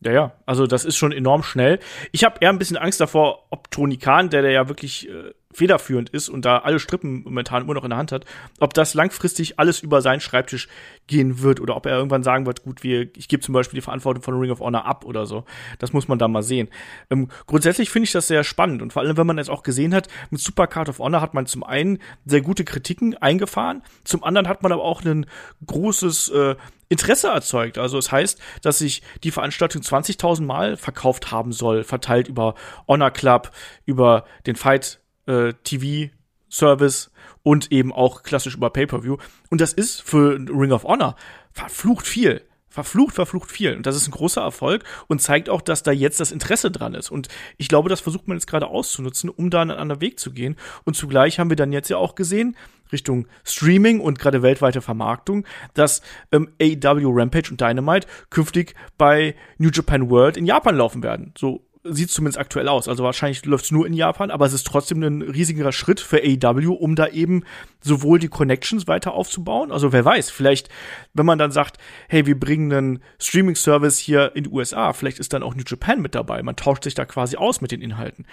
Ja, 0.00 0.12
ja, 0.12 0.32
also 0.46 0.66
das 0.66 0.86
ist 0.86 0.96
schon 0.96 1.12
enorm 1.12 1.42
schnell. 1.42 1.78
Ich 2.12 2.24
habe 2.24 2.38
eher 2.40 2.48
ein 2.48 2.58
bisschen 2.58 2.78
Angst 2.78 3.02
davor, 3.02 3.48
ob 3.50 3.70
Tony 3.70 3.98
Khan, 3.98 4.30
der, 4.30 4.40
der 4.40 4.52
ja 4.52 4.68
wirklich 4.68 5.06
äh, 5.06 5.34
federführend 5.52 6.10
ist 6.10 6.28
und 6.28 6.44
da 6.44 6.58
alle 6.58 6.78
Strippen 6.78 7.24
momentan 7.24 7.62
immer 7.62 7.74
noch 7.74 7.84
in 7.84 7.90
der 7.90 7.98
Hand 7.98 8.12
hat, 8.12 8.24
ob 8.60 8.72
das 8.74 8.94
langfristig 8.94 9.58
alles 9.58 9.80
über 9.80 10.00
seinen 10.00 10.20
Schreibtisch 10.20 10.68
gehen 11.06 11.42
wird 11.42 11.60
oder 11.60 11.76
ob 11.76 11.86
er 11.86 11.96
irgendwann 11.96 12.22
sagen 12.22 12.46
wird, 12.46 12.62
gut, 12.62 12.82
wir, 12.82 13.08
ich 13.16 13.28
gebe 13.28 13.42
zum 13.42 13.52
Beispiel 13.52 13.78
die 13.78 13.84
Verantwortung 13.84 14.22
von 14.22 14.38
Ring 14.38 14.50
of 14.50 14.60
Honor 14.60 14.84
ab 14.84 15.04
oder 15.04 15.26
so. 15.26 15.44
Das 15.78 15.92
muss 15.92 16.06
man 16.06 16.18
da 16.18 16.28
mal 16.28 16.42
sehen. 16.42 16.68
Ähm, 17.10 17.28
grundsätzlich 17.46 17.90
finde 17.90 18.04
ich 18.04 18.12
das 18.12 18.28
sehr 18.28 18.44
spannend 18.44 18.80
und 18.80 18.92
vor 18.92 19.02
allem, 19.02 19.16
wenn 19.16 19.26
man 19.26 19.38
jetzt 19.38 19.50
auch 19.50 19.62
gesehen 19.62 19.94
hat, 19.94 20.08
mit 20.30 20.40
Super 20.40 20.68
Card 20.68 20.88
of 20.88 21.00
Honor 21.00 21.20
hat 21.20 21.34
man 21.34 21.46
zum 21.46 21.64
einen 21.64 21.98
sehr 22.24 22.42
gute 22.42 22.64
Kritiken 22.64 23.16
eingefahren, 23.16 23.82
zum 24.04 24.22
anderen 24.22 24.46
hat 24.48 24.62
man 24.62 24.72
aber 24.72 24.84
auch 24.84 25.04
ein 25.04 25.26
großes 25.66 26.28
äh, 26.28 26.56
Interesse 26.88 27.28
erzeugt. 27.28 27.78
Also 27.78 27.98
es 27.98 28.12
heißt, 28.12 28.40
dass 28.62 28.78
sich 28.78 29.02
die 29.22 29.30
Veranstaltung 29.30 29.80
20.000 29.80 30.42
Mal 30.42 30.76
verkauft 30.76 31.30
haben 31.30 31.52
soll, 31.52 31.84
verteilt 31.84 32.28
über 32.28 32.54
Honor 32.86 33.12
Club, 33.12 33.52
über 33.86 34.24
den 34.46 34.56
Fight 34.56 34.99
äh, 35.26 35.52
TV-Service 35.64 37.10
und 37.42 37.72
eben 37.72 37.92
auch 37.92 38.22
klassisch 38.22 38.56
über 38.56 38.70
Pay-Per-View. 38.70 39.16
Und 39.50 39.60
das 39.60 39.72
ist 39.72 40.02
für 40.02 40.34
Ring 40.34 40.72
of 40.72 40.84
Honor 40.84 41.16
verflucht 41.52 42.06
viel. 42.06 42.42
Verflucht, 42.68 43.16
verflucht 43.16 43.50
viel. 43.50 43.74
Und 43.74 43.84
das 43.84 43.96
ist 43.96 44.06
ein 44.06 44.12
großer 44.12 44.42
Erfolg 44.42 44.84
und 45.08 45.20
zeigt 45.20 45.48
auch, 45.48 45.60
dass 45.60 45.82
da 45.82 45.90
jetzt 45.90 46.20
das 46.20 46.30
Interesse 46.30 46.70
dran 46.70 46.94
ist. 46.94 47.10
Und 47.10 47.26
ich 47.56 47.68
glaube, 47.68 47.88
das 47.88 48.00
versucht 48.00 48.28
man 48.28 48.36
jetzt 48.36 48.46
gerade 48.46 48.68
auszunutzen, 48.68 49.28
um 49.28 49.50
da 49.50 49.60
einen 49.60 49.72
anderen 49.72 50.00
Weg 50.00 50.20
zu 50.20 50.30
gehen. 50.30 50.54
Und 50.84 50.94
zugleich 50.94 51.40
haben 51.40 51.50
wir 51.50 51.56
dann 51.56 51.72
jetzt 51.72 51.90
ja 51.90 51.96
auch 51.96 52.14
gesehen, 52.14 52.56
Richtung 52.92 53.26
Streaming 53.44 53.98
und 53.98 54.20
gerade 54.20 54.42
weltweite 54.42 54.82
Vermarktung, 54.82 55.44
dass 55.74 56.00
ähm, 56.30 56.50
AEW 56.60 57.10
Rampage 57.12 57.50
und 57.50 57.60
Dynamite 57.60 58.06
künftig 58.30 58.74
bei 58.96 59.34
New 59.58 59.70
Japan 59.70 60.08
World 60.08 60.36
in 60.36 60.46
Japan 60.46 60.76
laufen 60.76 61.02
werden. 61.02 61.34
So 61.36 61.66
sieht 61.82 62.10
zumindest 62.10 62.38
aktuell 62.38 62.68
aus. 62.68 62.88
Also 62.88 63.04
wahrscheinlich 63.04 63.44
läuft 63.46 63.64
es 63.66 63.70
nur 63.70 63.86
in 63.86 63.94
Japan, 63.94 64.30
aber 64.30 64.44
es 64.44 64.52
ist 64.52 64.66
trotzdem 64.66 65.02
ein 65.02 65.22
riesiger 65.22 65.72
Schritt 65.72 66.00
für 66.00 66.18
AEW, 66.18 66.72
um 66.72 66.94
da 66.94 67.08
eben 67.08 67.44
sowohl 67.80 68.18
die 68.18 68.28
Connections 68.28 68.86
weiter 68.86 69.14
aufzubauen. 69.14 69.72
Also 69.72 69.92
wer 69.92 70.04
weiß, 70.04 70.30
vielleicht, 70.30 70.68
wenn 71.14 71.26
man 71.26 71.38
dann 71.38 71.52
sagt, 71.52 71.78
hey, 72.08 72.26
wir 72.26 72.38
bringen 72.38 72.72
einen 72.72 73.02
Streaming-Service 73.18 73.98
hier 73.98 74.36
in 74.36 74.44
die 74.44 74.50
USA, 74.50 74.92
vielleicht 74.92 75.18
ist 75.18 75.32
dann 75.32 75.42
auch 75.42 75.54
New 75.54 75.64
Japan 75.66 76.02
mit 76.02 76.14
dabei. 76.14 76.42
Man 76.42 76.56
tauscht 76.56 76.84
sich 76.84 76.94
da 76.94 77.06
quasi 77.06 77.36
aus 77.36 77.60
mit 77.60 77.70
den 77.70 77.80
Inhalten. 77.80 78.26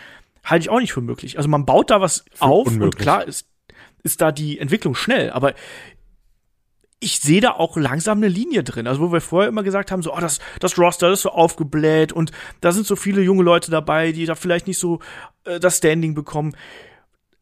Halte 0.44 0.64
ich 0.64 0.69
auch 0.69 0.80
nicht 0.80 0.94
für 0.94 1.02
möglich. 1.02 1.38
Also 1.38 1.49
man 1.49 1.65
baut 1.65 1.90
da 1.90 2.02
was 2.02 2.26
für 2.34 2.44
auf 2.44 2.68
unmöglich. 2.68 2.95
und 2.95 2.98
klar 2.98 3.26
ist, 3.26 3.48
ist 4.03 4.22
da 4.22 4.32
die 4.32 4.60
Entwicklung 4.60 4.95
schnell, 4.95 5.32
aber 5.32 5.53
ich 6.99 7.19
sehe 7.19 7.41
da 7.41 7.52
auch 7.52 7.78
langsam 7.78 8.18
eine 8.18 8.28
Linie 8.28 8.64
drin. 8.64 8.88
Also 8.88 9.02
wo 9.02 9.14
wir 9.14 9.22
vorher 9.22 9.49
immer 9.49 9.64
gesagt 9.64 9.91
haben, 9.91 10.02
so, 10.02 10.14
oh, 10.14 10.19
das, 10.19 10.40
das 10.60 10.78
Roster 10.78 11.11
ist 11.11 11.22
so 11.22 11.30
aufgebläht 11.30 12.11
und 12.11 12.32
da 12.61 12.72
sind 12.72 12.88
so 12.88 12.95
viele 12.95 13.22
junge 13.22 13.44
Leute 13.44 13.69
dabei, 13.69 14.11
die 14.11 14.26
da 14.26 14.36
vielleicht 14.36 14.68
nicht 14.68 14.80
so 14.80 14.99
äh, 15.44 15.60
das 15.60 15.78
Standing 15.78 16.15
bekommen. 16.15 16.56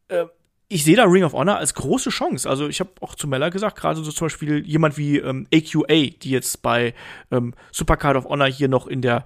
Äh, 0.08 0.26
ich 0.68 0.82
sehe 0.82 0.96
da 0.96 1.04
Ring 1.04 1.22
of 1.22 1.32
Honor 1.32 1.58
als 1.58 1.74
große 1.74 2.10
Chance. 2.10 2.50
Also 2.50 2.68
ich 2.68 2.80
habe 2.80 2.90
auch 3.00 3.14
zu 3.14 3.28
Mella 3.28 3.50
gesagt, 3.50 3.76
gerade 3.78 4.02
so 4.02 4.10
zum 4.10 4.26
Beispiel 4.26 4.66
jemand 4.66 4.98
wie 4.98 5.18
ähm, 5.18 5.46
AQA, 5.54 6.10
die 6.20 6.30
jetzt 6.30 6.60
bei 6.60 6.92
ähm, 7.30 7.54
Supercard 7.70 8.16
of 8.16 8.24
Honor 8.24 8.48
hier 8.48 8.68
noch 8.68 8.88
in 8.88 9.00
der 9.00 9.24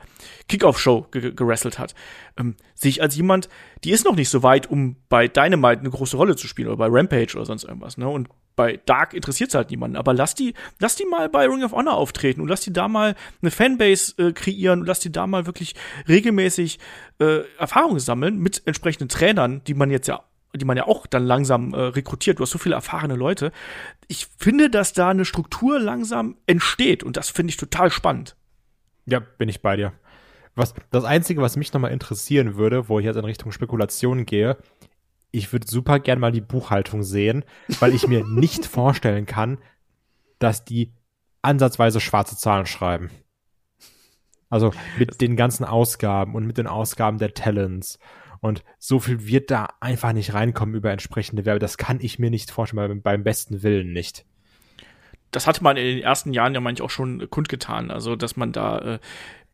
Kickoff-Show 0.49 1.07
ge 1.11 1.33
gerasselt 1.33 1.79
hat, 1.79 1.95
ähm, 2.37 2.57
sehe 2.75 2.91
ich 2.91 3.03
als 3.03 3.17
jemand, 3.17 3.49
die 3.85 3.91
ist 3.91 4.05
noch 4.05 4.17
nicht 4.17 4.29
so 4.29 4.43
weit, 4.43 4.71
um 4.71 4.97
bei 5.09 5.29
Dynamite 5.29 5.81
eine 5.81 5.91
große 5.91 6.17
Rolle 6.17 6.37
zu 6.37 6.47
spielen 6.47 6.69
oder 6.69 6.77
bei 6.77 6.89
Rampage 6.91 7.35
oder 7.37 7.47
sonst 7.47 7.65
irgendwas. 7.65 7.97
Ne? 7.97 8.07
Und 8.07 8.29
bei 8.57 8.79
Dark 8.85 9.15
interessiert 9.15 9.51
es 9.51 9.55
halt 9.55 9.71
niemanden. 9.71 9.97
Aber 9.97 10.13
lass 10.13 10.35
die, 10.35 10.55
lass 10.79 10.97
die 10.97 11.07
mal 11.07 11.29
bei 11.29 11.47
Ring 11.47 11.65
of 11.65 11.73
Honor 11.73 11.95
auftreten 11.95 12.41
und 12.41 12.49
lass 12.49 12.61
die 12.61 12.73
da 12.73 12.89
mal 12.89 13.15
eine 13.41 13.51
Fanbase 13.51 14.15
äh, 14.19 14.33
kreieren 14.33 14.81
und 14.81 14.87
lass 14.87 15.01
die 15.01 15.13
da 15.13 15.27
mal 15.27 15.47
wirklich 15.47 15.75
regelmäßig 16.09 16.79
äh, 17.21 17.41
Erfahrungen 17.59 18.01
sammeln 18.01 18.39
mit 18.39 18.63
entsprechenden 18.67 19.09
Trainern, 19.09 19.63
die 19.65 19.75
man 19.75 19.91
jetzt 19.91 20.09
ja 20.09 20.25
die 20.53 20.65
man 20.65 20.77
ja 20.77 20.87
auch 20.87 21.07
dann 21.07 21.25
langsam 21.25 21.75
äh, 21.75 21.81
rekrutiert. 21.81 22.39
Du 22.39 22.43
hast 22.43 22.51
so 22.51 22.59
viele 22.59 22.75
erfahrene 22.75 23.15
Leute. 23.15 23.53
Ich 24.09 24.27
finde, 24.37 24.69
dass 24.69 24.93
da 24.93 25.11
eine 25.11 25.25
Struktur 25.25 25.79
langsam 25.79 26.37
entsteht 26.47 27.05
und 27.05 27.17
das 27.17 27.31
finde 27.31 27.51
ich 27.51 27.57
total 27.57 27.91
spannend. 27.91 28.37
Ja, 29.07 29.21
bin 29.21 29.49
ich 29.49 29.63
bei 29.63 29.77
dir. 29.77 29.93
Was, 30.57 30.75
das 30.91 31.05
Einzige, 31.05 31.41
was 31.41 31.57
mich 31.57 31.73
nochmal 31.73 31.93
interessieren 31.93 32.57
würde, 32.57 32.89
wo 32.89 32.99
ich 32.99 33.05
jetzt 33.05 33.17
in 33.17 33.25
Richtung 33.25 33.53
Spekulation 33.53 34.27
gehe, 34.27 34.57
ich 35.31 35.53
würde 35.53 35.67
super 35.69 36.01
gern 36.01 36.21
mal 36.21 36.33
die 36.33 36.41
Buchhaltung 36.41 37.03
sehen, 37.03 37.45
weil 37.79 37.95
ich 37.95 38.07
mir 38.07 38.25
nicht 38.25 38.67
vorstellen 38.67 39.27
kann, 39.27 39.59
dass 40.39 40.65
die 40.65 40.93
ansatzweise 41.43 42.01
schwarze 42.01 42.37
Zahlen 42.37 42.67
schreiben. 42.67 43.11
Also 44.49 44.73
mit 44.99 45.21
den 45.21 45.37
ganzen 45.37 45.65
Ausgaben 45.65 46.35
und 46.35 46.47
mit 46.47 46.59
den 46.59 46.67
Ausgaben 46.67 47.19
der 47.19 47.35
Talents 47.35 47.99
und 48.41 48.65
so 48.79 48.99
viel 48.99 49.27
wird 49.27 49.51
da 49.51 49.69
einfach 49.81 50.13
nicht 50.13 50.35
reinkommen 50.35 50.75
über 50.75 50.91
entsprechende 50.91 51.45
Werbe. 51.45 51.59
Das 51.59 51.77
kann 51.77 51.99
ich 52.01 52.19
mir 52.19 52.31
nicht 52.31 52.51
vorstellen, 52.51 53.03
beim, 53.03 53.23
besten 53.23 53.63
Willen 53.63 53.93
nicht. 53.93 54.25
Das 55.31 55.47
hatte 55.47 55.63
man 55.63 55.77
in 55.77 55.85
den 55.85 56.03
ersten 56.03 56.33
Jahren 56.33 56.55
ja 56.55 56.61
manchmal 56.61 56.87
auch 56.87 56.91
schon 56.91 57.29
kundgetan. 57.31 57.91
Also, 57.91 58.17
dass 58.17 58.37
man 58.37 58.53
da 58.53 58.79
äh, 58.79 58.99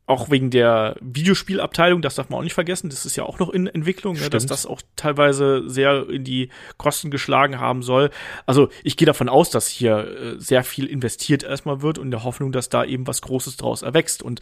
auch 0.07 0.31
wegen 0.31 0.51
der 0.51 0.97
Videospielabteilung, 1.01 2.01
das 2.01 2.15
darf 2.15 2.31
man 2.31 2.39
auch 2.39 2.45
nicht 2.45 2.55
vergessen, 2.55 2.91
das 2.91 3.05
ist 3.05 3.17
ja 3.17 3.25
auch 3.25 3.41
noch 3.41 3.51
in 3.51 3.67
Entwicklung, 3.67 4.15
ne, 4.17 4.31
dass 4.31 4.47
das 4.47 4.65
auch 4.65 4.81
teilweise 4.95 5.69
sehr 5.69 6.09
in 6.09 6.23
die 6.23 6.49
Kosten 6.77 7.11
geschlagen 7.11 7.59
haben 7.59 7.83
soll. 7.83 8.11
Also 8.47 8.69
ich 8.85 8.97
gehe 8.97 9.07
davon 9.07 9.29
aus, 9.29 9.51
dass 9.51 9.67
hier 9.67 9.97
äh, 9.99 10.35
sehr 10.39 10.63
viel 10.63 10.87
investiert 10.87 11.43
erstmal 11.43 11.83
wird 11.83 11.99
und 11.99 12.07
in 12.07 12.11
der 12.13 12.23
Hoffnung, 12.23 12.53
dass 12.53 12.69
da 12.69 12.85
eben 12.85 13.07
was 13.07 13.21
Großes 13.21 13.57
draus 13.57 13.83
erwächst. 13.83 14.23
Und 14.23 14.41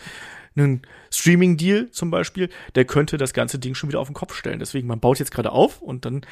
einen 0.54 0.82
Streaming-Deal 1.10 1.90
zum 1.90 2.10
Beispiel, 2.10 2.50
der 2.74 2.84
könnte 2.84 3.16
das 3.16 3.32
ganze 3.32 3.58
Ding 3.58 3.74
schon 3.74 3.88
wieder 3.88 4.00
auf 4.00 4.08
den 4.08 4.14
Kopf 4.14 4.34
stellen. 4.34 4.58
Deswegen, 4.58 4.86
man 4.86 5.00
baut 5.00 5.18
jetzt 5.18 5.32
gerade 5.32 5.50
auf 5.50 5.80
und 5.80 6.04
dann 6.04 6.26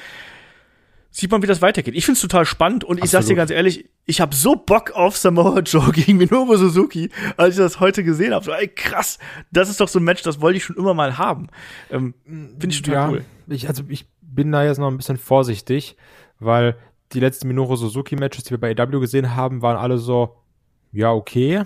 sieht 1.13 1.31
man, 1.31 1.43
wie 1.43 1.47
das 1.47 1.61
weitergeht. 1.63 1.95
Ich 1.95 2.07
finde 2.07 2.17
es 2.17 2.23
total 2.23 2.47
spannend 2.47 2.85
und 2.85 2.93
Absolut. 2.93 3.05
ich 3.05 3.11
sag's 3.11 3.27
dir 3.27 3.35
ganz 3.37 3.51
ehrlich, 3.51 3.89
ich 4.07 4.21
habe 4.21 4.35
so 4.35 4.57
Bock 4.57 4.93
auf 4.93 5.17
Samoa 5.17 5.61
Joe 5.61 5.93
gegen 5.93 6.17
Minoru 6.17 6.57
Suzuki, 6.57 7.11
als 7.37 7.55
ich 7.55 7.59
das 7.59 7.79
heute 7.79 8.03
gesehen 8.03 8.33
habe. 8.35 8.45
So, 8.45 8.53
ey, 8.53 8.67
krass, 8.67 9.19
das 9.53 9.69
ist 9.69 9.81
doch 9.81 9.89
so 9.89 10.01
ein 10.01 10.05
Match, 10.05 10.23
das 10.23 10.41
wollte 10.41 10.57
ich 10.57 10.65
schon 10.65 10.77
immer 10.77 10.95
mal 10.95 11.19
haben. 11.19 11.49
Ähm, 11.91 12.15
finde 12.25 12.69
ich 12.71 12.83
total 12.83 12.95
ja, 12.95 13.09
cool. 13.11 13.25
Ich, 13.49 13.69
also 13.69 13.85
ich 13.89 14.07
bin 14.23 14.51
da 14.51 14.65
jetzt 14.65 14.79
noch 14.79 14.89
ein 14.89 14.97
bisschen 14.97 15.19
vorsichtig, 15.19 15.97
weil 16.41 16.77
die 17.13 17.21
letzten 17.21 17.47
Minoru 17.47 17.77
Suzuki 17.77 18.17
Matches, 18.17 18.45
die 18.45 18.51
wir 18.53 18.59
bei 18.59 18.73
AW 18.73 18.99
gesehen 18.99 19.37
haben, 19.37 19.61
waren 19.61 19.77
alle 19.77 19.99
so, 19.99 20.37
ja, 20.93 21.13
okay. 21.13 21.65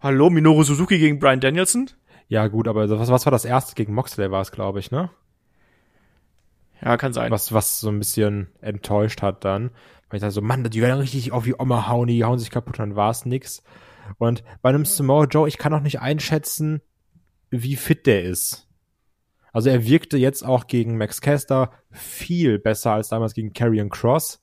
Hallo, 0.00 0.28
Minoru 0.28 0.64
Suzuki 0.64 0.98
gegen 0.98 1.18
Brian 1.18 1.40
Danielson? 1.40 1.88
Ja, 2.28 2.46
gut, 2.48 2.68
aber 2.68 2.88
was, 2.90 3.08
was 3.08 3.24
war 3.24 3.30
das 3.30 3.46
erste 3.46 3.74
gegen 3.74 3.94
Moxley 3.94 4.30
war 4.30 4.42
es, 4.42 4.52
glaube 4.52 4.80
ich, 4.80 4.90
ne? 4.90 5.08
Ja, 6.84 6.96
kann 6.96 7.12
sein. 7.12 7.30
Was, 7.30 7.52
was 7.52 7.80
so 7.80 7.88
ein 7.88 7.98
bisschen 7.98 8.48
enttäuscht 8.60 9.22
hat 9.22 9.44
dann. 9.44 9.70
Weil 10.08 10.16
ich 10.16 10.20
dachte 10.20 10.34
so, 10.34 10.42
Mann, 10.42 10.64
die 10.64 10.82
werden 10.82 11.00
richtig 11.00 11.32
auf 11.32 11.44
die 11.44 11.54
Oma 11.58 11.88
hauen, 11.88 12.08
die 12.08 12.24
hauen 12.24 12.38
sich 12.38 12.50
kaputt, 12.50 12.78
dann 12.78 12.96
war 12.96 13.10
es 13.10 13.24
nix. 13.24 13.62
Und 14.18 14.42
bei 14.60 14.68
einem 14.68 14.84
Samoa 14.84 15.24
Joe, 15.24 15.48
ich 15.48 15.58
kann 15.58 15.72
auch 15.72 15.80
nicht 15.80 16.00
einschätzen, 16.00 16.82
wie 17.50 17.76
fit 17.76 18.06
der 18.06 18.24
ist. 18.24 18.68
Also 19.52 19.68
er 19.68 19.84
wirkte 19.84 20.16
jetzt 20.16 20.42
auch 20.42 20.66
gegen 20.66 20.96
Max 20.96 21.20
Caster 21.20 21.70
viel 21.90 22.58
besser 22.58 22.92
als 22.92 23.08
damals 23.08 23.34
gegen 23.34 23.52
Karrion 23.52 23.90
Cross. 23.90 24.42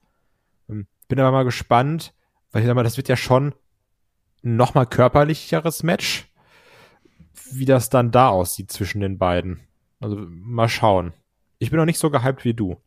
Ähm, 0.70 0.88
bin 1.08 1.20
aber 1.20 1.32
mal 1.32 1.46
gespannt, 1.46 2.14
weil 2.52 2.62
ich 2.62 2.68
sag 2.68 2.76
mal, 2.76 2.84
das 2.84 2.98
wird 2.98 3.10
ja 3.10 3.18
schon 3.18 3.54
noch 4.42 4.76
mal 4.76 4.86
körperlicheres 4.86 5.84
Match, 5.84 6.32
wie 7.52 7.66
das 7.66 7.90
dann 7.90 8.12
da 8.12 8.30
aussieht 8.30 8.72
zwischen 8.72 9.02
den 9.02 9.18
beiden. 9.18 9.60
Also 10.00 10.16
mal 10.30 10.70
schauen. 10.70 11.14
Ich 11.60 11.70
bin 11.70 11.78
noch 11.78 11.86
nicht 11.86 12.00
so 12.00 12.10
gehypt 12.10 12.46
wie 12.46 12.54
du. 12.54 12.78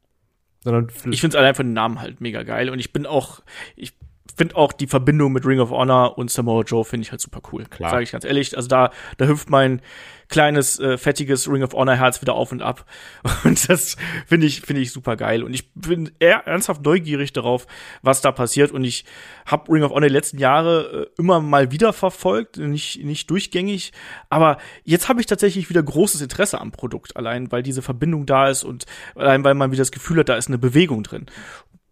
Sondern 0.65 0.89
ich 1.11 1.20
finde 1.20 1.36
es 1.36 1.40
allein 1.40 1.55
von 1.55 1.66
den 1.66 1.73
Namen 1.74 2.01
halt 2.01 2.20
mega 2.20 2.43
geil 2.43 2.70
und 2.70 2.78
ich 2.78 2.93
bin 2.93 3.07
auch, 3.07 3.43
ich 3.77 3.94
finde 4.36 4.57
auch 4.57 4.73
die 4.73 4.86
Verbindung 4.86 5.32
mit 5.32 5.44
Ring 5.44 5.61
of 5.61 5.70
Honor 5.70 6.16
und 6.16 6.31
Samoa 6.31 6.62
Joe 6.62 6.85
finde 6.85 7.05
ich 7.05 7.11
halt 7.11 7.20
super 7.20 7.40
cool. 7.53 7.65
Klar. 7.65 7.90
Sage 7.90 8.03
ich 8.05 8.12
ganz 8.12 8.24
ehrlich. 8.24 8.57
Also 8.57 8.69
da, 8.69 8.90
da 9.19 9.27
hüpft 9.27 9.51
mein 9.51 9.82
kleines, 10.28 10.81
äh, 10.81 10.97
fettiges 10.97 11.49
Ring 11.51 11.62
of 11.62 11.74
Honor 11.74 11.97
Herz 11.97 12.23
wieder 12.23 12.35
auf 12.35 12.53
und 12.53 12.62
ab. 12.62 12.86
Und 13.44 13.69
das 13.69 13.97
finde 14.27 14.47
ich, 14.47 14.62
finde 14.62 14.81
ich 14.81 14.90
super 14.90 15.16
geil. 15.16 15.43
Und 15.43 15.53
ich 15.53 15.73
bin 15.74 16.11
eher 16.19 16.47
ernsthaft 16.47 16.82
neugierig 16.85 17.32
darauf, 17.32 17.66
was 18.03 18.23
da 18.23 18.32
passiert. 18.32 18.73
Und 18.73 18.85
ich 18.85 19.05
habe 19.44 19.70
Ring 19.70 19.82
of 19.82 19.90
Honor 19.90 20.09
die 20.09 20.15
letzten 20.15 20.39
Jahre 20.39 21.11
äh, 21.16 21.20
immer 21.20 21.40
mal 21.40 21.70
wieder 21.70 21.93
verfolgt, 21.93 22.57
nicht, 22.57 23.05
nicht 23.05 23.28
durchgängig. 23.28 23.93
Aber 24.31 24.57
jetzt 24.85 25.09
habe 25.09 25.20
ich 25.20 25.27
tatsächlich 25.27 25.69
wieder 25.69 25.82
großes 25.82 26.23
Interesse 26.23 26.61
am 26.61 26.73
Produkt. 26.73 27.16
Allein, 27.16 27.53
weil 27.53 27.62
diese 27.62 27.82
Verbindung 27.82 28.24
da 28.24 28.49
ist 28.49 28.65
und 28.65 28.86
allein, 29.15 29.44
weil 29.44 29.55
man 29.55 29.70
wieder 29.70 29.82
das 29.82 29.93
Gefühl 29.93 30.20
hat, 30.20 30.31
da 30.31 30.36
ist 30.36 30.49
eine 30.49 30.59
Bewegung 30.59 31.03
drin. 31.03 31.27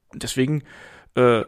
Und 0.09 0.23
deswegen, 0.23 0.63
äh, 1.15 1.43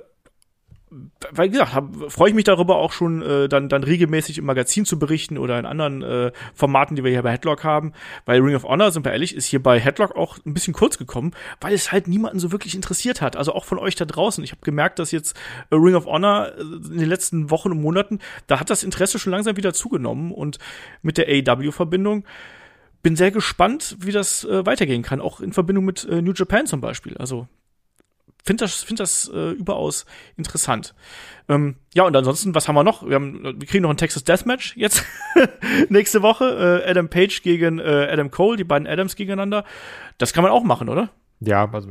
weil 1.30 1.48
gesagt, 1.48 1.72
freue 2.08 2.30
ich 2.30 2.34
mich 2.34 2.44
darüber 2.44 2.76
auch 2.76 2.92
schon, 2.92 3.22
äh, 3.22 3.48
dann, 3.48 3.68
dann 3.68 3.82
regelmäßig 3.82 4.38
im 4.38 4.44
Magazin 4.44 4.84
zu 4.84 4.98
berichten 4.98 5.38
oder 5.38 5.58
in 5.58 5.66
anderen 5.66 6.02
äh, 6.02 6.32
Formaten, 6.54 6.96
die 6.96 7.04
wir 7.04 7.10
hier 7.10 7.22
bei 7.22 7.32
Headlock 7.32 7.64
haben. 7.64 7.92
Weil 8.26 8.40
Ring 8.40 8.54
of 8.54 8.64
Honor, 8.64 8.90
sind 8.90 9.04
wir 9.04 9.12
ehrlich, 9.12 9.34
ist 9.34 9.46
hier 9.46 9.62
bei 9.62 9.80
Headlock 9.80 10.16
auch 10.16 10.38
ein 10.44 10.54
bisschen 10.54 10.74
kurz 10.74 10.98
gekommen, 10.98 11.32
weil 11.60 11.72
es 11.72 11.92
halt 11.92 12.08
niemanden 12.08 12.38
so 12.38 12.52
wirklich 12.52 12.74
interessiert 12.74 13.20
hat. 13.20 13.36
Also 13.36 13.54
auch 13.54 13.64
von 13.64 13.78
euch 13.78 13.94
da 13.94 14.04
draußen. 14.04 14.44
Ich 14.44 14.52
habe 14.52 14.62
gemerkt, 14.62 14.98
dass 14.98 15.12
jetzt 15.12 15.36
äh, 15.70 15.76
Ring 15.76 15.94
of 15.94 16.06
Honor 16.06 16.52
äh, 16.56 16.60
in 16.60 16.98
den 16.98 17.08
letzten 17.08 17.50
Wochen 17.50 17.70
und 17.70 17.80
Monaten, 17.80 18.18
da 18.46 18.60
hat 18.60 18.70
das 18.70 18.82
Interesse 18.82 19.18
schon 19.18 19.32
langsam 19.32 19.56
wieder 19.56 19.72
zugenommen 19.72 20.32
und 20.32 20.58
mit 21.02 21.18
der 21.18 21.26
AEW-Verbindung 21.28 22.24
bin 23.02 23.16
sehr 23.16 23.32
gespannt, 23.32 23.96
wie 23.98 24.12
das 24.12 24.44
äh, 24.44 24.64
weitergehen 24.64 25.02
kann, 25.02 25.20
auch 25.20 25.40
in 25.40 25.52
Verbindung 25.52 25.84
mit 25.84 26.04
äh, 26.04 26.22
New 26.22 26.32
Japan 26.32 26.66
zum 26.66 26.80
Beispiel. 26.80 27.16
Also 27.16 27.48
finde 28.42 28.64
das, 28.64 28.82
find 28.82 29.00
das 29.00 29.30
äh, 29.32 29.50
überaus 29.50 30.04
interessant. 30.36 30.94
Ähm, 31.48 31.76
ja, 31.94 32.04
und 32.04 32.16
ansonsten, 32.16 32.54
was 32.54 32.68
haben 32.68 32.74
wir 32.74 32.84
noch? 32.84 33.06
Wir, 33.06 33.16
haben, 33.16 33.42
wir 33.42 33.66
kriegen 33.66 33.82
noch 33.82 33.90
ein 33.90 33.96
Texas 33.96 34.24
Deathmatch 34.24 34.76
jetzt 34.76 35.04
nächste 35.88 36.22
Woche. 36.22 36.82
Äh, 36.84 36.90
Adam 36.90 37.08
Page 37.08 37.42
gegen 37.42 37.78
äh, 37.78 38.08
Adam 38.10 38.30
Cole, 38.30 38.56
die 38.56 38.64
beiden 38.64 38.86
Adams 38.86 39.16
gegeneinander. 39.16 39.64
Das 40.18 40.32
kann 40.32 40.42
man 40.42 40.52
auch 40.52 40.64
machen, 40.64 40.88
oder? 40.88 41.10
Ja, 41.40 41.70
also 41.70 41.90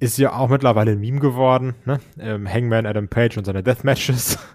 ist 0.00 0.18
ja 0.18 0.32
auch 0.32 0.48
mittlerweile 0.48 0.92
ein 0.92 1.00
Meme 1.00 1.20
geworden, 1.20 1.74
ne? 1.84 2.00
Ähm, 2.18 2.48
Hangman 2.48 2.86
Adam 2.86 3.08
Page 3.08 3.36
und 3.36 3.44
seine 3.44 3.62
Deathmatches. 3.62 4.38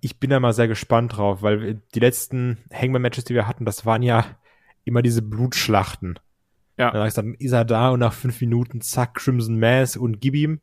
Ich 0.00 0.20
bin 0.20 0.30
da 0.30 0.38
mal 0.38 0.52
sehr 0.52 0.68
gespannt 0.68 1.16
drauf, 1.16 1.42
weil 1.42 1.82
die 1.92 1.98
letzten 1.98 2.58
Hangman-Matches, 2.72 3.24
die 3.24 3.34
wir 3.34 3.48
hatten, 3.48 3.64
das 3.64 3.84
waren 3.84 4.04
ja 4.04 4.24
immer 4.84 5.02
diese 5.02 5.22
Blutschlachten. 5.22 6.20
Ja. 6.78 6.92
Dann, 6.92 7.34
ist 7.34 7.52
er 7.52 7.64
da 7.64 7.90
und 7.90 8.00
nach 8.00 8.12
fünf 8.12 8.40
Minuten 8.40 8.80
zack, 8.80 9.14
Crimson 9.14 9.58
Mass 9.58 9.96
und 9.96 10.20
gib 10.20 10.34
ihm. 10.34 10.60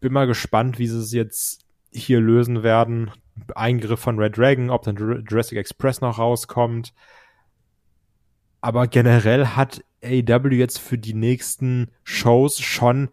Bin 0.00 0.12
mal 0.12 0.26
gespannt, 0.26 0.78
wie 0.78 0.86
sie 0.86 0.98
es 0.98 1.12
jetzt 1.12 1.64
hier 1.92 2.20
lösen 2.20 2.62
werden. 2.62 3.10
Eingriff 3.54 4.00
von 4.00 4.18
Red 4.18 4.36
Dragon, 4.36 4.70
ob 4.70 4.82
dann 4.82 4.96
Jurassic 4.96 5.58
Express 5.58 6.00
noch 6.00 6.18
rauskommt. 6.18 6.94
Aber 8.60 8.86
generell 8.86 9.48
hat 9.48 9.84
AEW 10.02 10.54
jetzt 10.54 10.78
für 10.78 10.98
die 10.98 11.14
nächsten 11.14 11.90
Shows 12.04 12.60
schon 12.60 13.10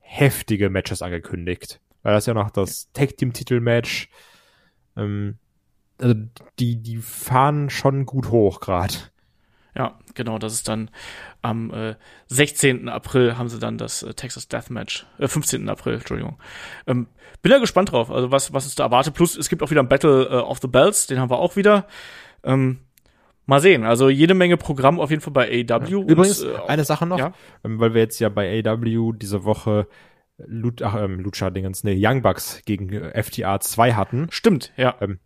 heftige 0.00 0.70
Matches 0.70 1.02
angekündigt. 1.02 1.80
Weil 2.02 2.14
das 2.14 2.26
ja 2.26 2.34
noch 2.34 2.50
das 2.50 2.90
Tag 2.92 3.16
Team 3.16 3.32
Titel 3.32 3.60
Match. 3.60 4.08
Ähm, 4.96 5.38
also 5.98 6.14
die, 6.58 6.82
die 6.82 6.98
fahren 6.98 7.70
schon 7.70 8.06
gut 8.06 8.30
hoch 8.30 8.60
gerade. 8.60 8.94
Ja, 9.76 9.98
genau, 10.14 10.38
das 10.38 10.52
ist 10.54 10.68
dann 10.68 10.90
am 11.42 11.72
äh, 11.72 11.96
16. 12.28 12.88
April 12.88 13.36
haben 13.36 13.48
sie 13.48 13.58
dann 13.58 13.76
das 13.76 14.02
äh, 14.02 14.14
Texas 14.14 14.48
Deathmatch, 14.48 15.06
äh, 15.18 15.26
15. 15.26 15.68
April, 15.68 15.94
Entschuldigung. 15.94 16.38
Ähm, 16.86 17.08
bin 17.42 17.52
ja 17.52 17.58
gespannt 17.58 17.92
drauf, 17.92 18.10
also 18.10 18.30
was, 18.30 18.52
was 18.52 18.66
es 18.66 18.74
da 18.74 18.84
erwartet. 18.84 19.14
Plus, 19.14 19.36
es 19.36 19.48
gibt 19.48 19.62
auch 19.62 19.70
wieder 19.70 19.82
ein 19.82 19.88
Battle 19.88 20.26
äh, 20.26 20.34
of 20.36 20.60
the 20.60 20.68
Bells, 20.68 21.06
den 21.06 21.18
haben 21.18 21.30
wir 21.30 21.38
auch 21.38 21.56
wieder. 21.56 21.86
Ähm, 22.44 22.78
mal 23.46 23.60
sehen, 23.60 23.84
also 23.84 24.08
jede 24.08 24.34
Menge 24.34 24.56
Programm 24.56 25.00
auf 25.00 25.10
jeden 25.10 25.22
Fall 25.22 25.32
bei 25.32 25.48
AEW. 25.48 26.02
Ja. 26.02 26.06
Übrigens, 26.06 26.42
und, 26.42 26.54
äh, 26.54 26.68
eine 26.68 26.84
Sache 26.84 27.06
noch, 27.06 27.18
ja? 27.18 27.32
ähm, 27.64 27.80
weil 27.80 27.94
wir 27.94 28.00
jetzt 28.00 28.20
ja 28.20 28.28
bei 28.28 28.62
AEW 28.64 29.12
diese 29.12 29.44
Woche 29.44 29.88
Lut, 30.38 30.82
ach, 30.82 30.96
ähm, 30.96 31.20
Lucha-Dingens, 31.20 31.84
ne, 31.84 31.94
Young 31.96 32.22
Bucks 32.22 32.62
gegen 32.64 32.92
äh, 32.92 33.22
FTA 33.22 33.60
2 33.60 33.94
hatten. 33.94 34.26
Stimmt, 34.30 34.72
ja. 34.76 34.96
Ähm, 35.00 35.20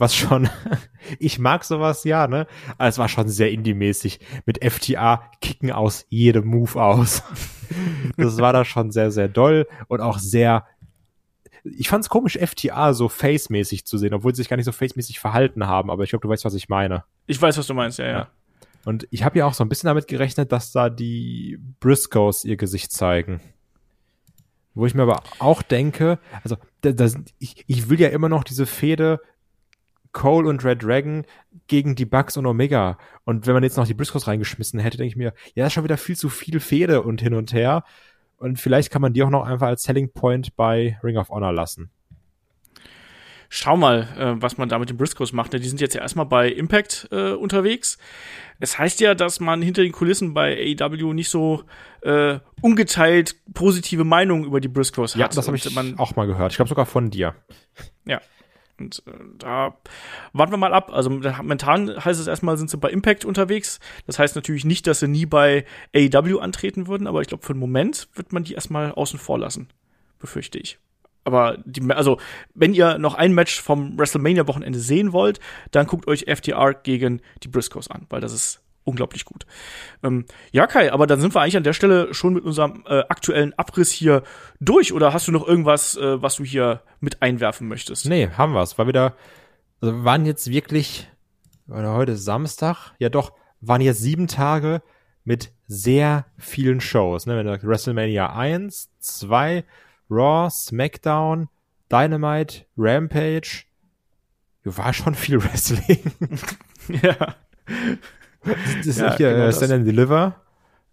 was 0.00 0.16
schon, 0.16 0.48
ich 1.18 1.38
mag 1.38 1.64
sowas 1.64 2.04
ja, 2.04 2.26
ne? 2.26 2.46
Aber 2.78 2.88
es 2.88 2.98
war 2.98 3.08
schon 3.08 3.28
sehr 3.28 3.52
indie-mäßig. 3.52 4.18
Mit 4.46 4.64
FTA 4.64 5.30
kicken 5.40 5.70
aus 5.70 6.06
jedem 6.08 6.46
Move 6.46 6.82
aus. 6.82 7.22
das 8.16 8.38
war 8.38 8.52
da 8.52 8.64
schon 8.64 8.90
sehr, 8.90 9.10
sehr 9.10 9.28
doll 9.28 9.68
und 9.88 10.00
auch 10.00 10.18
sehr, 10.18 10.66
ich 11.62 11.88
fand's 11.88 12.08
komisch, 12.08 12.38
FTA 12.38 12.94
so 12.94 13.08
face-mäßig 13.08 13.84
zu 13.84 13.98
sehen, 13.98 14.14
obwohl 14.14 14.34
sie 14.34 14.42
sich 14.42 14.48
gar 14.48 14.56
nicht 14.56 14.66
so 14.66 14.72
face-mäßig 14.72 15.20
verhalten 15.20 15.66
haben, 15.66 15.90
aber 15.90 16.02
ich 16.04 16.10
glaube, 16.10 16.22
du 16.22 16.28
weißt, 16.30 16.46
was 16.46 16.54
ich 16.54 16.68
meine. 16.68 17.04
Ich 17.26 17.40
weiß, 17.40 17.58
was 17.58 17.66
du 17.66 17.74
meinst, 17.74 17.98
ja, 17.98 18.06
ja. 18.06 18.12
ja. 18.12 18.28
Und 18.86 19.06
ich 19.10 19.24
habe 19.24 19.38
ja 19.38 19.46
auch 19.46 19.52
so 19.52 19.62
ein 19.62 19.68
bisschen 19.68 19.88
damit 19.88 20.08
gerechnet, 20.08 20.52
dass 20.52 20.72
da 20.72 20.88
die 20.88 21.58
Briscoes 21.80 22.46
ihr 22.46 22.56
Gesicht 22.56 22.92
zeigen. 22.92 23.40
Wo 24.74 24.86
ich 24.86 24.94
mir 24.94 25.02
aber 25.02 25.22
auch 25.38 25.60
denke, 25.60 26.18
also 26.42 26.56
da, 26.80 26.92
da, 26.92 27.08
ich, 27.38 27.64
ich 27.66 27.90
will 27.90 28.00
ja 28.00 28.08
immer 28.08 28.30
noch 28.30 28.44
diese 28.44 28.64
Fehde 28.64 29.20
Cole 30.12 30.48
und 30.48 30.64
Red 30.64 30.82
Dragon 30.82 31.24
gegen 31.66 31.94
die 31.94 32.04
Bugs 32.04 32.36
und 32.36 32.46
Omega. 32.46 32.98
Und 33.24 33.46
wenn 33.46 33.54
man 33.54 33.62
jetzt 33.62 33.76
noch 33.76 33.86
die 33.86 33.94
Briscoes 33.94 34.26
reingeschmissen 34.26 34.80
hätte, 34.80 34.96
denke 34.96 35.10
ich 35.10 35.16
mir, 35.16 35.32
ja, 35.54 35.64
das 35.64 35.68
ist 35.68 35.72
schon 35.74 35.84
wieder 35.84 35.96
viel 35.96 36.16
zu 36.16 36.28
viel 36.28 36.60
Fehde 36.60 37.02
und 37.02 37.20
hin 37.20 37.34
und 37.34 37.52
her. 37.52 37.84
Und 38.36 38.58
vielleicht 38.58 38.90
kann 38.90 39.02
man 39.02 39.12
die 39.12 39.22
auch 39.22 39.30
noch 39.30 39.44
einfach 39.44 39.68
als 39.68 39.82
Selling 39.82 40.12
Point 40.12 40.56
bei 40.56 40.98
Ring 41.04 41.16
of 41.16 41.28
Honor 41.28 41.52
lassen. 41.52 41.90
Schau 43.52 43.76
mal, 43.76 44.08
äh, 44.16 44.40
was 44.40 44.58
man 44.58 44.68
da 44.68 44.78
mit 44.78 44.90
den 44.90 44.96
Briscoes 44.96 45.32
macht. 45.32 45.52
Die 45.52 45.58
sind 45.58 45.80
jetzt 45.80 45.94
ja 45.94 46.00
erstmal 46.00 46.24
bei 46.24 46.48
Impact 46.48 47.08
äh, 47.10 47.32
unterwegs. 47.32 47.98
Es 48.60 48.78
heißt 48.78 49.00
ja, 49.00 49.16
dass 49.16 49.40
man 49.40 49.60
hinter 49.60 49.82
den 49.82 49.90
Kulissen 49.90 50.34
bei 50.34 50.76
AEW 50.80 51.12
nicht 51.12 51.30
so 51.30 51.64
äh, 52.02 52.38
ungeteilt 52.62 53.34
positive 53.52 54.04
Meinungen 54.04 54.44
über 54.44 54.60
die 54.60 54.68
Briscoes 54.68 55.14
hat. 55.14 55.20
Ja, 55.20 55.28
das 55.28 55.48
habe 55.48 55.56
ich 55.56 55.74
man, 55.74 55.98
auch 55.98 56.14
mal 56.14 56.28
gehört. 56.28 56.52
Ich 56.52 56.56
glaube 56.56 56.68
sogar 56.68 56.86
von 56.86 57.10
dir. 57.10 57.34
Ja, 58.04 58.20
und 58.80 59.02
äh, 59.06 59.12
da 59.38 59.76
warten 60.32 60.52
wir 60.52 60.56
mal 60.56 60.72
ab. 60.72 60.90
Also 60.92 61.10
momentan 61.10 62.04
heißt 62.04 62.20
es 62.20 62.26
erstmal, 62.26 62.56
sind 62.56 62.70
sie 62.70 62.78
bei 62.78 62.90
Impact 62.90 63.24
unterwegs. 63.24 63.80
Das 64.06 64.18
heißt 64.18 64.34
natürlich 64.34 64.64
nicht, 64.64 64.86
dass 64.86 65.00
sie 65.00 65.08
nie 65.08 65.26
bei 65.26 65.64
AEW 65.94 66.38
antreten 66.38 66.86
würden, 66.86 67.06
aber 67.06 67.20
ich 67.20 67.28
glaube, 67.28 67.44
für 67.44 67.52
den 67.52 67.60
Moment 67.60 68.08
wird 68.14 68.32
man 68.32 68.44
die 68.44 68.54
erstmal 68.54 68.92
außen 68.92 69.18
vor 69.18 69.38
lassen. 69.38 69.68
Befürchte 70.18 70.58
ich. 70.58 70.78
Aber 71.24 71.58
die, 71.64 71.82
also, 71.90 72.18
wenn 72.54 72.72
ihr 72.72 72.98
noch 72.98 73.14
ein 73.14 73.34
Match 73.34 73.60
vom 73.60 73.98
WrestleMania-Wochenende 73.98 74.78
sehen 74.78 75.12
wollt, 75.12 75.38
dann 75.70 75.86
guckt 75.86 76.08
euch 76.08 76.24
FTR 76.28 76.74
gegen 76.74 77.20
die 77.42 77.48
Briscoes 77.48 77.88
an, 77.88 78.06
weil 78.08 78.20
das 78.20 78.32
ist 78.32 78.62
unglaublich 78.90 79.24
gut. 79.24 79.46
Ähm, 80.02 80.26
ja, 80.52 80.66
Kai, 80.66 80.92
aber 80.92 81.06
dann 81.06 81.20
sind 81.20 81.34
wir 81.34 81.40
eigentlich 81.40 81.56
an 81.56 81.62
der 81.62 81.72
Stelle 81.72 82.12
schon 82.12 82.34
mit 82.34 82.44
unserem 82.44 82.84
äh, 82.86 83.00
aktuellen 83.08 83.52
Abriss 83.58 83.90
hier 83.90 84.22
durch. 84.60 84.92
Oder 84.92 85.12
hast 85.12 85.28
du 85.28 85.32
noch 85.32 85.46
irgendwas, 85.46 85.96
äh, 85.96 86.20
was 86.20 86.36
du 86.36 86.44
hier 86.44 86.82
mit 87.00 87.22
einwerfen 87.22 87.68
möchtest? 87.68 88.06
Nee, 88.06 88.28
haben 88.36 88.52
wir's. 88.52 88.78
War 88.78 88.86
wieder, 88.86 89.14
also 89.80 90.04
waren 90.04 90.26
jetzt 90.26 90.50
wirklich, 90.50 91.08
oder 91.68 91.94
heute 91.94 92.16
Samstag, 92.16 92.92
ja 92.98 93.08
doch, 93.08 93.32
waren 93.60 93.80
jetzt 93.80 94.00
sieben 94.00 94.26
Tage 94.26 94.82
mit 95.24 95.52
sehr 95.66 96.26
vielen 96.38 96.80
Shows. 96.80 97.26
Ne? 97.26 97.36
Wenn 97.36 97.46
du 97.46 97.62
WrestleMania 97.62 98.34
1, 98.34 98.90
2, 98.98 99.64
Raw, 100.10 100.50
SmackDown, 100.50 101.48
Dynamite, 101.90 102.66
Rampage. 102.76 103.64
War 104.64 104.92
schon 104.92 105.14
viel 105.14 105.42
Wrestling. 105.42 106.12
ja. 107.02 107.34
Das 108.44 108.86
ist 108.86 108.98
ja, 108.98 109.16
hier 109.16 109.32
genau 109.32 109.46
äh, 109.46 109.52
Stand 109.52 109.72
and 109.72 109.86
Deliver. 109.86 110.36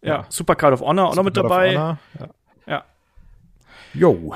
Ja, 0.01 0.07
ja. 0.07 0.25
Super 0.29 0.55
Card 0.55 0.73
of 0.73 0.81
Honor 0.81 1.09
auch 1.09 1.15
noch 1.15 1.23
mit 1.23 1.37
dabei. 1.37 1.73
Ja. 1.73 1.97
ja. 2.67 2.83
Jo. 3.93 4.33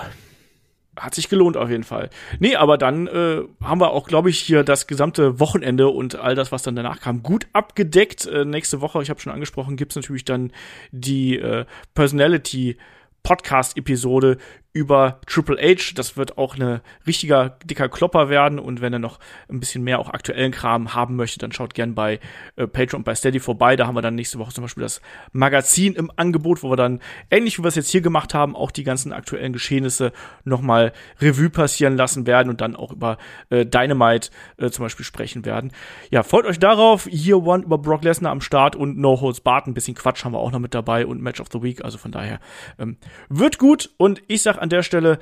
Hat 0.98 1.16
sich 1.16 1.30
gelohnt 1.30 1.56
auf 1.56 1.70
jeden 1.70 1.84
Fall. 1.84 2.10
Nee, 2.40 2.56
aber 2.56 2.78
dann 2.78 3.08
äh, 3.08 3.42
haben 3.64 3.80
wir 3.80 3.92
auch, 3.92 4.08
glaube 4.08 4.30
ich, 4.30 4.40
hier 4.40 4.64
das 4.64 4.88
gesamte 4.88 5.40
Wochenende 5.40 5.88
und 5.88 6.16
all 6.16 6.36
das, 6.36 6.52
was 6.52 6.64
dann 6.64 6.76
danach 6.76 7.00
kam, 7.00 7.24
gut 7.24 7.48
abgedeckt. 7.54 8.26
Äh, 8.26 8.46
nächste 8.46 8.82
Woche, 8.82 9.02
ich 9.02 9.10
habe 9.10 9.20
schon 9.20 9.32
angesprochen, 9.32 9.78
gibt's 9.78 9.96
natürlich 9.96 10.26
dann 10.26 10.52
die 10.92 11.38
äh, 11.38 11.66
Personality 11.94 12.78
Podcast-Episode 13.24 14.38
über 14.74 15.20
Triple 15.26 15.58
H. 15.58 15.94
Das 15.96 16.16
wird 16.16 16.38
auch 16.38 16.56
eine 16.56 16.82
richtiger 17.06 17.58
dicker 17.66 17.90
Klopper 17.90 18.30
werden. 18.30 18.60
Und 18.60 18.82
wenn 18.82 18.94
er 18.94 19.00
noch 19.00 19.20
ein 19.50 19.60
bisschen 19.60 19.84
mehr 19.84 20.00
auch 20.00 20.10
aktuellen 20.10 20.52
Kram 20.52 20.94
haben 20.94 21.16
möchte, 21.16 21.40
dann 21.40 21.52
schaut 21.52 21.74
gern 21.74 21.94
bei 21.94 22.20
äh, 22.56 22.68
Patreon 22.68 23.00
und 23.00 23.04
bei 23.04 23.16
Steady 23.16 23.40
vorbei. 23.40 23.76
Da 23.76 23.88
haben 23.88 23.96
wir 23.96 24.02
dann 24.02 24.16
nächste 24.16 24.40
Woche 24.40 24.54
zum 24.54 24.64
Beispiel 24.64 24.84
das 24.84 25.02
Magazin 25.34 25.94
im 25.96 26.12
Angebot, 26.16 26.64
wo 26.64 26.70
wir 26.70 26.78
dann, 26.78 27.02
ähnlich 27.30 27.60
wie 27.60 27.64
wir 27.64 27.68
es 27.68 27.76
jetzt 27.76 27.90
hier 27.90 28.02
gemacht 28.02 28.34
haben, 28.34 28.56
auch 28.56 28.72
die 28.72 28.84
ganzen 28.84 29.12
aktuellen 29.12 29.52
Geschehnisse 29.52 30.14
nochmal 30.46 30.94
Revue 31.20 31.50
passieren 31.50 31.98
lassen 31.98 32.26
werden 32.26 32.50
und 32.50 32.62
dann 32.62 32.76
auch 32.76 32.92
über 32.92 33.18
äh, 33.50 33.66
Dynamite 33.66 34.30
äh, 34.58 34.70
zum 34.70 34.86
Beispiel 34.86 35.06
sprechen 35.06 35.44
werden. 35.44 35.72
Ja, 36.12 36.24
freut 36.24 36.46
euch 36.46 36.60
darauf. 36.60 37.08
Year 37.12 37.44
One 37.44 37.64
über 37.64 37.78
Brock 37.78 38.04
Lesnar 38.04 38.32
am 38.32 38.42
Start 38.42 38.76
und 38.76 38.98
No 38.98 39.20
Holds 39.20 39.42
Barred. 39.42 39.68
Ein 39.68 39.74
bisschen 39.74 39.96
Quatsch 39.96 40.24
haben 40.24 40.34
wir 40.34 40.40
auch 40.40 40.52
noch 40.52 40.60
mit 40.60 40.74
dabei 40.74 41.06
und 41.06 41.22
Match 41.22 41.42
of 41.42 41.48
the 41.52 41.62
Week. 41.62 41.84
Also 41.84 41.98
von 41.98 42.12
daher 42.12 42.40
ähm, 42.80 42.98
wird 43.28 43.58
gut. 43.58 43.90
Und 43.98 44.22
ich 44.28 44.42
sag 44.42 44.61
an 44.62 44.70
der 44.70 44.84
Stelle 44.84 45.20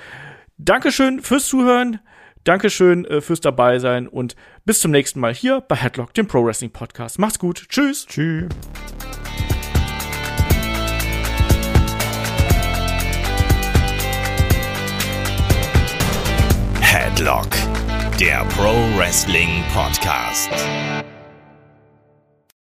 Dankeschön 0.58 1.22
fürs 1.22 1.48
Zuhören. 1.48 2.00
Dankeschön 2.44 3.06
äh, 3.06 3.22
fürs 3.22 3.42
dabei 3.42 3.80
sein 3.80 4.08
und 4.08 4.36
bis 4.66 4.80
zum 4.80 4.92
nächsten 4.92 5.20
Mal 5.20 5.34
hier 5.34 5.62
bei 5.62 5.76
Headlock, 5.76 6.14
dem 6.14 6.28
Pro 6.28 6.46
Wrestling 6.46 6.72
Podcast. 6.72 7.20
Macht's 7.20 7.40
gut. 7.40 7.66
Tschüss. 7.70 8.06
Tschüss. 8.06 8.50
Headlock, 16.82 17.50
der 18.20 18.46
Pro 18.46 18.74
Wrestling 18.98 19.64
Podcast. 19.74 20.50